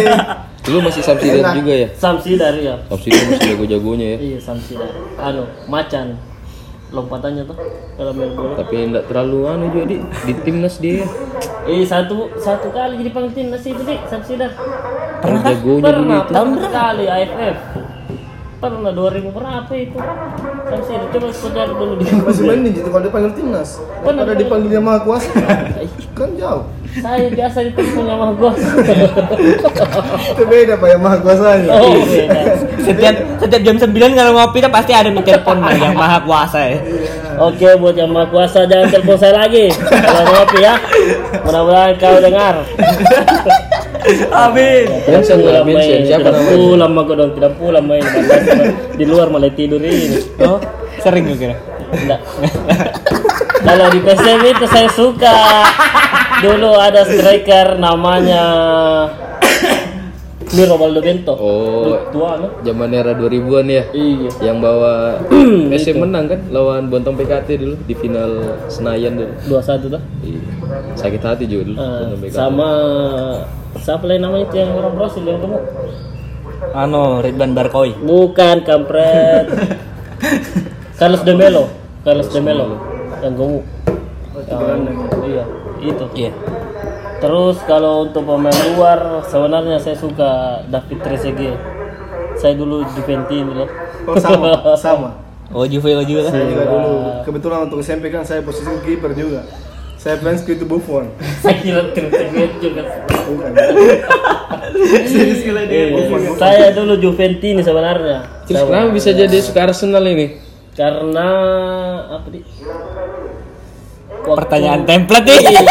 Dulu 0.64 0.84
masih 0.84 1.00
Samsidan 1.00 1.44
juga 1.56 1.74
ya? 1.74 1.88
Samsidar 1.96 2.54
ya. 2.54 2.76
Samsidan 2.86 3.24
masih 3.26 3.48
jago-jagonya 3.56 4.08
ya. 4.08 4.18
Iya 4.20 4.40
Samsidar. 4.40 4.92
Anu, 5.16 5.44
macan. 5.66 6.20
Lompatannya 6.88 7.44
tuh 7.44 7.58
kalau 7.96 8.12
main 8.16 8.32
bola. 8.32 8.56
Tapi 8.56 8.76
enggak 8.80 9.04
terlalu 9.12 9.40
anu 9.44 9.66
juga 9.70 9.86
di, 9.86 9.98
di 10.00 10.34
timnas 10.40 10.80
dia. 10.80 11.04
ya. 11.04 11.08
Eh 11.68 11.84
satu 11.84 12.32
satu 12.40 12.72
kali 12.72 13.04
jadi 13.04 13.12
panggil 13.12 13.34
timnas 13.36 13.64
itu 13.64 13.82
dik 13.84 14.08
Samsidar. 14.08 14.56
Pernah 15.20 15.42
jagonya 15.44 15.82
dulu 15.84 15.84
Pernah 15.84 16.20
itu. 16.24 16.32
tahun 16.32 16.50
kali 16.64 17.06
AFF. 17.06 17.58
Pernah 18.58 18.90
2000 18.90 19.36
berapa 19.36 19.74
itu? 19.76 19.98
Samsidar 20.68 21.08
coba 21.12 21.28
saudara 21.30 21.72
dulu 21.72 21.94
di. 22.00 22.04
masih 22.08 22.44
mending 22.48 22.74
gitu 22.74 22.90
kalau 22.90 23.04
dipanggil 23.04 23.32
timnas 23.36 23.70
daripada 24.02 24.34
dipanggil 24.34 24.80
maha 24.80 25.00
kuasa 25.04 25.32
kan 26.18 26.30
jauh 26.36 26.64
Saya 26.98 27.28
biasa 27.30 27.58
dipanggil 27.68 28.04
sama 28.08 28.28
gua. 28.34 28.52
itu 30.34 30.44
beda 30.48 30.74
pak 30.80 30.88
yang 30.90 31.02
maha 31.04 31.18
kuasanya 31.22 31.70
Oh, 31.78 31.94
beda. 31.94 32.42
Setiap 32.82 33.16
setiap 33.38 33.62
jam 33.62 33.76
9 33.78 34.18
kalau 34.18 34.32
ngopi 34.34 34.58
tuh 34.64 34.72
pasti 34.72 34.92
ada 34.96 35.10
telepon 35.12 35.58
nah, 35.62 35.76
yang 35.76 35.94
maha 35.94 36.18
kuasa 36.24 36.60
ya. 36.74 36.78
Oke, 37.38 37.70
buat 37.78 37.94
yang 37.94 38.10
maha 38.10 38.26
kuasa 38.34 38.66
jangan 38.66 38.88
telepon 38.90 39.18
saya 39.20 39.46
lagi. 39.46 39.70
Kalau 39.78 40.24
ngopi 40.26 40.60
ya. 40.64 40.76
Mudah-mudahan 41.46 41.94
kau 42.02 42.18
dengar. 42.18 42.56
Amin. 44.32 44.86
Yang 45.06 45.24
saya 45.28 45.38
Pulang 45.38 45.66
mention 45.68 46.00
main, 46.00 46.08
siapa 46.08 46.28
namanya? 46.32 46.56
pulang 46.56 46.92
mah 46.96 47.04
dong, 47.12 47.32
tidak 47.36 47.52
pulang 47.60 47.86
main 47.86 48.04
di 48.96 49.04
luar 49.04 49.28
malah 49.28 49.52
tidur 49.52 49.84
ini. 49.84 50.24
Oh, 50.42 50.58
sering 51.04 51.28
kira. 51.36 51.56
Enggak. 51.92 52.20
Kalau 53.68 53.88
di 53.92 54.00
PSM 54.00 54.40
itu 54.48 54.66
saya 54.72 54.88
suka. 54.88 55.36
Dulu 56.40 56.72
ada 56.80 57.04
striker 57.04 57.76
namanya 57.82 58.46
Miro 60.56 60.80
Baldo 60.80 61.04
Bento. 61.04 61.36
Oh, 61.36 62.00
Tua 62.08 62.40
no? 62.40 62.64
zaman 62.64 62.96
era 62.96 63.12
2000-an 63.12 63.68
ya. 63.68 63.84
Iya. 63.92 64.30
Yang 64.40 64.58
bawa 64.64 65.20
PSM 65.74 66.08
menang 66.08 66.32
kan 66.32 66.40
lawan 66.48 66.88
Bontong 66.88 67.20
PKT 67.20 67.60
dulu 67.60 67.76
di 67.84 67.92
final 67.92 68.56
Senayan 68.72 69.20
dulu. 69.20 69.60
21 69.60 69.92
tuh. 69.92 70.02
Iya. 70.24 70.42
Sakit 70.96 71.22
hati 71.28 71.44
juga 71.52 71.64
dulu 71.68 71.78
PKT. 72.24 72.40
sama 72.40 72.70
siapa 73.84 74.08
lagi 74.08 74.24
namanya 74.24 74.48
itu 74.48 74.56
yang 74.64 74.72
orang 74.80 74.94
Brasil 74.96 75.24
yang 75.28 75.44
gemuk? 75.44 75.64
Ano, 76.72 77.20
Ridwan 77.20 77.52
Barkoi. 77.52 78.00
Bukan 78.00 78.64
kampret. 78.64 79.52
Carlos 81.00 81.22
de 81.28 81.34
Melo. 81.36 81.68
Carlos 82.08 82.32
de 82.32 82.40
Melo 82.40 82.97
yang 83.20 83.34
gemuk. 83.34 83.66
Yang- 84.38 84.86
iya, 85.24 85.44
itu. 85.82 86.06
Iya. 86.14 86.32
Terus 87.18 87.58
kalau 87.64 88.06
untuk 88.06 88.24
pemain 88.24 88.54
luar 88.72 89.26
sebenarnya 89.26 89.78
saya 89.78 89.98
suka 89.98 90.32
David 90.68 91.00
Trezeguet. 91.02 91.58
Saya 92.38 92.54
dulu 92.54 92.86
Juventini 92.88 93.50
loh. 93.52 93.66
oh 94.06 94.16
sama 94.16 94.54
sama 94.78 95.10
Oh, 95.50 95.64
Juve 95.64 95.96
oh 95.96 96.04
juga. 96.04 96.28
saya 96.28 96.44
juga 96.44 96.64
dulu 96.64 96.96
kebetulan 97.24 97.66
untuk 97.66 97.80
SMP 97.80 98.08
kan 98.08 98.22
saya 98.22 98.44
posisi 98.44 98.68
kiper 98.84 99.12
juga 99.12 99.48
saya 99.96 100.20
fans 100.20 100.44
itu 100.44 100.64
Buffon 100.64 101.08
saya 101.42 101.56
kira 101.58 101.82
Trezeguet 101.92 102.52
juga. 102.60 102.84
bukan 103.26 103.52
Iya, 104.78 106.36
saya 106.38 106.70
dulu 106.72 106.94
Juventini 106.98 107.60
sebenarnya. 107.60 108.46
Terus 108.46 108.62
kenapa 108.62 108.94
bisa 108.94 109.10
jadi 109.10 109.38
suka 109.40 109.66
Arsenal 109.66 110.06
ini? 110.06 110.38
Karena 110.72 111.28
apa 112.14 112.28
di? 112.30 112.40
Waktu- 114.28 114.40
Pertanyaan 114.44 114.82
template 114.84 115.26
nih. 115.26 115.40
Iya. 115.48 115.62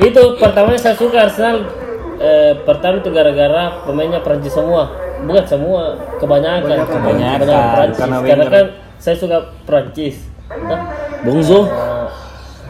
itu 0.10 0.22
pertamanya 0.36 0.80
saya 0.80 0.96
suka 0.96 1.16
Arsenal 1.22 1.56
eh, 2.16 2.52
pertama 2.60 2.98
itu 2.98 3.10
gara-gara 3.10 3.84
pemainnya 3.84 4.20
Prancis 4.20 4.50
semua. 4.50 4.90
Bukan 5.20 5.44
semua 5.44 5.82
kebanyakan. 6.16 6.76
Kebanyakan, 6.82 7.46
Prancis 7.46 7.98
karena 8.00 8.16
karena, 8.24 8.44
kan 8.48 8.66
saya 8.96 9.16
suka 9.16 9.36
Prancis 9.64 10.16
Nah, 10.50 10.80
Bonzo. 11.22 11.62
eh, 11.62 12.08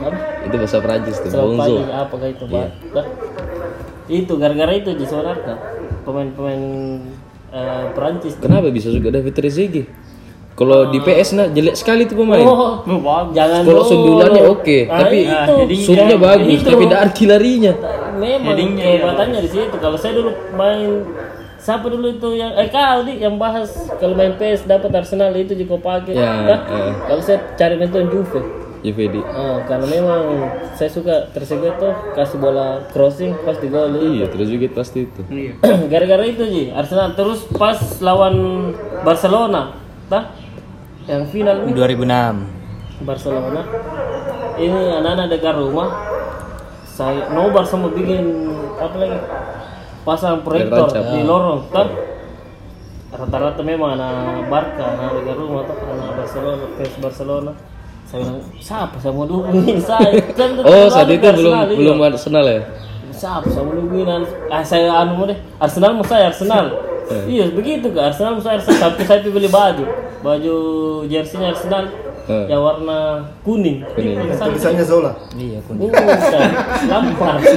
apa? 0.00 0.18
Itu 0.44 0.54
bahasa 0.54 0.78
Prancis 0.78 1.16
tuh, 1.16 1.32
pagi 1.56 1.80
apa 1.86 2.14
kayak 2.14 2.32
itu 2.36 2.44
Pak? 2.44 2.66
Nah, 2.92 3.06
itu 4.06 4.32
gara-gara 4.36 4.72
itu 4.74 4.90
di 4.92 5.04
sebenarnya 5.06 5.54
pemain-pemain 6.02 6.62
eh, 7.50 7.84
Prancis 7.92 8.36
Kenapa 8.36 8.68
bisa 8.68 8.90
suka 8.90 9.08
David 9.08 9.32
Trezeguet? 9.32 9.88
Kalau 10.60 10.78
di 10.86 11.00
PS 11.00 11.32
nah 11.32 11.48
jelek 11.48 11.72
sekali 11.72 12.04
tuh 12.04 12.20
pemain. 12.20 12.44
Oh, 12.44 12.84
jangan 13.32 13.64
Kalau 13.64 13.80
sundulannya 13.80 14.44
oke, 14.44 14.78
Ah, 14.84 15.00
tapi 15.00 15.24
itu. 15.24 15.54
shootnya 15.82 16.14
Itu. 16.14 16.20
bagus, 16.20 16.60
tapi 16.60 16.82
tidak 16.84 17.00
artilerinya. 17.02 17.72
memang 18.12 18.76
kehebatannya 18.76 19.40
di 19.40 19.48
situ 19.48 19.72
kalau 19.74 19.96
saya 19.96 20.12
dulu 20.12 20.28
main 20.52 21.00
siapa 21.56 21.88
dulu 21.88 22.04
itu 22.10 22.28
yang 22.34 22.52
eh 22.52 22.68
kau 22.68 23.00
di 23.00 23.16
yang 23.16 23.36
bahas 23.36 23.72
kalau 23.96 24.12
main 24.12 24.36
PS 24.36 24.64
dapat 24.66 24.92
Arsenal 24.94 25.32
itu 25.32 25.56
juga 25.56 25.80
pakai 25.80 26.12
Ya, 26.12 26.28
Hah? 26.28 26.60
eh. 26.60 26.92
kalau 27.02 27.22
saya 27.22 27.40
cari 27.54 27.74
nonton 27.74 28.04
Juve 28.06 28.40
JVD. 28.80 29.24
Ah, 29.26 29.60
karena 29.62 29.86
memang 29.86 30.20
saya 30.74 30.88
suka 30.88 31.28
Trezeguet 31.30 31.76
tuh 31.76 31.92
kasih 32.12 32.36
bola 32.38 32.66
crossing 32.86 33.32
pas 33.38 33.56
di 33.56 33.68
gol 33.68 33.88
Iya, 33.92 34.24
Trezeguet 34.26 34.72
pasti 34.72 34.98
itu. 35.02 35.20
gara-gara 35.92 36.24
itu 36.26 36.44
Ji 36.44 36.62
Arsenal 36.70 37.12
terus 37.14 37.48
pas 37.50 37.76
lawan 37.98 38.36
Barcelona 39.00 39.80
tah 40.06 40.36
yang 41.10 41.26
final 41.26 41.66
nih 41.66 41.74
2006. 41.74 43.02
Barcelona. 43.02 43.62
Ini 44.60 44.78
anak-anak 45.02 45.26
dekat 45.26 45.54
rumah. 45.58 45.88
Saya 46.86 47.32
nobar 47.34 47.66
sama 47.66 47.90
bikin 47.90 48.52
apa 48.78 48.94
lagi? 48.94 49.18
Pasang 50.06 50.46
proyektor 50.46 50.86
di 50.94 51.20
lorong. 51.26 51.66
Kan 51.74 51.88
rata-rata 53.10 53.60
memang 53.66 53.98
anak 53.98 54.46
Barca 54.46 54.84
anak 54.86 55.18
dekat 55.18 55.36
rumah 55.42 55.66
tuh 55.66 55.76
anak 55.82 56.10
Barcelona 56.14 56.64
fans 56.78 56.96
Barcelona. 57.02 57.52
Saya 58.06 58.18
bilang 58.26 58.38
siapa 58.62 58.96
saya 59.02 59.12
mau 59.14 59.26
dukungin 59.26 59.78
saya 59.82 60.14
kan 60.38 60.50
Oh, 60.62 60.86
saat 60.86 61.10
itu 61.10 61.26
belum 61.26 61.54
Arsenal, 61.54 61.66
belum 61.74 61.98
Arsenal 62.06 62.46
ya? 62.46 62.62
siapa 63.10 63.46
saya 63.50 63.62
mau 63.66 63.74
dukungin 63.74 64.08
ah 64.46 64.62
saya 64.62 64.88
anu 65.02 65.26
deh. 65.26 65.38
Arsenal 65.58 65.90
mau 65.98 66.06
saya 66.06 66.30
Arsenal 66.30 66.89
iya 67.26 67.46
begitu 67.48 67.86
ke 67.88 67.98
Arsenal 67.98 68.38
saya 68.38 68.56
Arsenal 68.56 68.78
sampai 68.80 69.04
saya 69.04 69.20
beli 69.24 69.48
baju 69.48 69.84
baju 70.20 70.56
jersey 71.06 71.40
Arsenal 71.40 71.86
Eh. 72.30 72.46
yang 72.46 72.62
warna 72.62 73.26
kuning 73.42 73.82
Kuning. 73.90 74.14
Tulisannya 74.30 74.84
Zola 74.86 75.10
Iya, 75.34 75.58
kun. 75.66 75.82
Bukan, 75.82 76.04
Lampard. 76.86 77.42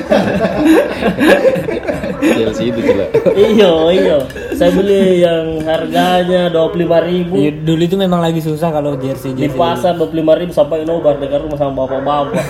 Chelsea 2.23 2.71
itu 2.71 2.79
gila. 2.81 3.05
iyo, 3.35 3.71
iyo. 3.91 4.17
Saya 4.55 4.71
beli 4.71 5.21
yang 5.21 5.61
harganya 5.61 6.49
25.000 6.49 6.89
ribu 7.05 7.35
Iya, 7.37 7.51
dulu 7.59 7.81
itu 7.83 7.95
memang 7.95 8.17
lagi 8.17 8.39
susah 8.39 8.71
kalau 8.71 8.95
jersey 8.95 9.35
di 9.35 9.45
jersey. 9.45 9.59
pasar 9.59 9.93
25.000 9.93 10.41
ribu 10.41 10.51
sampai 10.51 10.81
nobar 10.83 11.19
dekat 11.19 11.43
rumah 11.43 11.59
sama 11.59 11.85
bapak-bapak. 11.85 12.41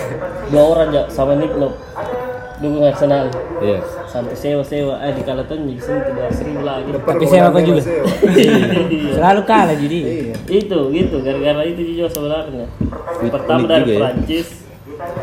dua 0.44 0.62
orang 0.62 0.88
ya 0.92 1.02
sama 1.08 1.34
Nick 1.34 1.52
Nob 1.56 1.72
dukung 2.56 2.82
Arsenal 2.82 3.26
Iya. 3.58 3.78
sampai 4.06 4.30
sewa-sewa 4.32 4.94
eh 5.00 5.10
di 5.10 5.22
Kalaton 5.22 5.64
di 5.64 5.74
sini 5.74 5.98
tidak 6.00 6.30
seribu 6.30 6.62
lagi 6.62 6.86
Tapi 6.92 7.24
saya 7.24 7.48
apa 7.48 7.58
juga? 7.58 7.82
Sewa. 7.82 8.06
Selalu 9.16 9.40
kalah 9.42 9.74
jadi. 9.74 9.98
Iya. 9.98 10.34
itu 10.46 10.78
gitu 10.90 11.16
gara-gara 11.18 11.62
itu 11.64 11.82
juga 11.94 12.06
sebenarnya 12.08 12.66
pertama 13.24 13.58
unik 13.58 13.68
dari 13.68 13.82
juga 13.82 13.90
ya. 13.90 14.00
Prancis 14.00 14.46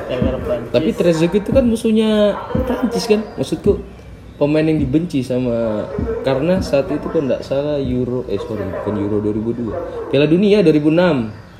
gara-gara 0.07 0.37
Prancis 0.39 0.71
Tapi 0.71 0.89
Trezeguet 0.91 1.41
itu 1.41 1.51
kan 1.51 1.63
musuhnya 1.63 2.09
Prancis 2.65 3.03
kan? 3.05 3.21
Maksudku 3.35 3.71
pemain 4.35 4.65
yang 4.65 4.75
dibenci 4.75 5.21
sama 5.21 5.85
karena 6.21 6.57
saat 6.59 6.89
itu 6.89 7.05
kan 7.05 7.29
enggak 7.29 7.41
salah 7.41 7.77
Euro 7.77 8.25
eh 8.25 8.41
sorry 8.41 8.65
bukan 8.65 8.95
Euro 8.97 9.21
2002 9.21 10.09
Piala 10.09 10.25
Dunia 10.25 10.65
2006 10.65 11.50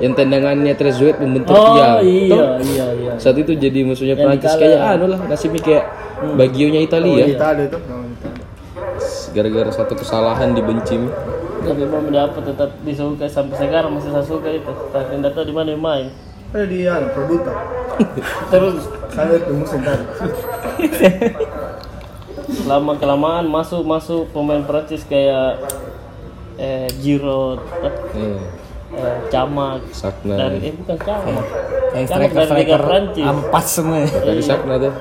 yang 0.00 0.12
tendangannya 0.16 0.72
Trezeguet 0.74 1.20
membentur 1.20 1.54
oh 1.54 1.76
tiang. 1.76 2.00
iya 2.00 2.44
iya 2.60 2.86
iya. 2.96 3.12
Saat 3.20 3.36
itu 3.36 3.52
jadi 3.52 3.84
musuhnya 3.84 4.16
Yang 4.16 4.24
Prancis 4.24 4.54
kayak 4.56 4.80
anu 4.96 5.06
lah 5.12 5.20
nasibnya 5.28 5.60
kayak 5.60 5.84
Bagionya 6.20 6.80
Italia. 6.84 7.24
Kita 7.28 7.46
ada 7.56 7.62
itu. 7.68 7.78
nama 7.84 8.04
Italia. 8.08 8.44
gara-gara 9.30 9.70
satu 9.70 9.94
kesalahan 9.94 10.52
dibenci 10.58 10.98
tapi 11.60 11.84
mau 11.86 12.00
mendapat 12.00 12.40
tetap 12.40 12.72
disuka 12.82 13.28
sampai 13.28 13.56
sekarang 13.60 13.92
masih 13.92 14.10
saya 14.10 14.24
suka 14.24 14.48
itu 14.48 14.72
tapi 14.90 15.20
tidak 15.20 15.32
tahu 15.36 15.44
di 15.44 15.54
mana 15.54 15.68
yang 15.76 15.82
main. 15.84 16.08
Ada 16.50 16.66
di 16.66 16.78
anu, 16.88 17.06
Produta. 17.14 17.52
terus? 18.52 18.88
Saya 19.12 19.38
di 19.38 19.52
musim 19.54 19.80
tadi. 19.84 20.04
lama 22.66 22.98
kelamaan 22.98 23.46
masuk 23.46 23.86
masuk 23.86 24.26
pemain 24.34 24.62
Prancis 24.66 25.06
kayak 25.06 25.62
eh, 26.58 26.90
Giroud 26.98 27.62
eh, 27.82 27.94
eh, 28.18 28.40
Camak 29.30 29.80
Sakna 29.94 30.34
dari 30.34 30.58
eh 30.66 30.74
bukan 30.74 30.96
Camak 30.98 31.46
Yang 31.94 32.06
Camak 32.10 32.30
dari 32.34 32.50
Liga 32.50 32.76
striker-striker 32.76 32.80
Prancis 32.82 33.24
ampas 33.26 33.66
semua. 33.70 34.02
Bakari 34.02 34.42
Sakna 34.42 34.74
tuh 34.82 34.94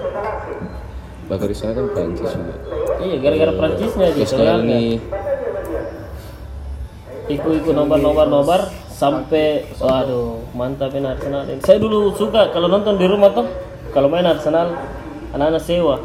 Bakari 1.29 1.55
Sakna 1.57 1.73
kan 1.73 1.85
Prancis 1.93 2.29
juga 2.33 2.53
iya 2.99 3.15
gara-gara 3.17 3.53
Prancisnya 3.55 4.07
gitu 4.13 4.27
sebenarnya 4.35 4.77
ini 4.77 5.01
ikut-ikut 7.29 7.73
nobar-nobar-nobar 7.77 8.73
sampai 8.89 9.69
waduh 9.79 10.43
mantap 10.51 10.91
ini 10.97 11.07
Arsenal 11.07 11.45
ini. 11.47 11.61
Saya 11.63 11.79
dulu 11.79 12.11
suka 12.17 12.49
kalau 12.51 12.67
nonton 12.67 12.97
di 12.97 13.05
rumah 13.05 13.31
tuh 13.31 13.45
kalau 13.93 14.09
main 14.11 14.25
Arsenal 14.25 14.75
anak-anak 15.31 15.61
sewa. 15.61 16.01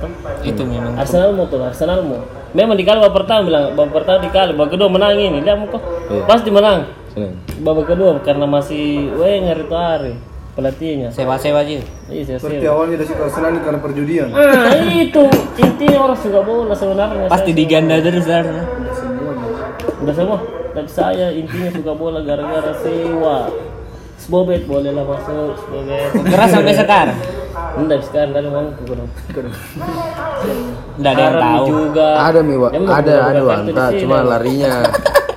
Tuh, 0.00 0.08
Itu 0.40 0.62
memang. 0.64 0.96
Arsenal 0.96 1.36
mau 1.36 1.44
tuh, 1.50 1.60
Arsenal 1.60 2.00
mau. 2.06 2.22
Memang 2.56 2.78
di 2.78 2.86
kali 2.86 3.02
babak 3.02 3.22
pertama 3.22 3.40
bilang 3.44 3.64
babak 3.76 4.02
pertama 4.02 4.18
di 4.24 4.30
kali, 4.32 4.56
babak 4.56 4.72
kedua 4.72 4.88
menang 4.88 5.18
ini. 5.18 5.42
Lihat 5.44 5.68
kok. 5.68 5.82
Iya. 6.08 6.22
Pasti 6.24 6.48
menang. 6.48 6.86
Senang 7.10 7.34
Babak 7.60 7.84
kedua 7.90 8.18
karena 8.22 8.46
masih 8.46 9.10
Wenger 9.18 9.58
itu 9.66 9.76
hari 9.76 10.14
pelatihnya. 10.50 11.08
Sewa-sewa 11.14 11.62
aja. 11.62 11.78
Iya, 12.10 12.22
saya 12.26 12.36
Seperti 12.42 12.66
sewa. 12.66 12.74
awalnya 12.74 12.96
dari 12.98 13.08
situ 13.08 13.22
Arsenal 13.22 13.50
ini 13.54 13.60
karena 13.62 13.80
perjudian. 13.80 14.26
Ah, 14.34 14.74
itu 14.82 15.22
intinya 15.56 15.98
orang 16.10 16.18
suka 16.18 16.40
bola 16.42 16.74
sebenarnya. 16.74 17.26
Pasti 17.30 17.50
diganda 17.54 17.94
terus 18.02 18.26
Arsenal. 18.26 18.66
Udah 20.02 20.14
semua. 20.14 20.38
Tapi 20.70 20.90
saya 20.90 21.26
intinya 21.34 21.70
suka 21.70 21.92
bola 21.94 22.18
gara-gara 22.22 22.72
sewa. 22.82 23.50
Sbobet 24.20 24.68
boleh 24.68 24.92
lah 24.92 25.04
masuk, 25.06 25.56
Sbobet. 25.64 26.12
Keras 26.28 26.50
sampai 26.52 26.74
sekarang. 26.76 27.18
Enggak 27.70 28.00
sekarang 28.04 28.30
dari 28.36 28.48
mana 28.50 28.68
aku 28.74 28.82
kurang. 28.84 29.08
Enggak 30.98 31.12
ada 31.14 31.22
yang 31.22 31.36
tahu. 31.40 31.66
juga. 31.66 32.08
ada 32.20 32.40
Miwa 32.42 32.68
ada 32.74 33.14
ada 33.30 33.40
sini. 33.64 34.00
cuma 34.04 34.16
larinya 34.26 34.72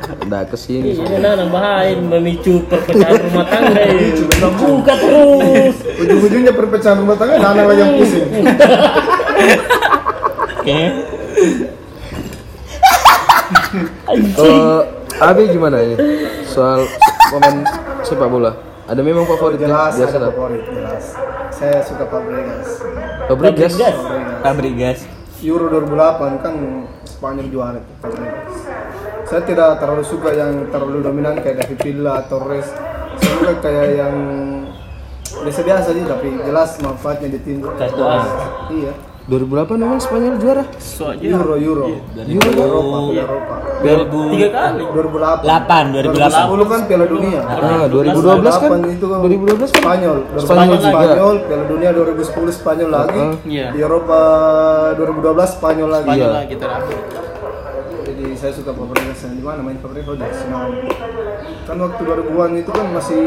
udah 0.04 0.42
ke 0.48 0.58
sini 0.60 1.00
Ini 1.00 1.18
nanam 1.24 1.50
bahaya 1.54 1.96
memicu 1.96 2.64
perpecahan 2.68 3.20
rumah 3.32 3.46
tangga 3.48 3.84
ini. 3.88 4.12
Buka 4.44 4.94
terus. 5.00 5.76
Ujung-ujungnya 6.04 6.54
perpecahan 6.56 6.98
rumah 7.00 7.16
tangga, 7.16 7.40
anak 7.40 7.66
lagi 7.72 7.82
yang 7.82 7.94
pusing. 7.98 8.28
Oke. 10.60 10.80
Eh, 14.14 14.82
Abi 15.22 15.44
gimana 15.50 15.78
ini 15.82 15.96
soal 16.46 16.86
pemain 17.30 17.66
sepak 18.06 18.28
bola? 18.30 18.52
Ada 18.84 19.00
memang 19.00 19.24
favoritnya 19.24 19.72
Jelas 19.72 19.96
biasa 19.96 20.16
ada 20.20 20.30
favorit, 20.36 20.64
jelas. 20.68 21.04
Saya 21.54 21.80
suka 21.86 22.04
Fabregas. 22.10 22.68
Fabregas. 23.30 23.74
Fabregas. 23.74 23.96
Fabregas. 24.44 25.23
Euro 25.44 25.68
2008 25.68 26.44
kan 26.44 26.56
Spanyol 27.04 27.48
juara 27.52 27.78
itu. 27.80 27.94
Saya 29.28 29.42
tidak 29.44 29.80
terlalu 29.80 30.04
suka 30.04 30.30
yang 30.36 30.68
terlalu 30.72 31.04
dominan 31.04 31.40
kayak 31.40 31.64
David 31.64 31.80
Villa, 31.84 32.24
Torres. 32.28 32.68
Saya 33.20 33.34
suka 33.40 33.54
kayak 33.64 33.88
yang 34.00 34.16
biasa-biasa 35.44 35.92
aja 35.92 36.04
tapi 36.16 36.28
jelas 36.44 36.80
manfaatnya 36.80 37.28
di 37.36 37.40
tim. 37.44 37.58
Iya. 38.72 38.94
2008 39.24 39.80
memang 39.80 40.04
Spanyol 40.04 40.36
juara. 40.36 40.64
Euro, 41.24 41.56
Euro. 41.56 41.86
Euro 42.28 42.50
Eropa, 42.52 42.98
Piala 43.08 43.24
Eropa. 43.24 43.56
2000 43.80 44.36
Tiga 44.36 44.48
kali. 44.52 44.84
2008. 44.84 45.48
8 45.48 45.96
2008. 45.96 46.12
2010 46.12 46.68
kan 46.68 46.82
Piala 46.84 47.06
Dunia. 47.08 47.40
Ah, 47.42 47.86
2012 47.88 48.52
kan? 48.54 48.70
2008 48.84 48.92
itu 48.92 49.06
kan 49.08 49.18
2012 49.24 49.72
kan? 49.72 49.80
Spanyol. 49.80 50.18
Spanyol 50.36 50.76
2008 50.76 50.76
juga. 50.76 50.92
Spanyol, 50.92 51.36
Piala 51.40 51.66
Dunia 51.72 51.90
2010 51.94 52.52
Spanyol 52.52 52.90
lagi. 52.92 53.24
Iya. 53.48 53.68
Di 53.72 53.80
Eropa 53.80 54.20
2012 55.00 55.50
Spanyol 55.56 55.90
lagi. 55.90 56.10
Iya. 56.14 56.28
kita 56.44 56.66
rapi. 56.68 56.96
Jadi 58.04 58.26
saya 58.36 58.52
suka 58.52 58.72
Fabregas 58.76 59.20
yang 59.24 59.34
di 59.34 59.42
mana 59.42 59.60
main 59.64 59.80
Fabregas 59.80 60.20
di 60.20 60.22
Arsenal. 60.22 60.68
Kan 61.64 61.78
waktu 61.80 62.02
2000-an 62.04 62.52
itu 62.60 62.72
kan 62.76 62.86
masih 62.92 63.22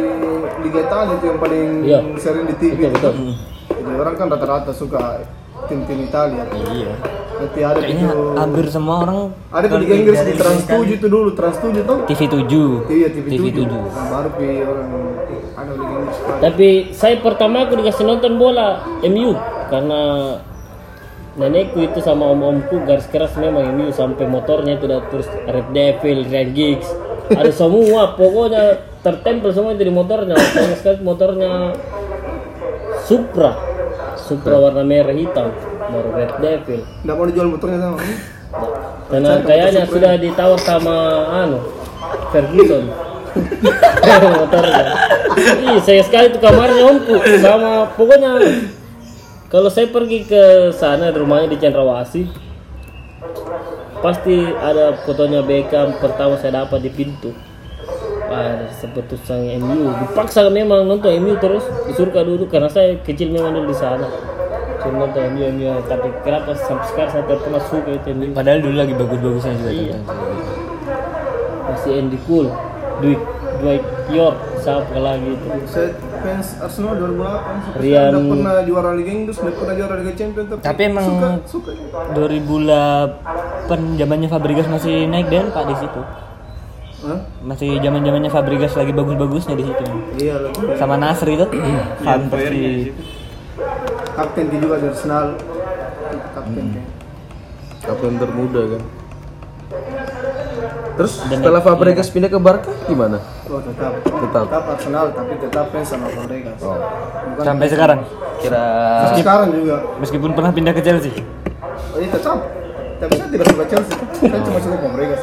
Liga 0.61 0.81
Italia 0.83 1.15
itu 1.17 1.25
yang 1.25 1.41
paling 1.41 1.67
Iya. 1.83 1.99
sering 2.21 2.45
di 2.45 2.55
TV. 2.55 2.93
Betul, 2.93 3.17
betul. 3.17 3.33
Jadi 3.67 3.93
orang 3.97 4.15
kan 4.15 4.27
rata-rata 4.29 4.73
suka 4.77 5.25
tim-tim 5.69 5.99
Italia. 6.05 6.45
Iya. 6.53 6.93
Nanti 7.37 7.61
ada 7.61 7.79
Kayaknya 7.85 8.09
itu 8.09 8.21
hampir 8.41 8.67
semua 8.73 8.95
orang 9.05 9.19
ada 9.53 9.67
di 9.69 9.77
Liga 9.85 9.95
Inggris 10.01 10.21
di 10.25 10.35
Trans 10.41 10.65
7 10.65 10.89
itu 10.89 11.07
dulu, 11.09 11.29
Trans 11.37 11.57
7 11.61 11.85
tuh. 11.85 11.99
TV 12.09 12.21
7. 12.33 12.89
Iya, 12.89 13.09
TV, 13.13 13.27
TV 13.29 13.45
7. 13.53 13.69
7. 13.69 13.77
Nah, 13.77 14.07
baru 14.09 14.29
pi 14.41 14.49
orang 14.65 14.89
ada 15.53 15.73
Liga 15.77 15.95
Inggris. 16.01 16.17
Tapi 16.41 16.69
saya 16.97 17.15
pertama 17.21 17.69
aku 17.69 17.77
dikasih 17.77 18.05
nonton 18.09 18.41
bola 18.41 18.81
MU 19.05 19.37
karena 19.69 20.01
nenekku 21.37 21.85
itu 21.85 22.01
sama 22.01 22.33
om-omku 22.33 22.81
garis 22.89 23.05
keras 23.13 23.37
memang 23.37 23.69
MU 23.77 23.93
sampai 23.93 24.25
motornya 24.25 24.81
itu 24.81 24.89
udah 24.89 25.05
terus 25.13 25.29
Red 25.29 25.69
Devil, 25.77 26.25
Red 26.25 26.57
Giggs 26.57 26.89
ada 27.29 27.51
semua 27.51 28.15
pokoknya 28.15 28.81
tertempel 29.03 29.51
semua 29.51 29.75
itu 29.75 29.85
di 29.85 29.95
motornya 29.95 30.39
banyak 30.39 30.79
sekali 30.79 30.99
motornya 31.03 31.75
Supra 33.07 33.76
Supra 34.27 34.59
warna 34.59 34.83
merah 34.83 35.15
hitam. 35.15 35.55
Baru 35.87 36.11
Red 36.19 36.33
Devil. 36.43 36.81
Nggak 37.07 37.15
mau 37.15 37.27
dijual 37.31 37.49
motornya 37.55 37.79
sama. 37.79 37.99
karena 39.07 39.39
kayaknya 39.43 39.83
sudah 39.87 40.13
ditawar 40.19 40.59
sama 40.59 40.97
anu 41.47 41.63
Ferguson. 42.35 42.91
Motornya. 44.43 44.85
Iya 45.63 45.79
saya 45.85 46.03
sekali 46.03 46.33
itu 46.33 46.39
kamarnya 46.43 46.83
omku. 46.89 47.15
Sama 47.39 47.87
pokoknya 47.95 48.41
kalau 49.47 49.71
saya 49.71 49.87
pergi 49.93 50.27
ke 50.27 50.75
sana 50.75 51.15
di 51.15 51.19
rumahnya 51.23 51.55
di 51.55 51.59
Cendrawasih 51.63 52.27
pasti 54.03 54.37
ada 54.59 54.99
fotonya 55.07 55.41
Beckham 55.43 55.97
pertama 56.03 56.37
saya 56.39 56.65
dapat 56.65 56.85
di 56.85 56.91
pintu 56.91 57.31
Wah, 58.37 58.69
seperti 58.71 59.15
sang 59.19 59.43
MU 59.57 59.77
dipaksa 59.99 60.47
memang 60.49 60.85
nonton 60.85 61.17
MU 61.17 61.35
terus 61.37 61.65
disuruh 61.85 62.13
dulu 62.15 62.45
karena 62.45 62.67
saya 62.67 62.95
kecil 63.01 63.31
memang 63.31 63.53
dulu 63.53 63.67
di 63.67 63.77
sana. 63.77 64.05
Cuma 64.79 65.03
nonton 65.03 65.23
MU 65.31 65.45
MU 65.51 65.67
tapi 65.83 66.09
kenapa 66.21 66.53
sampai 66.53 66.87
sekarang 66.87 67.11
saya 67.11 67.23
tidak 67.25 67.41
pernah 67.41 67.63
suka 67.63 67.91
itu 67.93 68.09
MU 68.13 68.25
Padahal 68.33 68.59
dulu 68.61 68.77
lagi 68.77 68.93
bagus-bagusnya 68.93 69.53
juga 69.57 69.71
Iya. 69.73 69.99
masih 71.67 71.93
Andy 71.97 72.19
Cole 72.23 72.51
Dwight 72.99 73.23
Dwight 73.57 73.85
York 74.09 74.37
siapa 74.57 74.97
lagi 74.97 75.29
itu? 75.29 75.47
Saya 75.65 75.89
fans 76.19 76.49
Arsenal 76.59 76.93
2008 76.97 77.17
sampai 77.63 77.81
Rian- 77.81 78.13
nggak 78.13 78.29
pernah 78.29 78.57
juara 78.63 78.91
Liga 78.93 79.13
Inggris, 79.13 79.37
nggak 79.37 79.55
pernah 79.55 79.75
juara 79.75 79.95
Liga 79.97 80.13
Champions 80.15 80.49
tapi, 80.49 80.61
Tapi 80.61 80.83
emang- 80.85 81.07
suka, 81.07 81.29
suka. 81.47 81.71
2008 82.13 83.81
zamannya 83.97 84.29
Fabregas 84.29 84.67
masih 84.67 85.07
naik 85.07 85.27
dan 85.29 85.49
Pak 85.51 85.65
di 85.67 85.77
situ. 85.77 86.01
Hah? 87.07 87.21
Masih 87.41 87.79
zaman-zamannya 87.79 88.27
Fabregas 88.29 88.75
lagi 88.75 88.91
bagus-bagusnya 88.91 89.55
di 89.55 89.65
situ. 89.65 89.85
Iya 90.19 90.35
lagi. 90.41 90.59
Sama 90.75 90.95
Nasri 90.97 91.33
itu. 91.35 91.47
Fantasy. 92.01 92.91
Kapten 94.13 94.47
juga 94.51 94.75
dari 94.77 94.89
Arsenal. 94.89 95.27
Kapten 96.35 96.53
Hmm. 96.59 96.73
kayak. 96.73 96.89
Kapten 97.81 98.15
termuda 98.17 98.63
kan. 98.69 98.83
Terus 100.97 101.13
setelah 101.21 101.61
Fabregas 101.61 102.09
pindah 102.09 102.27
ke 102.27 102.39
Barca 102.39 102.73
gimana? 102.85 103.21
Oh 103.47 103.61
tetap. 103.61 103.93
Tetap. 104.01 104.45
Tetap 104.49 104.65
Arsenal 104.67 105.07
tapi 105.13 105.33
tetap 105.37 105.65
fans 105.69 105.87
sama 105.87 106.09
Fabregas. 106.09 106.57
Bukan 106.59 107.45
Sampai 107.45 107.67
sekarang. 107.69 108.01
Kira 108.37 108.65
Sampai 109.03 109.21
sekarang 109.21 109.49
juga. 109.53 109.77
meskipun 109.97 110.31
pernah 110.33 110.51
pindah 110.51 110.73
ke 110.73 110.81
Chelsea. 110.81 111.13
Oh, 111.93 111.99
iya 112.01 112.09
tetap. 112.09 112.39
Tapi 112.97 113.13
saya 113.13 113.29
tidak 113.29 113.47
suka 113.47 113.65
Chelsea. 113.67 113.97
Saya 114.19 114.41
cuma 114.43 114.59
suka 114.59 114.77
Fabregas. 114.81 115.21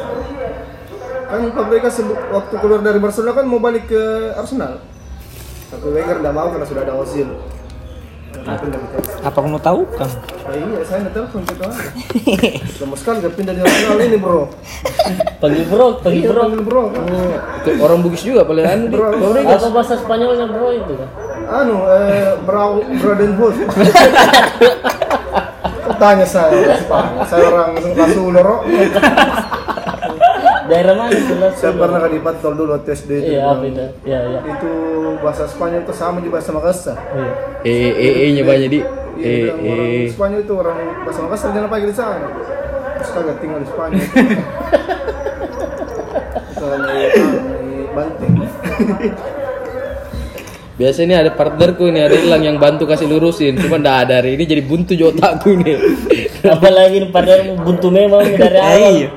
Kan 1.33 1.49
Fabregas 1.49 1.93
sebelum- 1.95 2.29
waktu 2.29 2.53
keluar 2.55 2.79
dari 2.79 3.01
Barcelona 3.01 3.33
kan 3.33 3.45
mau 3.45 3.57
balik 3.57 3.89
ke 3.89 4.01
Arsenal. 4.33 4.77
Tapi 5.67 5.87
Wenger 5.89 6.21
tidak 6.21 6.29
mau 6.31 6.47
karena 6.47 6.61
sudah 6.63 6.81
ada 6.83 6.93
Ozil. 6.93 7.25
Apa 9.23 9.39
kamu 9.39 9.57
tahu 9.57 9.81
kan? 9.89 10.09
Nah, 10.43 10.53
iya, 10.53 10.81
saya 10.83 11.01
nggak 11.01 11.13
telepon 11.15 11.41
gitu 11.43 11.63
aja. 11.63 11.79
Lama 12.81 12.95
sekali 12.95 13.17
dia 13.19 13.31
pindah 13.31 13.53
di 13.53 13.61
Arsenal 13.61 13.97
ini 13.99 14.17
bro. 14.17 14.41
Panggil 15.39 15.63
bro, 15.65 15.87
panggil 15.97 16.21
Iya, 16.21 16.29
bro. 16.29 16.41
panggil 16.43 16.61
bro. 16.61 16.83
Itu 17.55 17.69
orang 17.79 17.99
Bugis 18.01 18.21
juga 18.21 18.41
paling 18.43 18.65
anu 18.67 18.83
di. 18.85 18.97
Apa 19.43 19.67
bahasa 19.69 19.93
Spanyolnya 19.95 20.45
bro 20.45 20.69
itu 20.69 20.93
kan? 20.93 21.09
Anu, 21.43 21.77
eh, 21.87 22.33
Brau, 22.41 22.77
Bradenhood. 22.79 23.55
Tanya 25.95 26.25
saya, 26.25 26.73
Spanyol. 26.75 27.23
saya 27.25 27.43
orang 27.47 27.69
Lasuloro. 27.93 28.55
Daerah 30.69 30.93
mana 30.95 31.11
itu 31.11 31.33
Las 31.39 31.59
Saya 31.59 31.73
pernah 31.75 31.99
ke 31.99 32.09
di 32.15 32.19
Patol 32.23 32.53
dulu 32.55 32.71
waktu 32.77 32.89
SD 32.95 33.11
itu. 33.19 33.31
Iya? 33.35 33.51
Iya, 34.03 34.19
iya. 34.27 34.39
Itu 34.47 34.71
bahasa 35.19 35.43
Spanyol 35.47 35.83
itu 35.83 35.93
sama 35.95 36.19
juga 36.23 36.39
bahasa 36.39 36.51
Makassar. 36.55 36.97
Iya. 36.97 37.31
Eh 37.67 37.91
eh 37.91 38.13
eh 38.27 38.29
nya 38.35 38.43
banyak 38.47 38.69
di. 38.71 38.79
Iya, 39.19 39.23
Eh 39.23 39.49
eh. 39.61 40.03
Spanyol 40.11 40.41
itu 40.45 40.53
orang 40.55 40.77
bahasa 41.03 41.19
Makassar 41.25 41.49
jangan 41.51 41.69
pagi 41.69 41.85
di 41.89 41.95
sana. 41.95 42.27
Terus 42.99 43.09
kagak 43.11 43.37
tinggal 43.43 43.59
di 43.59 43.67
Spanyol. 43.67 44.03
Kalau 46.63 46.77
Banting. 47.93 48.33
Biasa 50.73 51.05
ini 51.05 51.13
ada 51.13 51.29
partnerku 51.29 51.85
ini 51.85 52.01
ada 52.01 52.17
hilang 52.17 52.41
yang 52.41 52.57
bantu 52.57 52.89
kasih 52.89 53.05
lurusin, 53.05 53.53
cuma 53.61 53.77
ndak 53.77 54.09
ada 54.09 54.13
hari 54.25 54.33
ini 54.33 54.49
jadi 54.49 54.65
buntu 54.65 54.97
otakku 54.97 55.53
nih. 55.61 55.77
Apalagi 56.41 56.97
ini 56.97 57.07
padahal 57.13 57.61
buntu 57.61 57.93
memang 57.93 58.25
dari 58.33 58.57
awal. 58.57 59.13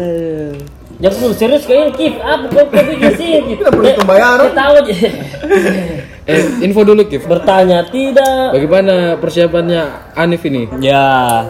Iya. 0.00 0.56
Jangan 1.00 1.16
dulu 1.16 1.32
serius 1.32 1.64
kayaknya 1.64 1.96
Kif, 1.96 2.14
apa 2.20 2.44
kau 2.52 2.64
kau 2.68 2.82
bikin 2.84 3.12
sih 3.16 3.28
Kif? 3.40 3.56
Kita 3.56 3.70
perlu 3.72 3.88
pembayaran. 4.04 4.44
Kita 4.48 4.56
tahu 4.56 4.72
aja. 4.80 4.94
Eh, 6.30 6.62
info 6.62 6.86
dulu 6.86 7.02
Kif. 7.10 7.26
Bertanya 7.26 7.82
tidak. 7.90 8.54
Bagaimana 8.54 9.18
persiapannya 9.18 10.12
Anif 10.14 10.44
ini? 10.46 10.68
Ya. 10.78 11.42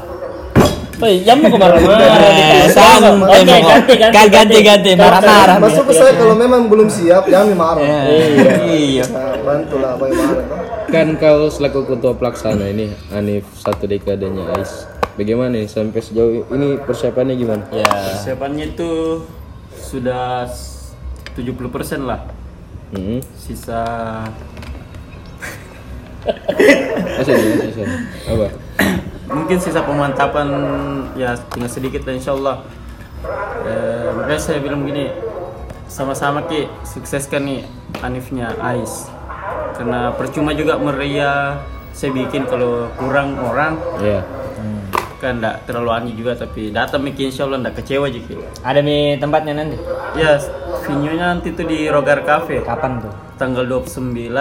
Woi. 1.03 1.21
Eh, 1.27 2.69
santai 2.71 3.13
Oke, 3.13 3.61
mau. 3.61 3.61
ganti, 3.61 3.95
ganti, 3.99 4.29
Ganti, 4.31 4.59
ganti. 4.65 4.91
Marah-marah. 4.97 5.57
Masuk 5.61 5.91
ke 5.91 5.93
saya 5.97 6.13
kalau 6.17 6.33
memang 6.33 6.71
belum 6.71 6.89
siap, 6.89 7.29
jangan 7.29 7.57
marah. 7.57 7.83
Iya. 7.85 8.53
Iya. 8.69 9.05
Nah, 9.11 9.37
bantulah 9.45 9.93
bagaimana. 10.01 10.43
Kan 10.91 11.09
kau 11.23 11.47
selaku 11.47 11.87
ketua 11.87 12.13
pelaksana 12.19 12.67
ini 12.67 12.91
Anif 13.15 13.47
satu 13.61 13.87
dekadenya 13.87 14.55
AIS. 14.59 14.90
Bagaimana 15.21 15.53
nih 15.53 15.69
sampai 15.69 16.01
sejauh 16.01 16.49
ini 16.49 16.81
persiapannya 16.81 17.37
gimana? 17.37 17.69
Ya. 17.77 17.93
Persiapannya 17.93 18.73
itu 18.73 19.21
sudah 19.77 20.49
70% 21.37 22.09
lah. 22.09 22.25
Hmm. 22.97 23.21
Sisa 23.37 23.85
masa 27.21 27.33
nih. 27.37 28.01
Apa? 28.33 28.49
mungkin 29.31 29.63
sisa 29.63 29.85
pemantapan 29.85 30.49
ya 31.15 31.37
tinggal 31.53 31.69
sedikit 31.69 32.01
lah 32.09 32.15
insya 32.17 32.33
Allah. 32.33 32.57
Eh, 33.69 34.09
makanya 34.17 34.41
saya 34.41 34.65
bilang 34.65 34.89
begini, 34.89 35.13
sama-sama 35.85 36.49
ki 36.49 36.65
sukseskan 36.81 37.45
nih 37.45 37.69
Anifnya 38.01 38.57
Ais. 38.57 39.05
Karena 39.77 40.17
percuma 40.17 40.57
juga 40.57 40.81
meriah 40.81 41.61
saya 41.93 42.17
bikin 42.17 42.49
kalau 42.49 42.89
kurang 42.97 43.37
orang 43.37 43.77
Iya. 44.01 44.25
Kan 45.21 45.37
enggak 45.37 45.63
terlalu 45.63 45.91
aneh 45.93 46.13
juga 46.13 46.33
tapi 46.35 46.69
datang 46.71 47.01
Miki 47.01 47.29
insya 47.29 47.45
Allah 47.45 47.61
enggak 47.61 47.77
kecewa 47.77 48.09
juga 48.09 48.41
Ada 48.61 48.81
nih 48.81 49.17
tempatnya 49.17 49.53
nanti. 49.55 49.77
ya 50.15 50.41
venue-nya 50.83 51.27
nanti 51.31 51.53
tuh 51.53 51.63
di 51.63 51.87
Rogar 51.87 52.25
Cafe 52.25 52.61
Kapan 52.61 52.99
tuh? 52.99 53.13
tanggal 53.37 53.65
29 53.65 54.33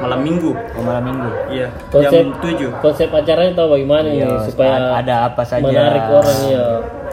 malam 0.00 0.20
minggu 0.20 0.52
Oh, 0.72 0.82
malam 0.82 1.02
minggu. 1.04 1.28
iya 1.48 1.68
Konsep 1.88 2.10
jam 2.10 2.26
7 2.40 2.70
konsep 2.80 3.08
acaranya 3.08 3.52
tahu 3.52 3.74
bagaimana 3.74 4.06
nih 4.06 4.20
Iya, 4.20 4.30
supaya 4.44 4.70
ada- 4.72 4.92
ada 4.98 5.14
apa 5.26 5.42
saja. 5.44 5.62
menarik 5.62 6.04
orang 6.08 6.40
ya. 6.48 6.64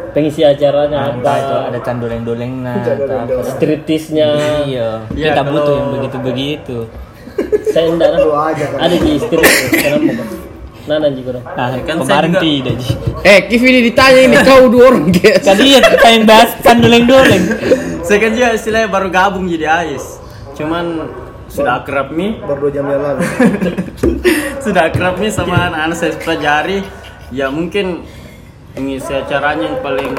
Pengisi 0.07 0.41
acaranya 0.41 1.11
Entah 1.11 1.35
itu 1.35 1.53
apa? 1.53 1.67
ada 1.67 1.79
candoleng-doleng 1.79 2.53
nah, 2.63 2.79
atau 2.79 3.17
apa. 3.19 3.41
Striptisnya. 3.45 4.29
Iya. 4.65 4.89
Iya, 5.11 5.25
Kita 5.27 5.41
kalau- 5.41 5.51
butuh 5.53 5.73
yang 5.75 5.89
begitu-begitu. 5.93 6.77
Saya 7.75 7.85
enggak 7.91 8.09
nah. 8.15 8.49
aja 8.49 8.65
kan. 8.65 8.77
Ada 8.81 8.95
di 8.97 9.11
striptis. 9.15 9.69
Kenapa? 9.69 10.23
Nana 10.87 11.07
juga 11.11 11.29
dong. 11.35 11.45
Nah, 11.45 11.67
kan 11.83 11.95
kemarin 11.99 12.29
juga- 12.31 12.41
tidak 12.41 12.75
Ji. 12.79 12.91
Eh, 13.21 13.39
Kif 13.45 13.61
ini 13.61 13.79
ditanya 13.83 14.21
ini 14.23 14.37
kau 14.41 14.65
dua 14.67 14.83
orang 14.87 15.11
guys. 15.11 15.43
Tadi 15.47 15.65
ya 15.69 15.79
pengen 15.99 16.23
bahas 16.23 16.55
candoleng-doleng. 16.59 17.43
saya 18.01 18.17
kan 18.17 18.31
juga 18.31 18.47
istilahnya 18.51 18.87
baru 18.87 19.07
gabung 19.07 19.45
jadi 19.45 19.67
Ais 19.67 20.15
cuman 20.55 21.11
sudah 21.45 21.77
akrab 21.77 22.09
nih 22.09 22.39
Baru 22.39 22.65
dua 22.65 22.71
jam 22.71 22.87
yang 22.87 23.03
lalu. 23.03 23.19
sudah 24.63 24.87
akrab 24.87 25.15
nih 25.17 25.27
sama 25.27 25.67
anak-anak 25.67 25.93
saya 25.93 26.15
pelajari 26.15 26.87
ya 27.29 27.51
mungkin 27.51 28.07
mengisi 28.73 29.11
acaranya 29.11 29.67
yang 29.67 29.79
paling 29.81 30.11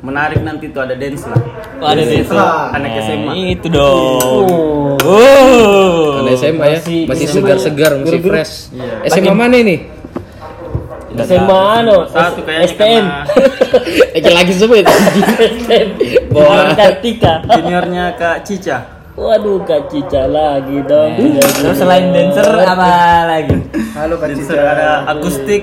menarik 0.00 0.40
nanti 0.40 0.68
tuh 0.68 0.80
ada 0.80 0.94
dance 0.94 1.24
lah 1.24 1.36
Oh, 1.76 1.86
ada 1.86 1.96
Dance 1.98 2.12
dance 2.14 2.26
itu 2.26 2.34
lah. 2.34 2.72
anak 2.72 2.90
SMA 2.98 3.24
Nah, 3.26 3.46
itu 3.48 3.66
dong. 3.68 4.44
Oh. 4.44 4.96
Oh. 4.98 6.20
Ada 6.20 6.30
SMA 6.34 6.64
ya, 6.66 6.78
Masih- 6.78 7.06
masih 7.06 7.26
segar-segar, 7.26 7.90
masih 7.94 8.04
biru-biru. 8.10 8.32
fresh. 8.34 8.68
Iya. 8.70 8.92
SMA 9.10 9.32
mana 9.34 9.56
ini? 9.56 9.76
SMA 11.16 11.58
anu, 11.74 12.04
Satu 12.06 12.40
kayaknya 12.42 12.66
STM. 12.66 13.04
Eh, 14.14 14.32
lagi 14.38 14.52
sebut. 14.52 14.84
STM. 14.84 15.88
Wah. 16.30 16.72
Kartika. 16.72 17.32
juniornya 17.50 18.14
Kak 18.14 18.44
Cica 18.44 18.78
Waduh, 19.12 19.60
Kak 19.62 19.88
Cica 19.88 20.22
lagi 20.26 20.80
dong. 20.82 21.12
Terus 21.16 21.76
selain 21.76 22.08
dancer 22.10 22.46
apa 22.46 22.92
lagi? 23.26 23.56
Halo 23.92 24.16
Kak 24.16 24.28
dancer 24.28 24.48
Cica. 24.48 24.70
ada 24.70 24.88
akustik 25.08 25.62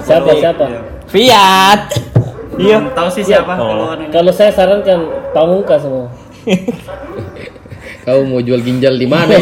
Siapa 0.00 0.30
siapa? 0.32 0.64
Iya. 0.64 0.80
Fiat. 1.06 1.82
Iya. 2.62 2.78
Belum 2.78 2.94
tahu 2.94 3.08
sih 3.10 3.24
siapa 3.24 3.52
Oh. 3.52 3.66
kalau 3.66 3.86
anu. 3.90 4.02
Kalau 4.08 4.30
saya 4.30 4.50
sarankan 4.50 5.00
pamungkas 5.30 5.82
semua. 5.82 6.06
Kau 8.02 8.22
mau 8.22 8.38
jual 8.38 8.58
ginjal 8.58 8.94
di 8.94 9.06
mana? 9.06 9.38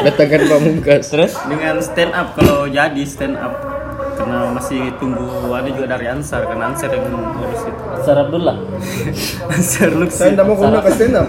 Datangkan 0.00 0.42
pamungkas. 0.46 1.10
Terus 1.10 1.34
dengan 1.46 1.78
stand 1.78 2.12
up 2.12 2.34
kalau 2.34 2.66
jadi 2.66 3.02
stand 3.02 3.34
up 3.34 3.54
karena 4.14 4.52
masih 4.52 4.92
tunggu 5.00 5.24
ada 5.48 5.66
juga 5.66 5.88
dari 5.90 6.06
Ansar 6.06 6.44
karena 6.44 6.70
Ansar 6.70 6.92
yang 6.92 7.08
ngurus 7.08 7.62
itu 7.64 7.82
Sarap 8.00 8.28
dulu 8.28 8.44
lah. 8.46 8.56
Ansar 9.48 9.88
Saya 9.90 9.98
Luxi 9.98 10.24
enggak 10.28 10.46
mau 10.46 10.54
kena 10.54 10.78
ke 10.78 10.90
stand 10.92 11.16
up. 11.16 11.26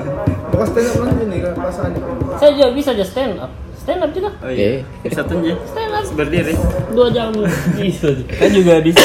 Ke 0.52 0.66
stand 0.68 0.88
up 0.88 0.96
nanti 1.02 1.24
nih 1.26 1.40
kan 1.42 1.54
Anif. 1.58 2.04
Saya 2.38 2.50
juga 2.54 2.68
bisa 2.70 2.90
aja 2.92 3.06
stand 3.08 3.36
up. 3.40 3.52
Stand 3.74 4.02
up 4.06 4.12
juga. 4.14 4.30
oh 4.46 4.52
iya 4.54 4.86
bisa 5.02 5.26
tunjuk 5.26 5.58
Stand 5.66 5.90
up 5.90 6.06
berdiri 6.14 6.54
dua 6.94 7.10
jam 7.10 7.34
bisa. 7.82 8.14
kan 8.30 8.50
juga 8.52 8.78
bisa. 8.78 9.02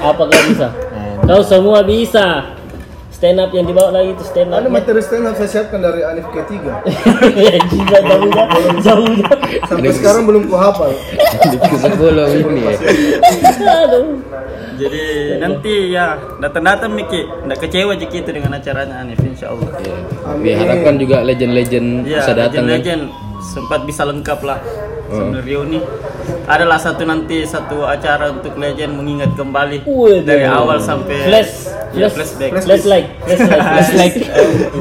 Apa 0.00 0.24
bisa? 0.24 0.72
Kau 1.26 1.42
semua 1.42 1.82
bisa. 1.82 2.54
Stand 3.10 3.40
up 3.40 3.48
yang 3.48 3.64
dibawa 3.64 3.96
lagi 3.96 4.12
itu 4.12 4.24
stand 4.28 4.52
up. 4.52 4.60
Ada 4.60 4.68
materi 4.68 5.00
stand 5.00 5.24
up 5.24 5.34
saya 5.40 5.48
siapkan 5.48 5.80
dari 5.80 6.04
Anif 6.04 6.28
K3. 6.28 6.52
ya 7.48 7.56
juga 7.72 7.96
jauhnya, 8.04 8.44
jauhnya. 8.84 9.28
Sampai 9.64 9.90
sekarang 9.96 10.28
belum 10.28 10.52
kuhafal. 10.52 10.92
Di 11.48 11.56
sebelum 11.80 12.28
ini 12.28 12.60
ya. 12.60 12.76
Aduh. 13.88 14.20
jadi 14.76 15.00
nanti 15.40 15.96
ya 15.96 16.20
datang-datang 16.36 16.92
Miki 16.92 17.24
nggak 17.24 17.58
kecewa 17.64 17.96
jika 17.96 18.20
itu 18.20 18.30
dengan 18.36 18.60
acaranya 18.60 19.00
Anif 19.00 19.16
insya 19.24 19.48
Allah 19.48 19.72
Ya, 20.44 20.60
harapkan 20.60 21.00
juga 21.00 21.24
legend-legend 21.24 22.04
Iya, 22.04 22.20
bisa 22.20 22.32
datang. 22.36 22.68
kan? 22.68 23.00
Sempat 23.40 23.84
bisa 23.84 24.02
lengkap 24.02 24.40
lah 24.42 24.58
sambil 25.06 25.40
reuni. 25.40 25.80
Adalah 26.46 26.78
satu 26.78 27.02
nanti 27.02 27.42
satu 27.42 27.82
acara 27.82 28.30
untuk 28.30 28.54
legend 28.56 28.94
mengingat 28.94 29.34
kembali 29.34 29.86
dari 30.22 30.42
awal 30.42 30.78
sampai 30.78 31.22
Flash, 31.22 31.70
ya, 31.94 32.10
flash, 32.10 32.34
flashback. 32.34 32.50
flash 32.62 32.84
like, 32.84 33.08
flash 33.22 33.42
like, 33.42 33.62
flash 33.70 33.92
like. 33.94 34.16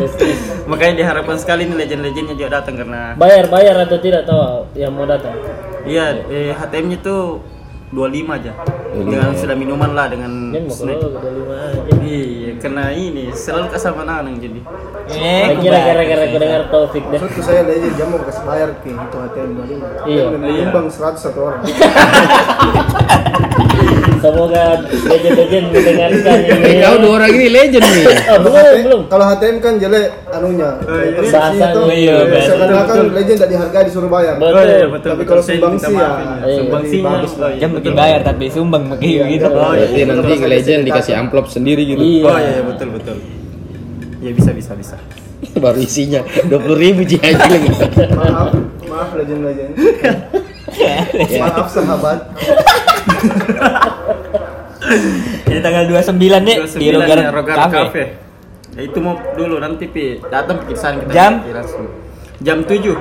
Makanya 0.69 0.94
diharapkan 0.99 1.38
sekali 1.38 1.69
nih 1.69 1.77
legend-legendnya 1.77 2.34
juga 2.34 2.49
datang 2.57 2.73
karena 2.76 3.14
Bayar, 3.14 3.45
bayar 3.48 3.76
atau 3.86 3.98
tidak 3.98 4.26
tahu 4.26 4.65
yang 4.73 4.90
mau 4.90 5.06
datang. 5.06 5.38
iya 5.86 6.18
eh, 6.26 6.49
HTM-nya 6.52 6.98
tuh 6.99 7.45
25 7.94 8.26
aja. 8.34 8.52
Dengan 8.90 9.30
sudah 9.38 9.53
minuman 9.53 9.91
lah 9.94 10.10
dengan 10.10 10.49
snack. 10.68 10.98
kalau 10.98 11.14
udah 11.14 11.32
lima 11.32 11.56
aja. 11.69 11.91
Iya, 12.02 12.45
karena 12.60 12.91
ini 12.91 13.32
selalu 13.34 13.68
kesama 13.73 14.03
nanang 14.07 14.40
jadi. 14.40 14.60
Eh, 15.11 15.48
Kira 15.61 15.80
gara-gara 15.86 16.23
aku 16.26 16.38
dengar 16.41 16.61
Taufik 16.73 17.03
deh. 17.11 17.19
Maksudku 17.22 17.41
saya 17.45 17.61
legend 17.68 17.95
jam 17.99 18.07
mau 18.10 18.19
kasih 18.23 18.44
bayar 18.48 18.69
ke 18.82 18.90
itu 18.90 19.18
HTM 19.22 19.49
25. 19.56 20.07
Iya. 20.10 20.23
Menyumbang 20.38 20.88
100 20.90 21.19
satu 21.19 21.40
orang. 21.52 21.61
Semoga 24.26 24.64
legend-legend 24.82 25.66
mendengarkan 25.70 26.38
Eh, 26.46 26.72
ini. 26.72 26.82
kau 26.82 26.96
dua 26.98 27.12
orang 27.16 27.32
ini 27.32 27.48
legend 27.48 27.86
nih. 27.86 28.06
Oh, 28.26 28.38
belum, 28.42 28.76
belum. 28.82 29.02
Kalau 29.06 29.26
HTM 29.28 29.56
kan 29.60 29.74
jelek 29.78 30.06
anunya. 30.28 30.70
Bahasanya. 30.82 31.68
itu 31.68 31.82
Iya, 31.88 32.16
betul, 32.26 32.42
seakan-akan 32.50 32.98
legend 33.14 33.38
tidak 33.38 33.50
dihargai 33.52 33.84
disuruh 33.86 34.10
bayar. 34.10 34.34
Betul. 34.36 34.50
Oh, 34.52 34.64
iya, 34.64 34.88
betul, 34.88 35.10
Tapi 35.12 35.20
betul. 35.20 35.30
kalau 35.30 35.42
Saya 35.42 35.56
sumbangsi 35.56 35.86
minta 35.86 36.02
ya, 36.02 36.10
ya. 36.10 36.34
iya, 36.42 36.56
Sumbangsinya 36.58 37.06
bagus 37.12 37.34
lah. 37.34 37.46
oh, 37.46 37.50
iya, 37.50 37.60
Jam 37.62 37.70
betul. 37.70 37.80
bikin 37.80 37.94
bayar 37.96 38.20
tapi 38.22 38.46
sumbang 38.50 38.84
begitu 38.90 39.24
gitu. 39.30 39.48
Oh, 39.48 39.74
iya. 39.74 40.04
Nanti 40.04 40.34
legend 40.44 40.82
dikasih 40.84 41.14
amplop 41.16 41.46
sendiri 41.48 41.82
gitu. 41.86 42.02
Iya. 42.02 42.24
Oh 42.26 42.38
iya 42.38 42.62
betul 42.62 42.88
betul. 42.92 43.18
Ya 44.20 44.32
bisa 44.34 44.52
bisa 44.52 44.74
bisa. 44.74 44.96
Baru 45.64 45.78
isinya 45.78 46.26
20 46.44 46.58
ribu 46.76 47.02
Ji 47.04 47.22
aja 47.22 47.38
lagi. 47.38 47.70
Maaf, 48.12 48.50
maaf 48.84 49.10
legend-legend. 49.14 49.72
Maaf 51.36 51.68
sahabat. 51.70 52.20
Jadi 55.45 55.60
tanggal 55.60 55.84
29 55.86 56.14
nih 56.41 56.56
di 56.72 56.86
29 56.88 56.95
Rogar 56.95 57.18
ya, 57.18 57.30
Rogar 57.30 57.56
Cafe. 57.57 57.76
Cafe. 57.80 58.03
Ya 58.72 58.82
itu 58.84 58.98
mau 58.99 59.16
dulu 59.34 59.56
nanti 59.57 59.86
pi 59.86 60.03
datang 60.26 60.60
pikiran 60.62 60.94
kita 60.99 61.12
Jam? 61.12 61.32
langsung. 61.44 61.88
Jam 62.38 62.57
7 62.62 62.91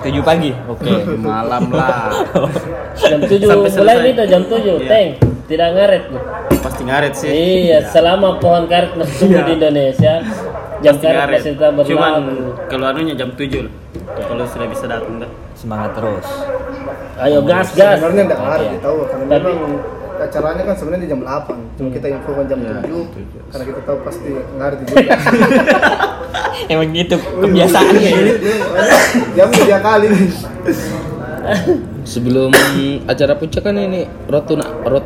7 0.00 0.22
pagi. 0.22 0.50
Oke. 0.64 0.90
malam 1.20 1.66
lah. 1.68 2.14
Jam 2.94 3.20
7 3.20 3.42
Sampai 3.42 3.56
mulai 3.58 3.70
selesai. 3.70 4.08
itu 4.08 4.22
jam 4.24 4.42
7, 4.44 4.54
Iya. 4.54 4.74
Teng. 4.86 5.08
Tidak 5.44 5.68
ngaret 5.70 6.04
nih. 6.08 6.22
Pasti 6.56 6.82
ngaret 6.82 7.12
sih. 7.12 7.28
Iya, 7.28 7.78
selama 7.84 8.38
pohon 8.38 8.64
karet 8.64 8.94
masih 8.94 9.14
tumbuh 9.18 9.36
Iya. 9.36 9.44
di 9.44 9.52
Indonesia, 9.54 10.12
jam 10.80 10.94
Pasti 10.94 11.04
karet 11.04 11.18
ngaret. 11.18 11.36
masih 11.36 11.52
tetap 11.52 11.72
Cuman 11.84 12.12
berlaku. 12.22 12.34
kalau 12.64 12.84
anunya 12.86 13.14
jam 13.14 13.30
7 13.30 13.60
lah. 13.60 13.72
Kalau 14.16 14.44
sudah 14.46 14.66
bisa 14.66 14.84
datang 14.86 15.14
dah. 15.18 15.30
Semangat 15.54 15.90
terus. 15.92 16.26
Ayo 17.16 17.42
gas 17.42 17.68
gas. 17.72 17.98
Sebenarnya 17.98 18.22
enggak 18.24 18.40
ngaruh 18.40 18.64
Iya. 18.64 18.78
tahu 18.80 18.98
karena 19.04 19.24
Tapi- 19.28 19.46
memang 19.50 19.72
acaranya 20.16 20.62
kan 20.62 20.74
sebenarnya 20.74 21.02
di 21.04 21.10
jam 21.10 21.20
8. 21.20 21.76
Cuma 21.76 21.88
kita 21.90 22.06
infokan 22.08 22.44
jam 22.44 22.58
Iya, 22.58 22.80
7 22.80 23.04
tujuh. 23.04 23.40
karena 23.48 23.64
kita 23.66 23.80
tahu 23.82 23.98
pasti 24.02 24.28
ngaruh 24.30 24.76
juga. 24.82 24.94
Emang 26.66 26.88
gitu 26.90 27.16
kebiasaannya. 27.16 28.10
jam 29.32 29.48
tiga 29.50 29.78
kali. 29.80 30.08
Sebelum 32.04 32.52
acara 33.04 33.32
puncak 33.34 33.62
kan 33.62 33.76
ini 33.76 34.08
Road 34.28 34.48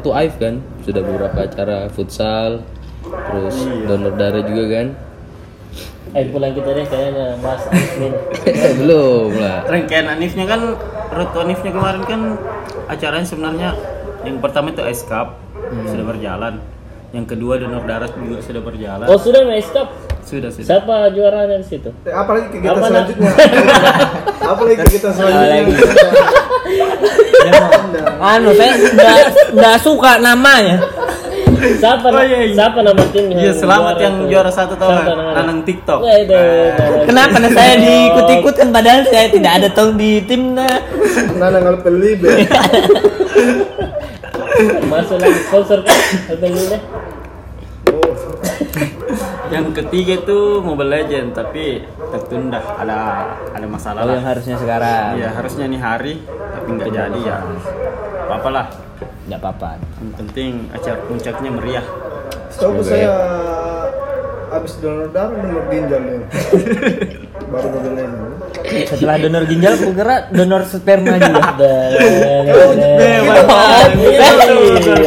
to 0.01 0.11
Ive 0.11 0.39
kan 0.39 0.55
Sudah 0.83 1.03
beberapa 1.03 1.35
acara 1.41 1.87
futsal 1.89 2.63
Terus 3.03 3.55
donor 3.85 4.15
darah 4.15 4.43
juga 4.43 4.65
kan 4.69 4.87
Ayo 6.09 6.31
pulang 6.31 6.55
kita 6.55 6.71
deh 6.73 6.87
kayaknya 6.87 7.37
Mas 7.37 7.67
Asmin. 7.69 8.15
Belum 8.79 9.35
lah 9.35 9.67
Rangkaian 9.67 10.07
Anifnya 10.09 10.47
kan 10.47 10.79
Roto 11.11 11.39
Anifnya 11.39 11.71
kemarin 11.71 12.03
kan 12.03 12.21
acaranya 12.87 13.27
sebenarnya 13.27 13.71
yang 14.29 14.39
pertama 14.45 14.69
itu 14.71 14.85
Ice 14.85 15.05
Cup 15.09 15.41
sudah 15.89 16.05
berjalan. 16.05 16.61
Yang 17.09 17.27
kedua 17.33 17.57
donor 17.57 17.89
darah 17.89 18.13
juga 18.13 18.45
sudah 18.45 18.61
berjalan. 18.61 19.09
Oh 19.09 19.17
sudah 19.17 19.41
Mas 19.49 19.65
Cup. 19.73 19.89
Sudah 20.29 20.53
sudah. 20.53 20.69
Siapa 20.69 21.09
juaranya 21.17 21.57
di 21.57 21.65
situ? 21.65 21.89
Eh, 22.05 22.13
Apalagi 22.13 22.53
kegiatan 22.53 22.77
Apa, 22.77 22.87
selanjutnya? 22.93 23.33
Apalagi 24.45 24.77
kegiatan 24.85 25.13
selanjutnya? 25.17 25.65
Anu, 28.29 28.51
saya 28.53 28.73
enggak 28.77 29.17
enggak 29.57 29.77
suka 29.81 30.21
namanya. 30.21 30.85
Siapa? 31.59 32.07
Oh, 32.13 32.23
iya, 32.23 32.39
iya. 32.45 32.55
Siapa 32.55 32.79
nama 32.85 33.03
timnya? 33.11 33.37
Iya 33.41 33.53
selamat 33.57 33.97
yang 33.99 34.15
tuh? 34.15 34.29
juara 34.31 34.53
satu 34.53 34.77
tahun 34.79 34.95
Siapa 34.95 35.11
namanya? 35.11 35.35
Nanang 35.43 35.59
TikTok. 35.67 36.01
Wah, 36.05 36.17
itu. 36.21 36.37
Kenapa 37.09 37.37
nah, 37.41 37.51
saya 37.51 37.75
diikut-ikutkan 37.83 38.69
padahal 38.71 39.03
saya 39.09 39.27
tidak 39.33 39.53
ada 39.59 39.69
tahun 39.73 39.97
di 39.99 40.23
timnya. 40.29 40.85
Nana 41.41 41.59
ngal 41.65 41.81
pelibe. 41.83 42.31
Masuk 44.91 45.17
lagi 45.23 45.41
sponsor 45.47 45.79
kan? 45.87 45.97
Deh. 46.35 46.83
Oh, 47.95 48.13
Yang 49.49 49.67
ketiga 49.81 50.13
itu 50.21 50.39
Mobile 50.61 50.93
Legend 50.93 51.33
tapi 51.33 51.81
tertunda 52.13 52.61
ada 52.61 53.33
ada 53.55 53.67
masalah 53.71 54.05
Oh, 54.05 54.13
yang 54.13 54.27
harusnya 54.27 54.57
sekarang. 54.61 55.17
Iya 55.17 55.29
harusnya 55.33 55.65
nih 55.71 55.81
hari 55.81 56.15
tapi 56.27 56.69
nggak 56.75 56.91
jadi 56.91 57.21
ya. 57.23 57.39
Apa 58.29 58.49
lah. 58.53 58.67
Enggak 59.25 59.41
apa-apa. 59.41 59.71
Yang 60.03 60.13
penting 60.21 60.51
acara 60.75 60.99
puncaknya 61.07 61.51
meriah. 61.55 61.87
setahu 62.49 62.81
saya 62.81 63.13
habis 64.49 64.73
donor 64.81 65.13
darah 65.13 65.37
donor 65.37 65.65
ginjal 65.69 66.03
ya. 66.03 66.19
Baru 67.53 67.69
mobil 67.73 67.93
ini. 67.97 68.19
Setelah 68.85 69.17
donor 69.17 69.45
ginjal, 69.49 69.73
aku 69.79 69.91
kira 69.97 70.17
donor 70.29 70.63
sperma 70.69 71.17
juga. 71.17 71.73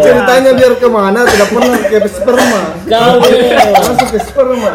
Ceritanya 0.02 0.52
biar 0.58 0.74
ke 0.80 0.88
mana? 0.90 1.22
Tidak 1.28 1.50
pernah 1.54 1.78
ke 1.78 2.10
sperma. 2.10 2.60
Kau 2.90 3.14
Langsung 3.22 4.10
ke 4.10 4.20
sperma. 4.20 4.70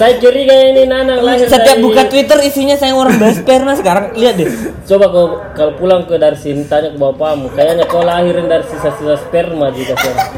Saya 0.00 0.14
curiga 0.18 0.56
ini 0.72 0.82
Nanang 0.88 1.22
lahir 1.22 1.46
Setiap 1.46 1.78
dari- 1.78 1.84
buka 1.84 2.02
Twitter 2.10 2.38
isinya 2.42 2.74
saya 2.74 2.96
orang 2.96 3.16
bahas 3.22 3.38
sperma 3.38 3.72
sekarang. 3.78 4.16
Lihat 4.18 4.34
deh. 4.34 4.48
Coba 4.88 5.06
kau 5.12 5.26
kalau 5.54 5.72
pulang 5.78 6.02
ke 6.08 6.18
dari 6.18 6.34
sini 6.36 6.66
tanya 6.66 6.90
ke 6.90 6.98
bapakmu, 6.98 7.54
kayaknya 7.54 7.86
kau 7.86 8.02
lahirin 8.02 8.50
dari 8.50 8.66
sisa-sisa 8.66 9.14
sperma 9.22 9.70
juga 9.70 9.94
sekarang. 9.94 10.30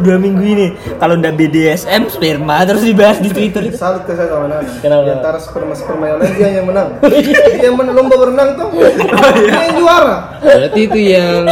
Dua 0.00 0.16
minggu 0.16 0.40
ini 0.40 0.66
kalau 0.96 1.14
ndak 1.14 1.36
BDSM 1.36 2.08
sperma 2.08 2.64
terus 2.64 2.80
dibahas 2.80 3.20
di 3.20 3.28
Twitter 3.28 3.68
itu. 3.68 3.76
Salut 3.76 4.04
ke 4.04 4.16
saya 4.16 4.32
sama 4.32 4.48
Nana. 4.48 4.64
Kenapa? 4.80 5.02
Di 5.04 5.12
antara 5.12 5.38
sperma 5.38 5.74
sperma 5.74 6.04
yang 6.06 6.18
lain 6.18 6.32
dia 6.34 6.48
yang 6.56 6.66
menang. 6.66 6.88
dia 7.04 7.68
yang 7.68 7.76
menang 7.76 7.94
lomba 7.94 8.14
berenang 8.16 8.48
tuh. 8.56 8.68
Dia 8.72 9.60
yang 9.68 9.76
juara. 9.76 10.16
Berarti 10.40 10.80
itu 10.80 10.98
yang 11.12 11.44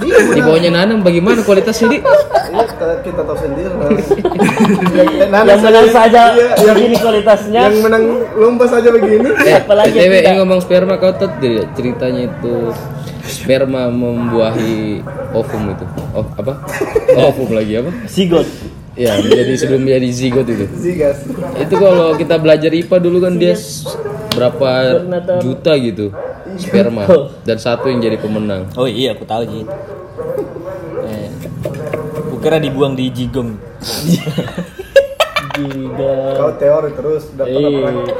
di 0.00 0.40
bawahnya 0.40 0.70
Nanang 0.72 1.04
bagaimana 1.04 1.44
kualitasnya 1.44 1.92
di? 1.92 1.98
Iya, 2.50 2.64
kita, 2.66 2.84
kita 3.04 3.20
tahu 3.22 3.36
sendiri. 3.36 3.68
Yang, 4.90 5.30
Nana 5.30 5.50
Yang 5.52 5.60
menang 5.62 5.88
saja 5.90 6.22
Iya, 6.32 6.50
yang, 6.58 6.74
begini 6.74 6.96
kualitasnya. 6.98 7.60
yang 7.68 7.76
menang 7.84 8.04
lomba 8.34 8.64
saja 8.66 8.88
begini. 8.90 9.28
Eh, 9.44 9.60
Apalagi 9.60 9.92
tidak. 9.92 10.24
ini 10.24 10.32
ngomong 10.34 10.60
sperma 10.64 10.94
kau 10.96 11.12
tidak 11.12 11.68
ceritanya 11.76 12.26
itu 12.26 12.54
sperma 13.30 13.86
membuahi 13.88 15.00
ovum 15.30 15.62
itu. 15.70 15.86
Oh, 16.12 16.26
apa? 16.34 16.66
Ovum 17.30 17.54
lagi 17.54 17.78
apa? 17.78 17.90
Zigot. 18.10 18.46
Ya, 18.98 19.16
menjadi 19.16 19.54
sebelum 19.54 19.86
menjadi 19.86 20.08
zigot 20.10 20.46
itu. 20.50 20.66
Zigas. 20.74 21.22
Itu 21.56 21.74
kalau 21.78 22.18
kita 22.18 22.36
belajar 22.42 22.74
IPA 22.74 22.96
dulu 22.98 23.18
kan 23.22 23.38
dia 23.38 23.54
berapa 24.34 24.70
juta 25.42 25.72
gitu 25.78 26.10
sperma 26.58 27.06
dan 27.46 27.56
satu 27.56 27.86
yang 27.88 28.02
jadi 28.02 28.18
pemenang. 28.18 28.66
Oh 28.74 28.90
iya, 28.90 29.14
aku 29.14 29.24
tahu 29.24 29.42
sih. 29.46 29.64
Eh, 31.06 31.28
kira 32.42 32.58
dibuang 32.58 32.98
di 32.98 33.08
Jigong. 33.08 33.56
Kau 36.36 36.50
teori 36.56 36.90
terus 36.96 37.22
udah 37.36 37.44
pernah 37.46 37.70
praktek. 37.84 38.16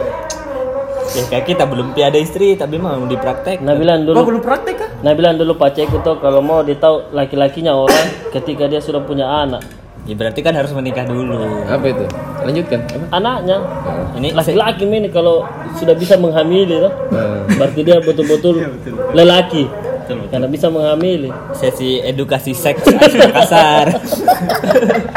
Ya 1.10 1.22
kayak 1.26 1.44
kita 1.50 1.64
belum 1.66 1.86
ada 1.98 2.18
istri 2.20 2.54
tapi 2.54 2.78
mau 2.78 3.02
dipraktek. 3.02 3.58
Bilang 3.64 4.06
Oh 4.06 4.14
dulu, 4.14 4.38
belum 4.38 4.42
praktek? 4.44 4.79
Nah 5.00 5.16
bilang 5.16 5.40
dulu 5.40 5.56
Pak 5.56 5.76
Ceko 5.76 6.04
tuh 6.04 6.16
kalau 6.20 6.44
mau 6.44 6.60
ditahu 6.60 7.12
laki-lakinya 7.16 7.72
orang 7.72 8.30
ketika 8.32 8.68
dia 8.68 8.80
sudah 8.80 9.00
punya 9.00 9.24
anak, 9.26 9.64
Ya 10.08 10.16
berarti 10.16 10.40
kan 10.40 10.56
harus 10.56 10.72
menikah 10.72 11.04
dulu. 11.04 11.36
Apa 11.68 11.92
itu? 11.92 12.04
Lanjutkan. 12.40 12.88
Apa? 12.88 13.20
anaknya 13.20 13.56
Ini 14.16 14.32
laki-laki 14.32 14.88
ini 14.88 15.12
kalau 15.12 15.44
sudah 15.76 15.92
bisa 15.92 16.16
menghamili 16.16 16.80
tuh, 16.80 16.92
Nah, 17.12 17.44
berarti 17.60 17.80
dia 17.84 18.00
betul-betul 18.00 18.64
lelaki 19.12 19.68
karena 20.30 20.48
bisa 20.50 20.66
menghamili. 20.72 21.30
sesi 21.54 22.02
edukasi 22.02 22.56
seks 22.56 22.82
kasar. 23.36 23.94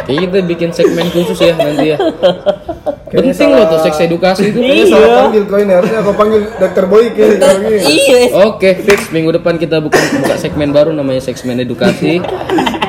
Kayaknya 0.06 0.28
kita 0.30 0.40
bikin 0.46 0.70
segmen 0.76 1.08
khusus 1.10 1.40
ya 1.42 1.56
nanti 1.58 1.96
ya. 1.96 1.98
Penting 3.14 3.50
loh 3.54 3.66
tuh 3.70 3.80
seks 3.86 4.02
edukasi 4.02 4.50
itu. 4.50 4.58
Ini 4.58 4.90
salah 4.90 5.30
panggil 5.30 5.44
kau 5.46 5.62
ini 5.62 5.74
harusnya 5.78 6.02
kau 6.02 6.18
panggil 6.18 6.50
dokter 6.58 6.84
Boy 6.90 7.14
kayak 7.14 7.38
kalau 7.38 7.62
gini. 7.62 7.78
iya. 7.86 8.20
Oke, 8.50 8.70
fix 8.82 9.14
minggu 9.14 9.38
depan 9.38 9.62
kita 9.62 9.78
buka 9.78 10.02
buka 10.18 10.34
segmen 10.42 10.74
baru 10.74 10.90
namanya 10.90 11.22
segmen 11.22 11.62
edukasi. 11.62 12.18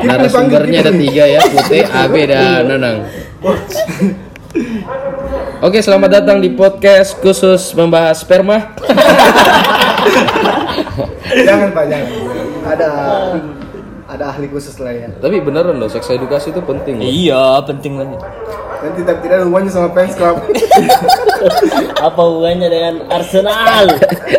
Narasumbernya 0.01 0.81
ada 0.89 0.93
tiga 0.97 1.25
ya, 1.29 1.41
Putih, 1.45 1.85
Abe 1.93 2.25
dan 2.25 2.73
Nanang. 2.73 3.05
Oke, 5.61 5.85
selamat 5.85 6.25
datang 6.25 6.41
di 6.41 6.53
podcast 6.57 7.21
khusus 7.21 7.77
membahas 7.77 8.25
sperma. 8.25 8.73
Jangan 11.49 11.69
Pak, 11.73 11.85
jangan. 11.89 12.09
Ada 12.65 12.89
ada 14.05 14.25
ahli 14.31 14.47
khusus 14.47 14.77
lah 14.79 14.93
ya. 14.95 15.09
Tapi 15.19 15.43
beneran 15.43 15.81
loh, 15.81 15.91
seks 15.91 16.07
edukasi 16.13 16.53
itu 16.55 16.63
penting 16.63 17.01
loh. 17.01 17.09
Iya, 17.09 17.45
penting 17.67 17.99
banget. 17.99 18.21
Nanti 18.85 19.01
tidak 19.01 19.17
tidak 19.25 19.35
ada 19.41 19.45
hubungannya 19.49 19.73
sama 19.73 19.89
fans 19.97 20.13
club. 20.13 20.37
Apa 22.13 22.21
hubungannya 22.21 22.69
dengan 22.69 22.95
Arsenal? 23.09 23.85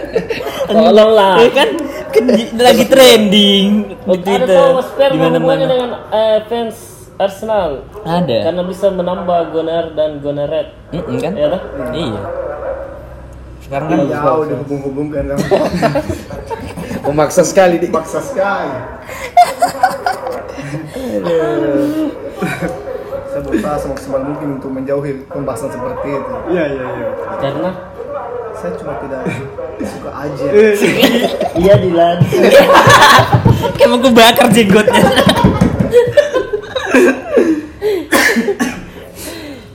Tolonglah. 0.69 1.41
Eh, 1.41 1.49
kan 1.49 1.69
kan 2.13 2.25
lagi 2.69 2.85
trending 2.85 3.69
di 3.89 4.05
Ada 4.05 4.21
Twitter. 4.21 4.69
Di 5.09 5.17
hubungannya 5.17 5.41
mana-mana. 5.41 5.65
dengan 5.65 5.89
eh, 6.13 6.39
fans 6.45 6.77
Arsenal 7.17 7.89
Ada. 8.05 8.51
karena 8.51 8.61
bisa 8.69 8.85
menambah 8.93 9.39
goner 9.49 9.85
dan 9.97 10.21
goneret. 10.21 10.77
Mm-mm, 10.93 11.17
kan? 11.17 11.33
Ya 11.33 11.47
dah? 11.49 11.61
Iya. 11.89 12.21
Sekarang 13.65 13.87
kan 13.89 13.97
Jauh 14.05 14.43
dihubung-hubungkan 14.45 15.23
kan. 15.33 15.37
Memaksa 17.09 17.41
sekali 17.41 17.81
di. 17.81 17.89
Paksa 17.89 18.21
sekali. 18.21 18.77
Saya 23.35 23.51
berusaha 23.51 23.75
semaksimal 23.75 24.23
mungkin 24.31 24.63
untuk 24.63 24.71
menjauhi 24.71 25.27
pembahasan 25.27 25.67
seperti 25.67 26.07
itu. 26.07 26.55
Iya 26.55 26.71
iya 26.71 26.87
iya. 26.87 27.11
Karena 27.35 27.67
Saya 28.55 28.71
cuma 28.79 28.95
tidak 29.03 29.27
suka 29.83 30.07
aja. 30.07 30.45
iya 31.67 31.75
Dilan. 31.75 32.23
kayak 33.75 33.89
mau 33.91 33.99
bakar 34.15 34.47
jenggotnya. 34.55 35.03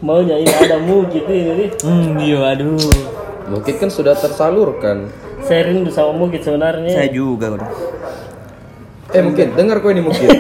maunya 0.09 0.41
ini 0.41 0.53
ada 0.57 0.81
mukit 0.81 1.29
ini 1.29 1.53
nih. 1.61 1.69
Hmm, 1.85 2.17
iya 2.17 2.57
aduh. 2.57 2.81
Mungkin 3.45 3.77
kan 3.77 3.93
sudah 3.93 4.17
tersalurkan. 4.17 5.13
Saya 5.45 5.69
rindu 5.69 5.93
sama 5.93 6.17
mukit 6.17 6.41
sebenarnya. 6.49 6.97
Saya 6.97 7.13
juga 7.13 7.61
udah. 7.61 7.69
Eh 9.13 9.21
mungkin 9.21 9.53
dengar 9.53 9.85
kok 9.85 9.93
ini 9.93 10.01
mungkin. 10.01 10.33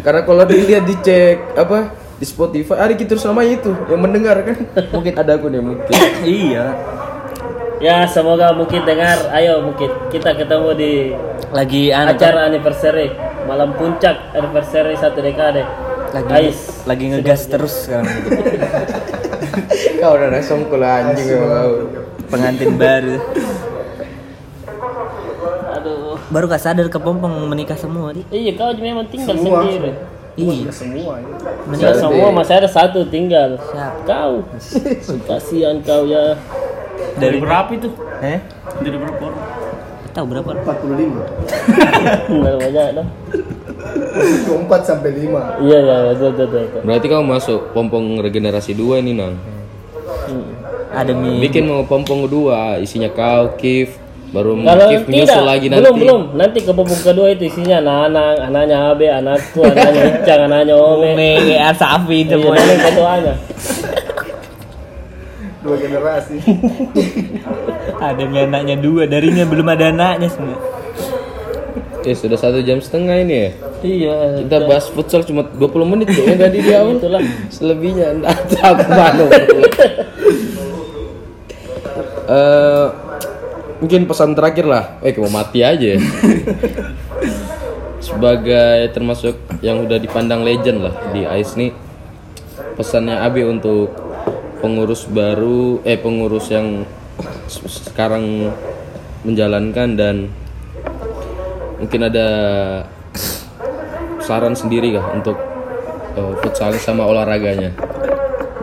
Karena 0.00 0.24
kalau 0.24 0.48
dilihat 0.48 0.88
dicek 0.88 1.52
apa 1.60 2.03
di 2.24 2.26
Spotify 2.26 2.80
ada 2.80 2.96
gitu 2.96 3.04
terus 3.12 3.28
namanya 3.28 3.60
itu 3.60 3.70
yang 3.86 4.00
mendengar 4.00 4.40
kan 4.40 4.56
mungkin 4.96 5.12
ada 5.12 5.36
aku 5.36 5.52
nih 5.52 5.60
mungkin. 5.60 5.92
Iya. 6.24 6.66
Ya 7.78 8.08
semoga 8.08 8.56
mukit 8.56 8.80
dengar. 8.88 9.28
Ayo 9.28 9.60
mukit 9.60 9.92
kita 10.08 10.32
ketemu 10.32 10.68
di 10.72 10.92
Lagi 11.52 11.92
anu 11.92 12.16
acara 12.16 12.48
anniversary 12.48 13.12
malam 13.44 13.76
puncak 13.76 14.32
anniversary 14.32 14.96
satu 14.96 15.20
dekade. 15.20 15.60
lagi 16.14 16.30
Ais. 16.30 16.86
lagi 16.86 17.10
ngegas 17.10 17.44
terus 17.44 17.74
sekarang. 17.84 18.06
Kau 20.00 20.14
udah 20.14 20.30
langsung 20.30 20.64
kula 20.70 21.02
anjing. 21.02 21.26
Pengantin 22.30 22.78
baru. 22.78 23.18
Aduh. 25.74 26.16
Baru 26.30 26.44
gak 26.46 26.62
sadar 26.62 26.86
kepompong 26.86 27.50
menikah 27.50 27.74
semua, 27.74 28.14
Di. 28.14 28.22
Iya 28.30 28.54
kau 28.54 28.70
memang 28.74 29.10
tinggal 29.10 29.34
Semua. 29.36 29.60
sendiri. 29.66 29.90
Iya. 30.34 30.70
semua 30.74 31.22
ini. 31.22 31.32
Menikah 31.70 31.94
semua 31.94 32.28
masih 32.34 32.54
ada 32.58 32.68
satu 32.68 33.06
tinggal. 33.06 33.54
Siapa? 33.70 34.02
Kau. 34.02 34.34
Kasihan 35.30 35.78
kau 35.86 36.02
ya. 36.10 36.34
Dari 37.18 37.38
berapa 37.38 37.70
itu? 37.70 37.88
Eh? 38.18 38.38
Dari 38.82 38.96
berapa 38.98 39.22
orang? 39.30 39.42
Tahu 40.14 40.26
berapa? 40.30 40.50
45 40.62 42.30
Nggak 42.38 42.54
banyak 42.62 42.86
ke 44.14 44.52
4 44.54 44.70
sampai 44.86 45.10
5 45.10 45.66
Iya 45.66 45.78
iya 45.82 45.96
betul 46.14 46.30
betul 46.38 46.46
betul. 46.54 46.80
Berarti 46.86 47.06
kamu 47.10 47.24
masuk 47.26 47.60
pompong 47.74 48.22
regenerasi 48.22 48.72
dua 48.78 49.02
ini 49.02 49.18
nang. 49.18 49.34
Ada 50.94 51.10
mi. 51.10 51.42
Bikin 51.42 51.66
mau 51.66 51.82
pompong 51.82 52.30
kedua 52.30 52.78
isinya 52.78 53.10
kau, 53.10 53.58
Kif, 53.58 53.98
baru 54.34 54.50
Kalau 54.58 54.86
tidak, 54.90 55.06
menyusul 55.06 55.44
lagi 55.46 55.66
nanti. 55.70 55.80
belum 55.80 55.94
belum. 55.96 56.22
Nanti 56.34 56.58
ke 56.60 56.72
pupuk 56.72 57.00
kedua 57.00 57.26
itu 57.30 57.46
isinya 57.46 57.78
anak-anak, 57.78 58.34
anaknya 58.42 58.76
Abe, 58.90 59.06
anakku, 59.08 59.60
anaknya 59.62 60.02
Icang, 60.18 60.40
anaknya 60.44 60.74
Ome. 60.74 61.10
Ome, 61.14 61.30
kayak 61.40 61.74
sapi 61.74 62.18
Iya, 62.20 62.30
semua. 62.34 62.52
nanti 62.52 62.74
ketuanya. 62.82 63.34
Dua 65.64 65.76
generasi 65.80 66.36
Ada 68.04 68.22
mi 68.22 68.36
anaknya 68.38 68.76
dua, 68.76 69.06
darinya 69.06 69.44
belum 69.44 69.64
ada 69.66 69.88
anaknya 69.88 70.28
semua. 70.28 70.58
Eh 72.04 72.12
sudah 72.12 72.36
satu 72.36 72.60
jam 72.60 72.84
setengah 72.84 73.16
ini 73.16 73.34
ya. 73.34 73.50
Iya. 73.80 74.16
Kita 74.44 74.68
bahas 74.68 74.84
futsal 74.86 75.24
cuma 75.24 75.40
20 75.46 75.88
menit 75.88 76.12
ya 76.12 76.36
tadi 76.36 76.60
di 76.60 76.68
awal. 76.68 77.00
Itulah. 77.00 77.22
Selebihnya 77.48 78.12
enggak 78.12 78.36
tahu 78.52 78.74
ke 78.76 78.90
mana. 78.90 79.24
Eh 82.26 82.86
mungkin 83.84 84.08
pesan 84.08 84.32
terakhir 84.32 84.64
lah. 84.64 84.96
Eh 85.04 85.12
mau 85.20 85.28
mati 85.28 85.60
aja. 85.60 85.76
ya. 85.76 86.00
Sebagai 88.08 88.88
termasuk 88.96 89.36
yang 89.60 89.84
udah 89.84 90.00
dipandang 90.00 90.40
legend 90.40 90.88
lah 90.88 90.96
di 91.12 91.28
Ice 91.36 91.60
nih. 91.60 91.76
Pesannya 92.80 93.20
Abi 93.20 93.44
untuk 93.44 93.92
pengurus 94.64 95.04
baru 95.04 95.84
eh 95.84 96.00
pengurus 96.00 96.48
yang 96.48 96.88
se- 97.44 97.84
sekarang 97.92 98.48
menjalankan 99.20 99.92
dan 99.92 100.32
mungkin 101.76 102.08
ada 102.08 102.28
saran 104.24 104.56
sendiri 104.56 104.96
kah 104.96 105.12
untuk 105.12 105.36
uh, 106.16 106.32
futsal 106.40 106.72
sama 106.80 107.04
olahraganya 107.04 107.76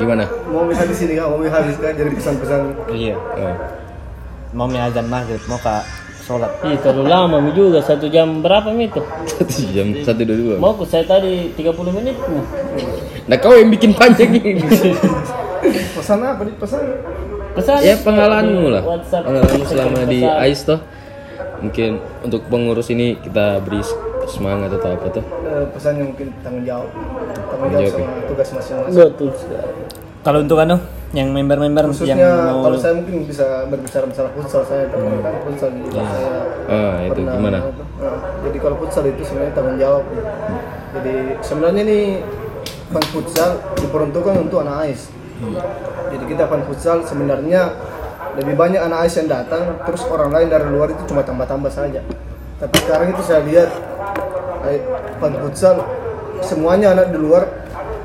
gimana 0.02 0.26
Mau 0.50 0.66
habis 0.66 0.98
sini 0.98 1.14
kan, 1.14 1.30
mau 1.30 1.38
habis 1.46 1.78
kan 1.78 1.94
Jadi 1.94 2.10
pesan-pesan 2.18 2.62
Iya. 2.90 3.16
Eh, 3.38 3.56
Mau 4.52 4.68
mi 4.68 4.76
azan 4.76 5.08
maghrib, 5.08 5.40
mau 5.48 5.56
kak 5.56 5.88
sholat. 6.22 6.52
Ih, 6.64 6.76
terlalu 6.80 7.08
lama 7.08 7.38
Mi 7.40 7.52
juga 7.52 7.80
satu 7.80 8.06
jam 8.06 8.44
berapa 8.44 8.68
Mi 8.70 8.88
itu? 8.88 9.00
satu 9.26 9.64
jam 9.72 9.88
satu 10.04 10.22
dua 10.22 10.38
dua 10.38 10.56
Mau 10.60 10.76
saya 10.84 11.08
tadi 11.08 11.56
30 11.56 11.72
menit. 11.92 12.16
Mi. 12.28 12.42
nah 13.26 13.38
kau 13.38 13.54
yang 13.54 13.70
bikin 13.70 13.96
panjang 13.96 14.34
ini 14.34 14.60
Pesan 15.96 16.20
apa 16.20 16.42
nih? 16.44 16.56
Pesan 16.58 16.82
Pesan 17.52 17.80
ya 17.80 17.96
pengalamanmu 17.98 18.68
lah 18.70 18.84
WhatsApp. 18.84 19.24
pengalaman 19.24 19.62
selama 19.64 20.00
di 20.06 20.20
Pesan. 20.22 20.48
Ice 20.48 20.62
toh 20.64 20.80
mungkin 21.62 21.92
untuk 22.26 22.42
pengurus 22.50 22.90
ini 22.90 23.16
kita 23.18 23.62
beri 23.62 23.80
semangat 24.26 24.74
atau 24.74 24.98
apa 24.98 25.08
tuh 25.12 25.24
eh, 25.46 25.66
Pesannya 25.70 26.04
mungkin 26.10 26.28
tanggung 26.42 26.66
jawab 26.66 26.90
Tanggung 26.92 27.48
Tanggung 27.48 27.72
jawab 27.72 27.92
sama 27.94 28.22
tugas 28.28 28.48
masing-masing 28.52 28.96
Betul. 28.98 29.30
Kalau 30.22 30.40
untuk 30.42 30.58
anu, 30.58 30.78
yang 31.12 31.30
member-member 31.36 31.92
yang 31.92 31.92
Khususnya 31.92 32.30
mau 32.56 32.64
kalau 32.72 32.78
saya 32.80 32.94
mungkin 32.96 33.28
bisa 33.28 33.68
berbicara 33.68 34.08
masalah 34.08 34.32
futsal 34.32 34.64
saya 34.64 34.88
Karena 34.88 35.20
kan 35.20 35.36
futsal 35.44 35.70
juga 35.76 36.02
saya 36.08 36.32
ah 36.72 36.96
itu 37.04 37.20
pernah 37.20 37.36
gimana? 37.36 37.60
nah, 38.00 38.18
jadi 38.48 38.58
kalau 38.64 38.76
futsal 38.80 39.04
itu 39.12 39.22
sebenarnya 39.28 39.54
tanggung 39.54 39.76
jawab. 39.76 40.04
Jadi 40.96 41.16
sebenarnya 41.44 41.84
nih 41.84 42.06
fan 42.96 43.06
futsal 43.12 43.52
diperuntukkan 43.80 44.36
untuk 44.40 44.64
anak 44.64 44.78
ais 44.88 45.12
jadi 46.12 46.24
kita 46.28 46.44
fan 46.46 46.62
futsal 46.70 46.98
sebenarnya 47.02 47.74
lebih 48.38 48.54
banyak 48.56 48.78
anak 48.80 49.08
ais 49.08 49.16
yang 49.18 49.28
datang 49.32 49.80
terus 49.84 50.06
orang 50.08 50.30
lain 50.32 50.48
dari 50.52 50.68
luar 50.70 50.94
itu 50.94 51.04
cuma 51.10 51.26
tambah-tambah 51.26 51.72
saja. 51.74 52.06
Tapi 52.62 52.76
sekarang 52.86 53.08
itu 53.16 53.22
saya 53.26 53.42
lihat 53.44 53.70
eh, 54.70 54.80
fan 55.18 55.34
futsal 55.42 55.82
semuanya 56.46 56.94
anak 56.94 57.10
di 57.10 57.18
luar 57.18 57.50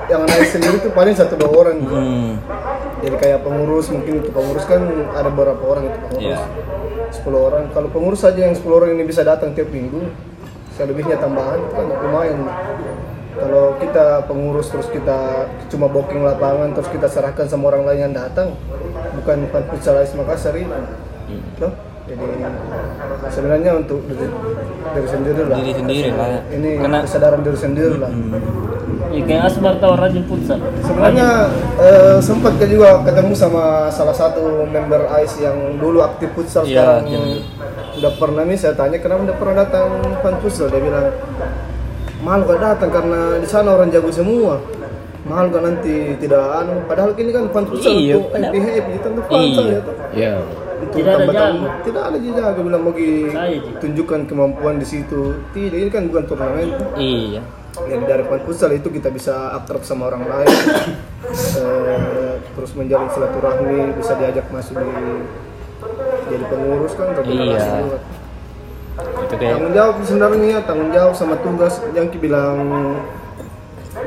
yang 0.08 0.24
anak 0.24 0.38
ais 0.38 0.50
sendiri 0.54 0.80
itu 0.80 0.90
paling 0.94 1.12
satu 1.12 1.36
dua 1.36 1.50
orang. 1.52 1.76
Gitu. 1.82 1.94
Hmm. 1.94 2.32
Jadi 3.06 3.16
kayak 3.22 3.38
pengurus 3.46 3.86
mungkin 3.94 4.18
untuk 4.18 4.34
pengurus 4.34 4.64
kan 4.66 4.82
ada 5.14 5.30
beberapa 5.30 5.62
orang 5.62 5.84
itu 5.86 5.98
pengurus. 6.10 6.26
Iya. 6.26 6.40
10 7.22 7.38
orang. 7.38 7.64
Kalau 7.70 7.88
pengurus 7.94 8.20
saja 8.26 8.40
yang 8.42 8.54
10 8.58 8.66
orang 8.66 8.90
ini 8.98 9.06
bisa 9.06 9.22
datang 9.22 9.54
tiap 9.54 9.70
minggu 9.70 10.10
selebihnya 10.74 11.16
tambahan 11.16 11.62
itu 11.62 11.72
kan 11.72 11.86
lumayan. 11.86 12.38
Kalau 13.36 13.76
kita 13.78 14.26
pengurus 14.26 14.72
terus 14.74 14.88
kita 14.90 15.46
cuma 15.70 15.86
booking 15.86 16.26
lapangan 16.26 16.74
terus 16.74 16.88
kita 16.90 17.06
serahkan 17.06 17.46
sama 17.46 17.70
orang 17.70 17.86
lain 17.86 18.10
yang 18.10 18.14
datang 18.16 18.56
bukan 19.22 19.44
bukan 19.48 19.62
futsal 19.70 20.02
Ais 20.02 20.10
Makassar 20.12 20.58
ini. 20.58 20.66
Toh? 21.62 21.72
jadi 22.06 22.22
sebenarnya 23.34 23.82
untuk 23.82 23.98
diri, 24.06 24.30
diri 24.94 25.08
sendiri 25.10 25.42
lah. 25.42 25.58
Diri 25.58 25.72
sendiri 25.74 26.10
lah. 26.14 26.28
ini 26.54 26.70
Karena- 26.78 27.02
kesadaran 27.02 27.40
diri 27.42 27.58
sendiri 27.58 27.96
lah. 27.98 28.10
Iya, 28.14 28.38
kayak 29.22 29.42
Asmar 29.46 29.74
tahu 29.76 29.94
rajin 29.94 30.24
futsal. 30.24 30.58
Sebenarnya 30.80 31.28
eh, 31.78 32.18
sempat 32.18 32.52
kan 32.54 32.66
juga 32.66 33.00
ketemu 33.02 33.32
sama 33.32 33.64
salah 33.88 34.12
satu 34.12 34.42
member 34.64 35.00
ICE 35.16 35.38
yang 35.42 35.56
dulu 35.76 36.02
aktif 36.02 36.28
futsal 36.32 36.62
Iya, 36.62 37.00
sekarang 37.00 37.04
udah 37.96 38.12
pernah 38.14 38.42
nih 38.42 38.56
saya 38.56 38.74
tanya 38.74 38.98
kenapa 38.98 39.24
udah 39.24 39.36
pernah 39.36 39.56
datang 39.58 39.88
fan 40.18 40.36
futsal 40.38 40.68
dia 40.68 40.78
bilang 40.78 41.08
mahal 42.18 42.44
gak 42.44 42.58
datang 42.58 42.90
karena 42.90 43.20
di 43.36 43.46
sana 43.46 43.72
orang 43.72 43.88
jago 43.88 44.10
semua 44.10 44.60
mahal 45.22 45.48
gak 45.48 45.62
nanti 45.62 45.94
tidak 46.16 46.38
anu 46.56 46.84
padahal 46.84 47.14
ini 47.14 47.30
kan 47.30 47.48
fan 47.48 47.64
futsal 47.64 47.92
Iya, 47.92 48.14
untuk 48.14 48.30
padahal- 48.30 48.52
happy 48.52 48.58
happy 48.70 48.92
itu 48.92 49.06
untuk 49.08 49.24
fun 49.26 49.38
Iya. 49.38 49.54
saja 49.54 49.76
tuh. 49.80 49.94
ya 50.12 50.34
Untuk 50.76 50.92
Tidak 50.92 51.08
ada 51.08 51.18
tambah-tambah. 51.18 51.56
jago. 51.56 51.66
tidak 51.82 52.02
ada 52.04 52.16
jago 52.20 52.60
bilang 52.60 52.82
Ji. 53.48 53.58
tunjukkan 53.80 54.20
kemampuan 54.26 54.74
di 54.76 54.86
situ 54.86 55.20
tidak 55.50 55.78
ini 55.78 55.88
kan 55.88 56.02
bukan 56.04 56.24
turnamen 56.26 56.68
Iya. 56.94 57.40
Jadi 57.84 58.04
dari 58.08 58.24
futsal 58.24 58.72
itu 58.72 58.88
kita 58.88 59.12
bisa 59.12 59.52
akrab 59.52 59.84
sama 59.84 60.08
orang 60.08 60.24
lain 60.24 60.48
eh, 61.60 62.34
terus 62.56 62.72
menjalin 62.72 63.12
silaturahmi 63.12 64.00
bisa 64.00 64.16
diajak 64.16 64.48
masuk 64.48 64.80
di 64.80 64.96
jadi 66.26 66.44
pengurus 66.48 66.92
kan 66.96 67.12
Iya. 67.20 67.20
juga. 67.84 67.98
Itu 68.96 69.34
kayak 69.36 69.52
tanggung 69.60 69.74
jawab 69.76 69.94
sebenarnya 70.00 70.58
tanggung 70.64 70.90
jawab 70.90 71.12
sama 71.12 71.36
tugas 71.44 71.74
yang 71.92 72.08
bilang 72.16 72.56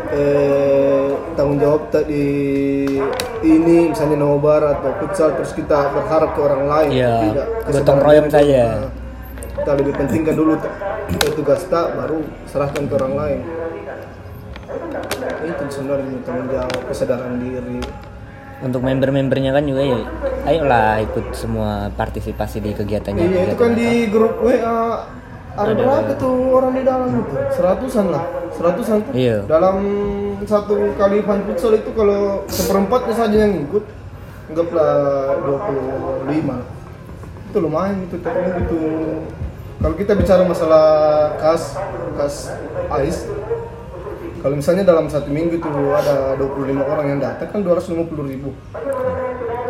eh, 0.10 1.14
tanggung 1.38 1.62
jawab 1.62 1.94
tadi 1.94 2.26
ini 3.46 3.78
misalnya 3.94 4.18
nobar 4.18 4.62
atau 4.76 4.92
futsal 4.98 5.38
terus 5.38 5.54
kita 5.54 5.94
berharap 5.94 6.34
ke 6.34 6.40
orang 6.42 6.64
lain 6.66 6.90
Iya, 6.90 7.14
tidak 7.22 7.48
gotong 7.70 8.00
royong 8.02 8.30
saja. 8.34 8.90
Kita 9.60 9.72
lebih 9.76 9.94
pentingkan 9.96 10.36
dulu 10.36 10.54
tugas 11.36 11.62
tak 11.68 11.96
baru 12.00 12.24
serahkan 12.48 12.84
ke 12.88 12.94
orang 12.96 13.14
lain. 13.16 13.40
Itu 15.44 15.64
sebenarnya 15.72 16.16
tanggung 16.24 16.48
jawab 16.52 16.82
kesadaran 16.88 17.36
diri. 17.40 17.80
Untuk 18.60 18.84
member-membernya 18.84 19.56
kan 19.56 19.64
juga 19.64 19.84
ya 19.88 20.00
ayolah 20.44 21.00
ikut 21.00 21.32
semua 21.32 21.88
partisipasi 21.96 22.60
di 22.60 22.76
kegiatannya. 22.76 23.24
Iya 23.24 23.42
itu 23.52 23.56
kan 23.56 23.72
di 23.72 24.12
grup 24.12 24.44
WA 24.44 25.08
ada 25.60 25.72
berapa 25.76 26.12
tuh 26.16 26.36
orang 26.56 26.74
di 26.76 26.84
dalam 26.84 27.10
itu? 27.20 27.36
Seratusan 27.56 28.06
lah 28.12 28.24
seratusan 28.60 28.98
tuh. 29.08 29.14
Iya. 29.16 29.38
dalam 29.48 29.78
satu 30.44 30.76
kali 31.00 31.24
fan 31.24 31.40
futsal 31.48 31.74
itu 31.80 31.92
kalau 31.96 32.44
seperempatnya 32.52 33.16
saja 33.16 33.38
yang 33.48 33.64
ikut 33.64 33.84
anggaplah 34.52 34.92
25 36.28 36.28
lah. 36.44 36.62
itu 37.50 37.58
lumayan 37.58 37.98
itu 38.06 38.16
tapi 38.22 38.46
itu 38.46 38.82
kalau 39.80 39.96
kita 39.96 40.14
bicara 40.16 40.44
masalah 40.44 40.86
kas 41.40 41.80
kas 42.20 42.36
ice 43.08 43.24
Kalau 44.40 44.56
misalnya 44.56 44.88
dalam 44.88 45.12
satu 45.12 45.28
minggu 45.28 45.60
itu 45.60 45.68
ada 45.92 46.40
25 46.40 46.80
orang 46.80 47.06
yang 47.12 47.20
datang 47.20 47.52
kan 47.52 47.60
250 47.60 48.08
ribu. 48.24 48.56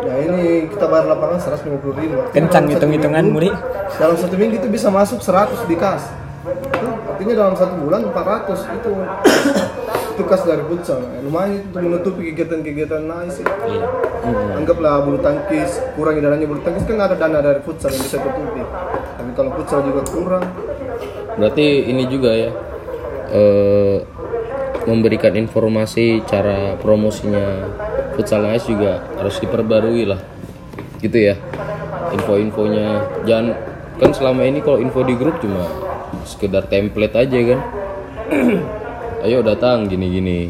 Nah 0.06 0.16
ini 0.22 0.70
kita 0.70 0.86
bayar 0.86 1.10
lapangan 1.10 1.42
150 1.42 1.90
ribu. 1.98 2.14
Kencang 2.30 2.70
hitung-hitungan, 2.70 3.24
Muri. 3.34 3.50
Dalam 3.98 4.14
satu 4.14 4.38
minggu 4.38 4.62
itu 4.62 4.70
bisa 4.70 4.86
masuk 4.86 5.18
100 5.18 5.66
di 5.66 5.74
kas. 5.74 6.14
Itu 6.46 6.86
artinya 6.86 7.34
dalam 7.34 7.54
satu 7.58 7.82
bulan 7.82 8.14
400 8.14 8.78
itu 8.78 8.90
itu 10.20 10.28
kas 10.28 10.44
dari 10.44 10.60
futsal. 10.68 11.00
Nah, 11.00 11.24
lumayan 11.24 11.56
itu 11.56 11.64
untuk 11.72 11.80
menutupi 11.80 12.20
kegiatan-kegiatan 12.28 13.02
nice. 13.08 13.40
Iya. 13.40 13.88
Anggaplah 14.60 15.00
bulu 15.08 15.16
tangkis, 15.24 15.80
kurangi 15.96 16.20
dananya 16.20 16.44
bulu 16.44 16.60
tangkis 16.60 16.84
kan 16.84 17.00
ada 17.00 17.16
dana 17.16 17.40
dari 17.40 17.64
futsal 17.64 17.88
yang 17.88 18.04
bisa 18.04 18.20
tutupi. 18.20 18.60
Tapi 19.16 19.30
kalau 19.32 19.50
futsal 19.56 19.80
juga 19.80 20.04
kurang, 20.12 20.44
Berarti 21.40 21.88
ini 21.88 22.04
juga 22.04 22.36
ya 22.36 22.52
eh, 23.32 23.96
memberikan 24.84 25.32
informasi 25.32 26.20
cara 26.28 26.76
promosinya 26.76 27.64
futsal 28.12 28.44
nice 28.44 28.68
juga 28.68 29.00
harus 29.16 29.40
diperbarui 29.40 30.04
lah, 30.04 30.20
gitu 31.00 31.16
ya. 31.16 31.40
Info-infonya 32.12 33.08
jangan 33.24 33.56
kan 33.96 34.10
selama 34.12 34.44
ini 34.44 34.60
kalau 34.60 34.84
info 34.84 35.00
di 35.00 35.16
grup 35.16 35.40
cuma 35.40 35.64
sekedar 36.28 36.68
template 36.68 37.16
aja 37.16 37.38
kan. 37.56 37.60
Ayo 39.20 39.44
datang 39.44 39.84
gini-gini. 39.84 40.48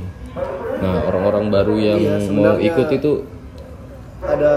Nah 0.79 1.03
orang-orang 1.11 1.51
baru 1.51 1.75
yang 1.77 1.99
Iya, 1.99 2.17
mau 2.31 2.55
ikut 2.55 2.89
itu 2.95 3.13
ada 4.21 4.53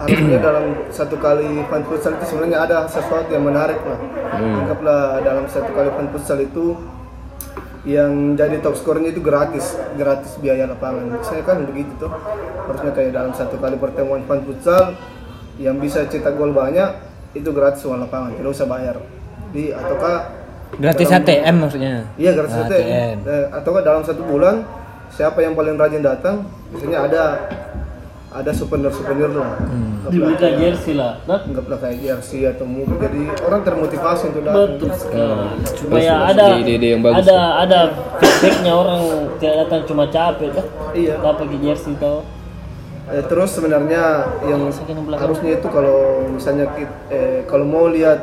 harusnya 0.00 0.38
dalam 0.48 0.64
satu 0.88 1.20
kali 1.20 1.66
fun 1.68 1.82
futsal 1.84 2.16
itu 2.16 2.24
sebenarnya 2.32 2.58
ada 2.64 2.88
sesuatu 2.88 3.28
yang 3.28 3.44
menarik 3.44 3.76
lah. 3.84 4.00
Anggaplah 4.40 5.20
dalam 5.20 5.44
satu 5.52 5.70
kali 5.76 5.90
fun 5.92 6.08
futsal 6.16 6.38
itu 6.40 6.80
yang 7.84 8.36
jadi 8.40 8.56
top 8.64 8.72
skornya 8.72 9.12
itu 9.12 9.20
gratis, 9.20 9.76
gratis 10.00 10.40
biaya 10.40 10.64
lapangan. 10.64 11.20
Saya 11.20 11.44
kan 11.44 11.68
begitu 11.68 11.92
tuh. 12.00 12.12
Harusnya 12.64 12.92
kayak 12.96 13.12
dalam 13.12 13.32
satu 13.36 13.60
kali 13.60 13.76
pertemuan 13.76 14.24
fun 14.24 14.48
futsal 14.48 14.96
yang 15.60 15.76
bisa 15.76 16.08
cetak 16.08 16.40
gol 16.40 16.56
banyak 16.56 17.04
itu 17.36 17.52
gratis 17.52 17.84
uang 17.84 18.00
lapangan, 18.08 18.32
tidak 18.32 18.50
usah 18.54 18.64
bayar. 18.64 18.96
Di 19.52 19.76
ataukah 19.76 20.37
Gratis 20.70 21.08
dalam- 21.08 21.24
ATM 21.24 21.54
maksudnya. 21.58 21.94
Iya 22.14 22.30
gratis 22.34 22.54
Ah, 22.54 22.64
ATM. 22.64 22.76
ATM. 22.76 23.16
Eh, 23.24 23.46
Atau 23.50 23.70
kan 23.70 23.82
dalam 23.82 24.02
satu 24.02 24.22
bulan 24.22 24.54
siapa 25.08 25.40
yang 25.40 25.52
paling 25.52 25.74
rajin 25.74 26.00
datang, 26.00 26.44
biasanya 26.68 26.98
ada 27.02 27.22
ada 28.28 28.50
souvenir-souvenir 28.52 29.32
lah. 29.32 29.56
Anggaplah- 29.56 30.12
Dibelikan 30.12 30.52
jersey 30.54 30.94
lah. 30.94 31.16
Nah, 31.24 31.40
Anggaplah 31.42 31.78
kayak 31.78 31.96
jersey 31.98 32.44
atau 32.44 32.64
move. 32.64 32.92
Jadi 32.94 33.24
orang 33.40 33.60
termotivasi 33.62 34.22
untuk 34.28 34.42
datang. 34.44 34.76
betul 34.76 34.90
sekali. 34.92 35.48
Supaya 35.74 36.12
ada 36.28 36.44
ide-ide 36.54 36.88
yang 36.90 37.02
bagus 37.02 37.24
ada 37.24 37.38
ada 37.58 37.78
feedbacknya 38.18 38.72
orang 38.74 39.00
tidak 39.40 39.54
datang 39.58 39.80
cuma 39.86 40.04
capek 40.06 40.48
kan. 40.52 40.66
Iya. 40.92 41.14
Dapat 41.16 41.34
pakai 41.40 41.58
jersey 41.58 41.94
tau. 41.96 42.20
Eh, 43.08 43.24
terus 43.24 43.50
sebenarnya 43.50 44.02
yang 44.44 44.60
harusnya 45.16 45.50
itu 45.54 45.66
kalau 45.66 45.98
misalnya 46.28 46.68
kit- 46.70 46.98
eh, 47.08 47.40
kalau 47.42 47.64
mau 47.64 47.88
lihat 47.88 48.20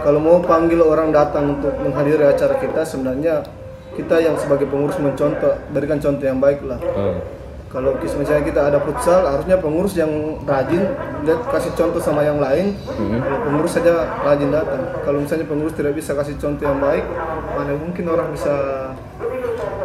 kalau 0.00 0.18
mau 0.18 0.40
panggil 0.40 0.80
orang 0.80 1.12
datang 1.12 1.60
untuk 1.60 1.76
menghadiri 1.76 2.24
acara 2.24 2.56
kita 2.56 2.80
sebenarnya 2.80 3.44
kita 3.92 4.16
yang 4.18 4.40
sebagai 4.40 4.64
pengurus 4.64 4.96
mencontoh 4.96 5.52
berikan 5.68 6.00
contoh 6.00 6.24
yang 6.24 6.40
baik 6.40 6.64
lah. 6.64 6.80
eh, 6.80 7.20
Kalau 7.68 7.96
misalnya 7.96 8.44
kita 8.44 8.60
ada 8.68 8.84
futsal, 8.84 9.24
harusnya 9.24 9.56
pengurus 9.56 9.96
yang 9.96 10.12
rajin 10.44 10.92
lihat 11.24 11.40
kasih 11.48 11.72
contoh 11.72 12.00
sama 12.00 12.20
yang 12.20 12.36
lain. 12.36 12.76
Kalau 12.84 13.40
pengurus 13.48 13.72
saja 13.72 13.92
rajin 14.20 14.52
datang. 14.52 14.92
Kalau 15.00 15.24
misalnya 15.24 15.48
pengurus 15.48 15.72
tidak 15.72 15.96
bisa 15.96 16.12
kasih 16.12 16.36
contoh 16.36 16.68
yang 16.68 16.76
baik, 16.76 17.00
mana 17.56 17.72
mungkin 17.72 18.04
orang 18.12 18.28
bisa 18.28 18.52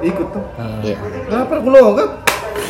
ikut 0.03 0.27
tuh. 0.35 0.43
ya. 0.83 0.99
Kenapa 1.31 1.63
aku 1.63 1.69
logat? 1.71 2.09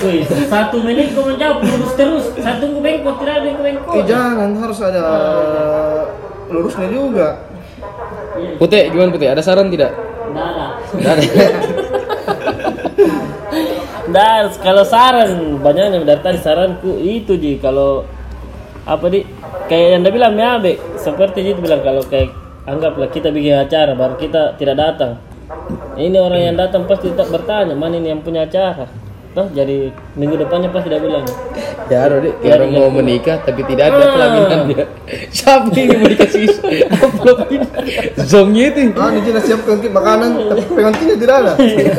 Wih, 0.05 0.21
satu 0.45 0.85
menit 0.85 1.17
kau 1.17 1.25
menjawab 1.25 1.65
terus 1.65 1.93
terus. 1.97 2.25
Satu 2.37 2.77
ku 2.77 2.79
bengkok 2.85 3.17
tidak 3.17 3.41
ada 3.41 3.47
yang 3.49 3.61
bengkok. 3.65 3.93
Eh 3.97 4.03
jangan, 4.05 4.49
harus 4.53 4.79
ada 4.85 5.03
lurusnya 6.51 6.87
juga. 6.91 7.27
Putih 8.57 8.89
gimana 8.89 9.09
Putih? 9.13 9.29
Ada 9.31 9.41
saran 9.43 9.69
tidak? 9.69 9.91
Nggak 10.31 10.47
ada. 10.53 10.65
Nggak 10.95 11.13
ada. 11.13 11.23
Dan 14.07 14.47
kalau 14.63 14.87
saran 14.87 15.59
banyak 15.59 15.99
yang 15.99 16.07
dari 16.07 16.21
tadi 16.23 16.39
saranku 16.39 16.95
itu 17.03 17.35
ji 17.35 17.59
kalau 17.59 18.07
apa 18.87 19.03
di 19.11 19.27
kayak 19.67 19.99
yang 19.99 20.01
dia 20.07 20.13
bilang 20.15 20.33
ya 20.39 20.55
Be, 20.63 20.79
seperti 20.95 21.43
itu 21.43 21.59
bilang 21.59 21.83
kalau 21.83 21.99
kayak 22.07 22.31
anggaplah 22.63 23.11
kita 23.11 23.35
bikin 23.35 23.59
acara 23.59 23.91
baru 23.99 24.15
kita 24.15 24.55
tidak 24.55 24.79
datang. 24.79 25.19
Ini 25.99 26.15
orang 26.23 26.39
yang 26.39 26.55
datang 26.55 26.87
pasti 26.87 27.11
tak 27.11 27.27
bertanya 27.27 27.75
mana 27.75 27.99
ini 27.99 28.15
yang 28.15 28.23
punya 28.23 28.47
acara. 28.47 28.87
Toh 29.37 29.45
jadi 29.53 29.93
minggu 30.17 30.33
depannya 30.33 30.73
pasti 30.73 30.89
dia 30.89 30.97
bilang. 30.97 31.21
Ya 31.93 32.09
deh, 32.09 32.33
kayak 32.41 32.57
orang 32.57 32.71
mau 32.73 32.89
menikah 32.89 33.37
tapi 33.45 33.61
tidak 33.69 33.93
ada 33.93 34.17
pelaminannya. 34.17 34.81
Siapa 35.37 35.69
yang 35.77 36.01
mau 36.01 36.09
dikasih 36.09 36.45
amplop 36.89 37.45
ini? 37.53 37.67
Zongnya 38.25 38.73
itu. 38.73 38.97
Ah, 38.97 39.13
ini 39.13 39.21
jelas 39.29 39.45
siapkan 39.45 39.77
ki- 39.77 39.93
makanan, 39.93 40.41
tapi 40.49 40.65
pengantinnya 40.73 41.15
tidak 41.21 41.35
ada. 41.45 41.51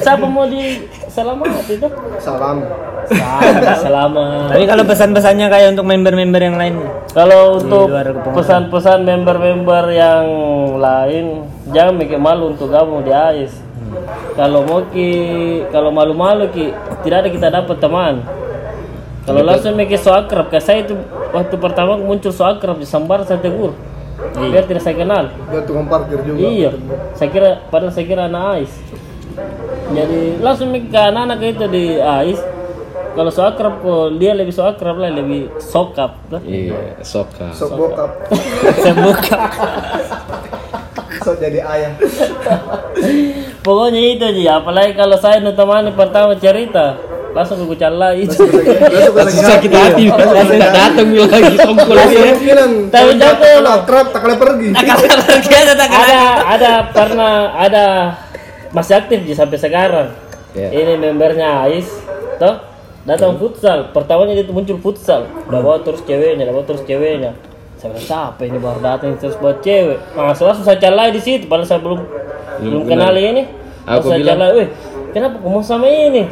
Siapa 0.02 0.26
mau 0.26 0.50
di 0.50 0.82
selamat 1.06 1.62
itu? 1.70 1.88
Salam. 2.18 2.58
Selamat, 3.06 3.78
selamat. 3.86 4.48
Tapi 4.50 4.64
kalau 4.66 4.84
pesan-pesannya 4.90 5.46
kayak 5.46 5.68
untuk 5.78 5.86
member-member 5.86 6.42
yang 6.42 6.56
lain. 6.58 6.74
Kalau 7.14 7.62
untuk 7.62 7.86
pesan-pesan 8.34 9.06
member-member 9.06 9.84
yang 9.94 10.26
lain, 10.74 11.46
jangan 11.70 11.94
bikin 12.02 12.18
malu 12.18 12.50
untuk 12.50 12.66
gabung 12.74 13.06
di 13.06 13.14
AIS. 13.14 13.67
Kalau 14.38 14.62
mau 14.62 14.86
ki, 14.86 15.10
kalau 15.74 15.90
malu-malu 15.90 16.46
ki, 16.54 16.70
tidak 17.02 17.26
ada 17.26 17.28
kita 17.28 17.48
dapat 17.50 17.76
teman. 17.82 18.22
Kalau 19.28 19.42
langsung 19.44 19.76
mikir 19.76 20.00
so 20.00 20.14
akrab, 20.14 20.48
kayak 20.48 20.64
saya 20.64 20.78
itu 20.86 20.96
waktu 21.36 21.58
pertama 21.60 22.00
muncul 22.00 22.32
so 22.32 22.46
akrab 22.46 22.80
di 22.80 22.86
Sambar 22.88 23.26
saya 23.28 23.42
tegur. 23.42 23.76
Biar 24.38 24.64
tidak 24.64 24.82
saya 24.82 24.96
kenal. 24.96 25.28
Dia 25.50 25.62
tukang 25.68 25.84
parkir 25.90 26.22
juga. 26.22 26.38
Iya, 26.38 26.70
saya 27.12 27.28
kira 27.28 27.50
padahal 27.68 27.92
saya 27.92 28.06
kira 28.08 28.30
anak 28.30 28.42
AIS. 28.56 28.72
Jadi 29.88 30.20
langsung 30.42 30.68
mikir 30.72 30.90
ke 30.90 31.00
anak-anak 31.02 31.38
itu 31.44 31.66
di 31.68 31.84
AIS. 31.98 32.40
Kalau 33.18 33.30
so 33.34 33.42
akrab 33.42 33.82
kok 33.82 34.16
dia 34.22 34.32
lebih 34.32 34.54
so 34.54 34.62
akrab 34.62 34.96
lah, 35.02 35.10
lebih 35.10 35.50
sokap. 35.58 36.14
lah. 36.30 36.38
Iya, 36.46 37.02
soka. 37.02 37.50
Sok 37.50 37.74
bokap, 39.02 39.50
Sok 41.24 41.40
jadi 41.40 41.64
ayah. 41.64 41.92
Pokoknya 43.64 44.00
itu 44.00 44.24
aja, 44.24 44.60
apalagi 44.60 44.92
kalau 44.92 45.16
saya 45.16 45.40
nutemani 45.40 45.92
pertama 45.96 46.36
cerita, 46.36 47.00
langsung 47.32 47.64
ke 47.64 47.66
kucala 47.68 48.12
itu. 48.12 48.36
Langsung 49.16 49.44
sakit 49.44 49.72
hati, 49.72 50.04
langsung 50.12 50.60
datang 50.60 51.08
lagi 51.12 51.56
songkol 51.56 51.96
lagi. 51.96 52.16
Tapi 52.92 53.10
kalau 53.20 53.72
akrab 53.82 54.06
tak 54.12 54.20
boleh 54.24 54.38
pergi. 54.38 54.68
ada 55.88 56.20
ada 56.44 56.72
pernah 56.92 57.56
ada 57.56 57.84
masih 58.72 59.00
aktif 59.00 59.24
di 59.24 59.32
sampai 59.32 59.58
sekarang. 59.60 60.08
Ya. 60.56 60.68
Ini 60.72 60.96
membernya 60.96 61.68
Ais, 61.68 61.88
toh 62.40 62.60
datang 63.04 63.36
futsal. 63.40 63.92
Pertamanya 63.92 64.36
dia 64.36 64.44
tuh 64.44 64.56
muncul 64.56 64.76
futsal, 64.80 65.28
udah 65.48 65.60
bawa 65.60 65.78
terus 65.84 66.04
ceweknya, 66.04 66.48
udah 66.48 66.54
bawa 66.56 66.66
terus 66.68 66.82
ceweknya. 66.84 67.32
Saya 67.78 67.94
bilang 67.94 68.06
siapa 68.06 68.42
ini 68.42 68.58
baru 68.58 68.80
datang 68.82 69.14
terus 69.16 69.38
bawa 69.38 69.54
cewek. 69.62 69.98
Langsung 70.18 70.50
saya 70.50 70.78
calai 70.82 71.14
di 71.14 71.20
situ, 71.22 71.46
padahal 71.46 71.66
saya 71.66 71.78
belum 71.78 72.00
belum 72.58 72.82
kenal 72.90 73.14
ini. 73.14 73.46
Aku 73.86 74.10
saya 74.10 74.18
bilang- 74.18 74.42
calai, 74.42 74.66
kenapa 75.14 75.36
kamu 75.38 75.60
sama 75.62 75.86
ini? 75.86 76.22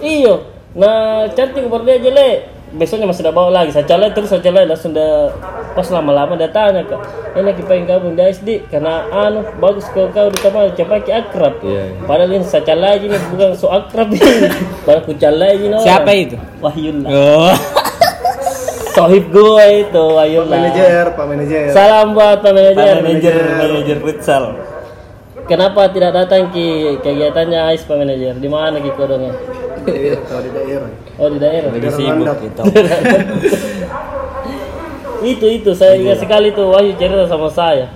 Iyo, 0.00 0.46
nah 0.78 1.26
cantik 1.34 1.66
baru 1.66 1.82
dia 1.84 1.98
jelek. 2.00 2.38
Besoknya 2.66 3.06
masih 3.06 3.22
udah 3.26 3.34
bawa 3.34 3.50
lagi. 3.50 3.70
Saya 3.74 3.86
calai 3.86 4.10
terus 4.14 4.30
saya 4.30 4.42
calai 4.42 4.66
langsung 4.66 4.94
dah 4.94 5.30
pas 5.74 5.86
lama-lama 5.90 6.34
dia 6.34 6.50
tanya 6.50 6.82
kak, 6.82 6.98
ini 7.36 7.52
kita 7.52 7.68
pengen 7.68 7.84
gabung 7.84 8.14
di 8.16 8.22
SD 8.26 8.48
karena 8.66 9.06
anu 9.12 9.44
bagus 9.60 9.86
kau 9.92 10.08
kau 10.08 10.30
di 10.30 10.38
kamar 10.40 10.70
coba 10.70 10.98
ki 10.98 11.12
akrab. 11.12 11.54
Iya, 11.62 11.82
iya. 11.82 12.02
Padahal 12.06 12.30
ini 12.30 12.44
saya 12.46 12.62
calai 12.64 13.02
ini 13.02 13.16
bukan 13.28 13.54
so 13.58 13.68
akrab 13.70 14.08
ini. 14.08 14.22
Padahal 14.86 15.02
ku 15.02 15.12
calai 15.14 15.52
ini. 15.58 15.76
Siapa 15.78 16.10
itu? 16.14 16.36
Wahyullah. 16.62 17.10
Oh. 17.10 17.54
Sohib 18.96 19.28
gue 19.28 19.66
itu 19.84 20.04
Wahyullah. 20.16 20.56
Manajer, 20.56 21.06
Pak 21.12 21.24
Manajer. 21.28 21.68
Salam 21.76 22.16
buat 22.16 22.40
Pak 22.40 22.52
Manajer. 22.56 22.94
Manajer 23.04 23.36
manajer 23.60 23.96
futsal. 24.00 24.44
Kenapa 25.44 25.92
tidak 25.92 26.16
datang 26.16 26.48
ki 26.48 26.98
kegiatannya 27.04 27.60
Ais 27.76 27.84
Pak 27.84 27.92
Manajer? 27.92 28.40
Di 28.40 28.48
mana 28.48 28.80
ki 28.80 28.90
kodongnya? 28.96 29.36
Kalau 30.24 30.42
di 30.48 30.50
daerah. 30.56 30.90
Oh 31.20 31.28
di 31.28 31.38
daerah. 31.38 31.68
Lagi 31.76 31.90
sibuk 31.92 32.36
gitu. 32.40 32.62
itu 35.26 35.46
itu 35.60 35.70
saya 35.76 35.96
ingat 35.96 36.22
sekali 36.22 36.52
tuh 36.52 36.70
Wahyu 36.70 36.94
cerita 36.96 37.26
sama 37.26 37.48
saya 37.50 37.88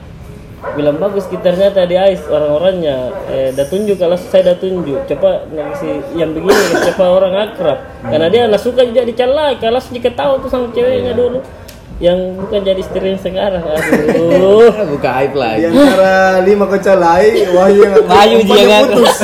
bilang 0.77 1.01
bagus 1.01 1.24
kita 1.24 1.57
ternyata 1.57 1.89
di 1.89 1.97
AIS 1.97 2.28
orang-orangnya. 2.28 3.09
Eh 3.32 3.49
dah 3.57 3.65
tunjuk 3.65 3.97
kalau 3.97 4.16
saya 4.20 4.53
dah 4.53 4.57
tunjuk. 4.61 5.09
Coba 5.09 5.49
ngasih 5.49 6.16
yang 6.16 6.37
begini 6.37 6.77
coba 6.93 7.05
orang 7.16 7.35
akrab. 7.49 7.78
Karena 8.05 8.27
dia 8.28 8.45
nggak 8.45 8.62
suka 8.62 8.85
juga 8.85 9.03
dicalai 9.09 9.57
kalau 9.57 9.81
jika 9.81 10.12
tahu 10.12 10.45
tuh 10.45 10.51
sama 10.53 10.66
ceweknya 10.77 11.16
dulu. 11.16 11.41
Yang 12.01 12.19
bukan 12.41 12.61
jadi 12.65 12.81
istri 12.81 13.12
yang 13.12 13.20
sekarang. 13.20 13.61
Aduh. 13.77 14.73
Buka 14.97 15.11
aib 15.20 15.37
Di 15.37 15.41
lagi. 15.41 15.65
antara 15.69 16.41
lima 16.45 16.65
kecalai, 16.65 17.45
Wahyu 17.53 17.81
yang 17.85 18.05
Wahyu 18.12 18.39
dia 18.45 18.78
putus. 18.89 19.16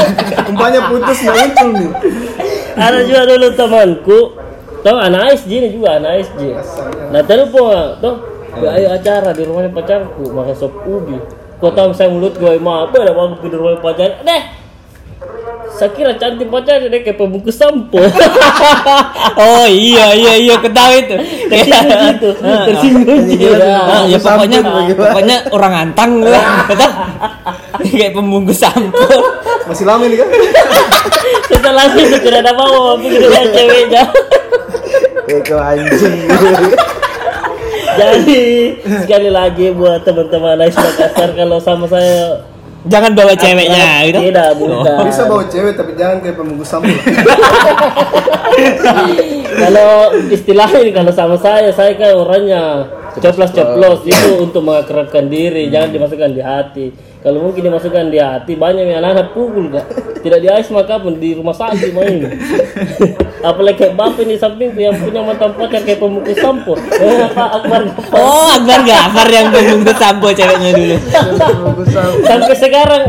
Umpanya 0.49 0.81
putus 0.93 1.19
nggak 1.25 1.37
muncul 1.37 1.69
nih. 1.73 1.91
ada 2.77 2.99
juga 3.05 3.23
dulu 3.25 3.47
temanku. 3.57 4.21
Tau 4.85 5.03
anak 5.03 5.35
ASJ 5.35 5.51
ini 5.51 5.69
juga 5.73 5.99
anak 5.99 6.21
ASJ 6.21 6.41
nah 7.11 7.23
telepon. 7.25 7.97
Tuh 7.99 8.36
ayo 8.65 8.89
acara 8.91 9.31
di 9.31 9.43
rumahnya 9.45 9.69
pacarku 9.71 10.33
makan 10.33 10.55
sop 10.57 10.73
ubi. 10.85 11.21
Kau 11.57 11.73
tahu 11.73 11.93
saya 11.93 12.13
mulut 12.13 12.37
gue 12.37 12.57
mah 12.57 12.85
apa 12.85 13.01
ada 13.01 13.13
waktu 13.13 13.49
di 13.49 13.57
rumah 13.57 13.81
pacar? 13.81 14.21
Deh! 14.21 14.43
Saya 15.77 15.93
kira 15.93 16.17
cantik 16.17 16.49
pacarnya 16.49 16.89
deh 16.89 17.05
kayak 17.05 17.21
pembungkus 17.21 17.61
sampo 17.61 18.01
oh 19.41 19.67
iya 19.69 20.17
iya 20.17 20.33
iya 20.41 20.55
ketahui 20.57 21.05
itu. 21.05 21.17
Tersinggung 21.53 22.01
gitu 22.09 22.29
tersinggung 22.69 23.23
gitu. 23.29 23.61
Ah, 23.61 24.09
ya 24.09 24.17
pokoknya 24.17 24.61
Sampul 24.65 24.81
bagaimana? 24.81 25.05
pokoknya 25.13 25.37
orang 25.53 25.73
antang 25.77 26.13
lah 26.25 26.45
kata 26.73 26.87
kayak 27.85 28.13
pembungkus 28.17 28.57
sampo 28.57 29.05
Masih 29.69 29.85
lama 29.85 30.05
ini 30.09 30.17
kan? 30.17 30.29
setelah 31.47 31.85
itu 31.93 32.17
tidak 32.25 32.41
ada 32.47 32.53
mau 32.57 32.97
pikir 32.97 33.21
dia 33.27 33.43
ceweknya. 33.51 34.03
Eko 35.27 35.57
anjing. 35.59 36.17
Jadi 37.97 38.45
sekali 39.03 39.31
lagi 39.33 39.73
buat 39.73 40.05
teman-teman 40.05 40.61
Ais 40.61 40.77
Makassar 40.77 41.33
kalau 41.33 41.59
sama 41.59 41.89
saya 41.89 42.45
jangan 42.87 43.13
bawa 43.19 43.35
ceweknya 43.35 44.07
gitu? 44.07 44.19
Tidak 44.31 44.51
bukan 44.61 45.05
Bisa 45.11 45.23
bawa 45.27 45.45
cewek 45.51 45.75
tapi 45.75 45.93
jangan 45.99 46.23
kayak 46.23 46.37
pembungkus 46.39 46.69
sampul. 46.71 46.95
kalau 49.57 50.15
istilahnya 50.31 50.79
ini 50.87 50.93
kalau 50.95 51.13
sama 51.13 51.37
saya 51.37 51.69
saya 51.75 51.93
kan 51.99 52.15
orangnya 52.17 52.89
coplos 53.21 53.53
coplos 53.53 54.01
itu 54.05 54.31
untuk 54.41 54.63
mengakrabkan 54.65 55.29
diri 55.29 55.69
jangan 55.73 55.93
dimasukkan 55.93 56.31
di 56.33 56.43
hati 56.45 56.87
kalau 57.27 57.51
mungkin 57.51 57.67
dimasukkan 57.67 58.07
di 58.15 58.23
hati 58.23 58.55
banyak 58.55 58.87
yang 58.87 59.03
anak-anak 59.03 59.35
pukul 59.35 59.67
gak 59.75 59.83
tidak 60.23 60.39
di 60.43 60.47
ais 60.47 60.71
maka 60.71 60.95
pun 61.03 61.19
di 61.19 61.35
rumah 61.35 61.51
sakit 61.51 61.91
main. 61.91 62.23
Apalagi 63.51 63.83
kayak 63.83 63.99
bapak 63.99 64.23
ini 64.23 64.39
sampingku 64.39 64.79
yang 64.79 64.95
punya 64.95 65.27
mantan 65.27 65.51
pacar 65.59 65.83
kayak 65.83 65.99
pemukul 65.99 66.35
sampo 66.39 66.79
eh, 66.79 67.27
apa 67.27 67.63
akbar 67.63 67.83
Gafar. 67.83 68.15
oh 68.15 68.47
Akbar 68.55 68.81
Gafar 68.87 69.27
yang 69.27 69.47
pembungkus 69.51 69.99
sampo 69.99 70.31
ceweknya 70.31 70.71
dulu. 70.71 70.97
Sampai 72.31 72.55
sekarang 72.55 73.03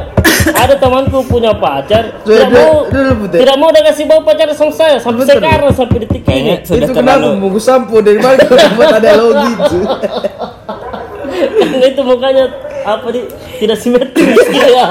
ada 0.50 0.74
temanku 0.82 1.22
punya 1.30 1.54
pacar. 1.54 2.18
Tidak 2.26 2.50
mau 2.50 2.90
tidak 3.30 3.56
mau 3.62 3.70
udah 3.70 3.84
kasih 3.86 4.04
bawa 4.10 4.22
pacar 4.26 4.50
sama 4.58 4.74
saya. 4.74 4.98
Sampai 4.98 5.30
sekarang 5.30 5.70
sampai 5.78 5.98
detik 6.10 6.26
ini. 6.26 6.58
Itu 6.66 6.90
kenapa 6.90 7.38
pembungkus 7.38 7.70
sampul 7.70 8.02
dari 8.02 8.18
mana 8.18 8.42
dapat 8.42 8.98
ada 8.98 9.10
logi 9.14 9.52
itu? 9.62 9.80
itu 11.94 12.02
mukanya 12.02 12.46
apa 12.88 13.08
di 13.12 13.22
tidak 13.60 13.78
simetris 13.78 14.40
ya 14.72 14.86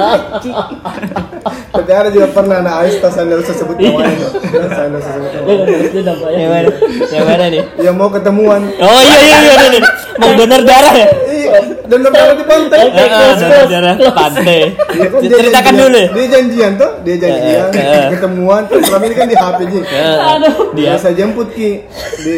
Tapi 1.72 1.90
ada 1.90 2.08
juga 2.08 2.28
pernah 2.28 2.58
anak 2.58 2.74
Ais 2.82 2.96
tas 2.98 3.12
sandal 3.12 3.38
saya 3.40 3.52
sebut 3.54 3.76
namanya. 3.76 4.16
tuh. 4.18 4.30
Dan 4.50 4.68
Sandal 4.70 5.00
saya 5.00 5.14
sebut 5.14 5.30
namanya. 5.30 5.46
ya 5.46 5.54
nggak 5.54 5.76
boleh 5.76 5.90
dendam 5.92 6.16
pak 6.16 6.28
ya 6.28 6.36
yang 6.36 6.50
mana 6.50 6.70
yang 7.06 7.26
mana 7.26 7.44
nih 7.46 7.62
Yang 7.78 7.94
mau 7.94 8.08
ketemuan. 8.10 8.60
oh 8.76 9.00
iya 9.00 9.16
iya 9.16 9.36
iya 9.38 9.54
iya, 9.54 9.68
iya. 9.70 9.80
mau 10.16 10.30
donor 10.34 10.62
darah 10.62 10.94
ya 10.94 11.08
Iya, 11.46 11.52
dan 11.86 11.98
darah 12.02 12.34
di 12.34 12.42
pantai. 12.42 12.78
Ah, 12.90 13.32
donor 13.38 13.66
darah 13.68 13.94
pantai 14.10 14.60
Iya, 14.90 15.06
ceritakan 15.30 15.74
dulu 15.78 16.02
Dia 16.10 16.26
janjian 16.28 16.72
tuh, 16.74 16.90
dia 17.02 17.16
janjian, 17.16 17.66
Eh, 17.70 17.78
eh. 17.78 18.06
ketemuan. 18.10 18.62
Selama 18.66 19.04
ini 19.04 19.14
kan 19.14 19.26
di 19.26 19.36
HP 19.36 19.58
Ji. 19.68 19.80
aduh 20.18 20.54
dia 20.74 20.92
saya 20.98 21.14
jemput 21.14 21.48
ki 21.50 21.70
di 22.18 22.36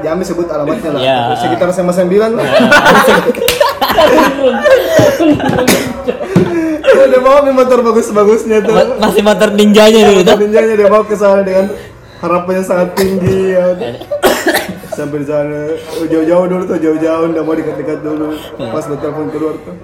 Jambi 0.00 0.22
sebut 0.22 0.46
alamatnya 0.46 0.90
lah. 0.92 1.00
Iya. 1.00 1.18
Sekitar 1.34 1.66
SMA 1.72 1.90
9 1.90 2.06
lah. 2.32 2.46
Udah 6.82 7.20
bawa 7.20 7.50
motor 7.50 7.78
bagus-bagusnya 7.82 8.62
tuh. 8.62 8.74
Ma- 8.74 8.98
masih 9.00 9.22
motor 9.22 9.48
ninjanya 9.52 10.00
dulu 10.08 10.20
tuh 10.22 10.36
Ninjanya 10.38 10.74
dia 10.76 10.88
bawa 10.88 11.04
ke 11.04 11.16
sana 11.16 11.42
dengan 11.42 11.70
harapannya 12.18 12.62
sangat 12.62 12.94
tinggi 12.94 13.54
ya. 13.54 13.66
Sampai 14.92 15.24
di 15.24 15.26
sana 15.26 15.72
jauh-jauh 16.04 16.46
dulu 16.46 16.62
tuh 16.68 16.76
jauh-jauh 16.76 17.26
nggak 17.32 17.44
mau 17.44 17.54
dekat-dekat 17.54 17.98
dulu. 18.02 18.36
Pas 18.58 18.84
udah 18.84 18.98
telepon 18.98 19.26
keluar 19.30 19.54
tuh. 19.58 19.74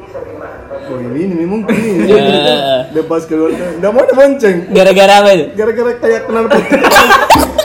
Oh 0.89 0.97
ini 1.01 1.29
ini 1.29 1.45
mungkin 1.45 1.75
ini. 1.77 2.09
Dia 2.93 3.03
pas 3.05 3.25
keluar 3.25 3.51
tuh 3.53 3.69
nggak 3.81 3.93
mau 3.93 4.05
dibonceng. 4.05 4.57
gara-gara 4.69 5.15
apa 5.21 5.31
itu 5.33 5.45
Gara-gara 5.53 5.91
kayak 5.97 6.21
kenal 6.27 6.45
pot 6.49 6.65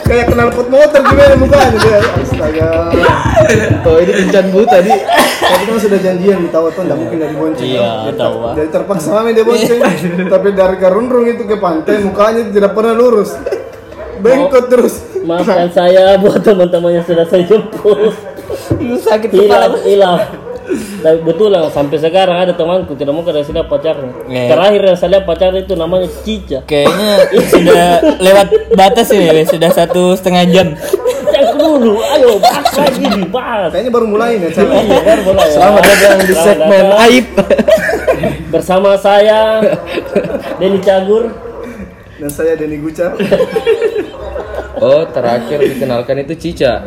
kayak 0.04 0.24
kenal 0.30 0.48
pot 0.52 0.68
motor 0.68 1.00
gimana 1.00 1.34
mukanya 1.40 1.78
dia. 1.80 2.00
Astaga. 2.00 2.70
Oh 3.84 3.96
ini 4.00 4.12
kencan 4.24 4.44
bu 4.52 4.60
tadi. 4.68 4.92
Tapi 5.44 5.62
kan 5.68 5.76
sudah 5.80 5.98
janjian 6.00 6.40
tahu 6.48 6.66
tuh 6.72 6.82
nggak 6.86 6.98
mungkin 6.98 7.16
dari 7.20 7.34
bonceng. 7.34 7.66
Iya, 7.66 8.12
tahu. 8.14 8.34
Dari 8.56 8.68
terpaksa 8.70 9.08
mami 9.12 9.30
dia 9.32 9.44
bonceng. 9.44 9.80
Tapi 10.28 10.48
dari 10.52 10.76
karunrung 10.78 11.26
itu 11.26 11.42
ke 11.48 11.56
pantai 11.56 12.04
mukanya 12.04 12.46
tidak 12.52 12.72
pernah 12.76 12.94
lurus. 12.94 13.34
Bengkot 14.20 14.70
terus. 14.70 15.14
maafkan 15.24 15.72
saya 15.72 16.20
buat 16.20 16.44
teman-teman 16.44 17.00
yang 17.00 17.04
sudah 17.08 17.24
saya 17.24 17.48
jemput 17.48 18.12
sakit 19.00 19.30
hilang 19.32 19.72
hilang 19.82 20.20
tapi 20.98 21.18
betul 21.20 21.48
lah 21.48 21.68
sampai 21.68 22.00
sekarang 22.00 22.36
ada 22.40 22.52
temanku 22.52 22.96
tidak 22.96 23.12
mau 23.12 23.20
kasih 23.20 23.52
lihat 23.52 23.68
pacarnya 23.68 24.10
Iya. 24.24 24.48
terakhir 24.48 24.80
yang 24.82 24.96
saya 24.96 25.10
lihat 25.12 25.24
pacarnya 25.24 25.60
itu 25.60 25.74
namanya 25.74 26.08
Cica 26.24 26.58
kayaknya 26.64 27.12
sudah 27.44 27.86
lewat 28.18 28.46
batas 28.72 29.08
ini 29.12 29.28
weh. 29.28 29.44
sudah 29.44 29.68
satu 29.68 30.16
setengah 30.16 30.44
jam 30.48 30.68
yang 31.28 31.50
dulu 31.52 32.00
ayo 32.00 32.38
bahas 32.38 32.70
lagi 32.72 33.04
bahas 33.34 33.68
Kayaknya 33.68 33.90
baru 33.90 34.06
mulai 34.06 34.38
nih. 34.38 34.48
Iya, 34.54 35.00
baru 35.02 35.22
mulai 35.26 35.44
ya. 35.44 35.52
selamat 35.52 35.82
datang 35.82 36.18
di 36.22 36.34
segmen 36.34 36.86
aib 37.04 37.26
bersama 38.54 38.90
saya 38.94 39.58
Denny 40.56 40.78
Cagur 40.78 41.28
Dan 42.14 42.30
saya 42.30 42.54
Denny 42.54 42.78
Guca. 42.78 43.12
Oh, 44.76 45.06
terakhir 45.06 45.62
dikenalkan 45.62 46.18
itu 46.20 46.34
Cica. 46.34 46.82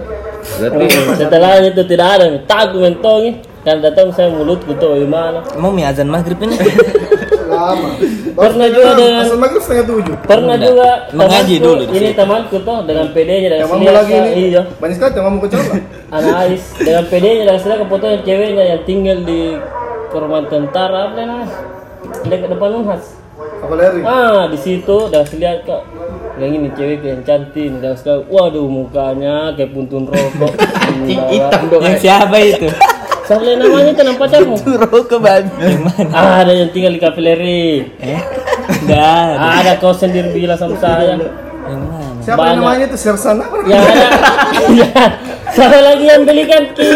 Berarti 0.60 0.86
setelah 1.18 1.60
itu 1.60 1.82
tidak 1.84 2.08
ada 2.20 2.26
nih 2.30 2.41
tagu 2.44 2.78
mentong 2.78 3.20
nih 3.24 3.36
kan 3.68 3.77
datang 3.77 4.07
saya 4.10 4.31
mulutku 4.31 4.72
tuh 4.73 4.95
gimana 4.98 5.44
mau 5.56 5.69
mie 5.69 5.84
azan 5.84 6.07
maghrib 6.07 6.39
ini 6.39 6.56
Lama. 7.45 7.95
Pernah 8.38 8.68
juga 8.69 8.91
dengan- 8.94 9.23
Asal 9.23 9.38
maghrib 9.38 9.60
setengah 9.60 9.85
tujuh. 9.88 10.15
pernah 10.22 10.56
juga 10.56 10.89
Mengaji 11.10 11.56
dulu 11.57 11.81
di 11.81 11.95
ini 11.95 12.07
situ. 12.07 12.15
temanku 12.15 12.56
tuh 12.60 12.80
dengan 12.84 13.07
PD-nya 13.10 13.48
dan 13.49 13.57
Yang 13.57 13.72
Siliaka, 13.73 13.98
lagi 13.98 14.14
ini. 14.14 14.30
iya 14.45 14.61
Banyak 14.73 14.95
sekali 14.95 15.11
yang 15.14 15.26
mau 15.27 15.41
ke 15.41 15.49
Jawa. 15.49 15.73
anak 16.10 16.34
Ais 16.38 16.64
dengan 16.77 17.03
PD-nya 17.07 17.44
dan 17.45 17.57
Siliaka 17.57 17.84
fotonya 17.85 18.19
ceweknya 18.22 18.64
yang 18.68 18.81
tinggal 18.84 19.18
di 19.22 19.41
perumahan 20.07 20.45
tentara 20.45 20.99
apa 21.03 21.14
namanya 21.18 21.48
dekat 22.23 22.49
depan 22.49 22.69
Unhas 22.73 23.03
Apa 23.57 23.73
lari? 23.73 23.99
ah 24.02 24.44
di 24.45 24.57
situ 24.57 24.98
dan 25.07 25.23
Siliaka 25.23 25.77
yang 26.38 26.52
ini 26.53 26.69
cewek 26.69 27.02
yang 27.02 27.22
cantik 27.23 27.72
dan 27.76 27.94
sekali 27.94 28.22
waduh 28.27 28.68
mukanya 28.69 29.52
kayak 29.52 29.72
puntun 29.72 30.06
rokok 30.06 30.53
hitam 31.10 31.61
yang 31.81 31.98
siapa 31.98 32.38
itu 32.38 32.69
Siapa 33.28 33.44
namanya 33.44 33.91
itu 33.91 34.02
nama 34.02 34.18
pacarmu? 34.18 34.56
babi 35.20 35.52
yang 35.60 35.84
mana 35.84 36.10
Ah, 36.10 36.36
ada 36.41 36.54
yang 36.54 36.72
tinggal 36.72 36.91
di 36.91 37.02
kafileri. 37.02 37.84
eh 37.99 38.22
enggak 38.80 39.04
ada 39.36 39.48
Ada 39.60 39.72
kau 39.78 39.91
sendiri 39.91 40.32
bilang 40.32 40.56
sama 40.56 40.76
saya. 40.78 41.20
yang 41.20 41.82
mana 41.84 42.24
Siapa 42.24 42.40
Banyak. 42.41 42.56
namanya 42.58 42.84
itu 42.86 42.98
Sersan 42.98 43.36
apa? 43.38 43.56
Yang 43.64 43.84
ada, 43.86 44.08
ya, 44.74 45.04
saya 45.49 45.80
lagi 45.82 46.06
yang 46.06 46.24
belikan 46.24 46.64
ki, 46.72 46.91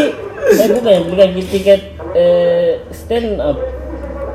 eh 0.53 0.67
bukan 0.69 0.91
yang 0.91 1.05
belikan 1.05 1.29
ki 1.31 1.43
tiket 1.49 1.81
eh, 2.13 2.79
stand 2.91 3.39
up. 3.39 3.55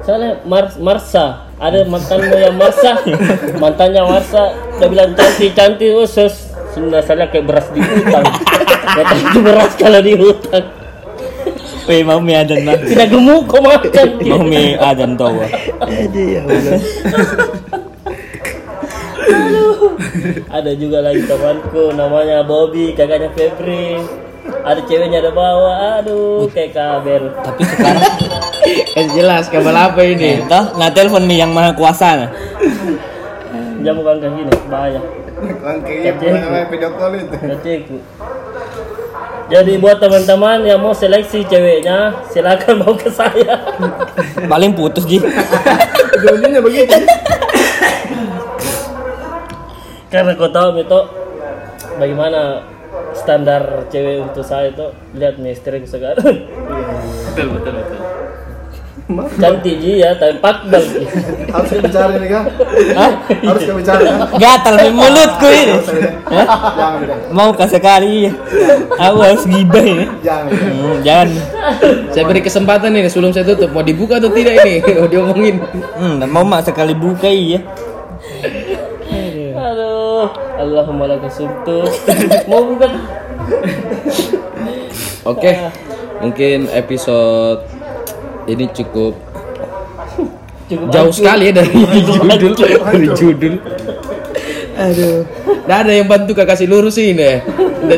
Soalnya 0.02 0.40
Mars, 0.42 0.78
Marsa, 0.78 1.24
ada 1.56 1.82
mantanmu 1.82 2.32
yang 2.32 2.54
Marsa, 2.54 2.96
mantannya 3.56 4.04
Marsa, 4.04 4.54
udah 4.78 4.88
bilang 4.88 5.10
cantik 5.12 5.52
cantik, 5.52 5.90
oh 5.90 6.06
sus, 6.06 6.48
sudah 6.70 7.02
saya 7.02 7.26
kayak 7.26 7.44
beras 7.44 7.66
di 7.70 7.80
hutan. 7.80 8.24
Kata 8.86 9.14
beras 9.42 9.72
kalau 9.74 10.00
di 10.00 10.14
hutan. 10.14 10.62
Weh 11.86 12.02
mau 12.02 12.18
mie 12.18 12.36
azan 12.36 12.66
maghrib 12.66 12.90
Tidak 12.90 13.08
gemuk 13.08 13.46
kau 13.46 13.62
makan. 13.62 14.08
mau 14.26 14.42
mie 14.42 14.74
azan 14.74 15.14
tawa 15.14 15.46
ada 20.48 20.72
juga 20.72 21.04
lagi 21.04 21.22
temanku 21.24 21.92
namanya 21.92 22.40
Bobby 22.40 22.96
kakaknya 22.96 23.28
Febri. 23.32 24.00
Ada 24.62 24.80
ceweknya 24.86 25.18
ada 25.20 25.30
bawa 25.30 25.98
aduh 25.98 26.46
kayak 26.50 26.70
kabel 26.70 27.34
tapi 27.42 27.62
sekarang 27.66 28.02
eh, 28.98 29.06
jelas 29.10 29.50
kabar 29.50 29.90
apa 29.90 30.00
ini? 30.06 30.38
eh, 30.38 30.46
toh 30.46 30.74
nah 30.78 30.90
telepon 30.90 31.26
nih 31.26 31.42
yang 31.42 31.50
maha 31.50 31.74
kuasa. 31.74 32.30
Jam 33.82 33.94
bukan 33.98 34.16
kayak 34.18 34.34
gini 34.38 34.52
bahaya. 34.66 35.00
Langkahnya 35.36 36.12
pernah 36.16 36.40
namanya 36.46 36.66
video 36.70 36.90
call 36.94 37.12
itu. 37.14 37.36
Jadi 39.46 39.78
buat 39.78 40.02
teman-teman 40.02 40.66
yang 40.66 40.82
mau 40.82 40.90
seleksi 40.90 41.46
ceweknya 41.46 42.26
silakan 42.26 42.82
mau 42.82 42.98
ke 42.98 43.06
saya. 43.06 43.62
Paling 44.50 44.74
putus 44.74 45.06
ji. 45.06 45.22
Ujung-ujungnya 46.18 46.60
begitu. 46.62 46.96
karena 50.06 50.38
kau 50.38 50.48
tahu 50.48 50.80
itu 50.80 51.00
bagaimana 51.98 52.62
standar 53.12 53.90
cewek 53.90 54.22
untuk 54.22 54.46
saya 54.46 54.70
itu 54.74 54.86
lihat 55.14 55.38
nih 55.38 55.54
istriku 55.54 55.86
sekarang. 55.86 56.46
Betul 57.30 57.46
betul 57.54 57.72
betul 57.78 58.15
cantik 59.38 59.78
ji 59.78 60.02
ya 60.02 60.18
tapi 60.18 60.42
pakbal 60.42 60.82
Ji. 60.82 61.06
harus 61.54 61.70
bicara 61.78 62.10
ini 62.18 62.26
kan 62.26 62.44
harus 63.30 63.62
bicara 63.62 64.02
kan 64.02 64.18
Gatal 64.34 64.74
di 64.82 64.90
mulutku 64.90 65.46
ini. 65.46 65.74
jangan 66.74 67.06
Mau 67.30 67.54
ke 67.54 67.66
sekali. 67.70 68.26
Aku 68.98 69.18
harus 69.22 69.46
gibah 69.46 69.84
ini. 69.84 70.04
jangan 70.26 70.50
Hmm, 70.50 70.96
jangan. 71.06 71.28
Saya 72.10 72.24
beri 72.26 72.42
kesempatan 72.42 72.90
ini 72.98 73.06
sebelum 73.06 73.30
saya 73.30 73.46
tutup. 73.46 73.70
Mau 73.70 73.86
dibuka 73.86 74.18
atau 74.18 74.30
tidak 74.34 74.58
ini? 74.66 74.82
Mau 74.98 75.06
diomongin. 75.06 75.56
Hmm, 75.96 76.26
mau 76.26 76.42
mak 76.42 76.66
sekali 76.66 76.92
buka 76.98 77.30
iya. 77.30 77.62
aduh 79.56 80.28
Allahumma 80.60 81.08
laka 81.08 81.26
sumtu 81.32 81.88
mau 82.50 82.62
bukan 82.62 82.92
Oke. 85.26 85.58
Mungkin 86.22 86.70
episode 86.70 87.75
ini 88.46 88.64
cukup 88.72 89.12
cukup 90.66 90.86
jauh 90.90 91.10
hancur. 91.10 91.14
sekali 91.14 91.50
ya 91.50 91.52
dari 91.54 91.70
judul 92.02 92.52
dari 92.56 93.08
judul. 93.12 93.54
Aduh. 94.76 95.18
Nggak 95.66 95.78
ada 95.82 95.92
yang 95.92 96.06
bantu 96.06 96.30
kak 96.32 96.46
kasih 96.46 96.66
lurusin 96.66 97.16
ya. 97.16 97.40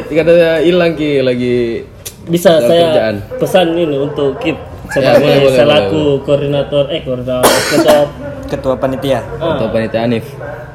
Karena 0.08 0.60
hilang 0.60 0.92
ki 0.94 1.20
lagi 1.20 1.82
bisa 2.28 2.60
saya 2.60 2.92
kerjaan. 2.92 3.14
pesan 3.40 3.66
ini 3.72 3.96
untuk 3.96 4.36
Kip 4.38 4.56
Ya, 4.88 5.16
sebagai 5.16 5.20
boleh, 5.20 5.38
boleh, 5.44 5.58
selaku 5.60 6.02
koordinator 6.24 6.84
eh 6.88 7.00
koordinator 7.04 7.44
ketua 7.44 8.08
Ketua 8.48 8.74
panitia. 8.76 9.20
ah, 9.36 9.56
atau 9.56 9.68
panitia 9.68 10.00
Anif. 10.02 10.24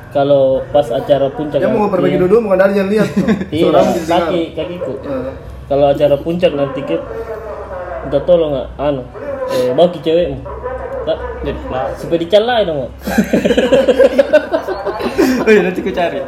kalau 0.10 0.62
pas 0.70 0.86
acara 0.86 1.26
puncak 1.30 1.58
ya 1.58 1.66
mau 1.66 1.90
berbagi 1.90 2.22
duduk 2.22 2.46
bukan 2.46 2.58
dari 2.58 2.78
yang 2.78 2.90
lihat 2.90 3.10
tuh 3.10 3.26
iya 3.50 3.74
kaki 4.06 4.54
kakiku 4.54 4.94
Eh, 5.02 5.34
kalau 5.66 5.90
acara 5.90 6.14
puncak 6.16 6.54
nanti 6.54 6.86
Kip 6.86 7.02
minta 8.04 8.20
tolong 8.22 8.54
nggak 8.54 8.68
anu 8.78 9.02
eh, 9.54 9.72
bawa 9.74 9.90
ke 9.94 10.00
cewekmu 10.02 10.40
Tak, 11.04 11.20
supaya 12.00 12.16
dicalai 12.24 12.64
dong 12.64 12.88
oh 15.44 15.52
iya 15.52 15.62
nanti 15.68 15.84
ku 15.84 15.92
cari 15.92 16.24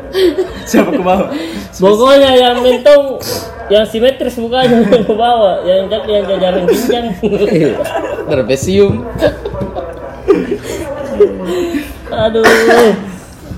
siapa 0.67 0.91
ku 0.91 0.99
bawa 0.99 1.31
pokoknya 1.79 2.31
yang 2.35 2.59
mentong 2.59 3.23
yang 3.71 3.87
simetris 3.87 4.35
mukanya 4.35 4.83
ke 4.83 5.15
bawah 5.15 5.63
yang 5.63 5.87
jak 5.87 6.03
yang 6.11 6.27
jajaran 6.27 6.67
ginjang 6.67 7.07
Trapesium. 8.27 9.07
aduh 12.11 12.43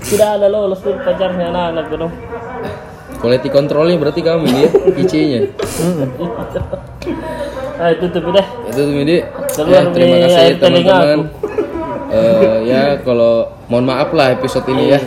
tidak 0.06 0.28
ada 0.38 0.46
lolos 0.46 0.80
tuh 0.80 0.94
pacarnya 1.02 1.50
anak-anak 1.50 1.86
dong 1.92 2.14
Quality 3.18 3.50
controlnya 3.50 3.98
berarti 3.98 4.22
kamu 4.22 4.46
ini 4.46 4.60
ya, 4.62 4.70
IC-nya. 4.94 5.40
Ayo 7.78 7.94
tutup 8.02 8.22
udah 8.34 8.46
Itu 8.70 8.80
tuh 8.84 8.94
Midi. 8.94 9.16
Keluar 9.54 9.70
Ya, 9.70 9.80
terima 9.94 10.16
kasih 10.26 10.54
teman-teman. 10.58 11.18
Eh, 12.08 12.64
ya 12.64 12.96
kalau 13.04 13.52
mohon 13.68 13.84
maaf 13.84 14.16
lah 14.16 14.32
episode 14.32 14.64
ini 14.72 14.96
ya. 14.96 15.00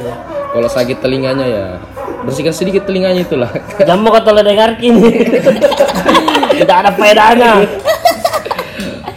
Kalau 0.53 0.69
sakit 0.69 1.02
telinganya 1.02 1.49
ya 1.49 1.65
bersihkan 2.22 2.53
sedikit 2.53 2.85
telinganya 2.85 3.26
itulah. 3.26 3.49
Jamu 3.89 4.14
kata 4.14 4.30
lo 4.30 4.45
dengar 4.45 4.77
kini. 4.77 5.10
Tidak 6.61 6.76
ada 6.85 6.93
faedahnya. 6.93 7.65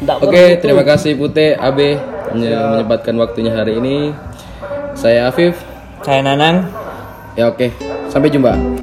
Tidak 0.00 0.16
Oke, 0.24 0.56
terima 0.64 0.80
kasih 0.80 1.12
Abe 1.60 2.00
menye- 2.32 2.56
menyempatkan 2.56 3.14
waktunya 3.20 3.52
hari 3.52 3.76
ini. 3.76 4.16
Saya 4.96 5.28
Afif. 5.28 5.60
Saya 6.00 6.24
Nanang. 6.24 6.64
Ya 7.34 7.50
oke, 7.50 7.68
sampai 8.08 8.30
jumpa. 8.30 8.73